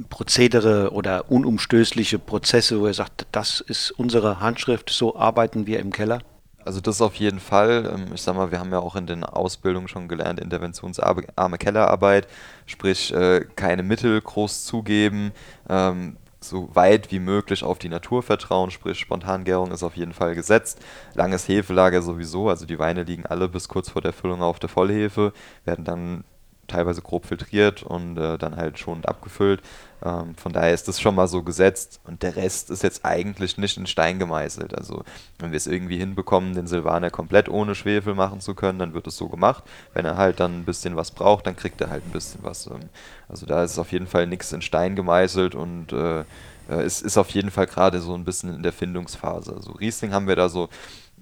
Prozedere 0.09 0.92
oder 0.92 1.30
unumstößliche 1.30 2.18
Prozesse, 2.18 2.80
wo 2.80 2.86
ihr 2.86 2.94
sagt, 2.94 3.26
das 3.32 3.61
ist 3.61 3.90
unsere 3.92 4.40
Handschrift, 4.40 4.90
so 4.90 5.16
arbeiten 5.16 5.66
wir 5.66 5.78
im 5.80 5.92
Keller? 5.92 6.20
Also 6.64 6.80
das 6.80 7.01
auf 7.01 7.14
jeden 7.14 7.40
Fall. 7.40 7.90
Ähm, 7.92 8.14
ich 8.14 8.22
sag 8.22 8.36
mal, 8.36 8.51
wir 8.51 8.59
haben 8.59 8.72
ja 8.72 8.80
auch 8.80 8.96
in 8.96 9.07
den 9.07 9.24
Ausbildungen 9.24 9.88
schon 9.88 10.09
gelernt, 10.09 10.40
interventionsarme 10.40 11.59
Kellerarbeit, 11.59 12.28
sprich 12.66 13.12
äh, 13.14 13.44
keine 13.57 13.82
Mittel 13.82 14.20
groß 14.20 14.64
zugeben, 14.64 15.32
ähm, 15.68 16.16
so 16.42 16.74
weit 16.74 17.12
wie 17.12 17.18
möglich 17.18 17.64
auf 17.64 17.78
die 17.78 17.88
Natur 17.88 18.22
vertrauen, 18.22 18.70
sprich 18.70 18.98
Spontangärung 18.98 19.72
ist 19.72 19.82
auf 19.82 19.96
jeden 19.96 20.12
Fall 20.12 20.34
gesetzt. 20.34 20.80
Langes 21.14 21.46
Hefelager 21.48 22.03
sowieso, 22.03 22.48
also 22.48 22.66
die 22.66 22.78
Weine 22.78 23.03
liegen 23.03 23.26
alle 23.26 23.48
bis 23.48 23.68
kurz 23.68 23.90
vor 23.90 24.03
der 24.03 24.12
Füllung 24.12 24.42
auf 24.42 24.59
der 24.59 24.70
Vollhefe, 24.70 25.32
werden 25.64 25.84
dann 25.84 26.24
teilweise 26.70 27.02
grob 27.02 27.26
filtriert 27.26 27.82
und 27.82 28.16
äh, 28.16 28.38
dann 28.38 28.56
halt 28.56 28.78
schonend 28.78 29.08
abgefüllt. 29.08 29.60
Ähm, 30.02 30.34
von 30.36 30.52
daher 30.52 30.72
ist 30.72 30.88
das 30.88 31.00
schon 31.00 31.14
mal 31.14 31.28
so 31.28 31.42
gesetzt 31.42 32.00
und 32.06 32.22
der 32.22 32.36
Rest 32.36 32.70
ist 32.70 32.82
jetzt 32.82 33.04
eigentlich 33.04 33.58
nicht 33.58 33.76
in 33.76 33.86
Stein 33.86 34.18
gemeißelt. 34.18 34.74
Also 34.74 35.04
wenn 35.38 35.50
wir 35.50 35.56
es 35.56 35.66
irgendwie 35.66 35.98
hinbekommen, 35.98 36.54
den 36.54 36.66
Silvaner 36.66 37.10
komplett 37.10 37.48
ohne 37.48 37.74
Schwefel 37.74 38.14
machen 38.14 38.40
zu 38.40 38.54
können, 38.54 38.78
dann 38.78 38.94
wird 38.94 39.06
es 39.06 39.16
so 39.16 39.28
gemacht. 39.28 39.64
Wenn 39.92 40.04
er 40.06 40.16
halt 40.16 40.40
dann 40.40 40.60
ein 40.60 40.64
bisschen 40.64 40.96
was 40.96 41.10
braucht, 41.10 41.46
dann 41.46 41.56
kriegt 41.56 41.80
er 41.80 41.90
halt 41.90 42.06
ein 42.06 42.12
bisschen 42.12 42.42
was. 42.42 42.66
Ähm, 42.66 42.88
also 43.28 43.46
da 43.46 43.62
ist 43.62 43.78
auf 43.78 43.92
jeden 43.92 44.06
Fall 44.06 44.26
nichts 44.26 44.52
in 44.52 44.62
Stein 44.62 44.96
gemeißelt 44.96 45.54
und 45.54 45.92
äh, 45.92 46.24
äh, 46.70 46.82
es 46.82 47.02
ist 47.02 47.18
auf 47.18 47.30
jeden 47.30 47.50
Fall 47.50 47.66
gerade 47.66 48.00
so 48.00 48.14
ein 48.14 48.24
bisschen 48.24 48.54
in 48.54 48.62
der 48.62 48.72
Findungsphase. 48.72 49.54
Also 49.54 49.72
Riesling 49.72 50.12
haben 50.12 50.28
wir 50.28 50.36
da 50.36 50.48
so 50.48 50.68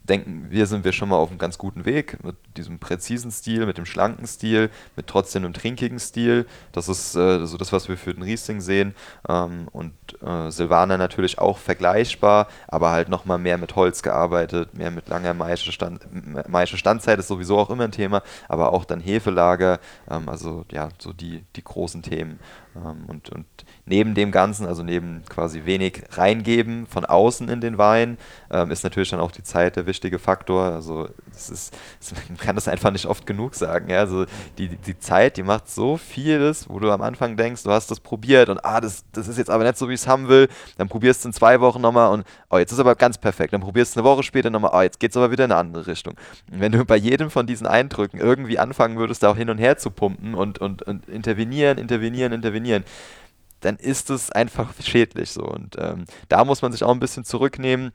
denken 0.08 0.46
wir, 0.50 0.66
sind 0.66 0.84
wir 0.84 0.92
schon 0.92 1.08
mal 1.08 1.16
auf 1.16 1.30
einem 1.30 1.38
ganz 1.38 1.58
guten 1.58 1.84
Weg 1.84 2.22
mit 2.24 2.36
diesem 2.56 2.78
präzisen 2.78 3.30
Stil, 3.30 3.66
mit 3.66 3.78
dem 3.78 3.86
schlanken 3.86 4.26
Stil, 4.26 4.70
mit 4.96 5.06
trotzdem 5.06 5.44
einem 5.44 5.52
trinkigen 5.52 5.98
Stil. 5.98 6.46
Das 6.72 6.88
ist 6.88 7.14
äh, 7.14 7.46
so 7.46 7.56
das, 7.56 7.72
was 7.72 7.88
wir 7.88 7.96
für 7.96 8.14
den 8.14 8.22
Riesling 8.22 8.60
sehen. 8.60 8.94
Ähm, 9.28 9.68
und 9.72 9.92
äh, 10.22 10.50
Silvaner 10.50 10.98
natürlich 10.98 11.38
auch 11.38 11.58
vergleichbar, 11.58 12.48
aber 12.66 12.90
halt 12.90 13.08
nochmal 13.08 13.38
mehr 13.38 13.58
mit 13.58 13.76
Holz 13.76 14.02
gearbeitet, 14.02 14.74
mehr 14.74 14.90
mit 14.90 15.08
langer 15.08 15.34
Maischestand, 15.34 16.06
Maischestandzeit 16.48 17.18
ist 17.18 17.28
sowieso 17.28 17.58
auch 17.58 17.70
immer 17.70 17.84
ein 17.84 17.92
Thema, 17.92 18.22
aber 18.48 18.72
auch 18.72 18.84
dann 18.84 19.00
Hefelager, 19.00 19.80
ähm, 20.10 20.28
also 20.28 20.64
ja, 20.70 20.88
so 20.98 21.12
die, 21.12 21.44
die 21.56 21.64
großen 21.64 22.02
Themen. 22.02 22.40
Ähm, 22.76 23.04
und, 23.06 23.30
und 23.30 23.46
neben 23.88 24.14
dem 24.14 24.30
Ganzen, 24.30 24.66
also 24.66 24.82
neben 24.82 25.22
quasi 25.28 25.64
wenig 25.64 26.02
reingeben 26.12 26.86
von 26.86 27.04
außen 27.04 27.48
in 27.48 27.60
den 27.60 27.78
Wein, 27.78 28.18
ähm, 28.50 28.70
ist 28.70 28.84
natürlich 28.84 29.10
dann 29.10 29.20
auch 29.20 29.30
die 29.30 29.42
Zeit 29.42 29.76
der 29.76 29.86
wichtige 29.86 30.18
Faktor. 30.18 30.64
Also 30.64 31.08
es 31.34 31.50
ist, 31.50 31.76
man 32.28 32.38
kann 32.38 32.54
das 32.54 32.68
einfach 32.68 32.90
nicht 32.90 33.06
oft 33.06 33.26
genug 33.26 33.54
sagen. 33.54 33.90
Ja? 33.90 34.00
Also 34.00 34.26
die, 34.58 34.68
die 34.68 34.98
Zeit, 34.98 35.36
die 35.36 35.42
macht 35.42 35.68
so 35.70 35.96
vieles, 35.96 36.68
wo 36.68 36.78
du 36.78 36.90
am 36.90 37.02
Anfang 37.02 37.36
denkst, 37.36 37.62
du 37.62 37.70
hast 37.70 37.90
das 37.90 38.00
probiert 38.00 38.48
und 38.48 38.64
ah, 38.64 38.80
das, 38.80 39.04
das 39.12 39.28
ist 39.28 39.38
jetzt 39.38 39.50
aber 39.50 39.64
nicht 39.64 39.78
so, 39.78 39.88
wie 39.88 39.94
ich 39.94 40.00
es 40.00 40.08
haben 40.08 40.28
will. 40.28 40.48
Dann 40.76 40.88
probierst 40.88 41.24
du 41.24 41.28
in 41.28 41.32
zwei 41.32 41.60
Wochen 41.60 41.80
nochmal 41.80 42.12
und 42.12 42.24
oh, 42.50 42.58
jetzt 42.58 42.72
ist 42.72 42.78
aber 42.78 42.94
ganz 42.94 43.18
perfekt. 43.18 43.52
Dann 43.52 43.60
probierst 43.60 43.96
du 43.96 44.00
eine 44.00 44.08
Woche 44.08 44.22
später 44.22 44.50
nochmal, 44.50 44.72
oh, 44.74 44.82
jetzt 44.82 45.00
geht 45.00 45.10
es 45.10 45.16
aber 45.16 45.30
wieder 45.30 45.44
in 45.44 45.52
eine 45.52 45.60
andere 45.60 45.86
Richtung. 45.86 46.14
Und 46.50 46.60
wenn 46.60 46.72
du 46.72 46.84
bei 46.84 46.96
jedem 46.96 47.30
von 47.30 47.46
diesen 47.46 47.66
Eindrücken 47.66 48.20
irgendwie 48.20 48.58
anfangen 48.58 48.98
würdest, 48.98 49.22
da 49.22 49.30
auch 49.30 49.36
hin 49.36 49.50
und 49.50 49.58
her 49.58 49.78
zu 49.78 49.90
pumpen 49.90 50.34
und, 50.34 50.58
und, 50.58 50.82
und 50.82 51.08
intervenieren, 51.08 51.78
intervenieren, 51.78 52.32
intervenieren, 52.32 52.84
dann 53.60 53.76
ist 53.76 54.10
es 54.10 54.30
einfach 54.30 54.72
schädlich 54.82 55.30
so. 55.30 55.42
Und 55.42 55.76
ähm, 55.78 56.04
da 56.28 56.44
muss 56.44 56.62
man 56.62 56.72
sich 56.72 56.84
auch 56.84 56.92
ein 56.92 57.00
bisschen 57.00 57.24
zurücknehmen 57.24 57.92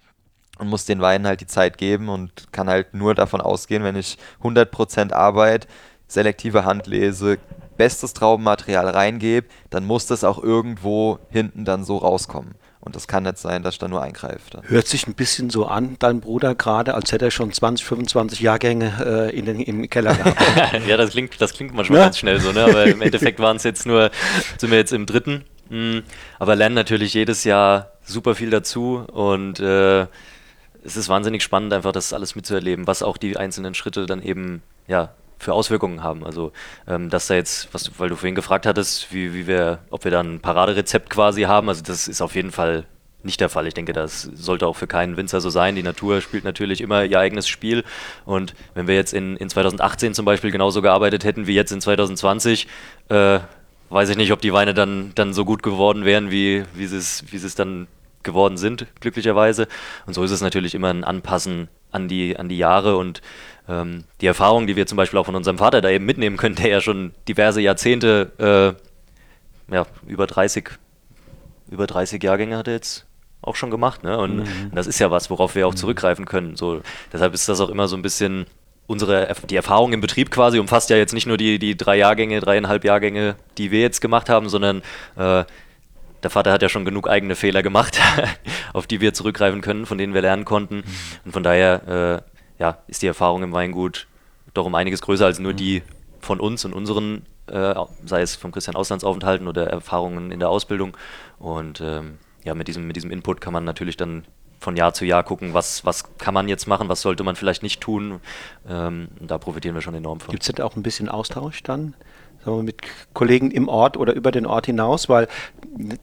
und 0.60 0.68
muss 0.68 0.86
den 0.86 1.02
Weinen 1.02 1.26
halt 1.26 1.42
die 1.42 1.48
Zeit 1.48 1.78
geben 1.78 2.10
und 2.10 2.52
kann 2.52 2.70
halt 2.70 2.94
nur 2.94 3.16
davon 3.16 3.42
ausgehen, 3.42 3.84
wenn 3.84 3.96
ich 3.96 4.18
100% 4.42 5.14
Arbeit, 5.14 5.68
selektive 6.08 6.66
Handlese, 6.66 7.40
bestes 7.78 8.14
Traubenmaterial 8.14 8.88
reingebe, 8.88 9.48
dann 9.70 9.86
muss 9.86 10.06
das 10.06 10.24
auch 10.24 10.42
irgendwo 10.42 11.20
hinten 11.30 11.66
dann 11.66 11.84
so 11.84 11.98
rauskommen. 11.98 12.56
Und 12.80 12.98
das 12.98 13.08
kann 13.08 13.24
nicht 13.24 13.38
sein, 13.38 13.64
dass 13.64 13.76
ich 13.76 13.80
da 13.80 13.88
nur 13.88 14.02
eingreife. 14.02 14.62
Hört 14.64 14.88
sich 14.88 15.08
ein 15.08 15.14
bisschen 15.14 15.50
so 15.50 15.66
an, 15.66 15.96
dein 16.00 16.20
Bruder 16.20 16.54
gerade, 16.54 16.96
als 16.96 17.14
hätte 17.14 17.24
er 17.24 17.32
schon 17.32 17.50
20, 17.54 17.86
25 17.86 18.42
Jahrgänge 18.42 19.30
äh, 19.32 19.38
in 19.38 19.46
den, 19.46 19.62
im 19.62 19.90
Keller 19.90 20.14
gehabt. 20.14 20.38
ja, 20.88 20.98
das 20.98 21.12
klingt, 21.12 21.40
das 21.40 21.54
klingt 21.54 21.74
manchmal 21.74 22.00
ja? 22.00 22.06
ganz 22.06 22.18
schnell 22.18 22.42
so, 22.42 22.52
ne? 22.52 22.66
aber 22.66 22.86
im 22.86 23.02
Endeffekt 23.02 23.40
waren 23.40 23.56
es 23.56 23.64
jetzt 23.64 23.86
nur, 23.86 24.12
sind 24.58 24.70
wir 24.70 24.78
jetzt 24.78 24.92
im 24.92 25.06
dritten. 25.06 25.46
Mhm. 25.70 26.04
Aber 26.40 26.56
lernen 26.56 26.76
natürlich 26.76 27.14
jedes 27.14 27.44
Jahr 27.44 27.92
super 28.04 28.36
viel 28.36 28.50
dazu 28.50 29.06
und 29.12 29.60
äh, 29.60 30.08
es 30.84 30.98
ist 30.98 31.10
wahnsinnig 31.10 31.44
spannend, 31.44 31.74
einfach 31.74 31.92
das 31.92 32.14
alles 32.14 32.36
mitzuerleben, 32.36 32.88
was 32.88 33.04
auch 33.04 33.18
die 33.18 33.38
einzelnen 33.38 33.74
Schritte 33.74 34.06
dann 34.06 34.22
eben 34.22 34.62
ja, 34.88 35.14
für 35.40 35.54
Auswirkungen 35.54 36.04
haben. 36.04 36.26
Also, 36.26 36.52
ähm, 36.88 37.10
dass 37.10 37.28
da 37.28 37.36
jetzt, 37.36 37.74
was, 37.74 37.92
weil 38.00 38.10
du 38.10 38.16
vorhin 38.16 38.36
gefragt 38.36 38.66
hattest, 38.66 39.14
wie, 39.14 39.34
wie 39.34 39.48
wir, 39.48 39.80
ob 39.90 40.04
wir 40.04 40.12
da 40.12 40.22
ein 40.22 40.40
Paraderezept 40.40 41.10
quasi 41.10 41.44
haben, 41.44 41.70
also 41.70 41.84
das 41.84 42.08
ist 42.08 42.22
auf 42.22 42.36
jeden 42.36 42.52
Fall 42.52 42.86
nicht 43.24 43.40
der 43.40 43.50
Fall. 43.50 43.68
Ich 43.68 43.74
denke, 43.74 43.94
das 43.94 44.24
sollte 44.34 44.68
auch 44.68 44.76
für 44.76 44.88
keinen 44.88 45.16
Winzer 45.16 45.40
so 45.40 45.50
sein. 45.50 45.76
Die 45.76 45.84
Natur 45.84 46.20
spielt 46.20 46.44
natürlich 46.44 46.82
immer 46.82 47.06
ihr 47.06 47.20
eigenes 47.20 47.48
Spiel. 47.48 47.86
Und 48.26 48.54
wenn 48.74 48.88
wir 48.88 48.96
jetzt 48.96 49.14
in, 49.14 49.38
in 49.38 49.50
2018 49.50 50.14
zum 50.14 50.26
Beispiel 50.26 50.52
genauso 50.52 50.82
gearbeitet 50.82 51.24
hätten 51.24 51.48
wie 51.48 51.56
jetzt 51.56 51.72
in 51.72 51.80
2020, 51.80 52.68
äh, 53.08 53.40
weiß 53.94 54.10
ich 54.10 54.18
nicht, 54.18 54.32
ob 54.32 54.42
die 54.42 54.54
Weine 54.54 54.74
dann, 54.74 55.12
dann 55.16 55.34
so 55.34 55.46
gut 55.46 55.64
geworden 55.64 56.06
wären, 56.06 56.32
wie, 56.32 56.64
wie, 56.74 56.88
sie 56.88 56.98
es, 56.98 57.24
wie 57.32 57.38
es 57.38 57.56
dann 57.56 57.88
geworden 58.24 58.58
sind, 58.58 58.88
glücklicherweise. 59.00 59.68
Und 60.06 60.14
so 60.14 60.24
ist 60.24 60.32
es 60.32 60.42
natürlich 60.42 60.76
immer 60.76 60.90
ein 60.90 61.04
Anpassen 61.04 61.68
an 61.92 62.08
die, 62.08 62.38
an 62.38 62.50
die 62.50 62.58
Jahre 62.58 62.98
und 62.98 63.22
ähm, 63.70 64.04
die 64.20 64.28
Erfahrung, 64.28 64.68
die 64.68 64.76
wir 64.76 64.88
zum 64.88 64.96
Beispiel 64.96 65.20
auch 65.20 65.26
von 65.26 65.36
unserem 65.36 65.58
Vater 65.58 65.82
da 65.82 65.90
eben 65.90 66.06
mitnehmen 66.06 66.38
können, 66.38 66.56
der 66.56 66.68
ja 66.68 66.82
schon 66.82 67.14
diverse 67.28 67.62
Jahrzehnte, 67.62 68.76
äh, 69.70 69.74
ja, 69.74 69.86
über 70.08 70.28
30, 70.28 70.72
über 71.70 71.88
30 71.88 72.22
Jahrgänge 72.22 72.58
hat 72.58 72.68
er 72.68 72.74
jetzt 72.74 73.06
auch 73.42 73.56
schon 73.56 73.72
gemacht, 73.72 74.04
ne? 74.04 74.18
Und, 74.18 74.38
mhm. 74.38 74.72
das 74.74 74.88
ist 74.88 75.00
ja 75.00 75.12
was, 75.12 75.30
worauf 75.30 75.56
wir 75.56 75.68
auch 75.68 75.74
mhm. 75.74 75.78
zurückgreifen 75.78 76.26
können. 76.26 76.56
So, 76.56 76.82
deshalb 77.12 77.34
ist 77.34 77.48
das 77.50 77.60
auch 77.60 77.70
immer 77.70 77.88
so 77.88 77.96
ein 77.96 78.02
bisschen 78.02 78.46
unsere 78.88 79.34
die 79.50 79.56
Erfahrung 79.56 79.94
im 79.94 80.02
Betrieb 80.02 80.32
quasi 80.32 80.60
umfasst 80.60 80.90
ja 80.90 80.98
jetzt 80.98 81.14
nicht 81.14 81.26
nur 81.26 81.38
die, 81.38 81.60
die 81.60 81.78
drei 81.78 81.98
Jahrgänge, 81.98 82.40
dreieinhalb 82.40 82.84
Jahrgänge, 82.84 83.36
die 83.58 83.72
wir 83.72 83.82
jetzt 83.82 84.02
gemacht 84.02 84.30
haben, 84.30 84.50
sondern 84.50 84.82
äh, 85.16 85.46
der 86.24 86.30
Vater 86.30 86.52
hat 86.52 86.62
ja 86.62 86.70
schon 86.70 86.86
genug 86.86 87.10
eigene 87.10 87.36
Fehler 87.36 87.64
gemacht, 87.64 88.00
auf 88.74 88.88
die 88.88 89.02
wir 89.02 89.14
zurückgreifen 89.14 89.62
können, 89.62 89.86
von 89.86 89.98
denen 89.98 90.14
wir 90.14 90.22
lernen 90.22 90.46
konnten. 90.46 90.78
Mhm. 90.78 90.84
Und 91.26 91.32
von 91.32 91.44
daher 91.44 92.24
äh, 92.60 92.62
ja, 92.62 92.78
ist 92.88 93.02
die 93.02 93.08
Erfahrung 93.08 93.44
im 93.44 93.54
Weingut 93.54 94.08
doch 94.54 94.66
um 94.66 94.76
einiges 94.76 95.02
größer 95.02 95.26
als 95.26 95.40
nur 95.40 95.54
mhm. 95.54 95.58
die 95.58 95.84
von 96.20 96.40
uns 96.40 96.64
und 96.64 96.74
unseren, 96.74 97.26
äh, 97.48 97.76
sei 98.06 98.22
es 98.22 98.36
vom 98.36 98.52
Christian 98.52 98.76
Auslandsaufenthalten 98.76 99.48
oder 99.48 99.68
Erfahrungen 99.68 100.32
in 100.32 100.40
der 100.40 100.50
Ausbildung. 100.50 100.96
Und 101.40 101.82
ähm, 101.82 102.18
ja, 102.44 102.54
mit 102.54 102.68
diesem, 102.68 102.88
mit 102.88 102.96
diesem 102.96 103.12
Input 103.12 103.42
kann 103.42 103.54
man 103.54 103.66
natürlich 103.66 103.98
dann 103.98 104.26
von 104.64 104.76
Jahr 104.76 104.94
zu 104.94 105.06
Jahr 105.06 105.24
gucken, 105.24 105.54
was, 105.54 105.86
was 105.86 106.18
kann 106.18 106.34
man 106.34 106.48
jetzt 106.48 106.68
machen, 106.68 106.90
was 106.90 107.02
sollte 107.02 107.24
man 107.24 107.36
vielleicht 107.36 107.62
nicht 107.62 107.82
tun. 107.82 108.20
Ähm, 108.68 109.10
da 109.20 109.38
profitieren 109.38 109.76
wir 109.76 109.82
schon 109.82 109.94
enorm 109.94 110.20
von. 110.20 110.32
Gibt 110.32 110.44
es 110.44 110.52
denn 110.52 110.66
auch 110.66 110.76
ein 110.76 110.84
bisschen 110.84 111.10
Austausch 111.10 111.62
dann? 111.64 111.94
mit 112.46 112.82
Kollegen 113.14 113.52
im 113.52 113.70
Ort 113.70 113.96
oder 113.96 114.14
über 114.14 114.30
den 114.32 114.46
Ort 114.46 114.66
hinaus, 114.66 115.08
weil 115.08 115.30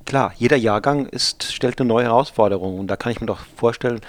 klar, 0.06 0.32
jeder 0.36 0.56
Jahrgang 0.56 1.04
ist, 1.04 1.52
stellt 1.52 1.78
eine 1.78 1.88
neue 1.88 2.04
Herausforderung 2.04 2.78
und 2.78 2.86
da 2.86 2.96
kann 2.96 3.12
ich 3.12 3.20
mir 3.20 3.26
doch 3.26 3.40
vorstellen, 3.56 4.00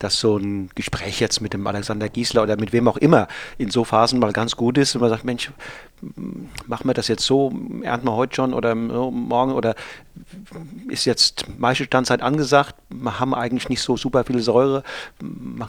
dass 0.00 0.18
so 0.18 0.36
ein 0.36 0.70
Gespräch 0.74 1.20
jetzt 1.20 1.40
mit 1.40 1.54
dem 1.54 1.66
Alexander 1.66 2.08
Giesler 2.08 2.42
oder 2.42 2.56
mit 2.56 2.72
wem 2.72 2.88
auch 2.88 2.96
immer 2.96 3.28
in 3.58 3.70
so 3.70 3.84
Phasen 3.84 4.18
mal 4.18 4.32
ganz 4.32 4.56
gut 4.56 4.76
ist 4.78 4.94
und 4.94 5.02
man 5.02 5.10
sagt, 5.10 5.24
Mensch, 5.24 5.52
machen 6.66 6.88
wir 6.88 6.94
das 6.94 7.08
jetzt 7.08 7.24
so, 7.24 7.52
ernten 7.82 8.06
wir 8.06 8.16
heute 8.16 8.34
schon 8.34 8.54
oder 8.54 8.74
morgen 8.74 9.52
oder 9.52 9.74
ist 10.88 11.04
jetzt 11.04 11.46
Maischestandzeit 11.58 12.22
angesagt, 12.22 12.74
wir 12.88 13.20
haben 13.20 13.34
eigentlich 13.34 13.68
nicht 13.68 13.82
so 13.82 13.96
super 13.96 14.24
viel 14.24 14.40
Säure, 14.40 14.82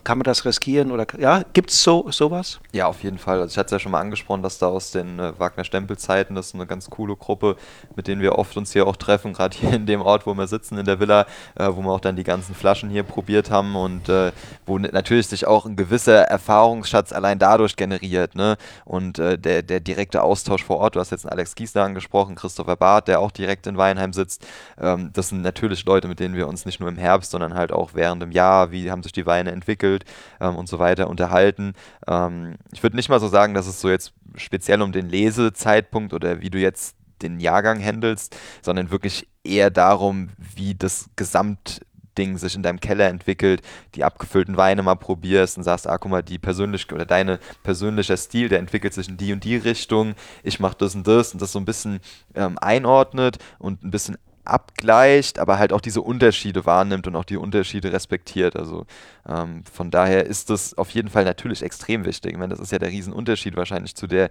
kann 0.04 0.18
man 0.18 0.24
das 0.24 0.46
riskieren 0.46 0.92
oder 0.92 1.06
ja, 1.20 1.44
gibt 1.54 1.72
es 1.72 1.84
so, 1.84 2.10
sowas? 2.12 2.60
Ja, 2.72 2.88
auf 2.88 3.04
jeden 3.04 3.18
Fall. 3.18 3.42
Also 3.42 3.52
ich 3.52 3.58
hatte 3.58 3.68
es 3.68 3.72
ja 3.72 3.80
schon 3.80 3.92
mal 3.92 4.00
angesprochen, 4.00 4.42
dass 4.42 4.58
da 4.58 4.68
aus 4.68 4.92
den 4.92 5.20
äh, 5.20 5.38
Wagner-Stempelzeiten, 5.38 6.36
das 6.36 6.48
ist 6.48 6.56
eine 6.56 6.66
ganz 6.66 6.90
coole 6.90 7.16
Gruppe, 7.16 7.58
mit 7.96 8.08
denen 8.08 8.22
wir 8.22 8.38
oft 8.38 8.56
uns 8.58 8.72
hier 8.72 8.88
auch 8.88 8.96
treffen, 8.96 9.34
gerade 9.34 9.58
hier 9.58 9.74
in 9.74 9.86
dem 9.86 10.02
Ort, 10.02 10.26
wo 10.26 10.34
wir 10.34 10.48
sitzen, 10.48 10.78
in 10.78 10.86
der 10.86 11.00
Villa, 11.00 11.26
äh, 11.56 11.68
wo 11.68 11.82
wir 11.82 11.92
auch 11.92 12.00
dann 12.00 12.16
die 12.16 12.24
ganzen 12.24 12.56
Flaschen 12.56 12.90
hier 12.90 13.04
probiert 13.04 13.52
haben 13.52 13.76
und 13.76 14.08
äh, 14.10 14.21
wo 14.66 14.78
natürlich 14.78 15.28
sich 15.28 15.48
auch 15.48 15.66
ein 15.66 15.76
gewisser 15.76 16.24
Erfahrungsschatz 16.24 17.12
allein 17.12 17.40
dadurch 17.40 17.76
generiert 17.76 18.36
ne? 18.36 18.58
und 18.86 19.20
äh, 19.20 19.38
der, 19.38 19.64
der 19.64 19.80
direkte 19.80 20.24
Austausch 20.24 20.64
vor 20.64 20.78
Ort, 20.78 20.96
du 20.96 21.00
hast 21.00 21.12
jetzt 21.12 21.26
einen 21.26 21.34
Alex 21.34 21.56
Giesler 21.56 21.84
angesprochen, 21.84 22.36
Christopher 22.36 22.76
Barth, 22.76 23.08
der 23.08 23.20
auch 23.20 23.32
direkt 23.32 23.68
in 23.68 23.78
Weinheim 23.78 24.14
sitzt, 24.14 24.46
ähm, 24.80 25.12
das 25.14 25.30
sind 25.30 25.42
natürlich 25.42 25.86
Leute, 25.86 26.08
mit 26.08 26.20
denen 26.20 26.36
wir 26.36 26.48
uns 26.48 26.66
nicht 26.66 26.80
nur 26.80 26.90
im 26.90 26.98
Herbst, 26.98 27.32
sondern 27.32 27.54
halt 27.54 27.72
auch 27.72 27.92
während 27.94 28.22
dem 28.22 28.32
Jahr, 28.32 28.72
wie 28.72 28.92
haben 28.92 29.04
sich 29.04 29.12
die 29.12 29.26
Weine 29.26 29.52
entwickelt 29.52 30.06
ähm, 30.40 30.56
und 30.56 30.68
so 30.68 30.80
weiter 30.80 31.10
unterhalten. 31.10 31.74
Ähm, 32.08 32.56
ich 32.72 32.84
würde 32.84 32.96
nicht 32.96 33.10
mal 33.10 33.20
so 33.20 33.28
sagen, 33.28 33.54
dass 33.54 33.68
es 33.68 33.82
so 33.82 33.90
jetzt 33.90 34.14
speziell 34.36 34.82
um 34.82 34.92
den 34.92 35.10
Lesezeitpunkt 35.10 36.14
oder 36.14 36.42
wie 36.42 36.50
du 36.50 36.60
jetzt 36.60 36.96
den 37.22 37.40
Jahrgang 37.40 37.80
handelst, 37.80 38.36
sondern 38.62 38.92
wirklich 38.92 39.28
eher 39.44 39.70
darum, 39.70 40.30
wie 40.38 40.76
das 40.76 41.10
Gesamt 41.16 41.82
Ding 42.18 42.38
sich 42.38 42.56
in 42.56 42.64
deinem 42.64 42.80
Keller 42.80 43.08
entwickelt, 43.08 43.62
die 43.96 44.04
abgefüllten 44.04 44.58
Weine 44.58 44.84
mal 44.84 44.96
probierst 44.96 45.58
und 45.58 45.64
sagst, 45.64 45.88
ah, 45.88 45.98
guck 45.98 46.12
mal, 46.12 46.24
die 46.24 46.40
persönliche 46.40 46.94
oder 46.94 47.06
deine 47.06 47.40
persönlicher 47.64 48.18
Stil, 48.18 48.50
der 48.50 48.60
entwickelt 48.60 48.94
sich 48.94 49.08
in 49.08 49.18
die 49.18 49.34
und 49.34 49.44
die 49.44 49.58
Richtung, 49.58 50.16
ich 50.44 50.60
mache 50.60 50.76
das 50.78 50.96
und 50.96 51.08
das 51.08 51.34
und 51.34 51.42
das 51.42 51.52
so 51.52 51.60
ein 51.60 51.66
bisschen 51.66 52.00
ähm, 52.36 52.58
einordnet 52.60 53.38
und 53.60 53.84
ein 53.84 53.92
bisschen 53.92 54.18
abgleicht, 54.44 55.40
aber 55.40 55.60
halt 55.60 55.72
auch 55.74 55.82
diese 55.82 56.02
Unterschiede 56.02 56.66
wahrnimmt 56.66 57.08
und 57.08 57.16
auch 57.16 57.26
die 57.26 57.38
Unterschiede 57.38 57.94
respektiert. 57.94 58.56
Also 58.56 58.86
ähm, 59.28 59.64
von 59.72 59.92
daher 59.92 60.26
ist 60.26 60.50
das 60.50 60.78
auf 60.78 60.90
jeden 60.92 61.10
Fall 61.10 61.26
natürlich 61.26 61.62
extrem 61.62 62.06
wichtig. 62.06 62.34
Ich 62.34 62.38
meine, 62.38 62.54
das 62.54 62.60
ist 62.60 62.72
ja 62.72 62.80
der 62.80 62.90
Riesenunterschied 62.90 63.56
wahrscheinlich 63.56 63.96
zu 63.96 64.08
der 64.08 64.30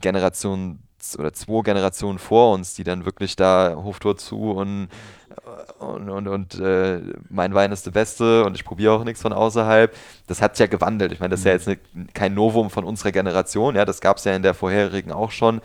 Generation 0.00 0.80
oder 1.18 1.32
zwei 1.32 1.62
Generationen 1.62 2.18
vor 2.18 2.54
uns, 2.54 2.74
die 2.74 2.84
dann 2.84 3.04
wirklich 3.04 3.36
da 3.36 3.74
Hoftor 3.76 4.16
zu 4.16 4.52
und 4.52 4.88
und, 5.78 6.08
und, 6.08 6.28
und 6.28 6.60
äh, 6.60 7.00
mein 7.28 7.54
Wein 7.54 7.72
ist 7.72 7.86
der 7.86 7.90
beste 7.90 8.44
und 8.44 8.54
ich 8.54 8.64
probiere 8.64 8.92
auch 8.92 9.04
nichts 9.04 9.22
von 9.22 9.32
außerhalb. 9.32 9.94
Das 10.26 10.40
hat 10.40 10.56
sich 10.56 10.64
ja 10.64 10.66
gewandelt. 10.66 11.12
Ich 11.12 11.20
meine, 11.20 11.30
das 11.30 11.40
ist 11.40 11.46
ja 11.46 11.52
mhm. 11.52 11.58
jetzt 11.58 11.68
eine, 11.68 12.06
kein 12.14 12.34
Novum 12.34 12.70
von 12.70 12.84
unserer 12.84 13.12
Generation. 13.12 13.74
Ja, 13.74 13.84
das 13.84 14.00
gab 14.00 14.18
es 14.18 14.24
ja 14.24 14.34
in 14.34 14.42
der 14.42 14.54
vorherigen 14.54 15.12
auch 15.12 15.30
schon, 15.30 15.60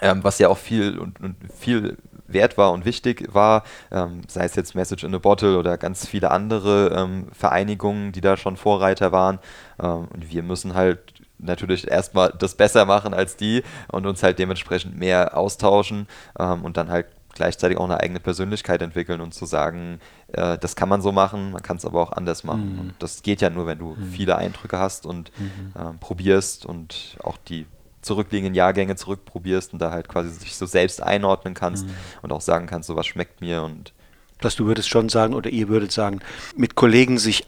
ähm, 0.00 0.22
was 0.22 0.38
ja 0.38 0.48
auch 0.48 0.58
viel 0.58 0.98
und, 0.98 1.20
und, 1.20 1.36
viel 1.56 1.96
wert 2.28 2.58
war 2.58 2.72
und 2.72 2.84
wichtig 2.84 3.28
war, 3.34 3.62
ähm, 3.92 4.22
sei 4.26 4.44
es 4.44 4.56
jetzt 4.56 4.74
Message 4.74 5.04
in 5.04 5.14
a 5.14 5.18
Bottle 5.18 5.58
oder 5.58 5.78
ganz 5.78 6.06
viele 6.06 6.32
andere 6.32 6.88
ähm, 6.88 7.28
Vereinigungen, 7.32 8.10
die 8.10 8.20
da 8.20 8.36
schon 8.36 8.56
Vorreiter 8.56 9.12
waren. 9.12 9.38
Ähm, 9.80 10.08
und 10.12 10.30
wir 10.30 10.42
müssen 10.42 10.74
halt 10.74 10.98
natürlich 11.38 11.88
erstmal 11.88 12.32
das 12.38 12.54
besser 12.54 12.84
machen 12.84 13.14
als 13.14 13.36
die 13.36 13.62
und 13.88 14.06
uns 14.06 14.22
halt 14.22 14.38
dementsprechend 14.38 14.98
mehr 14.98 15.36
austauschen 15.36 16.08
ähm, 16.38 16.64
und 16.64 16.76
dann 16.76 16.90
halt 16.90 17.06
gleichzeitig 17.36 17.78
auch 17.78 17.84
eine 17.84 18.00
eigene 18.00 18.18
Persönlichkeit 18.18 18.82
entwickeln 18.82 19.20
und 19.20 19.32
zu 19.32 19.46
sagen, 19.46 20.00
äh, 20.32 20.58
das 20.58 20.74
kann 20.74 20.88
man 20.88 21.02
so 21.02 21.12
machen, 21.12 21.52
man 21.52 21.62
kann 21.62 21.76
es 21.76 21.84
aber 21.84 22.02
auch 22.02 22.12
anders 22.12 22.42
machen. 22.42 22.74
Mhm. 22.74 22.80
Und 22.80 22.94
das 22.98 23.22
geht 23.22 23.40
ja 23.40 23.50
nur, 23.50 23.66
wenn 23.66 23.78
du 23.78 23.94
mhm. 23.94 24.10
viele 24.10 24.36
Eindrücke 24.36 24.78
hast 24.78 25.06
und 25.06 25.30
mhm. 25.38 25.72
äh, 25.74 25.92
probierst 26.00 26.66
und 26.66 27.16
auch 27.22 27.36
die 27.36 27.66
zurückliegenden 28.02 28.54
Jahrgänge 28.54 28.96
zurückprobierst 28.96 29.72
und 29.72 29.80
da 29.80 29.90
halt 29.90 30.08
quasi 30.08 30.30
sich 30.30 30.56
so 30.56 30.66
selbst 30.66 31.02
einordnen 31.02 31.54
kannst 31.54 31.86
mhm. 31.86 31.94
und 32.22 32.32
auch 32.32 32.40
sagen 32.40 32.66
kannst, 32.66 32.88
so 32.88 32.96
was 32.96 33.06
schmeckt 33.06 33.40
mir 33.40 33.62
und 33.62 33.92
dass 34.40 34.54
du 34.54 34.66
würdest 34.66 34.88
schon 34.88 35.08
sagen 35.08 35.34
oder 35.34 35.50
ihr 35.50 35.68
würdet 35.68 35.92
sagen, 35.92 36.20
mit 36.56 36.74
Kollegen 36.74 37.18
sich 37.18 37.46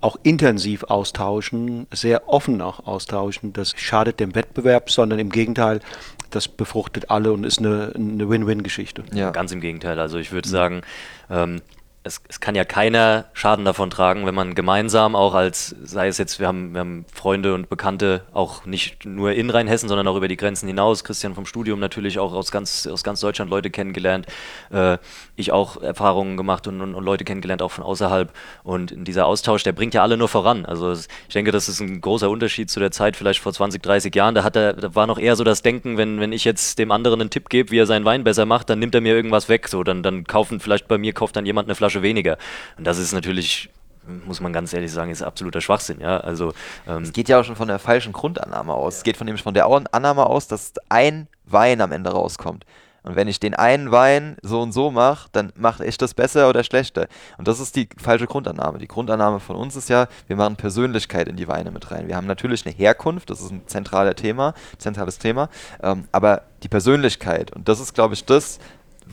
auch 0.00 0.16
intensiv 0.22 0.84
austauschen, 0.84 1.86
sehr 1.92 2.28
offen 2.28 2.62
auch 2.62 2.86
austauschen. 2.86 3.52
Das 3.52 3.74
schadet 3.76 4.18
dem 4.20 4.34
Wettbewerb, 4.34 4.90
sondern 4.90 5.18
im 5.18 5.30
Gegenteil, 5.30 5.80
das 6.30 6.48
befruchtet 6.48 7.10
alle 7.10 7.32
und 7.32 7.44
ist 7.44 7.58
eine, 7.58 7.92
eine 7.94 8.28
Win-Win-Geschichte. 8.28 9.04
Ja, 9.12 9.30
ganz 9.30 9.52
im 9.52 9.60
Gegenteil. 9.60 9.98
Also 9.98 10.18
ich 10.18 10.32
würde 10.32 10.48
sagen, 10.48 10.82
ähm, 11.28 11.60
es, 12.10 12.20
es, 12.28 12.40
kann 12.40 12.54
ja 12.54 12.64
keiner 12.64 13.26
Schaden 13.34 13.64
davon 13.64 13.88
tragen, 13.88 14.26
wenn 14.26 14.34
man 14.34 14.54
gemeinsam 14.54 15.14
auch 15.14 15.34
als, 15.34 15.76
sei 15.82 16.08
es 16.08 16.18
jetzt, 16.18 16.40
wir 16.40 16.48
haben, 16.48 16.72
wir 16.72 16.80
haben 16.80 17.04
Freunde 17.12 17.54
und 17.54 17.68
Bekannte 17.68 18.22
auch 18.32 18.66
nicht 18.66 19.04
nur 19.04 19.32
in 19.32 19.48
Rheinhessen, 19.48 19.88
sondern 19.88 20.08
auch 20.08 20.16
über 20.16 20.26
die 20.26 20.36
Grenzen 20.36 20.66
hinaus. 20.66 21.04
Christian 21.04 21.34
vom 21.34 21.46
Studium 21.46 21.78
natürlich 21.78 22.18
auch 22.18 22.32
aus 22.32 22.50
ganz, 22.50 22.86
aus 22.86 23.04
ganz 23.04 23.20
Deutschland 23.20 23.50
Leute 23.50 23.70
kennengelernt. 23.70 24.26
Äh, 24.70 24.98
ich 25.36 25.52
auch 25.52 25.80
Erfahrungen 25.80 26.36
gemacht 26.36 26.66
und, 26.66 26.80
und, 26.80 26.94
und, 26.94 27.04
Leute 27.04 27.24
kennengelernt, 27.24 27.62
auch 27.62 27.70
von 27.70 27.84
außerhalb. 27.84 28.32
Und 28.64 28.92
dieser 29.06 29.26
Austausch, 29.26 29.62
der 29.62 29.72
bringt 29.72 29.94
ja 29.94 30.02
alle 30.02 30.16
nur 30.16 30.28
voran. 30.28 30.66
Also 30.66 30.92
ich 30.92 31.32
denke, 31.32 31.52
das 31.52 31.68
ist 31.68 31.80
ein 31.80 32.00
großer 32.00 32.28
Unterschied 32.28 32.70
zu 32.70 32.80
der 32.80 32.90
Zeit 32.90 33.16
vielleicht 33.16 33.40
vor 33.40 33.52
20, 33.52 33.82
30 33.82 34.14
Jahren. 34.14 34.34
Da, 34.34 34.42
hat 34.42 34.56
er, 34.56 34.72
da 34.72 34.94
war 34.96 35.06
noch 35.06 35.18
eher 35.18 35.36
so 35.36 35.44
das 35.44 35.62
Denken, 35.62 35.96
wenn, 35.96 36.18
wenn 36.18 36.32
ich 36.32 36.44
jetzt 36.44 36.78
dem 36.78 36.90
anderen 36.90 37.20
einen 37.20 37.30
Tipp 37.30 37.48
gebe, 37.48 37.70
wie 37.70 37.78
er 37.78 37.86
seinen 37.86 38.04
Wein 38.04 38.24
besser 38.24 38.46
macht, 38.46 38.68
dann 38.68 38.80
nimmt 38.80 38.94
er 38.96 39.00
mir 39.00 39.14
irgendwas 39.14 39.48
weg. 39.48 39.68
So, 39.68 39.84
dann, 39.84 40.02
dann 40.02 40.24
kaufen, 40.24 40.58
vielleicht 40.58 40.88
bei 40.88 40.98
mir 40.98 41.12
kauft 41.12 41.36
dann 41.36 41.46
jemand 41.46 41.68
eine 41.68 41.76
Flasche 41.76 41.99
weniger. 42.02 42.38
Und 42.76 42.86
das 42.86 42.98
ist 42.98 43.12
natürlich 43.12 43.70
muss 44.26 44.40
man 44.40 44.52
ganz 44.52 44.72
ehrlich 44.72 44.90
sagen, 44.90 45.10
ist 45.10 45.22
absoluter 45.22 45.60
Schwachsinn. 45.60 46.00
Ja? 46.00 46.18
Also, 46.18 46.52
ähm 46.88 47.02
es 47.02 47.12
geht 47.12 47.28
ja 47.28 47.40
auch 47.40 47.44
schon 47.44 47.54
von 47.54 47.68
der 47.68 47.78
falschen 47.78 48.12
Grundannahme 48.12 48.72
aus. 48.72 48.96
Es 48.96 49.02
geht 49.02 49.16
von, 49.16 49.26
nämlich 49.26 49.42
von 49.42 49.54
der 49.54 49.66
Annahme 49.66 50.26
aus, 50.26 50.48
dass 50.48 50.72
ein 50.88 51.28
Wein 51.44 51.80
am 51.80 51.92
Ende 51.92 52.10
rauskommt. 52.10 52.64
Und 53.02 53.16
wenn 53.16 53.28
ich 53.28 53.40
den 53.40 53.54
einen 53.54 53.90
Wein 53.90 54.36
so 54.42 54.60
und 54.60 54.72
so 54.72 54.90
mache, 54.90 55.28
dann 55.32 55.52
mache 55.56 55.86
ich 55.86 55.96
das 55.96 56.12
besser 56.12 56.48
oder 56.48 56.62
schlechter. 56.64 57.08
Und 57.38 57.48
das 57.48 57.58
ist 57.58 57.74
die 57.76 57.88
falsche 57.96 58.26
Grundannahme. 58.26 58.78
Die 58.78 58.88
Grundannahme 58.88 59.40
von 59.40 59.56
uns 59.56 59.74
ist 59.74 59.88
ja, 59.88 60.06
wir 60.26 60.36
machen 60.36 60.56
Persönlichkeit 60.56 61.26
in 61.26 61.36
die 61.36 61.48
Weine 61.48 61.70
mit 61.70 61.90
rein. 61.90 62.08
Wir 62.08 62.16
haben 62.16 62.26
natürlich 62.26 62.66
eine 62.66 62.74
Herkunft, 62.74 63.30
das 63.30 63.40
ist 63.40 63.52
ein 63.52 63.66
zentrales 63.66 64.16
Thema, 64.16 64.54
zentrales 64.76 65.18
Thema, 65.18 65.48
ähm, 65.82 66.08
aber 66.12 66.42
die 66.62 66.68
Persönlichkeit, 66.68 67.52
und 67.52 67.68
das 67.68 67.80
ist, 67.80 67.94
glaube 67.94 68.12
ich, 68.12 68.26
das, 68.26 68.58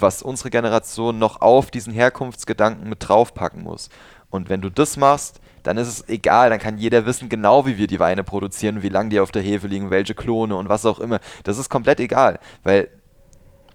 was 0.02 0.22
unsere 0.22 0.50
Generation 0.50 1.20
noch 1.20 1.42
auf 1.42 1.72
diesen 1.72 1.94
Herkunftsgedanken 1.94 2.90
mit 2.90 3.08
draufpacken 3.08 3.64
muss. 3.64 3.90
Und 4.30 4.50
wenn 4.50 4.62
du 4.62 4.70
das 4.70 4.98
machst, 4.98 5.40
dann 5.64 5.78
ist 5.78 5.88
es 5.88 6.10
egal, 6.10 6.50
dann 6.50 6.60
kann 6.60 6.78
jeder 6.78 7.06
wissen 7.06 7.30
genau, 7.30 7.66
wie 7.66 7.78
wir 7.78 7.88
die 7.88 8.00
Weine 8.00 8.24
produzieren, 8.24 8.84
wie 8.84 8.90
lange 8.90 9.10
die 9.10 9.20
auf 9.20 9.32
der 9.32 9.42
Hefe 9.42 9.68
liegen, 9.68 9.90
welche 9.90 10.16
Klone 10.16 10.56
und 10.56 10.70
was 10.70 10.86
auch 10.86 11.00
immer. 11.00 11.20
Das 11.44 11.58
ist 11.58 11.70
komplett 11.70 12.00
egal, 12.00 12.40
weil 12.64 12.90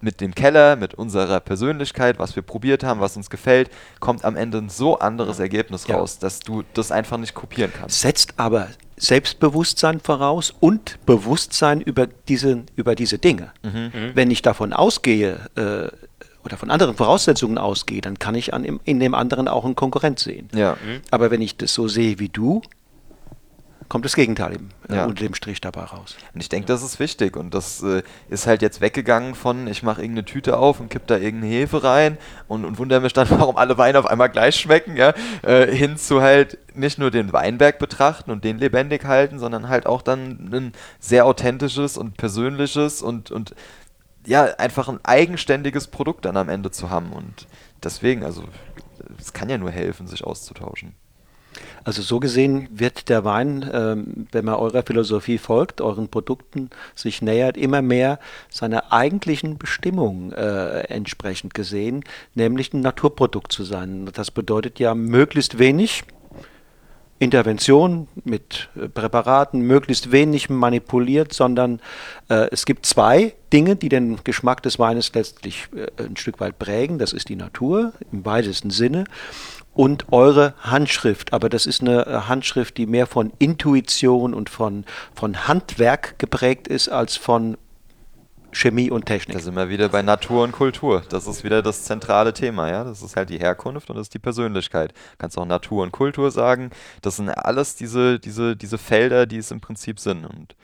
mit 0.03 0.19
dem 0.21 0.35
Keller, 0.35 0.75
mit 0.75 0.93
unserer 0.93 1.39
Persönlichkeit, 1.39 2.19
was 2.19 2.35
wir 2.35 2.43
probiert 2.43 2.83
haben, 2.83 2.99
was 2.99 3.15
uns 3.15 3.29
gefällt, 3.29 3.69
kommt 3.99 4.25
am 4.25 4.35
Ende 4.35 4.57
ein 4.57 4.69
so 4.69 4.99
anderes 4.99 5.39
Ergebnis 5.39 5.87
ja. 5.87 5.97
raus, 5.97 6.19
dass 6.19 6.39
du 6.39 6.63
das 6.73 6.91
einfach 6.91 7.17
nicht 7.17 7.33
kopieren 7.33 7.71
kannst. 7.73 8.01
Setzt 8.01 8.33
aber 8.37 8.67
Selbstbewusstsein 8.97 9.99
voraus 9.99 10.53
und 10.59 11.03
Bewusstsein 11.05 11.81
über 11.81 12.07
diese, 12.07 12.63
über 12.75 12.95
diese 12.95 13.17
Dinge. 13.17 13.51
Mhm. 13.63 13.91
Mhm. 13.93 14.11
Wenn 14.13 14.29
ich 14.29 14.41
davon 14.41 14.73
ausgehe, 14.73 15.39
äh, 15.55 15.87
oder 16.43 16.57
von 16.57 16.69
anderen 16.69 16.95
Voraussetzungen 16.95 17.57
ausgehe, 17.57 18.01
dann 18.01 18.19
kann 18.19 18.35
ich 18.35 18.53
an, 18.53 18.63
in 18.83 18.99
dem 18.99 19.15
anderen 19.15 19.47
auch 19.47 19.65
einen 19.65 19.75
Konkurrent 19.75 20.19
sehen. 20.19 20.49
Ja. 20.53 20.73
Mhm. 20.73 21.01
Aber 21.11 21.31
wenn 21.31 21.41
ich 21.41 21.57
das 21.57 21.73
so 21.73 21.87
sehe 21.87 22.19
wie 22.19 22.29
du, 22.29 22.61
kommt 23.93 24.05
das 24.05 24.15
Gegenteil 24.15 24.53
eben, 24.53 24.69
äh, 24.89 24.95
ja. 24.95 25.05
unter 25.05 25.23
dem 25.23 25.35
Strich 25.35 25.61
dabei 25.61 25.83
raus. 25.83 26.15
Und 26.33 26.41
ich 26.41 26.49
denke, 26.49 26.65
das 26.65 26.81
ist 26.81 26.99
wichtig 26.99 27.37
und 27.37 27.53
das 27.53 27.83
äh, 27.83 28.01
ist 28.27 28.47
halt 28.47 28.63
jetzt 28.63 28.81
weggegangen 28.81 29.35
von, 29.35 29.67
ich 29.67 29.83
mache 29.83 30.01
irgendeine 30.01 30.25
Tüte 30.25 30.57
auf 30.57 30.79
und 30.79 30.89
kipp 30.89 31.05
da 31.05 31.17
irgendeine 31.17 31.53
Hefe 31.53 31.83
rein 31.83 32.17
und, 32.47 32.65
und 32.65 32.79
wundere 32.79 33.01
mich 33.01 33.13
dann, 33.13 33.29
warum 33.37 33.55
alle 33.55 33.77
Weine 33.77 33.99
auf 33.99 34.07
einmal 34.07 34.29
gleich 34.29 34.55
schmecken, 34.55 34.97
ja, 34.97 35.13
äh, 35.43 35.67
hin 35.67 35.97
zu 35.97 36.21
halt 36.21 36.57
nicht 36.73 36.97
nur 36.97 37.11
den 37.11 37.33
Weinberg 37.33 37.77
betrachten 37.77 38.31
und 38.31 38.43
den 38.43 38.57
lebendig 38.57 39.05
halten, 39.05 39.37
sondern 39.37 39.69
halt 39.69 39.85
auch 39.85 40.01
dann 40.01 40.49
ein 40.51 40.73
sehr 40.99 41.27
authentisches 41.27 41.95
und 41.95 42.17
persönliches 42.17 43.03
und, 43.03 43.29
und 43.29 43.53
ja, 44.25 44.45
einfach 44.57 44.87
ein 44.89 44.99
eigenständiges 45.03 45.87
Produkt 45.87 46.25
dann 46.25 46.37
am 46.37 46.49
Ende 46.49 46.71
zu 46.71 46.89
haben. 46.89 47.11
Und 47.11 47.47
deswegen, 47.83 48.23
also 48.23 48.43
es 49.19 49.33
kann 49.33 49.49
ja 49.49 49.57
nur 49.57 49.71
helfen, 49.71 50.07
sich 50.07 50.23
auszutauschen. 50.23 50.95
Also 51.83 52.01
so 52.01 52.19
gesehen 52.19 52.67
wird 52.71 53.09
der 53.09 53.25
Wein, 53.25 53.69
ähm, 53.71 54.27
wenn 54.31 54.45
man 54.45 54.55
eurer 54.55 54.83
Philosophie 54.83 55.37
folgt, 55.37 55.81
euren 55.81 56.07
Produkten 56.07 56.69
sich 56.95 57.21
nähert, 57.21 57.57
immer 57.57 57.81
mehr 57.81 58.19
seiner 58.49 58.91
eigentlichen 58.91 59.57
Bestimmung 59.57 60.31
äh, 60.31 60.81
entsprechend 60.87 61.53
gesehen, 61.53 62.03
nämlich 62.33 62.73
ein 62.73 62.81
Naturprodukt 62.81 63.51
zu 63.51 63.63
sein. 63.63 64.09
Das 64.13 64.31
bedeutet 64.31 64.79
ja 64.79 64.95
möglichst 64.95 65.59
wenig, 65.59 66.03
Intervention 67.23 68.07
mit 68.23 68.69
äh, 68.75 68.87
Präparaten 68.87 69.61
möglichst 69.61 70.11
wenig 70.11 70.49
manipuliert, 70.49 71.33
sondern 71.33 71.79
äh, 72.29 72.47
es 72.51 72.65
gibt 72.65 72.85
zwei 72.85 73.33
Dinge, 73.51 73.75
die 73.75 73.89
den 73.89 74.19
Geschmack 74.23 74.61
des 74.63 74.79
Weines 74.79 75.13
letztlich 75.13 75.67
äh, 75.75 76.03
ein 76.03 76.17
Stück 76.17 76.39
weit 76.39 76.59
prägen. 76.59 76.99
Das 76.99 77.13
ist 77.13 77.29
die 77.29 77.35
Natur 77.35 77.93
im 78.11 78.25
weitesten 78.25 78.69
Sinne 78.69 79.05
und 79.73 80.11
eure 80.11 80.53
Handschrift. 80.59 81.33
Aber 81.33 81.49
das 81.49 81.65
ist 81.65 81.81
eine 81.81 82.05
äh, 82.05 82.11
Handschrift, 82.27 82.77
die 82.77 82.85
mehr 82.85 83.07
von 83.07 83.31
Intuition 83.39 84.33
und 84.33 84.49
von, 84.49 84.85
von 85.15 85.47
Handwerk 85.47 86.19
geprägt 86.19 86.67
ist 86.67 86.89
als 86.89 87.17
von 87.17 87.57
Chemie 88.53 88.91
und 88.91 89.05
Technik. 89.05 89.37
Da 89.37 89.43
sind 89.43 89.55
wir 89.55 89.69
wieder 89.69 89.89
bei 89.89 90.01
Natur 90.01 90.43
und 90.43 90.51
Kultur. 90.51 91.03
Das 91.09 91.27
ist 91.27 91.43
wieder 91.43 91.61
das 91.61 91.83
zentrale 91.83 92.33
Thema, 92.33 92.69
ja. 92.69 92.83
Das 92.83 93.01
ist 93.01 93.15
halt 93.15 93.29
die 93.29 93.39
Herkunft 93.39 93.89
und 93.89 93.95
das 93.95 94.07
ist 94.07 94.13
die 94.13 94.19
Persönlichkeit. 94.19 94.91
Du 94.91 95.17
kannst 95.17 95.37
auch 95.37 95.45
Natur 95.45 95.83
und 95.83 95.91
Kultur 95.91 96.31
sagen. 96.31 96.69
Das 97.01 97.17
sind 97.17 97.29
alles 97.29 97.75
diese, 97.75 98.19
diese, 98.19 98.55
diese 98.55 98.77
Felder, 98.77 99.25
die 99.25 99.37
es 99.37 99.51
im 99.51 99.61
Prinzip 99.61 99.99
sind. 99.99 100.25
Und 100.25 100.55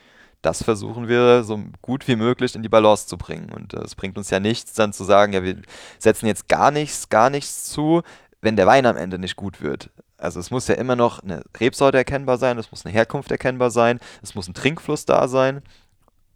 das 0.42 0.64
versuchen 0.64 1.08
wir 1.08 1.44
so 1.44 1.60
gut 1.82 2.08
wie 2.08 2.16
möglich 2.16 2.56
in 2.56 2.64
die 2.64 2.70
Balance 2.70 3.08
zu 3.08 3.18
bringen. 3.18 3.52
Und 3.52 3.74
es 3.74 3.96
bringt 3.96 4.18
uns 4.18 4.30
ja 4.30 4.40
nichts, 4.40 4.74
dann 4.74 4.94
zu 4.94 5.04
sagen, 5.04 5.34
ja, 5.34 5.44
wir 5.44 5.62
setzen 5.98 6.28
jetzt 6.28 6.48
gar 6.48 6.72
nichts, 6.72 7.10
gar 7.10 7.30
nichts 7.30 7.66
zu, 7.66 8.04
wenn 8.42 8.56
der 8.56 8.68
Wein 8.68 8.86
am 8.86 8.98
Ende 8.98 9.20
nicht 9.20 9.36
gut 9.36 9.62
wird. 9.62 9.90
Also 10.18 10.40
es 10.40 10.52
muss 10.52 10.68
ja 10.68 10.76
immer 10.76 10.96
noch 10.96 11.24
eine 11.24 11.44
Rebsorte 11.60 11.98
erkennbar 11.98 12.38
sein, 12.38 12.58
es 12.58 12.72
muss 12.72 12.86
eine 12.86 12.94
Herkunft 12.94 13.32
erkennbar 13.32 13.72
sein, 13.72 14.00
es 14.22 14.36
muss 14.36 14.50
ein 14.50 14.54
Trinkfluss 14.54 15.06
da 15.06 15.30
sein 15.30 15.62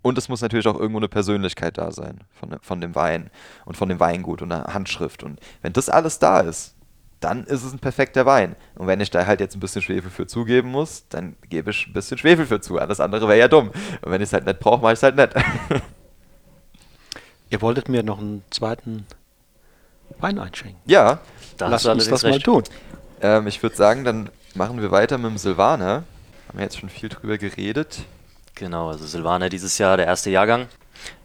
und 0.03 0.17
es 0.17 0.29
muss 0.29 0.41
natürlich 0.41 0.67
auch 0.67 0.77
irgendwo 0.79 0.99
eine 0.99 1.07
Persönlichkeit 1.07 1.79
da 1.79 1.91
sein 1.91 2.19
von, 2.33 2.57
von 2.61 2.81
dem 2.81 2.93
Wein 2.93 3.31
und 3.65 3.75
von 3.75 3.89
dem 3.89 3.99
Weingut 3.99 4.43
und 4.43 4.51
einer 4.51 4.73
Handschrift. 4.73 5.23
Und 5.23 5.39
wenn 5.63 5.73
das 5.73 5.89
alles 5.89 6.19
da 6.19 6.41
ist, 6.41 6.75
dann 7.21 7.45
ist 7.45 7.63
es 7.63 7.71
ein 7.71 7.79
perfekter 7.79 8.25
Wein. 8.25 8.57
Und 8.75 8.87
wenn 8.87 8.99
ich 8.99 9.09
da 9.09 9.25
halt 9.25 9.39
jetzt 9.39 9.55
ein 9.55 9.61
bisschen 9.61 9.81
Schwefel 9.81 10.11
für 10.11 10.27
zugeben 10.27 10.69
muss, 10.69 11.07
dann 11.07 11.37
gebe 11.49 11.71
ich 11.71 11.87
ein 11.87 11.93
bisschen 11.93 12.17
Schwefel 12.17 12.45
für 12.45 12.59
zu. 12.59 12.77
Alles 12.77 12.99
andere 12.99 13.29
wäre 13.29 13.39
ja 13.39 13.47
dumm. 13.47 13.69
Und 13.69 14.11
wenn 14.11 14.21
ich 14.21 14.27
es 14.27 14.33
halt 14.33 14.45
nicht 14.45 14.59
brauche, 14.59 14.81
mache 14.81 14.91
ich 14.93 14.99
es 14.99 15.03
halt 15.03 15.15
nicht. 15.15 15.33
Ihr 17.49 17.61
wolltet 17.61 17.87
mir 17.87 18.03
noch 18.03 18.19
einen 18.19 18.43
zweiten 18.49 19.05
Wein 20.19 20.37
einschenken. 20.37 20.81
Ja. 20.85 21.19
Da 21.57 21.69
Lass 21.69 21.85
uns 21.85 22.09
das 22.09 22.25
recht. 22.25 22.33
mal 22.33 22.41
tun. 22.41 22.63
Ähm, 23.21 23.47
ich 23.47 23.63
würde 23.63 23.75
sagen, 23.77 24.03
dann 24.03 24.29
machen 24.53 24.81
wir 24.81 24.91
weiter 24.91 25.17
mit 25.17 25.31
dem 25.31 25.37
Silvaner. 25.37 26.03
Haben 26.49 26.57
wir 26.57 26.63
jetzt 26.63 26.77
schon 26.77 26.89
viel 26.89 27.07
drüber 27.07 27.37
geredet. 27.37 27.99
Genau, 28.55 28.89
also 28.89 29.05
Silvaner 29.05 29.49
dieses 29.49 29.77
Jahr 29.77 29.97
der 29.97 30.05
erste 30.05 30.29
Jahrgang. 30.29 30.67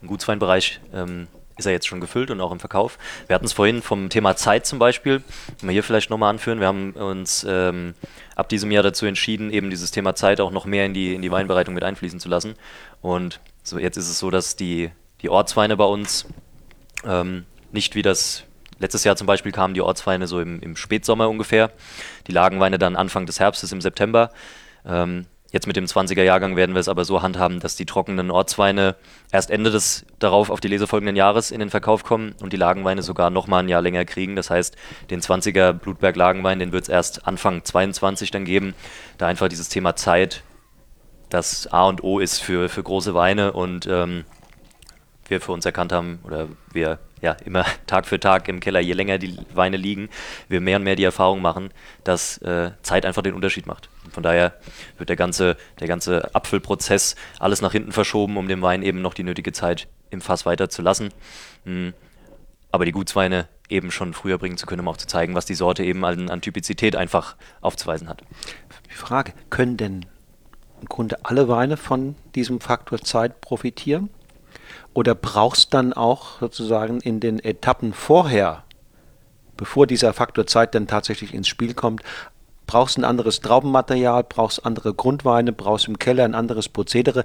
Im 0.01 0.07
Gutsweinbereich 0.07 0.79
ähm, 0.93 1.27
ist 1.57 1.65
er 1.65 1.71
jetzt 1.71 1.87
schon 1.87 2.01
gefüllt 2.01 2.31
und 2.31 2.41
auch 2.41 2.51
im 2.51 2.59
Verkauf. 2.59 2.97
Wir 3.27 3.35
hatten 3.35 3.45
es 3.45 3.53
vorhin 3.53 3.81
vom 3.81 4.09
Thema 4.09 4.35
Zeit 4.35 4.65
zum 4.65 4.79
Beispiel, 4.79 5.21
wenn 5.59 5.69
wir 5.69 5.73
hier 5.73 5.83
vielleicht 5.83 6.09
nochmal 6.09 6.31
anführen. 6.31 6.59
Wir 6.59 6.67
haben 6.67 6.93
uns 6.93 7.45
ähm, 7.47 7.93
ab 8.35 8.49
diesem 8.49 8.71
Jahr 8.71 8.83
dazu 8.83 9.05
entschieden, 9.05 9.51
eben 9.51 9.69
dieses 9.69 9.91
Thema 9.91 10.15
Zeit 10.15 10.41
auch 10.41 10.51
noch 10.51 10.65
mehr 10.65 10.85
in 10.85 10.93
die, 10.93 11.13
in 11.13 11.21
die 11.21 11.31
Weinbereitung 11.31 11.75
mit 11.75 11.83
einfließen 11.83 12.19
zu 12.19 12.29
lassen. 12.29 12.55
Und 13.01 13.39
so 13.61 13.77
jetzt 13.77 13.97
ist 13.97 14.09
es 14.09 14.19
so, 14.19 14.31
dass 14.31 14.55
die, 14.55 14.89
die 15.21 15.29
Ortsweine 15.29 15.77
bei 15.77 15.85
uns 15.85 16.25
ähm, 17.05 17.45
nicht 17.71 17.95
wie 17.95 18.01
das 18.01 18.43
letztes 18.79 19.03
Jahr 19.03 19.17
zum 19.17 19.27
Beispiel 19.27 19.51
kamen 19.51 19.73
die 19.73 19.81
Ortsweine 19.81 20.25
so 20.25 20.39
im, 20.39 20.61
im 20.61 20.75
Spätsommer 20.75 21.29
ungefähr, 21.29 21.71
die 22.27 22.31
Lagenweine 22.31 22.79
dann 22.79 22.95
Anfang 22.95 23.25
des 23.25 23.39
Herbstes 23.39 23.71
im 23.71 23.81
September. 23.81 24.31
Ähm, 24.85 25.25
Jetzt 25.51 25.65
mit 25.65 25.75
dem 25.75 25.85
20er 25.85 26.21
Jahrgang 26.21 26.55
werden 26.55 26.75
wir 26.75 26.79
es 26.79 26.87
aber 26.87 27.05
so 27.05 27.23
handhaben, 27.23 27.59
dass 27.59 27.75
die 27.75 27.87
trockenen 27.87 28.29
Ortsweine 28.29 28.95
erst 29.31 29.49
Ende 29.49 29.71
des 29.71 30.05
darauf 30.19 30.51
auf 30.51 30.59
die 30.59 30.67
Lese 30.67 30.85
folgenden 30.85 31.15
Jahres 31.15 31.49
in 31.49 31.59
den 31.59 31.71
Verkauf 31.71 32.03
kommen 32.03 32.35
und 32.39 32.53
die 32.53 32.57
Lagenweine 32.57 33.01
sogar 33.01 33.31
nochmal 33.31 33.63
ein 33.63 33.69
Jahr 33.69 33.81
länger 33.81 34.05
kriegen. 34.05 34.35
Das 34.35 34.51
heißt, 34.51 34.75
den 35.09 35.21
20er 35.21 35.73
Blutberg 35.73 36.15
Lagenwein, 36.15 36.59
den 36.59 36.71
wird 36.71 36.83
es 36.83 36.89
erst 36.89 37.27
Anfang 37.27 37.63
22 37.63 38.29
dann 38.29 38.45
geben, 38.45 38.75
da 39.17 39.25
einfach 39.25 39.47
dieses 39.47 39.69
Thema 39.69 39.95
Zeit 39.95 40.43
das 41.29 41.67
A 41.67 41.87
und 41.87 42.03
O 42.03 42.19
ist 42.19 42.39
für, 42.39 42.69
für 42.69 42.83
große 42.83 43.13
Weine 43.13 43.53
und 43.53 43.87
ähm, 43.87 44.25
wir 45.27 45.41
für 45.41 45.51
uns 45.51 45.65
erkannt 45.65 45.91
haben 45.91 46.19
oder 46.23 46.47
wir 46.71 46.99
ja 47.21 47.33
immer 47.45 47.65
Tag 47.87 48.05
für 48.05 48.19
Tag 48.19 48.47
im 48.47 48.59
Keller, 48.59 48.79
je 48.79 48.93
länger 48.93 49.17
die 49.17 49.37
Weine 49.53 49.77
liegen, 49.77 50.09
wir 50.47 50.61
mehr 50.61 50.77
und 50.77 50.83
mehr 50.83 50.95
die 50.95 51.03
Erfahrung 51.03 51.41
machen, 51.41 51.69
dass 52.03 52.37
äh, 52.39 52.71
Zeit 52.81 53.05
einfach 53.05 53.21
den 53.21 53.33
Unterschied 53.33 53.67
macht. 53.67 53.89
Von 54.11 54.23
daher 54.23 54.53
wird 54.97 55.09
der 55.09 55.15
ganze, 55.15 55.57
der 55.79 55.87
ganze 55.87 56.33
Apfelprozess 56.33 57.15
alles 57.39 57.61
nach 57.61 57.71
hinten 57.71 57.91
verschoben, 57.91 58.37
um 58.37 58.47
dem 58.47 58.61
Wein 58.61 58.81
eben 58.81 59.01
noch 59.01 59.13
die 59.13 59.23
nötige 59.23 59.51
Zeit 59.51 59.87
im 60.09 60.21
Fass 60.21 60.45
weiter 60.45 60.69
zu 60.69 60.81
lassen. 60.81 61.09
Hm. 61.65 61.93
Aber 62.71 62.85
die 62.85 62.91
Gutsweine 62.91 63.47
eben 63.69 63.91
schon 63.91 64.13
früher 64.13 64.37
bringen 64.37 64.57
zu 64.57 64.65
können, 64.65 64.81
um 64.81 64.87
auch 64.87 64.97
zu 64.97 65.07
zeigen, 65.07 65.35
was 65.35 65.45
die 65.45 65.55
Sorte 65.55 65.83
eben 65.83 66.03
an, 66.05 66.29
an 66.29 66.41
Typizität 66.41 66.95
einfach 66.95 67.35
aufzuweisen 67.61 68.09
hat. 68.09 68.21
Die 68.89 68.95
Frage, 68.95 69.33
können 69.49 69.77
denn 69.77 70.05
im 70.81 70.87
Grunde 70.87 71.17
alle 71.23 71.47
Weine 71.47 71.77
von 71.77 72.15
diesem 72.35 72.59
Faktor 72.59 72.99
Zeit 72.99 73.41
profitieren? 73.41 74.09
Oder 74.93 75.15
brauchst 75.15 75.73
dann 75.73 75.93
auch 75.93 76.39
sozusagen 76.39 76.99
in 76.99 77.19
den 77.19 77.39
Etappen 77.39 77.93
vorher, 77.93 78.63
bevor 79.55 79.87
dieser 79.87 80.13
Faktor 80.13 80.47
Zeit 80.47 80.75
dann 80.75 80.87
tatsächlich 80.87 81.33
ins 81.33 81.47
Spiel 81.47 81.73
kommt, 81.73 82.01
brauchst 82.65 82.97
ein 82.97 83.03
anderes 83.03 83.41
Traubenmaterial, 83.41 84.23
brauchst 84.23 84.65
andere 84.65 84.93
Grundweine, 84.93 85.51
brauchst 85.53 85.87
im 85.87 85.97
Keller 85.97 86.23
ein 86.23 86.35
anderes 86.35 86.69
Prozedere, 86.69 87.23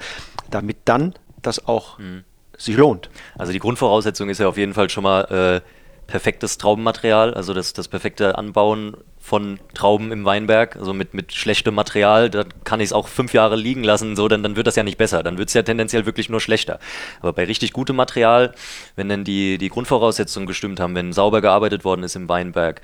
damit 0.51 0.79
dann 0.87 1.15
das 1.43 1.67
auch 1.67 1.99
mhm. 1.99 2.25
sich 2.57 2.77
lohnt. 2.77 3.11
Also 3.37 3.53
die 3.53 3.59
Grundvoraussetzung 3.59 4.31
ist 4.31 4.39
ja 4.39 4.49
auf 4.49 4.57
jeden 4.57 4.73
Fall 4.73 4.89
schon 4.89 5.05
mal 5.05 5.63
äh, 5.63 5.74
perfektes 6.07 6.59
Traubenmaterial, 6.59 7.35
also 7.35 7.55
das, 7.55 7.73
das 7.73 7.89
perfekte 7.89 8.37
Anbauen 8.39 8.97
von 9.19 9.59
Trauben 9.73 10.13
im 10.13 10.27
Weinberg, 10.27 10.77
also 10.77 10.93
mit, 10.93 11.15
mit 11.15 11.33
schlechtem 11.33 11.75
Material, 11.75 12.29
da 12.29 12.45
kann 12.65 12.81
ich 12.81 12.87
es 12.87 12.93
auch 12.93 13.09
fünf 13.09 13.33
Jahre 13.33 13.57
liegen 13.57 13.83
lassen, 13.83 14.17
so, 14.17 14.29
dann, 14.29 14.43
dann 14.43 14.55
wird 14.57 14.67
das 14.67 14.77
ja 14.77 14.83
nicht 14.83 14.99
besser, 14.99 15.23
dann 15.23 15.39
wird 15.39 15.49
es 15.49 15.55
ja 15.55 15.63
tendenziell 15.63 16.05
wirklich 16.05 16.29
nur 16.29 16.41
schlechter. 16.41 16.79
Aber 17.21 17.33
bei 17.33 17.45
richtig 17.45 17.73
gutem 17.73 17.97
Material, 17.97 18.55
wenn 18.97 19.09
dann 19.09 19.25
die, 19.25 19.57
die 19.57 19.71
Grundvoraussetzungen 19.71 20.47
gestimmt 20.47 20.79
haben, 20.79 20.95
wenn 20.95 21.15
sauber 21.15 21.41
gearbeitet 21.41 21.85
worden 21.85 22.03
ist 22.03 22.17
im 22.17 22.29
Weinberg, 22.29 22.83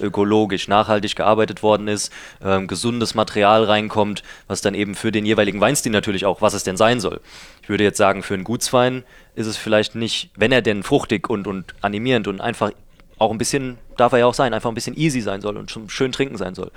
ökologisch, 0.00 0.68
nachhaltig 0.68 1.16
gearbeitet 1.16 1.62
worden 1.62 1.88
ist, 1.88 2.12
ähm, 2.44 2.66
gesundes 2.66 3.14
Material 3.14 3.64
reinkommt, 3.64 4.22
was 4.46 4.60
dann 4.60 4.74
eben 4.74 4.94
für 4.94 5.12
den 5.12 5.26
jeweiligen 5.26 5.60
Weinstil 5.60 5.92
natürlich 5.92 6.26
auch, 6.26 6.40
was 6.40 6.54
es 6.54 6.64
denn 6.64 6.76
sein 6.76 7.00
soll. 7.00 7.20
Ich 7.62 7.68
würde 7.68 7.84
jetzt 7.84 7.98
sagen, 7.98 8.22
für 8.22 8.34
einen 8.34 8.44
Gutswein 8.44 9.04
ist 9.34 9.46
es 9.46 9.56
vielleicht 9.56 9.94
nicht, 9.94 10.30
wenn 10.36 10.52
er 10.52 10.62
denn 10.62 10.82
fruchtig 10.82 11.28
und, 11.30 11.46
und 11.46 11.74
animierend 11.80 12.28
und 12.28 12.40
einfach 12.40 12.72
auch 13.18 13.30
ein 13.30 13.38
bisschen, 13.38 13.78
darf 13.96 14.12
er 14.12 14.20
ja 14.20 14.26
auch 14.26 14.34
sein, 14.34 14.52
einfach 14.52 14.70
ein 14.70 14.74
bisschen 14.74 14.96
easy 14.96 15.20
sein 15.20 15.40
soll 15.40 15.56
und 15.56 15.70
schon 15.70 15.88
schön 15.88 16.12
trinken 16.12 16.36
sein 16.36 16.54
soll, 16.54 16.70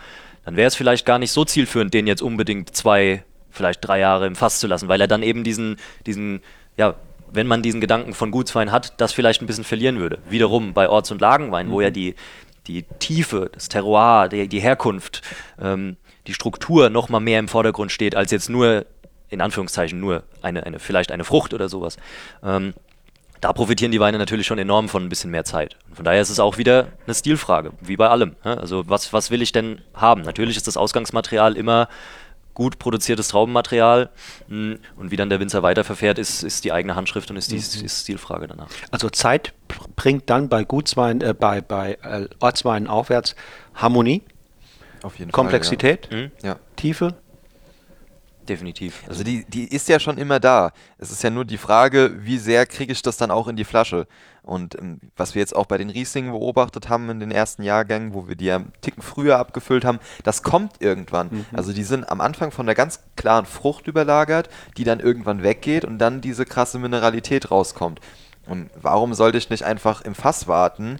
dann 0.45 0.55
wäre 0.55 0.67
es 0.67 0.75
vielleicht 0.75 1.05
gar 1.05 1.19
nicht 1.19 1.31
so 1.31 1.43
zielführend, 1.43 1.93
den 1.93 2.07
jetzt 2.07 2.21
unbedingt 2.21 2.75
zwei, 2.75 3.23
vielleicht 3.49 3.85
drei 3.85 3.99
Jahre 3.99 4.27
im 4.27 4.35
Fass 4.35 4.59
zu 4.59 4.67
lassen, 4.67 4.87
weil 4.87 5.01
er 5.01 5.07
dann 5.07 5.23
eben 5.23 5.43
diesen, 5.43 5.77
diesen, 6.05 6.41
ja, 6.77 6.95
wenn 7.31 7.47
man 7.47 7.61
diesen 7.61 7.81
Gedanken 7.81 8.13
von 8.13 8.31
Gutswein 8.31 8.71
hat, 8.71 8.99
das 9.01 9.11
vielleicht 9.11 9.41
ein 9.41 9.47
bisschen 9.47 9.63
verlieren 9.63 9.99
würde. 9.99 10.19
Wiederum 10.29 10.73
bei 10.73 10.87
Orts- 10.87 11.11
und 11.11 11.19
Lagenwein, 11.19 11.67
mhm. 11.67 11.71
wo 11.71 11.81
ja 11.81 11.89
die, 11.89 12.15
die 12.67 12.83
Tiefe, 12.99 13.49
das 13.53 13.69
Terroir, 13.69 14.29
die, 14.29 14.47
die 14.47 14.59
Herkunft, 14.59 15.21
ähm, 15.61 15.97
die 16.27 16.33
Struktur 16.33 16.89
noch 16.89 17.09
mal 17.09 17.19
mehr 17.19 17.39
im 17.39 17.47
Vordergrund 17.47 17.91
steht, 17.91 18.15
als 18.15 18.31
jetzt 18.31 18.49
nur, 18.49 18.85
in 19.29 19.41
Anführungszeichen, 19.41 19.99
nur 19.99 20.23
eine, 20.41 20.65
eine 20.65 20.79
vielleicht 20.79 21.11
eine 21.11 21.23
Frucht 21.23 21.53
oder 21.53 21.69
sowas. 21.69 21.97
Ähm, 22.43 22.73
da 23.41 23.53
profitieren 23.53 23.91
die 23.91 23.99
Weine 23.99 24.17
natürlich 24.17 24.47
schon 24.47 24.57
enorm 24.57 24.89
von 24.89 25.03
ein 25.03 25.09
bisschen 25.09 25.29
mehr 25.29 25.43
Zeit. 25.43 25.77
Von 25.93 26.05
daher 26.05 26.21
ist 26.21 26.29
es 26.29 26.39
auch 26.39 26.57
wieder 26.57 26.87
eine 27.05 27.13
Stilfrage, 27.13 27.73
wie 27.81 27.95
bei 27.97 28.09
allem. 28.09 28.35
Also 28.41 28.89
was, 28.89 29.13
was 29.13 29.29
will 29.29 29.41
ich 29.41 29.51
denn 29.51 29.81
haben? 29.93 30.21
Natürlich 30.21 30.57
ist 30.57 30.67
das 30.67 30.77
Ausgangsmaterial 30.77 31.55
immer 31.57 31.87
gut 32.55 32.79
produziertes 32.79 33.27
Traubenmaterial. 33.27 34.09
Hm, 34.47 34.79
und 34.95 35.11
wie 35.11 35.15
dann 35.15 35.29
der 35.29 35.39
Winzer 35.39 35.61
weiterverfährt, 35.61 36.17
ist, 36.17 36.41
ist 36.41 36.63
die 36.63 36.71
eigene 36.71 36.95
Handschrift 36.95 37.29
und 37.29 37.37
ist 37.37 37.51
die, 37.51 37.55
mhm. 37.57 37.85
ist 37.85 38.01
Stilfrage 38.01 38.47
danach. 38.47 38.69
Also 38.89 39.09
Zeit 39.11 39.53
bringt 39.95 40.29
dann 40.31 40.49
bei 40.49 40.63
Gutswein, 40.63 41.21
äh, 41.21 41.35
bei, 41.37 41.61
bei 41.61 41.99
äh, 42.01 42.27
Ortsweinen 42.39 42.87
aufwärts 42.87 43.35
Harmonie, 43.75 44.23
Auf 45.03 45.19
jeden 45.19 45.31
Komplexität, 45.31 46.07
Fall, 46.07 46.31
ja. 46.41 46.55
Mhm. 46.55 46.59
Tiefe. 46.75 47.15
Definitiv. 48.47 49.03
Also 49.07 49.23
die, 49.23 49.43
die 49.45 49.67
ist 49.67 49.89
ja 49.89 49.99
schon 49.99 50.17
immer 50.17 50.39
da. 50.39 50.71
Es 50.97 51.11
ist 51.11 51.23
ja 51.23 51.29
nur 51.29 51.45
die 51.45 51.57
Frage, 51.57 52.11
wie 52.19 52.37
sehr 52.37 52.65
kriege 52.65 52.91
ich 52.91 53.01
das 53.01 53.17
dann 53.17 53.31
auch 53.31 53.47
in 53.47 53.55
die 53.55 53.63
Flasche. 53.63 54.07
Und 54.43 54.75
ähm, 54.75 54.99
was 55.15 55.33
wir 55.33 55.39
jetzt 55.39 55.55
auch 55.55 55.65
bei 55.65 55.79
den 55.79 55.89
Rieslingen 55.89 56.31
beobachtet 56.31 56.87
haben 56.87 57.09
in 57.09 57.19
den 57.19 57.31
ersten 57.31 57.63
Jahrgängen, 57.63 58.13
wo 58.13 58.27
wir 58.27 58.35
die 58.35 58.45
ja 58.45 58.57
einen 58.57 58.73
Ticken 58.81 59.01
früher 59.01 59.39
abgefüllt 59.39 59.83
haben, 59.83 59.99
das 60.23 60.43
kommt 60.43 60.81
irgendwann. 60.81 61.29
Mhm. 61.31 61.45
Also 61.53 61.73
die 61.73 61.83
sind 61.83 62.07
am 62.09 62.21
Anfang 62.21 62.51
von 62.51 62.67
der 62.67 62.75
ganz 62.75 62.99
klaren 63.15 63.45
Frucht 63.45 63.87
überlagert, 63.87 64.49
die 64.77 64.83
dann 64.83 64.99
irgendwann 64.99 65.41
weggeht 65.41 65.83
und 65.85 65.97
dann 65.97 66.21
diese 66.21 66.45
krasse 66.45 66.77
Mineralität 66.77 67.49
rauskommt. 67.49 67.99
Und 68.45 68.69
warum 68.79 69.15
sollte 69.15 69.39
ich 69.39 69.49
nicht 69.49 69.63
einfach 69.63 70.01
im 70.01 70.13
Fass 70.13 70.47
warten, 70.47 70.99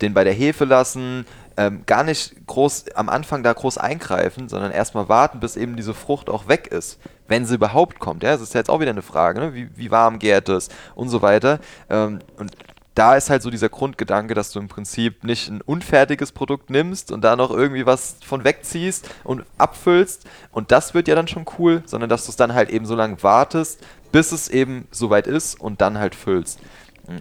den 0.00 0.14
bei 0.14 0.24
der 0.24 0.32
Hefe 0.32 0.64
lassen, 0.64 1.26
ähm, 1.58 1.82
gar 1.86 2.04
nicht 2.04 2.46
groß 2.46 2.92
am 2.94 3.08
Anfang 3.08 3.42
da 3.42 3.52
groß 3.52 3.78
eingreifen, 3.78 4.48
sondern 4.48 4.70
erstmal 4.70 5.08
warten, 5.08 5.40
bis 5.40 5.56
eben 5.56 5.74
diese 5.74 5.92
Frucht 5.92 6.30
auch 6.30 6.46
weg 6.46 6.68
ist, 6.68 7.00
wenn 7.26 7.44
sie 7.44 7.56
überhaupt 7.56 7.98
kommt. 7.98 8.22
Ja, 8.22 8.30
das 8.30 8.42
ist 8.42 8.54
jetzt 8.54 8.70
auch 8.70 8.78
wieder 8.78 8.92
eine 8.92 9.02
Frage, 9.02 9.40
ne? 9.40 9.54
wie, 9.54 9.68
wie 9.76 9.90
warm 9.90 10.20
gärt 10.20 10.48
es 10.48 10.68
und 10.94 11.08
so 11.08 11.20
weiter. 11.20 11.58
Ähm, 11.90 12.20
und 12.38 12.52
da 12.94 13.16
ist 13.16 13.28
halt 13.28 13.42
so 13.42 13.50
dieser 13.50 13.68
Grundgedanke, 13.68 14.34
dass 14.34 14.52
du 14.52 14.60
im 14.60 14.68
Prinzip 14.68 15.24
nicht 15.24 15.48
ein 15.48 15.60
unfertiges 15.60 16.30
Produkt 16.30 16.70
nimmst 16.70 17.10
und 17.10 17.22
da 17.22 17.34
noch 17.34 17.50
irgendwie 17.50 17.86
was 17.86 18.16
von 18.24 18.44
wegziehst 18.44 19.10
und 19.24 19.44
abfüllst 19.56 20.26
und 20.52 20.70
das 20.70 20.94
wird 20.94 21.08
ja 21.08 21.16
dann 21.16 21.28
schon 21.28 21.44
cool, 21.58 21.82
sondern 21.86 22.10
dass 22.10 22.24
du 22.24 22.30
es 22.30 22.36
dann 22.36 22.54
halt 22.54 22.70
eben 22.70 22.86
so 22.86 22.94
lange 22.94 23.20
wartest, 23.22 23.84
bis 24.10 24.32
es 24.32 24.48
eben 24.48 24.86
soweit 24.90 25.26
ist 25.26 25.60
und 25.60 25.80
dann 25.80 25.98
halt 25.98 26.14
füllst. 26.14 26.60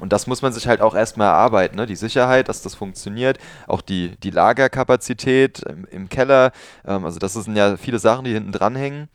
Und 0.01 0.11
das 0.13 0.27
muss 0.27 0.41
man 0.41 0.51
sich 0.51 0.67
halt 0.67 0.81
auch 0.81 0.95
erstmal 0.95 1.27
erarbeiten, 1.27 1.77
ne? 1.77 1.85
die 1.85 1.95
Sicherheit, 1.95 2.49
dass 2.49 2.61
das 2.61 2.75
funktioniert, 2.75 3.37
auch 3.67 3.81
die, 3.81 4.17
die 4.17 4.31
Lagerkapazität 4.31 5.59
im, 5.63 5.85
im 5.85 6.09
Keller, 6.09 6.51
ähm, 6.85 7.05
also 7.05 7.19
das 7.19 7.33
sind 7.33 7.55
ja 7.55 7.77
viele 7.77 7.99
Sachen, 7.99 8.25
die 8.25 8.33
hinten 8.33 8.51
dranhängen. 8.51 9.09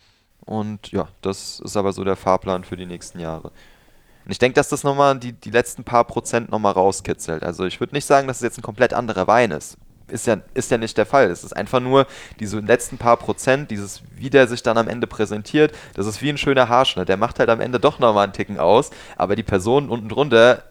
Und 0.44 0.90
ja, 0.90 1.08
das 1.20 1.60
ist 1.60 1.76
aber 1.76 1.92
so 1.92 2.02
der 2.04 2.16
Fahrplan 2.16 2.64
für 2.64 2.76
die 2.76 2.86
nächsten 2.86 3.20
Jahre. 3.20 3.52
Und 4.24 4.30
ich 4.30 4.38
denke, 4.38 4.54
dass 4.54 4.68
das 4.68 4.84
nochmal 4.84 5.18
die, 5.18 5.32
die 5.32 5.50
letzten 5.50 5.84
paar 5.84 6.04
Prozent 6.04 6.50
nochmal 6.50 6.72
rauskitzelt. 6.72 7.42
Also 7.42 7.64
ich 7.64 7.80
würde 7.80 7.94
nicht 7.94 8.06
sagen, 8.06 8.28
dass 8.28 8.38
es 8.38 8.42
jetzt 8.42 8.58
ein 8.58 8.62
komplett 8.62 8.94
anderer 8.94 9.26
Wein 9.26 9.50
ist. 9.50 9.76
Ist 10.12 10.26
ja, 10.26 10.36
ist 10.54 10.70
ja 10.70 10.78
nicht 10.78 10.96
der 10.98 11.06
Fall. 11.06 11.30
Es 11.30 11.42
ist 11.42 11.56
einfach 11.56 11.80
nur 11.80 12.06
diese 12.38 12.60
letzten 12.60 12.98
paar 12.98 13.16
Prozent, 13.16 13.70
dieses, 13.70 14.02
wie 14.14 14.30
der 14.30 14.46
sich 14.46 14.62
dann 14.62 14.78
am 14.78 14.88
Ende 14.88 15.06
präsentiert, 15.06 15.74
das 15.94 16.06
ist 16.06 16.22
wie 16.22 16.28
ein 16.28 16.38
schöner 16.38 16.68
Haarschnitt. 16.68 17.08
Der 17.08 17.16
macht 17.16 17.38
halt 17.38 17.48
am 17.48 17.60
Ende 17.60 17.80
doch 17.80 17.98
nochmal 17.98 18.24
einen 18.24 18.32
Ticken 18.32 18.58
aus, 18.58 18.90
aber 19.16 19.36
die 19.36 19.42
Person 19.42 19.88
unten 19.88 20.08
drunter 20.08 20.62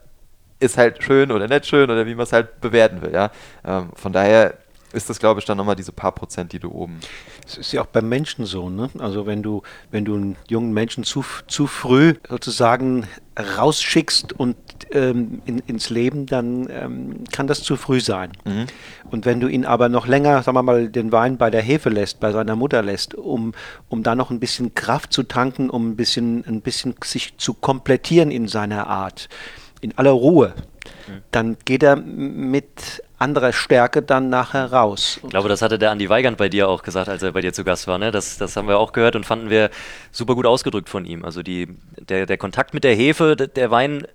ist 0.59 0.77
halt 0.77 1.03
schön 1.03 1.31
oder 1.31 1.47
nicht 1.47 1.65
schön 1.65 1.89
oder 1.89 2.05
wie 2.05 2.15
man 2.15 2.23
es 2.23 2.33
halt 2.33 2.61
bewerten 2.61 3.01
will. 3.01 3.11
Ja? 3.11 3.31
Ähm, 3.65 3.89
von 3.95 4.13
daher 4.13 4.53
ist 4.93 5.09
das, 5.09 5.19
glaube 5.19 5.39
ich, 5.39 5.45
dann 5.45 5.57
nochmal 5.57 5.75
diese 5.75 5.91
paar 5.91 6.11
Prozent, 6.11 6.53
die 6.53 6.59
du 6.59 6.71
oben. 6.71 6.99
Es 7.45 7.57
ist 7.57 7.71
ja 7.71 7.81
auch 7.81 7.87
beim 7.87 8.09
Menschen 8.09 8.45
so, 8.45 8.69
ne? 8.69 8.89
Also 8.99 9.25
wenn 9.25 9.41
du, 9.43 9.63
wenn 9.89 10.05
du 10.05 10.15
einen 10.15 10.35
jungen 10.47 10.73
Menschen 10.73 11.03
zu, 11.03 11.23
zu 11.47 11.67
früh 11.67 12.15
sozusagen 12.29 13.07
rausschickst 13.39 14.33
und 14.33 14.57
ähm, 14.91 15.41
in, 15.45 15.59
ins 15.59 15.89
Leben, 15.89 16.25
dann 16.25 16.67
ähm, 16.69 17.23
kann 17.31 17.47
das 17.47 17.63
zu 17.63 17.77
früh 17.77 18.01
sein. 18.01 18.31
Mhm. 18.45 18.67
Und 19.09 19.25
wenn 19.25 19.39
du 19.39 19.47
ihn 19.47 19.65
aber 19.65 19.89
noch 19.89 20.07
länger, 20.07 20.43
sagen 20.43 20.57
wir 20.57 20.63
mal, 20.63 20.89
den 20.89 21.11
Wein 21.11 21.37
bei 21.37 21.49
der 21.49 21.61
Hefe 21.61 21.89
lässt, 21.89 22.19
bei 22.19 22.31
seiner 22.31 22.55
Mutter 22.55 22.81
lässt, 22.81 23.15
um, 23.15 23.53
um 23.89 24.03
da 24.03 24.15
noch 24.15 24.31
ein 24.31 24.39
bisschen 24.39 24.75
Kraft 24.75 25.13
zu 25.13 25.23
tanken, 25.23 25.69
um 25.69 25.91
ein 25.91 25.95
bisschen, 25.95 26.43
ein 26.45 26.61
bisschen 26.61 26.95
sich 27.03 27.37
zu 27.37 27.53
komplettieren 27.53 28.31
in 28.31 28.47
seiner 28.47 28.87
Art, 28.87 29.29
in 29.79 29.97
aller 29.97 30.11
Ruhe, 30.11 30.53
mhm. 31.07 31.21
dann 31.31 31.57
geht 31.63 31.83
er 31.83 31.95
mit 31.95 33.01
anderer 33.21 33.53
Stärke 33.53 34.01
dann 34.01 34.29
nachher 34.29 34.73
raus. 34.73 35.19
Ich 35.23 35.29
glaube, 35.29 35.47
das 35.47 35.61
hatte 35.61 35.79
der 35.79 35.91
Andi 35.91 36.09
Weigand 36.09 36.37
bei 36.37 36.49
dir 36.49 36.67
auch 36.67 36.83
gesagt, 36.83 37.07
als 37.07 37.23
er 37.23 37.31
bei 37.31 37.41
dir 37.41 37.53
zu 37.53 37.63
Gast 37.63 37.87
war. 37.87 37.97
Ne? 37.97 38.11
Das, 38.11 38.37
das 38.37 38.57
haben 38.57 38.67
wir 38.67 38.79
auch 38.79 38.91
gehört 38.91 39.15
und 39.15 39.25
fanden 39.25 39.49
wir 39.49 39.69
super 40.11 40.35
gut 40.35 40.45
ausgedrückt 40.45 40.89
von 40.89 41.05
ihm. 41.05 41.23
Also 41.23 41.43
die, 41.43 41.67
der, 41.97 42.25
der 42.25 42.37
Kontakt 42.37 42.73
mit 42.73 42.83
der 42.83 42.95
Hefe, 42.95 43.35
der 43.35 43.71
Wein 43.71 44.07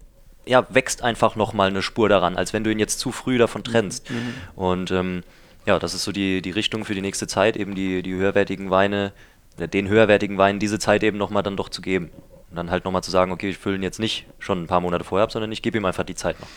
ja, 0.45 0.67
wächst 0.69 1.03
einfach 1.03 1.37
nochmal 1.37 1.69
eine 1.69 1.83
Spur 1.83 2.09
daran, 2.09 2.37
als 2.37 2.53
wenn 2.53 2.65
du 2.65 2.71
ihn 2.71 2.79
jetzt 2.79 2.99
zu 2.99 3.13
früh 3.13 3.39
davon 3.39 3.65
trennst. 3.65 4.11
Mhm. 4.11 4.35
Und 4.55 4.91
ähm, 4.91 5.23
ja, 5.67 5.79
das 5.79 5.95
ist 5.95 6.05
so 6.05 6.13
die, 6.13 6.43
die 6.43 6.51
Richtung 6.51 6.85
für 6.85 6.95
die 6.95 7.01
nächste 7.01 7.27
Zeit, 7.27 7.57
eben 7.57 7.75
die, 7.75 8.03
die 8.03 8.15
höherwertigen 8.15 8.71
Weine, 8.71 9.13
den 9.59 9.89
höherwertigen 9.89 10.39
Weinen 10.39 10.59
diese 10.59 10.79
Zeit 10.79 11.03
eben 11.03 11.19
nochmal 11.19 11.43
dann 11.43 11.57
doch 11.57 11.69
zu 11.69 11.83
geben. 11.83 12.11
Und 12.51 12.57
dann 12.57 12.71
halt 12.71 12.85
nochmal 12.85 13.03
zu 13.03 13.11
sagen, 13.11 13.33
okay, 13.33 13.51
ich 13.51 13.59
fülle 13.59 13.77
ihn 13.77 13.83
jetzt 13.83 13.99
nicht 13.99 14.27
schon 14.39 14.63
ein 14.63 14.67
paar 14.69 14.81
Monate 14.81 15.03
vorher 15.03 15.25
ab, 15.25 15.33
sondern 15.33 15.51
ich 15.51 15.63
gebe 15.63 15.77
ihm 15.79 15.85
einfach 15.85 16.05
die 16.05 16.15
Zeit 16.15 16.39
noch. 16.41 16.49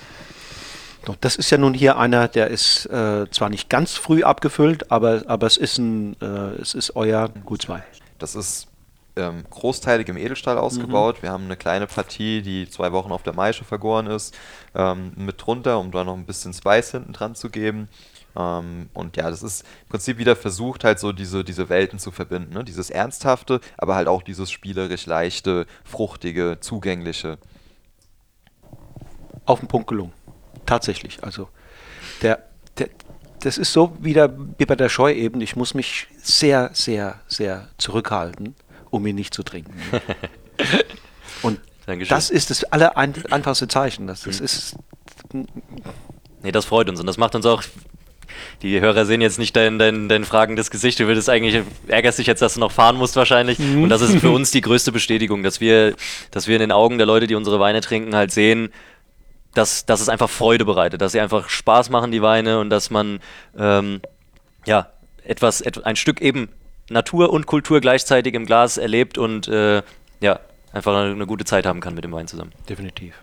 Das 1.21 1.35
ist 1.35 1.49
ja 1.49 1.57
nun 1.57 1.73
hier 1.73 1.97
einer, 1.97 2.27
der 2.27 2.47
ist 2.47 2.85
äh, 2.87 3.29
zwar 3.31 3.49
nicht 3.49 3.69
ganz 3.69 3.93
früh 3.93 4.23
abgefüllt, 4.23 4.91
aber, 4.91 5.23
aber 5.27 5.47
es, 5.47 5.57
ist 5.57 5.77
ein, 5.77 6.15
äh, 6.21 6.61
es 6.61 6.73
ist 6.73 6.95
euer 6.95 7.29
Gutswein. 7.45 7.83
Das 8.19 8.35
ist 8.35 8.67
ähm, 9.15 9.43
großteilig 9.49 10.07
im 10.09 10.17
Edelstahl 10.17 10.57
ausgebaut. 10.57 11.17
Mhm. 11.17 11.21
Wir 11.23 11.31
haben 11.31 11.45
eine 11.45 11.57
kleine 11.57 11.87
Partie, 11.87 12.41
die 12.41 12.69
zwei 12.69 12.91
Wochen 12.91 13.11
auf 13.11 13.23
der 13.23 13.33
Maische 13.33 13.63
vergoren 13.63 14.07
ist, 14.07 14.37
ähm, 14.75 15.13
mit 15.15 15.45
drunter, 15.45 15.79
um 15.79 15.91
da 15.91 16.03
noch 16.03 16.15
ein 16.15 16.25
bisschen 16.25 16.53
Spice 16.53 16.91
hinten 16.91 17.13
dran 17.13 17.35
zu 17.35 17.49
geben. 17.49 17.89
Ähm, 18.35 18.89
und 18.93 19.17
ja, 19.17 19.29
das 19.29 19.41
ist 19.41 19.61
im 19.83 19.89
Prinzip 19.89 20.17
wieder 20.17 20.35
versucht, 20.35 20.83
halt 20.83 20.99
so 20.99 21.11
diese, 21.11 21.43
diese 21.43 21.69
Welten 21.69 21.99
zu 21.99 22.11
verbinden. 22.11 22.53
Ne? 22.53 22.63
Dieses 22.63 22.89
Ernsthafte, 22.89 23.61
aber 23.77 23.95
halt 23.95 24.07
auch 24.07 24.21
dieses 24.21 24.51
spielerisch 24.51 25.05
leichte, 25.05 25.65
fruchtige, 25.83 26.57
zugängliche. 26.59 27.37
Auf 29.45 29.59
den 29.59 29.67
Punkt 29.67 29.87
gelungen 29.87 30.13
tatsächlich. 30.65 31.23
Also 31.23 31.49
der, 32.21 32.43
der, 32.77 32.89
das 33.41 33.57
ist 33.57 33.73
so 33.73 33.95
wieder 33.99 34.33
wie 34.57 34.65
bei 34.65 34.75
der 34.75 34.89
Scheu 34.89 35.13
eben. 35.13 35.41
Ich 35.41 35.55
muss 35.55 35.73
mich 35.73 36.07
sehr, 36.21 36.71
sehr, 36.73 37.21
sehr 37.27 37.67
zurückhalten, 37.77 38.55
um 38.89 39.05
ihn 39.05 39.15
nicht 39.15 39.33
zu 39.33 39.43
trinken. 39.43 39.73
Und 41.41 41.59
Dankeschön. 41.85 42.15
das 42.15 42.29
ist 42.29 42.49
das 42.49 42.63
aller 42.65 42.97
einfachste 42.97 43.67
Zeichen. 43.67 44.07
Das, 44.07 44.21
das 44.21 44.39
mhm. 44.39 44.45
ist. 44.45 44.75
Nee, 46.43 46.51
das 46.51 46.65
freut 46.65 46.89
uns 46.89 46.99
und 46.99 47.05
das 47.05 47.17
macht 47.17 47.35
uns 47.35 47.45
auch. 47.45 47.63
Die 48.61 48.79
Hörer 48.79 49.05
sehen 49.05 49.21
jetzt 49.21 49.39
nicht 49.39 49.55
dein, 49.55 49.79
dein, 49.79 50.07
dein 50.07 50.23
fragendes 50.23 50.71
Gesicht. 50.71 50.99
Du 50.99 51.07
würdest 51.07 51.29
eigentlich, 51.29 51.63
ärgerst 51.87 52.19
dich 52.19 52.27
jetzt, 52.27 52.41
dass 52.41 52.53
du 52.53 52.59
noch 52.59 52.71
fahren 52.71 52.95
musst 52.95 53.15
wahrscheinlich. 53.15 53.59
Mhm. 53.59 53.83
Und 53.83 53.89
das 53.89 54.01
ist 54.01 54.19
für 54.19 54.29
uns 54.35 54.51
die 54.51 54.61
größte 54.61 54.91
Bestätigung, 54.91 55.43
dass 55.43 55.59
wir, 55.59 55.95
dass 56.31 56.47
wir 56.47 56.55
in 56.55 56.61
den 56.61 56.71
Augen 56.71 56.97
der 56.97 57.07
Leute, 57.07 57.27
die 57.27 57.35
unsere 57.35 57.59
Weine 57.59 57.81
trinken, 57.81 58.15
halt 58.15 58.31
sehen, 58.31 58.71
dass, 59.53 59.85
dass 59.85 60.01
es 60.01 60.09
einfach 60.09 60.29
Freude 60.29 60.65
bereitet, 60.65 61.01
dass 61.01 61.11
sie 61.11 61.19
einfach 61.19 61.49
Spaß 61.49 61.89
machen, 61.89 62.11
die 62.11 62.21
Weine, 62.21 62.59
und 62.59 62.69
dass 62.69 62.89
man 62.89 63.19
ähm, 63.57 64.01
ja 64.65 64.89
etwas, 65.23 65.61
et, 65.61 65.85
ein 65.85 65.95
Stück 65.95 66.21
eben 66.21 66.49
Natur 66.89 67.31
und 67.31 67.45
Kultur 67.45 67.81
gleichzeitig 67.81 68.33
im 68.33 68.45
Glas 68.45 68.77
erlebt 68.77 69.17
und 69.17 69.47
äh, 69.47 69.81
ja, 70.21 70.39
einfach 70.73 70.95
eine, 70.95 71.11
eine 71.11 71.25
gute 71.27 71.45
Zeit 71.45 71.65
haben 71.65 71.81
kann 71.81 71.95
mit 71.95 72.03
dem 72.03 72.11
Wein 72.11 72.27
zusammen. 72.27 72.51
Definitiv. 72.67 73.15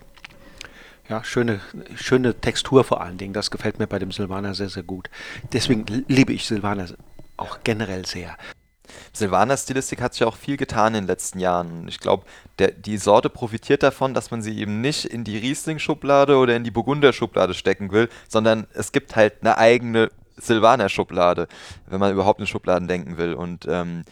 Ja, 1.09 1.23
schöne, 1.23 1.61
schöne 1.95 2.35
Textur 2.35 2.83
vor 2.83 3.01
allen 3.01 3.17
Dingen. 3.17 3.33
Das 3.33 3.49
gefällt 3.49 3.79
mir 3.79 3.87
bei 3.87 3.99
dem 3.99 4.11
Silvaner 4.11 4.53
sehr, 4.53 4.69
sehr 4.69 4.83
gut. 4.83 5.09
Deswegen 5.53 5.85
liebe 6.07 6.33
ich 6.33 6.45
Silvaner 6.45 6.87
auch 7.37 7.59
generell 7.63 8.05
sehr. 8.05 8.35
Silvaner-Stilistik 9.13 10.01
hat 10.01 10.13
sich 10.13 10.23
auch 10.23 10.35
viel 10.35 10.57
getan 10.57 10.95
in 10.95 11.03
den 11.03 11.07
letzten 11.07 11.39
Jahren. 11.39 11.87
Ich 11.87 11.99
glaube, 11.99 12.25
die 12.59 12.97
Sorte 12.97 13.29
profitiert 13.29 13.83
davon, 13.83 14.13
dass 14.13 14.31
man 14.31 14.41
sie 14.41 14.57
eben 14.57 14.81
nicht 14.81 15.05
in 15.05 15.23
die 15.23 15.37
Riesling-Schublade 15.37 16.37
oder 16.37 16.55
in 16.55 16.63
die 16.63 16.71
Burgunder-Schublade 16.71 17.53
stecken 17.53 17.91
will, 17.91 18.09
sondern 18.27 18.67
es 18.73 18.91
gibt 18.91 19.15
halt 19.15 19.35
eine 19.41 19.57
eigene 19.57 20.09
Silvaner-Schublade, 20.37 21.47
wenn 21.87 21.99
man 21.99 22.13
überhaupt 22.13 22.39
in 22.39 22.47
Schubladen 22.47 22.87
denken 22.87 23.17
will. 23.17 23.33
Und 23.33 23.65
ähm, 23.67 24.03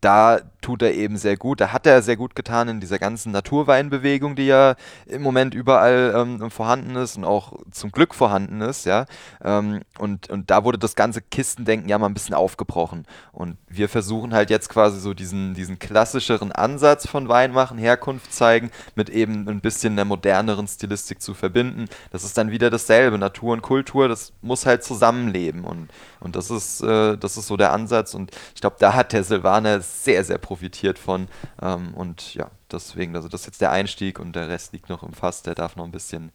da 0.00 0.40
tut 0.64 0.80
er 0.80 0.94
eben 0.94 1.18
sehr 1.18 1.36
gut. 1.36 1.60
Da 1.60 1.72
hat 1.72 1.86
er 1.86 2.00
sehr 2.00 2.16
gut 2.16 2.34
getan 2.34 2.68
in 2.68 2.80
dieser 2.80 2.98
ganzen 2.98 3.32
Naturweinbewegung, 3.32 4.34
die 4.34 4.46
ja 4.46 4.76
im 5.04 5.20
Moment 5.20 5.54
überall 5.54 6.14
ähm, 6.16 6.50
vorhanden 6.50 6.96
ist 6.96 7.18
und 7.18 7.24
auch 7.24 7.52
zum 7.70 7.92
Glück 7.92 8.14
vorhanden 8.14 8.62
ist, 8.62 8.86
ja. 8.86 9.04
Ähm, 9.44 9.82
und, 9.98 10.30
und 10.30 10.50
da 10.50 10.64
wurde 10.64 10.78
das 10.78 10.96
ganze 10.96 11.20
Kistendenken 11.20 11.90
ja 11.90 11.98
mal 11.98 12.06
ein 12.06 12.14
bisschen 12.14 12.34
aufgebrochen. 12.34 13.06
Und 13.32 13.58
wir 13.68 13.90
versuchen 13.90 14.32
halt 14.32 14.48
jetzt 14.48 14.70
quasi 14.70 15.00
so 15.00 15.12
diesen, 15.12 15.52
diesen 15.52 15.78
klassischeren 15.78 16.50
Ansatz 16.50 17.06
von 17.06 17.28
Weinmachen, 17.28 17.76
Herkunft 17.76 18.32
zeigen, 18.32 18.70
mit 18.94 19.10
eben 19.10 19.46
ein 19.46 19.60
bisschen 19.60 19.96
der 19.96 20.06
moderneren 20.06 20.66
Stilistik 20.66 21.20
zu 21.20 21.34
verbinden. 21.34 21.90
Das 22.10 22.24
ist 22.24 22.38
dann 22.38 22.50
wieder 22.50 22.70
dasselbe. 22.70 23.18
Natur 23.18 23.52
und 23.52 23.60
Kultur, 23.60 24.08
das 24.08 24.32
muss 24.40 24.64
halt 24.64 24.82
zusammenleben. 24.82 25.64
Und, 25.64 25.90
und 26.20 26.36
das 26.36 26.50
ist, 26.50 26.80
äh, 26.80 27.18
das 27.18 27.36
ist 27.36 27.48
so 27.48 27.58
der 27.58 27.74
Ansatz. 27.74 28.14
Und 28.14 28.30
ich 28.54 28.62
glaube, 28.62 28.76
da 28.78 28.94
hat 28.94 29.12
der 29.12 29.24
Silvaner 29.24 29.82
sehr, 29.82 30.24
sehr 30.24 30.38
profitiert 30.38 30.53
von. 30.98 31.28
Ähm, 31.60 31.94
und 31.94 32.34
ja, 32.34 32.50
deswegen, 32.70 33.14
also 33.16 33.28
das 33.28 33.42
ist 33.42 33.46
jetzt 33.46 33.60
der 33.60 33.70
Einstieg 33.70 34.18
und 34.18 34.34
der 34.36 34.48
Rest 34.48 34.72
liegt 34.72 34.88
noch 34.88 35.02
im 35.02 35.12
Fass, 35.12 35.42
der 35.42 35.54
darf 35.54 35.76
noch 35.76 35.84
ein 35.84 35.92
bisschen 35.92 36.32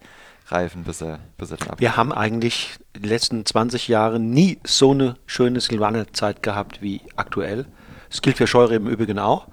reifen, 0.47 0.83
bis 0.83 1.01
er, 1.01 1.19
bis 1.37 1.51
er 1.51 1.57
dann 1.57 1.69
abgeht. 1.69 1.81
Wir 1.81 1.97
haben 1.97 2.11
eigentlich 2.11 2.77
die 2.95 3.07
letzten 3.07 3.45
20 3.45 3.87
Jahre 3.87 4.19
nie 4.19 4.59
so 4.65 4.91
eine 4.91 5.15
schöne 5.25 5.59
Silvaner-Zeit 5.59 6.43
gehabt 6.43 6.81
wie 6.81 7.01
aktuell. 7.15 7.65
Das 8.09 8.21
gilt 8.21 8.37
für 8.37 8.47
Scheure 8.47 8.75
im 8.75 8.87
Übrigen 8.87 9.19
auch. 9.19 9.47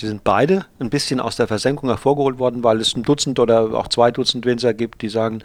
Die 0.00 0.06
sind 0.06 0.24
beide 0.24 0.66
ein 0.80 0.90
bisschen 0.90 1.20
aus 1.20 1.36
der 1.36 1.46
Versenkung 1.46 1.88
hervorgeholt 1.88 2.38
worden, 2.38 2.64
weil 2.64 2.80
es 2.80 2.96
ein 2.96 3.04
Dutzend 3.04 3.38
oder 3.38 3.74
auch 3.74 3.86
zwei 3.86 4.10
Dutzend 4.10 4.44
Winzer 4.44 4.74
gibt, 4.74 5.02
die 5.02 5.08
sagen, 5.08 5.42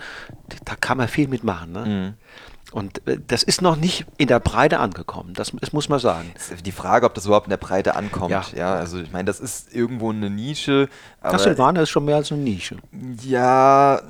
da 0.66 0.76
kann 0.76 0.97
man 0.97 1.07
viel 1.07 1.28
mitmachen. 1.28 1.72
Ne? 1.72 1.86
Mhm. 1.86 2.14
Und 2.72 3.07
äh, 3.07 3.20
das 3.26 3.43
ist 3.43 3.61
noch 3.61 3.76
nicht 3.76 4.05
in 4.17 4.28
der 4.28 4.39
Breite 4.39 4.80
angekommen, 4.80 5.34
das, 5.34 5.51
das 5.59 5.74
muss 5.74 5.89
man 5.89 5.99
sagen. 5.99 6.32
Die 6.65 6.72
Frage, 6.72 7.05
ob 7.05 7.13
das 7.13 7.26
überhaupt 7.26 7.47
in 7.47 7.51
der 7.51 7.57
Breite 7.57 7.95
ankommt. 7.95 8.32
Ja, 8.32 8.43
ja 8.55 8.74
also 8.74 8.99
ich 8.99 9.11
meine, 9.11 9.26
das 9.26 9.39
ist 9.39 9.74
irgendwo 9.74 10.11
eine 10.11 10.30
Nische. 10.30 10.89
Castlevania 11.22 11.84
ist 11.84 11.89
schon 11.89 12.05
mehr 12.05 12.17
als 12.17 12.32
eine 12.32 12.41
Nische. 12.41 12.78
Ja, 13.24 14.01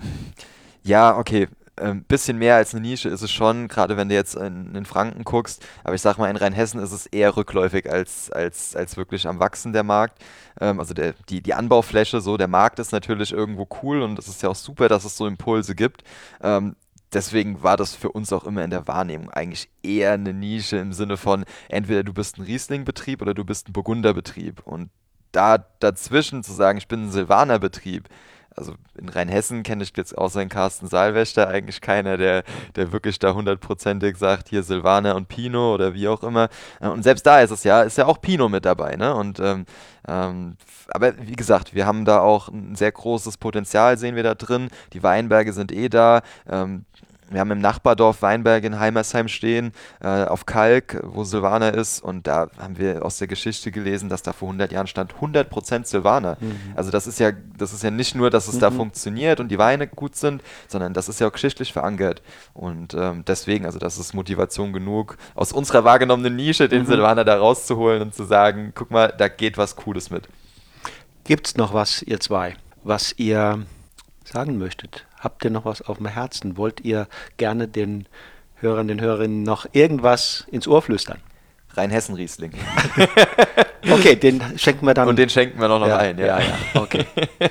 ja, 0.84 1.18
okay. 1.18 1.48
Ein 1.76 1.92
ähm, 1.92 2.04
bisschen 2.04 2.38
mehr 2.38 2.56
als 2.56 2.74
eine 2.74 2.82
Nische 2.82 3.08
ist 3.08 3.22
es 3.22 3.32
schon, 3.32 3.70
gerade 3.70 3.96
wenn 3.96 4.10
du 4.10 4.16
jetzt 4.16 4.36
in, 4.36 4.76
in, 4.76 4.84
Franken 4.84 5.24
guckst. 5.24 5.66
Aber 5.86 5.96
ich 5.96 6.02
sag 6.02 6.18
mal, 6.18 6.30
in 6.30 6.36
Rheinhessen 6.36 6.82
ist 6.82 6.92
es 6.92 7.06
eher 7.06 7.38
rückläufig 7.38 7.90
als, 7.90 8.30
als, 8.32 8.76
als 8.76 8.98
wirklich 8.98 9.26
am 9.28 9.40
Wachsen 9.40 9.72
der 9.72 9.84
Markt. 9.84 10.22
Ähm, 10.60 10.80
also 10.80 10.94
der, 10.94 11.14
die, 11.30 11.42
die 11.42 11.54
Anbaufläche, 11.54 12.20
so, 12.20 12.36
der 12.36 12.50
Markt 12.50 12.80
ist 12.80 12.92
natürlich 12.92 13.32
irgendwo 13.32 13.66
cool 13.82 14.02
und 14.02 14.20
es 14.20 14.28
ist 14.28 14.44
ja 14.44 14.50
auch 14.50 14.56
super, 14.56 14.90
dass 14.90 15.06
es 15.06 15.16
so 15.16 15.26
Impulse 15.26 15.74
gibt. 15.74 16.04
Deswegen 17.14 17.64
war 17.64 17.78
das 17.78 17.96
für 17.96 18.12
uns 18.12 18.32
auch 18.32 18.44
immer 18.44 18.64
in 18.64 18.70
der 18.70 18.88
Wahrnehmung 18.88 19.30
eigentlich 19.32 19.70
eher 19.82 20.14
eine 20.14 20.34
Nische 20.34 20.78
im 20.78 20.94
Sinne 20.94 21.18
von, 21.18 21.46
entweder 21.68 22.04
du 22.04 22.14
bist 22.14 22.38
ein 22.38 22.44
Riesling-Betrieb 22.44 23.22
oder 23.22 23.34
du 23.34 23.44
bist 23.44 23.68
ein 23.68 23.74
Burgunder-Betrieb. 23.74 24.62
Und 24.66 24.90
da 25.32 25.58
dazwischen 25.80 26.44
zu 26.44 26.54
sagen, 26.54 26.78
ich 26.78 26.88
bin 26.88 27.06
ein 27.06 27.12
Silvaner-Betrieb, 27.12 28.10
also 28.60 28.74
in 28.96 29.10
Rheinhessen 29.10 29.64
kenne 29.64 29.84
ich 29.84 29.94
jetzt 29.96 30.18
außer 30.18 30.40
den 30.40 30.50
Carsten 30.50 30.88
Saalwächter 30.88 31.48
eigentlich 31.48 31.82
keiner, 31.82 32.18
der, 32.18 32.44
der 32.76 32.92
wirklich 32.92 33.18
da 33.20 33.34
hundertprozentig 33.34 34.18
sagt, 34.18 34.50
hier 34.50 34.64
Silvaner 34.64 35.16
und 35.16 35.28
Pino 35.30 35.74
oder 35.74 35.94
wie 35.94 36.08
auch 36.08 36.24
immer. 36.24 36.50
Äh, 36.82 36.90
und 36.90 37.04
selbst 37.04 37.26
da 37.26 37.42
ist 37.42 37.52
es 37.52 37.64
ja, 37.64 37.84
ist 37.84 37.98
ja 37.98 38.06
auch 38.06 38.20
Pino 38.20 38.50
mit 38.50 38.66
dabei, 38.66 38.96
ne? 38.96 39.16
Und 39.16 39.40
ähm, 39.40 39.66
ähm, 40.08 40.58
aber 40.90 41.14
wie 41.20 41.36
gesagt, 41.36 41.74
wir 41.74 41.86
haben 41.86 42.04
da 42.04 42.20
auch 42.20 42.50
ein 42.50 42.76
sehr 42.76 42.92
großes 42.92 43.38
Potenzial, 43.38 43.98
sehen 43.98 44.16
wir 44.16 44.24
da 44.24 44.36
drin. 44.36 44.70
Die 44.94 45.04
Weinberge 45.04 45.54
sind 45.54 45.72
eh 45.72 45.88
da. 45.88 46.22
Ähm, 46.50 46.86
wir 47.32 47.40
haben 47.40 47.52
im 47.52 47.60
Nachbardorf 47.60 48.22
Weinberg 48.22 48.64
in 48.64 48.80
Heimersheim 48.80 49.28
stehen, 49.28 49.72
äh, 50.02 50.26
auf 50.26 50.46
Kalk, 50.46 51.00
wo 51.04 51.24
Silvaner 51.24 51.74
ist. 51.74 52.02
Und 52.02 52.28
da 52.28 52.48
haben 52.58 52.78
wir 52.78 53.06
aus 53.06 53.18
der 53.18 53.28
Geschichte 53.28 53.72
gelesen, 53.72 54.10
dass 54.10 54.24
da 54.24 54.34
vor 54.34 54.48
100 54.50 54.72
Jahren 54.72 54.88
stand 54.88 55.14
100% 55.14 55.86
Silvaner. 55.86 56.38
Mhm. 56.40 56.74
Also 56.76 56.92
das 56.92 57.08
ist 57.08 57.20
ja, 57.20 57.32
das 57.58 57.74
ist 57.74 57.84
ja 57.84 57.92
nicht 57.92 58.16
nur, 58.16 58.30
dass 58.30 58.48
es 58.48 58.56
mhm. 58.56 58.60
da 58.60 58.72
funktioniert 58.72 59.40
und 59.40 59.50
die 59.50 59.60
Weine 59.60 59.88
gut 59.88 60.16
sind, 60.16 60.42
sondern 60.68 60.94
das 60.94 61.10
ist 61.10 61.20
ja 61.20 61.28
auch 61.28 61.32
geschichtlich 61.32 61.74
verankert. 61.74 62.22
Und 62.54 62.94
ähm, 62.94 63.24
deswegen, 63.28 63.66
also 63.66 63.80
das 63.80 63.98
ist 63.98 64.14
Motivation 64.14 64.74
genug, 64.74 65.18
aus 65.36 65.52
unserer 65.52 65.84
wahrgenommenen 65.84 66.36
Nische 66.36 66.68
den 66.68 66.84
mhm. 66.84 66.88
Silvaner 66.88 67.26
da 67.26 67.38
rauszuholen 67.38 68.02
und 68.02 68.16
zu 68.16 68.24
sagen, 68.24 68.72
guck 68.74 68.92
mal, 68.92 69.14
da 69.18 69.28
geht 69.28 69.58
was 69.58 69.76
Cooles 69.76 70.10
mit. 70.10 70.28
Gibt 71.24 71.48
es 71.48 71.58
noch 71.58 71.74
was, 71.74 72.02
ihr 72.02 72.20
zwei, 72.20 72.56
was 72.84 73.14
ihr 73.18 73.64
sagen 74.24 74.58
möchtet? 74.58 75.06
Habt 75.20 75.44
ihr 75.44 75.52
noch 75.52 75.66
was 75.66 75.82
auf 75.82 75.98
dem 75.98 76.08
Herzen? 76.08 76.58
Wollt 76.58 76.82
ihr 76.82 77.08
gerne 77.38 77.68
den 77.68 78.08
Hörern, 78.56 78.88
den 78.88 79.02
Hörerinnen 79.02 79.44
noch 79.44 79.66
irgendwas 79.74 80.46
ins 80.50 80.68
Ohr 80.68 80.82
flüstern? 80.82 81.20
Rheinhessen-Riesling. 81.76 82.54
okay, 83.92 84.16
den 84.16 84.42
schenken 84.58 84.86
wir 84.86 84.94
dann. 84.94 85.08
Und 85.08 85.20
den 85.20 85.30
schenken 85.30 85.60
wir 85.60 85.68
noch, 85.68 85.80
noch 85.80 85.88
ja, 85.88 85.98
ein, 85.98 86.18
ja. 86.18 86.26
Ja, 86.26 86.40
ja, 86.40 86.82
okay. 86.82 87.06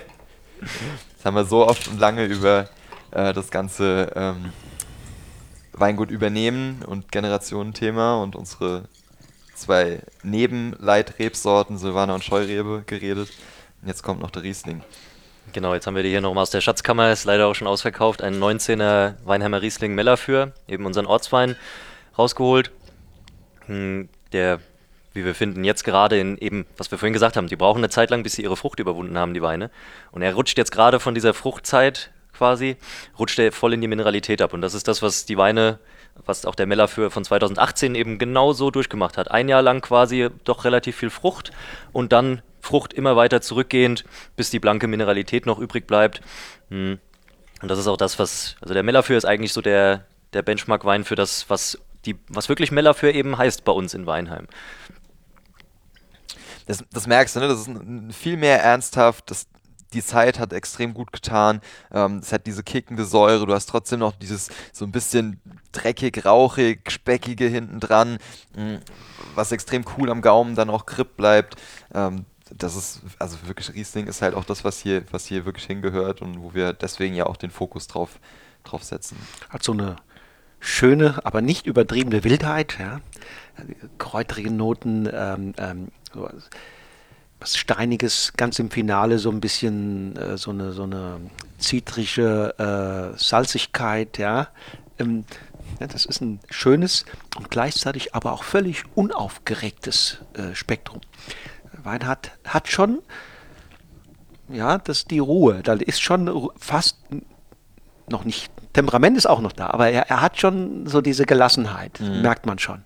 Das 0.61 1.25
haben 1.25 1.35
wir 1.35 1.45
so 1.45 1.67
oft 1.67 1.89
und 1.89 1.99
lange 2.01 2.25
über 2.25 2.69
äh, 3.11 3.33
das 3.33 3.51
ganze 3.51 4.13
ähm, 4.15 4.53
Weingut 5.73 6.11
übernehmen 6.11 6.83
und 6.87 7.11
Generationenthema 7.11 8.23
und 8.23 8.37
unsere 8.37 8.85
zwei 9.55 10.01
Nebenleitrebsorten, 10.23 11.79
Silvaner 11.79 12.15
und 12.15 12.25
Scheurebe, 12.25 12.83
geredet. 12.87 13.31
Und 13.83 13.89
jetzt 13.89 14.03
kommt 14.03 14.21
noch 14.21 14.31
der 14.31 14.43
Riesling. 14.43 14.83
Genau, 15.53 15.73
jetzt 15.73 15.87
haben 15.87 15.97
wir 15.97 16.03
die 16.03 16.11
hier 16.11 16.21
nochmal 16.21 16.43
aus 16.43 16.51
der 16.51 16.61
Schatzkammer, 16.61 17.11
ist 17.11 17.25
leider 17.25 17.47
auch 17.47 17.55
schon 17.55 17.67
ausverkauft, 17.67 18.23
einen 18.23 18.43
19er 18.43 19.15
Weinheimer 19.25 19.63
Riesling 19.63 19.95
Meller 19.95 20.17
für, 20.17 20.53
eben 20.67 20.85
unseren 20.85 21.07
Ortswein 21.07 21.57
rausgeholt. 22.19 22.71
Hm, 23.67 24.09
der, 24.33 24.61
wie 25.15 25.25
wir 25.25 25.35
finden, 25.35 25.65
jetzt 25.65 25.85
gerade 25.85 26.19
in 26.19 26.37
eben, 26.39 26.67
was 26.77 26.91
wir 26.91 26.99
vorhin 26.99 27.15
gesagt 27.15 27.37
haben, 27.37 27.47
die 27.47 27.57
brauchen 27.57 27.79
eine 27.79 27.89
Zeit 27.89 28.11
lang, 28.11 28.23
bis 28.23 28.35
sie 28.35 28.43
ihre 28.43 28.57
Frucht 28.57 28.79
überwunden 28.79 29.17
haben, 29.17 29.33
die 29.33 29.41
Weine. 29.41 29.71
Und 30.11 30.23
er 30.23 30.35
rutscht 30.35 30.59
jetzt 30.59 30.71
gerade 30.73 31.01
von 31.01 31.15
dieser 31.15 31.33
Fruchtzeit 31.33 32.11
quasi, 32.37 32.77
rutscht 33.19 33.39
er 33.39 33.51
voll 33.51 33.73
in 33.73 33.81
die 33.81 33.89
Mineralität 33.89 34.43
ab. 34.43 34.53
Und 34.53 34.61
das 34.61 34.75
ist 34.75 34.87
das, 34.87 35.01
was 35.01 35.25
die 35.25 35.39
Weine, 35.39 35.79
was 36.27 36.45
auch 36.45 36.57
der 36.57 36.67
Meller 36.67 36.89
für 36.89 37.11
von 37.11 37.25
2018 37.25 37.95
eben 37.95 38.19
genau 38.19 38.53
so 38.53 38.71
durchgemacht 38.71 39.17
hat. 39.17 39.31
Ein 39.31 39.49
Jahr 39.49 39.63
lang 39.63 39.81
quasi 39.81 40.29
doch 40.45 40.65
relativ 40.65 40.97
viel 40.97 41.11
Frucht 41.11 41.53
und 41.93 42.13
dann 42.13 42.43
Frucht 42.69 42.93
immer 42.93 43.17
weiter 43.17 43.41
zurückgehend, 43.41 44.05
bis 44.37 44.51
die 44.51 44.61
blanke 44.61 44.89
Mineralität 44.89 45.47
noch 45.47 45.59
übrig 45.59 45.87
bleibt. 45.87 46.21
Hm. 46.69 46.99
Und 47.63 47.69
das 47.71 47.79
ist 47.79 47.87
auch 47.87 47.97
das, 47.97 48.19
was, 48.19 48.57
also 48.61 48.75
der 48.75 48.83
Mellafür 48.83 49.17
ist 49.17 49.25
eigentlich 49.25 49.55
so 49.55 49.63
der, 49.63 50.05
der 50.35 50.43
Benchmark-Wein 50.43 51.05
für 51.05 51.15
das, 51.15 51.49
was, 51.49 51.79
die, 52.05 52.17
was 52.29 52.51
wirklich 52.51 52.71
Mellafür 52.71 53.15
eben 53.15 53.39
heißt 53.39 53.65
bei 53.65 53.73
uns 53.73 53.95
in 53.95 54.05
Weinheim. 54.05 54.49
Das, 56.67 56.85
das 56.93 57.07
merkst 57.07 57.37
du, 57.37 57.41
ne? 57.41 57.49
Das 57.49 57.67
ist 57.67 57.71
viel 58.15 58.37
mehr 58.37 58.63
ernsthaft, 58.63 59.31
das, 59.31 59.47
die 59.95 60.05
Zeit 60.05 60.39
hat 60.39 60.53
extrem 60.53 60.93
gut 60.93 61.11
getan. 61.11 61.63
Ähm, 61.91 62.19
es 62.19 62.35
hat 62.35 62.47
diese 62.47 62.63
kickende 62.63 63.07
Säure. 63.07 63.47
Du 63.47 63.55
hast 63.55 63.71
trotzdem 63.71 64.01
noch 64.01 64.13
dieses 64.13 64.51
so 64.75 64.85
ein 64.85 64.93
bisschen 64.93 65.41
dreckig, 65.73 66.27
rauchig, 66.27 66.91
speckige 66.91 67.47
hinten 67.47 67.81
dran, 67.81 68.19
hm, 68.55 68.81
was 69.35 69.53
extrem 69.53 69.87
cool 69.97 70.11
am 70.11 70.21
Gaumen 70.21 70.55
dann 70.55 70.69
auch 70.69 70.85
grip 70.85 71.17
bleibt. 71.17 71.57
Ähm, 71.95 72.27
das 72.57 72.77
ist, 72.77 73.03
also 73.19 73.37
wirklich 73.47 73.75
Riesling 73.75 74.07
ist 74.07 74.23
halt 74.23 74.35
auch 74.35 74.45
das, 74.45 74.65
was 74.65 74.79
hier, 74.79 75.05
was 75.11 75.27
hier 75.27 75.45
wirklich 75.45 75.67
hingehört 75.67 76.23
und 76.23 76.43
wo 76.43 76.55
wir 76.55 76.73
deswegen 76.73 77.15
ja 77.15 77.27
auch 77.27 77.37
den 77.37 77.51
Fokus 77.51 77.87
drauf, 77.87 78.19
drauf 78.65 78.85
setzen. 78.85 79.17
Hat 79.49 79.63
so 79.63 79.73
eine 79.73 79.97
schöne, 80.61 81.25
aber 81.25 81.41
nicht 81.41 81.67
übertriebene 81.67 82.25
Wildheit, 82.25 82.79
ja. 82.79 83.01
Kräutrige 83.99 84.51
Noten, 84.51 85.09
ähm, 85.13 85.55
ähm, 85.59 85.89
was 87.41 87.57
Steiniges, 87.57 88.33
ganz 88.37 88.59
im 88.59 88.71
Finale 88.71 89.19
so 89.19 89.31
ein 89.31 89.41
bisschen 89.41 90.17
äh, 90.17 90.37
so 90.37 90.51
eine, 90.51 90.73
so 90.73 90.85
eine 90.85 91.21
zitrische 91.59 92.55
äh, 92.59 93.19
Salzigkeit, 93.19 94.19
ja. 94.19 94.49
Ähm, 94.99 95.25
ja. 95.81 95.87
Das 95.87 96.07
ist 96.07 96.21
ein 96.21 96.41
schönes 96.51 97.05
und 97.37 97.51
gleichzeitig 97.51 98.15
aber 98.15 98.33
auch 98.33 98.43
völlig 98.43 98.85
unaufgeregtes 98.95 100.19
äh, 100.35 100.55
Spektrum. 100.55 101.01
Wein 101.89 102.07
hat, 102.07 102.33
hat 102.45 102.69
schon, 102.69 103.01
ja, 104.49 104.79
das 104.79 105.07
die 105.07 105.19
Ruhe. 105.19 105.61
Da 105.63 105.75
ist 105.75 106.03
schon 106.03 106.51
fast 106.59 106.99
noch 108.09 108.25
nicht, 108.25 108.51
Temperament 108.73 109.17
ist 109.17 109.27
auch 109.27 109.41
noch 109.41 109.53
da, 109.53 109.69
aber 109.71 109.89
er, 109.89 110.09
er 110.09 110.21
hat 110.21 110.39
schon 110.39 110.87
so 110.87 111.01
diese 111.01 111.25
Gelassenheit, 111.25 112.01
mhm. 112.01 112.23
merkt 112.23 112.47
man 112.47 112.59
schon. 112.59 112.83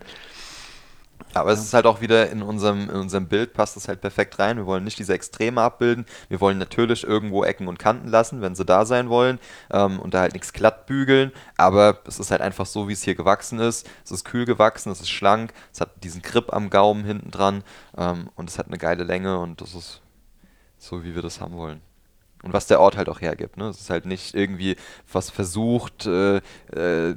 Aber 1.35 1.53
es 1.53 1.61
ist 1.61 1.75
halt 1.75 1.87
auch 1.87 2.01
wieder 2.01 2.31
in 2.31 2.43
unserem, 2.43 2.91
in 2.91 2.97
unserem 2.97 3.27
Bild 3.27 3.55
passt 3.55 3.77
es 3.77 3.89
halt 3.89 4.01
perfekt 4.01 4.39
rein. 4.39 4.57
Wir 4.57 4.67
wollen 4.67 4.85
nicht 4.85 4.99
diese 4.99 5.15
Extreme 5.15 5.61
abbilden. 5.61 6.07
Wir 6.29 6.41
wollen 6.41 6.59
natürlich 6.59 7.05
irgendwo 7.05 7.45
Ecken 7.45 7.69
und 7.69 7.79
Kanten 7.79 8.09
lassen, 8.09 8.41
wenn 8.43 8.55
sie 8.55 8.65
da 8.65 8.85
sein 8.85 9.09
wollen. 9.09 9.39
Ähm, 9.71 9.99
und 9.99 10.15
da 10.15 10.21
halt 10.21 10.35
nichts 10.35 10.53
glatt 10.53 10.87
bügeln. 10.87 11.33
Aber 11.57 11.99
es 12.07 12.19
ist 12.19 12.31
halt 12.31 12.41
einfach 12.41 12.67
so, 12.67 12.89
wie 12.89 12.93
es 12.93 13.03
hier 13.03 13.15
gewachsen 13.15 13.59
ist. 13.59 13.89
Es 14.05 14.11
ist 14.11 14.25
kühl 14.25 14.45
gewachsen, 14.45 14.93
es 14.93 15.01
ist 15.01 15.11
schlank, 15.11 15.53
es 15.73 15.81
hat 15.81 16.05
diesen 16.05 16.23
Grip 16.23 16.53
am 16.53 16.71
Gaumen 16.71 17.05
hinten 17.05 17.31
dran. 17.31 17.65
Ähm, 17.97 18.29
und 18.35 18.51
es 18.51 18.59
hat 18.59 18.67
eine 18.67 18.79
geile 18.79 19.05
Länge 19.05 19.39
und 19.39 19.61
das 19.61 19.75
ist 19.75 20.01
so, 20.79 21.05
wie 21.05 21.15
wir 21.15 21.23
das 21.23 21.41
haben 21.41 21.57
wollen 21.57 21.81
und 22.43 22.53
was 22.53 22.67
der 22.67 22.81
Ort 22.81 22.97
halt 22.97 23.09
auch 23.09 23.21
hergibt. 23.21 23.57
Ne? 23.57 23.69
Es 23.69 23.81
ist 23.81 23.91
halt 23.91 24.05
nicht 24.05 24.35
irgendwie 24.35 24.77
was 25.11 25.31
versucht, 25.31 26.07
äh, 26.07 26.37
äh, 26.73 27.15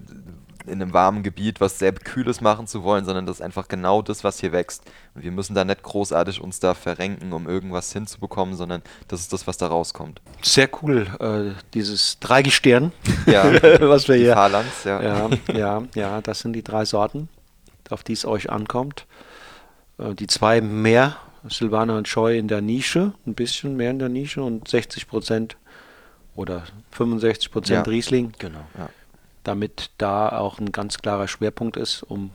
in 0.67 0.81
einem 0.81 0.93
warmen 0.93 1.23
Gebiet 1.23 1.61
was 1.61 1.79
sehr 1.79 1.93
Kühles 1.93 2.41
machen 2.41 2.67
zu 2.67 2.83
wollen, 2.83 3.05
sondern 3.05 3.25
das 3.25 3.37
ist 3.37 3.41
einfach 3.41 3.67
genau 3.67 4.01
das, 4.01 4.23
was 4.23 4.39
hier 4.39 4.51
wächst. 4.51 4.83
Und 5.13 5.23
wir 5.23 5.31
müssen 5.31 5.55
da 5.55 5.65
nicht 5.65 5.83
großartig 5.83 6.41
uns 6.41 6.59
da 6.59 6.73
verrenken, 6.73 7.33
um 7.33 7.47
irgendwas 7.47 7.91
hinzubekommen, 7.93 8.55
sondern 8.55 8.81
das 9.07 9.21
ist 9.21 9.33
das, 9.33 9.47
was 9.47 9.57
da 9.57 9.67
rauskommt. 9.67 10.21
Sehr 10.41 10.69
cool, 10.81 11.07
äh, 11.19 11.59
dieses 11.73 12.19
Dreigestirn, 12.19 12.91
ja, 13.25 13.45
was 13.81 14.07
wir 14.07 14.15
hier. 14.15 14.33
Phalanx, 14.33 14.83
ja. 14.83 15.01
ja. 15.01 15.29
Ja, 15.53 15.83
ja, 15.95 16.21
das 16.21 16.39
sind 16.39 16.53
die 16.53 16.63
drei 16.63 16.85
Sorten, 16.85 17.29
auf 17.89 18.03
die 18.03 18.13
es 18.13 18.25
euch 18.25 18.49
ankommt. 18.49 19.05
Äh, 19.97 20.15
die 20.15 20.27
zwei 20.27 20.61
mehr, 20.61 21.17
Silvaner 21.47 21.97
und 21.97 22.07
Scheu 22.07 22.37
in 22.37 22.47
der 22.47 22.61
Nische, 22.61 23.13
ein 23.25 23.35
bisschen 23.35 23.75
mehr 23.75 23.91
in 23.91 23.99
der 23.99 24.09
Nische 24.09 24.43
und 24.43 24.67
60 24.67 25.07
Prozent 25.07 25.57
oder 26.35 26.63
65 26.91 27.51
Prozent 27.51 27.87
ja. 27.87 27.91
Riesling. 27.91 28.33
Genau, 28.39 28.65
ja 28.77 28.89
damit 29.47 29.91
da 29.97 30.29
auch 30.29 30.59
ein 30.59 30.71
ganz 30.71 30.97
klarer 30.97 31.27
Schwerpunkt 31.27 31.77
ist, 31.77 32.03
um 32.03 32.31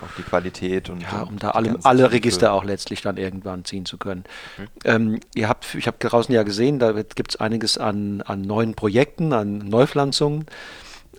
auch 0.00 0.14
die 0.16 0.22
Qualität 0.22 0.90
und 0.90 1.00
ja, 1.02 1.22
um 1.22 1.38
da 1.38 1.50
alle, 1.50 1.76
alle 1.82 2.12
Register 2.12 2.52
auch 2.52 2.64
letztlich 2.64 3.02
dann 3.02 3.16
irgendwann 3.16 3.64
ziehen 3.64 3.84
zu 3.84 3.98
können. 3.98 4.24
Mhm. 4.56 4.68
Ähm, 4.84 5.20
ihr 5.34 5.48
habt, 5.48 5.74
ich 5.74 5.86
habe 5.86 5.96
draußen 5.98 6.32
ja 6.32 6.44
gesehen, 6.44 6.78
da 6.78 6.92
gibt 6.92 7.32
es 7.32 7.36
einiges 7.36 7.78
an, 7.78 8.22
an 8.22 8.42
neuen 8.42 8.74
Projekten, 8.74 9.32
an 9.32 9.58
Neupflanzungen. 9.58 10.46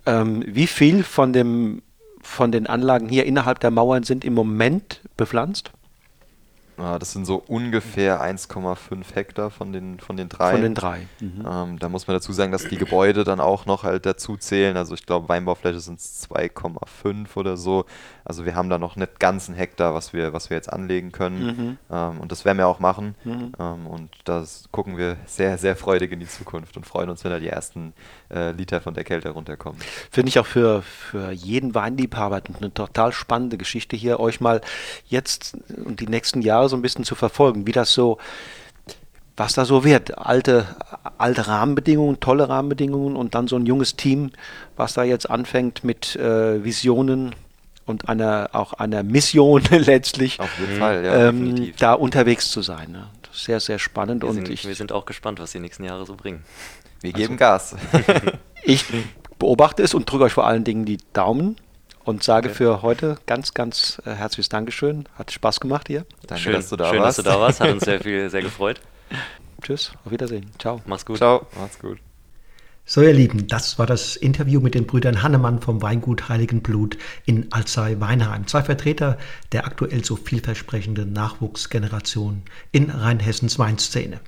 Ähm, 0.05 0.43
wie 0.47 0.67
viel 0.67 1.03
von 1.03 1.33
dem 1.33 1.81
von 2.21 2.51
den 2.51 2.67
Anlagen 2.67 3.09
hier 3.09 3.25
innerhalb 3.25 3.59
der 3.59 3.71
Mauern 3.71 4.03
sind 4.03 4.23
im 4.23 4.33
Moment 4.33 5.01
bepflanzt? 5.17 5.71
Das 6.79 7.11
sind 7.11 7.25
so 7.25 7.43
ungefähr 7.47 8.21
1,5 8.21 9.13
Hektar 9.13 9.49
von 9.51 9.71
den, 9.71 9.99
von 9.99 10.17
den 10.17 10.29
drei. 10.29 10.51
Von 10.51 10.61
den 10.61 10.75
drei. 10.75 11.07
Mhm. 11.19 11.45
Ähm, 11.49 11.79
da 11.79 11.89
muss 11.89 12.07
man 12.07 12.15
dazu 12.15 12.33
sagen, 12.33 12.51
dass 12.51 12.67
die 12.67 12.77
Gebäude 12.77 13.23
dann 13.23 13.39
auch 13.39 13.65
noch 13.65 13.83
halt 13.83 14.05
dazu 14.05 14.37
zählen. 14.37 14.77
Also 14.77 14.93
ich 14.93 15.05
glaube, 15.05 15.29
Weinbaufläche 15.29 15.79
sind 15.79 15.99
2,5 15.99 17.35
oder 17.35 17.57
so. 17.57 17.85
Also 18.29 18.45
wir 18.45 18.53
haben 18.53 18.69
da 18.69 18.77
noch 18.77 18.95
nicht 18.95 19.19
ganz 19.19 19.49
einen 19.49 19.57
Hektar, 19.57 19.95
was 19.95 20.13
wir, 20.13 20.33
was 20.33 20.51
wir 20.51 20.57
jetzt 20.57 20.71
anlegen 20.71 21.11
können. 21.11 21.45
Mhm. 21.47 21.77
Ähm, 21.91 22.19
und 22.19 22.31
das 22.31 22.45
werden 22.45 22.59
wir 22.59 22.67
auch 22.67 22.79
machen. 22.79 23.15
Mhm. 23.23 23.53
Ähm, 23.59 23.87
und 23.87 24.11
das 24.23 24.65
gucken 24.71 24.99
wir 24.99 25.17
sehr, 25.25 25.57
sehr 25.57 25.75
freudig 25.75 26.11
in 26.11 26.19
die 26.19 26.27
Zukunft 26.27 26.77
und 26.77 26.85
freuen 26.85 27.09
uns, 27.09 27.23
wenn 27.23 27.31
da 27.31 27.39
die 27.39 27.47
ersten 27.49 27.91
äh, 28.31 28.51
Liter 28.51 28.81
von 28.81 28.93
der 28.93 29.03
Kälte 29.03 29.31
runterkommen. 29.31 29.81
Finde 30.11 30.29
ich 30.29 30.37
auch 30.37 30.45
für, 30.45 30.83
für 30.83 31.31
jeden 31.31 31.73
Weinliebhaber 31.73 32.43
eine 32.59 32.71
total 32.71 33.13
spannende 33.13 33.57
Geschichte 33.57 33.95
hier, 33.95 34.19
euch 34.19 34.39
mal 34.39 34.61
jetzt 35.07 35.57
und 35.83 35.99
die 35.99 36.07
nächsten 36.07 36.43
Jahre 36.43 36.69
so 36.69 36.75
ein 36.75 36.83
bisschen 36.83 37.05
zu 37.05 37.15
verfolgen, 37.15 37.65
wie 37.65 37.71
das 37.71 37.93
so, 37.93 38.19
was 39.37 39.53
da 39.53 39.65
so 39.65 39.83
wird. 39.83 40.19
Alte, 40.19 40.67
alte 41.17 41.47
Rahmenbedingungen, 41.47 42.19
tolle 42.19 42.47
Rahmenbedingungen 42.47 43.15
und 43.15 43.33
dann 43.33 43.47
so 43.47 43.55
ein 43.55 43.65
junges 43.65 43.95
Team, 43.95 44.29
was 44.75 44.93
da 44.93 45.01
jetzt 45.01 45.27
anfängt 45.27 45.83
mit 45.83 46.15
äh, 46.15 46.63
Visionen 46.63 47.33
und 47.89 48.07
einer 48.07 48.51
auch 48.53 48.73
einer 48.73 49.03
Mission 49.03 49.63
letztlich 49.71 50.39
Auf 50.39 50.57
jeden 50.59 50.77
Fall, 50.77 51.03
ja, 51.03 51.27
ähm, 51.29 51.73
da 51.79 51.93
unterwegs 51.93 52.49
zu 52.51 52.61
sein. 52.61 52.91
Ne? 52.91 53.07
sehr, 53.31 53.59
sehr 53.59 53.79
spannend. 53.79 54.23
Wir, 54.23 54.29
und 54.29 54.35
sind, 54.35 54.49
ich, 54.49 54.67
wir 54.67 54.75
sind 54.75 54.91
auch 54.91 55.05
gespannt, 55.05 55.39
was 55.39 55.51
die 55.51 55.59
nächsten 55.59 55.83
Jahre 55.83 56.05
so 56.05 56.15
bringen. 56.15 56.43
Wir 57.01 57.13
geben 57.13 57.37
Gas. 57.37 57.75
ich 58.63 58.85
beobachte 59.37 59.83
es 59.83 59.93
und 59.93 60.11
drücke 60.11 60.25
euch 60.25 60.33
vor 60.33 60.45
allen 60.45 60.63
Dingen 60.63 60.85
die 60.85 60.97
Daumen 61.13 61.55
und 62.03 62.23
sage 62.23 62.49
Okay. 62.49 62.57
für 62.57 62.81
heute 62.81 63.17
ganz, 63.25 63.53
ganz 63.53 64.01
äh, 64.05 64.11
herzliches 64.11 64.49
Dankeschön. 64.49 65.07
Hat 65.17 65.31
Spaß 65.31 65.59
gemacht 65.59 65.87
hier. 65.87 66.05
Danke, 66.27 66.43
schön, 66.43 66.53
dass 66.53 66.69
du 66.69 66.75
da 66.75 66.89
schön, 66.89 66.99
warst. 66.99 67.19
dass 67.19 67.25
du 67.25 67.31
da 67.31 67.39
warst. 67.39 67.61
Hat 67.61 67.71
uns 67.71 67.83
sehr 67.85 68.01
viel, 68.01 68.29
sehr 68.29 68.41
gefreut. 68.41 68.81
Tschüss, 69.61 69.91
auf 70.05 70.11
Wiedersehen. 70.11 70.51
Ciao. 70.59 70.81
Mach's 70.85 71.05
gut. 71.05 71.17
Ciao, 71.17 71.47
macht's 71.57 71.79
gut. 71.79 71.99
So, 72.91 73.03
ihr 73.03 73.13
Lieben, 73.13 73.45
das 73.45 73.77
war 73.77 73.85
das 73.85 74.15
Interview 74.15 74.59
mit 74.61 74.73
den 74.73 74.87
Brüdern 74.87 75.21
Hannemann 75.21 75.61
vom 75.61 75.79
Weingut 75.83 76.27
Heiligen 76.27 76.63
Blut 76.63 76.97
in 77.23 77.51
Alzey-Weinheim. 77.51 78.47
Zwei 78.47 78.63
Vertreter 78.63 79.19
der 79.51 79.67
aktuell 79.67 80.03
so 80.03 80.15
vielversprechenden 80.15 81.13
Nachwuchsgeneration 81.13 82.41
in 82.71 82.89
Rheinhessens 82.89 83.59
Weinszene. 83.59 84.19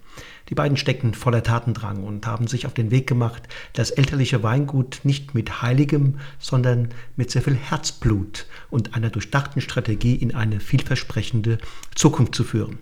Die 0.50 0.54
beiden 0.54 0.78
stecken 0.78 1.16
voller 1.16 1.42
Tatendrang 1.42 2.04
und 2.04 2.28
haben 2.28 2.46
sich 2.46 2.68
auf 2.68 2.76
den 2.76 2.92
Weg 2.92 3.08
gemacht, 3.08 3.42
das 3.74 3.90
elterliche 3.90 4.44
Weingut 4.44 5.00
nicht 5.02 5.34
mit 5.34 5.64
heiligem, 5.64 6.20
sondern 6.38 6.90
mit 7.16 7.32
sehr 7.32 7.42
viel 7.42 7.56
Herzblut 7.56 8.46
und 8.70 8.94
einer 8.94 9.10
durchdachten 9.10 9.62
Strategie 9.62 10.14
in 10.14 10.36
eine 10.36 10.60
vielversprechende 10.60 11.58
Zukunft 11.96 12.36
zu 12.36 12.44
führen. 12.44 12.78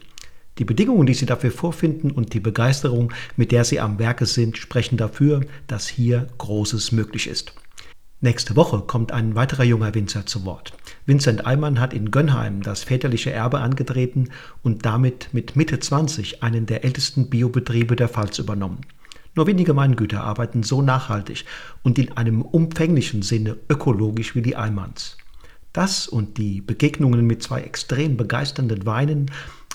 Die 0.60 0.66
Bedingungen, 0.66 1.08
die 1.08 1.14
Sie 1.14 1.26
dafür 1.26 1.52
vorfinden 1.52 2.12
und 2.12 2.34
die 2.34 2.42
Begeisterung, 2.42 3.14
mit 3.38 3.54
der 3.54 3.64
Sie 3.64 3.80
am 3.80 3.98
Werke 3.98 4.26
sind, 4.26 4.58
sprechen 4.58 4.98
dafür, 4.98 5.42
dass 5.68 5.88
hier 5.88 6.28
Großes 6.38 6.92
möglich 6.92 7.28
ist. 7.28 7.54
Nächste 8.20 8.58
Woche 8.58 8.82
kommt 8.82 9.14
ein 9.14 9.36
weiterer 9.36 9.64
junger 9.64 9.96
Winzer 9.96 10.26
zu 10.26 10.44
Wort. 10.44 10.74
Vincent 11.06 11.46
Eimann 11.46 11.80
hat 11.80 11.94
in 11.94 12.12
Gönnheim 12.12 12.62
das 12.62 12.84
väterliche 12.84 13.32
Erbe 13.32 13.60
angetreten 13.60 14.32
und 14.62 14.86
damit 14.86 15.30
mit 15.32 15.56
Mitte 15.56 15.80
20 15.80 16.44
einen 16.44 16.66
der 16.66 16.84
ältesten 16.84 17.30
Biobetriebe 17.30 17.96
der 17.96 18.10
Pfalz 18.10 18.38
übernommen. 18.38 18.82
Nur 19.36 19.48
wenige 19.48 19.74
Weingüter 19.78 20.22
arbeiten 20.22 20.64
so 20.64 20.82
nachhaltig 20.82 21.46
und 21.82 21.98
in 21.98 22.18
einem 22.18 22.42
umfänglichen 22.42 23.22
Sinne 23.22 23.56
ökologisch 23.70 24.36
wie 24.36 24.42
die 24.42 24.58
Eimanns. 24.58 25.16
Das 25.72 26.08
und 26.08 26.38
die 26.38 26.60
Begegnungen 26.60 27.26
mit 27.26 27.44
zwei 27.44 27.62
extrem 27.62 28.18
begeisternden 28.18 28.86
Weinen, 28.86 29.32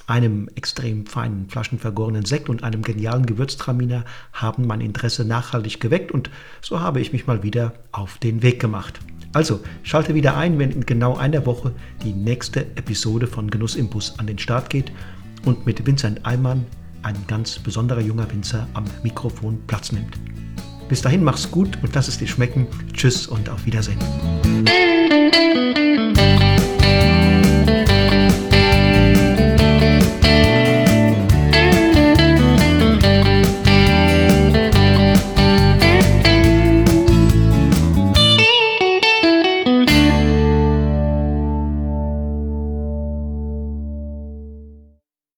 einem 0.07 0.49
extrem 0.55 1.07
feinen 1.07 1.49
flaschenvergorenen 1.49 2.25
Sekt 2.25 2.49
und 2.49 2.63
einem 2.63 2.83
genialen 2.83 3.27
Gewürztraminer 3.27 4.05
haben 4.33 4.67
mein 4.67 4.81
Interesse 4.81 5.25
nachhaltig 5.25 5.81
geweckt 5.81 6.13
und 6.13 6.31
so 6.61 6.81
habe 6.81 7.01
ich 7.01 7.13
mich 7.13 7.27
mal 7.27 7.43
wieder 7.43 7.73
auf 7.93 8.19
den 8.19 8.43
Weg 8.43 8.61
gemacht. 8.61 9.01
Also 9.33 9.61
schalte 9.83 10.15
wieder 10.15 10.37
ein, 10.37 10.59
wenn 10.59 10.71
in 10.71 10.87
genau 10.87 11.17
einer 11.17 11.45
Woche 11.47 11.73
die 12.03 12.13
nächste 12.13 12.61
Episode 12.77 13.27
von 13.27 13.51
Genuss 13.51 13.75
im 13.75 13.89
Bus 13.89 14.19
an 14.19 14.27
den 14.27 14.39
Start 14.39 14.71
geht 14.71 14.93
und 15.45 15.67
mit 15.67 15.85
Vincent 15.87 16.25
Eimann, 16.25 16.67
ein 17.03 17.17
ganz 17.27 17.59
besonderer 17.59 18.01
junger 18.01 18.31
Winzer, 18.31 18.69
am 18.75 18.85
Mikrofon 19.03 19.61
Platz 19.67 19.93
nimmt. 19.93 20.19
Bis 20.89 21.03
dahin 21.03 21.25
mach's 21.25 21.51
gut 21.51 21.79
und 21.83 21.95
lass 21.95 22.09
es 22.09 22.19
dir 22.19 22.29
schmecken. 22.29 22.67
Tschüss 22.93 23.27
und 23.27 23.49
auf 23.49 23.65
Wiedersehen. 23.67 23.99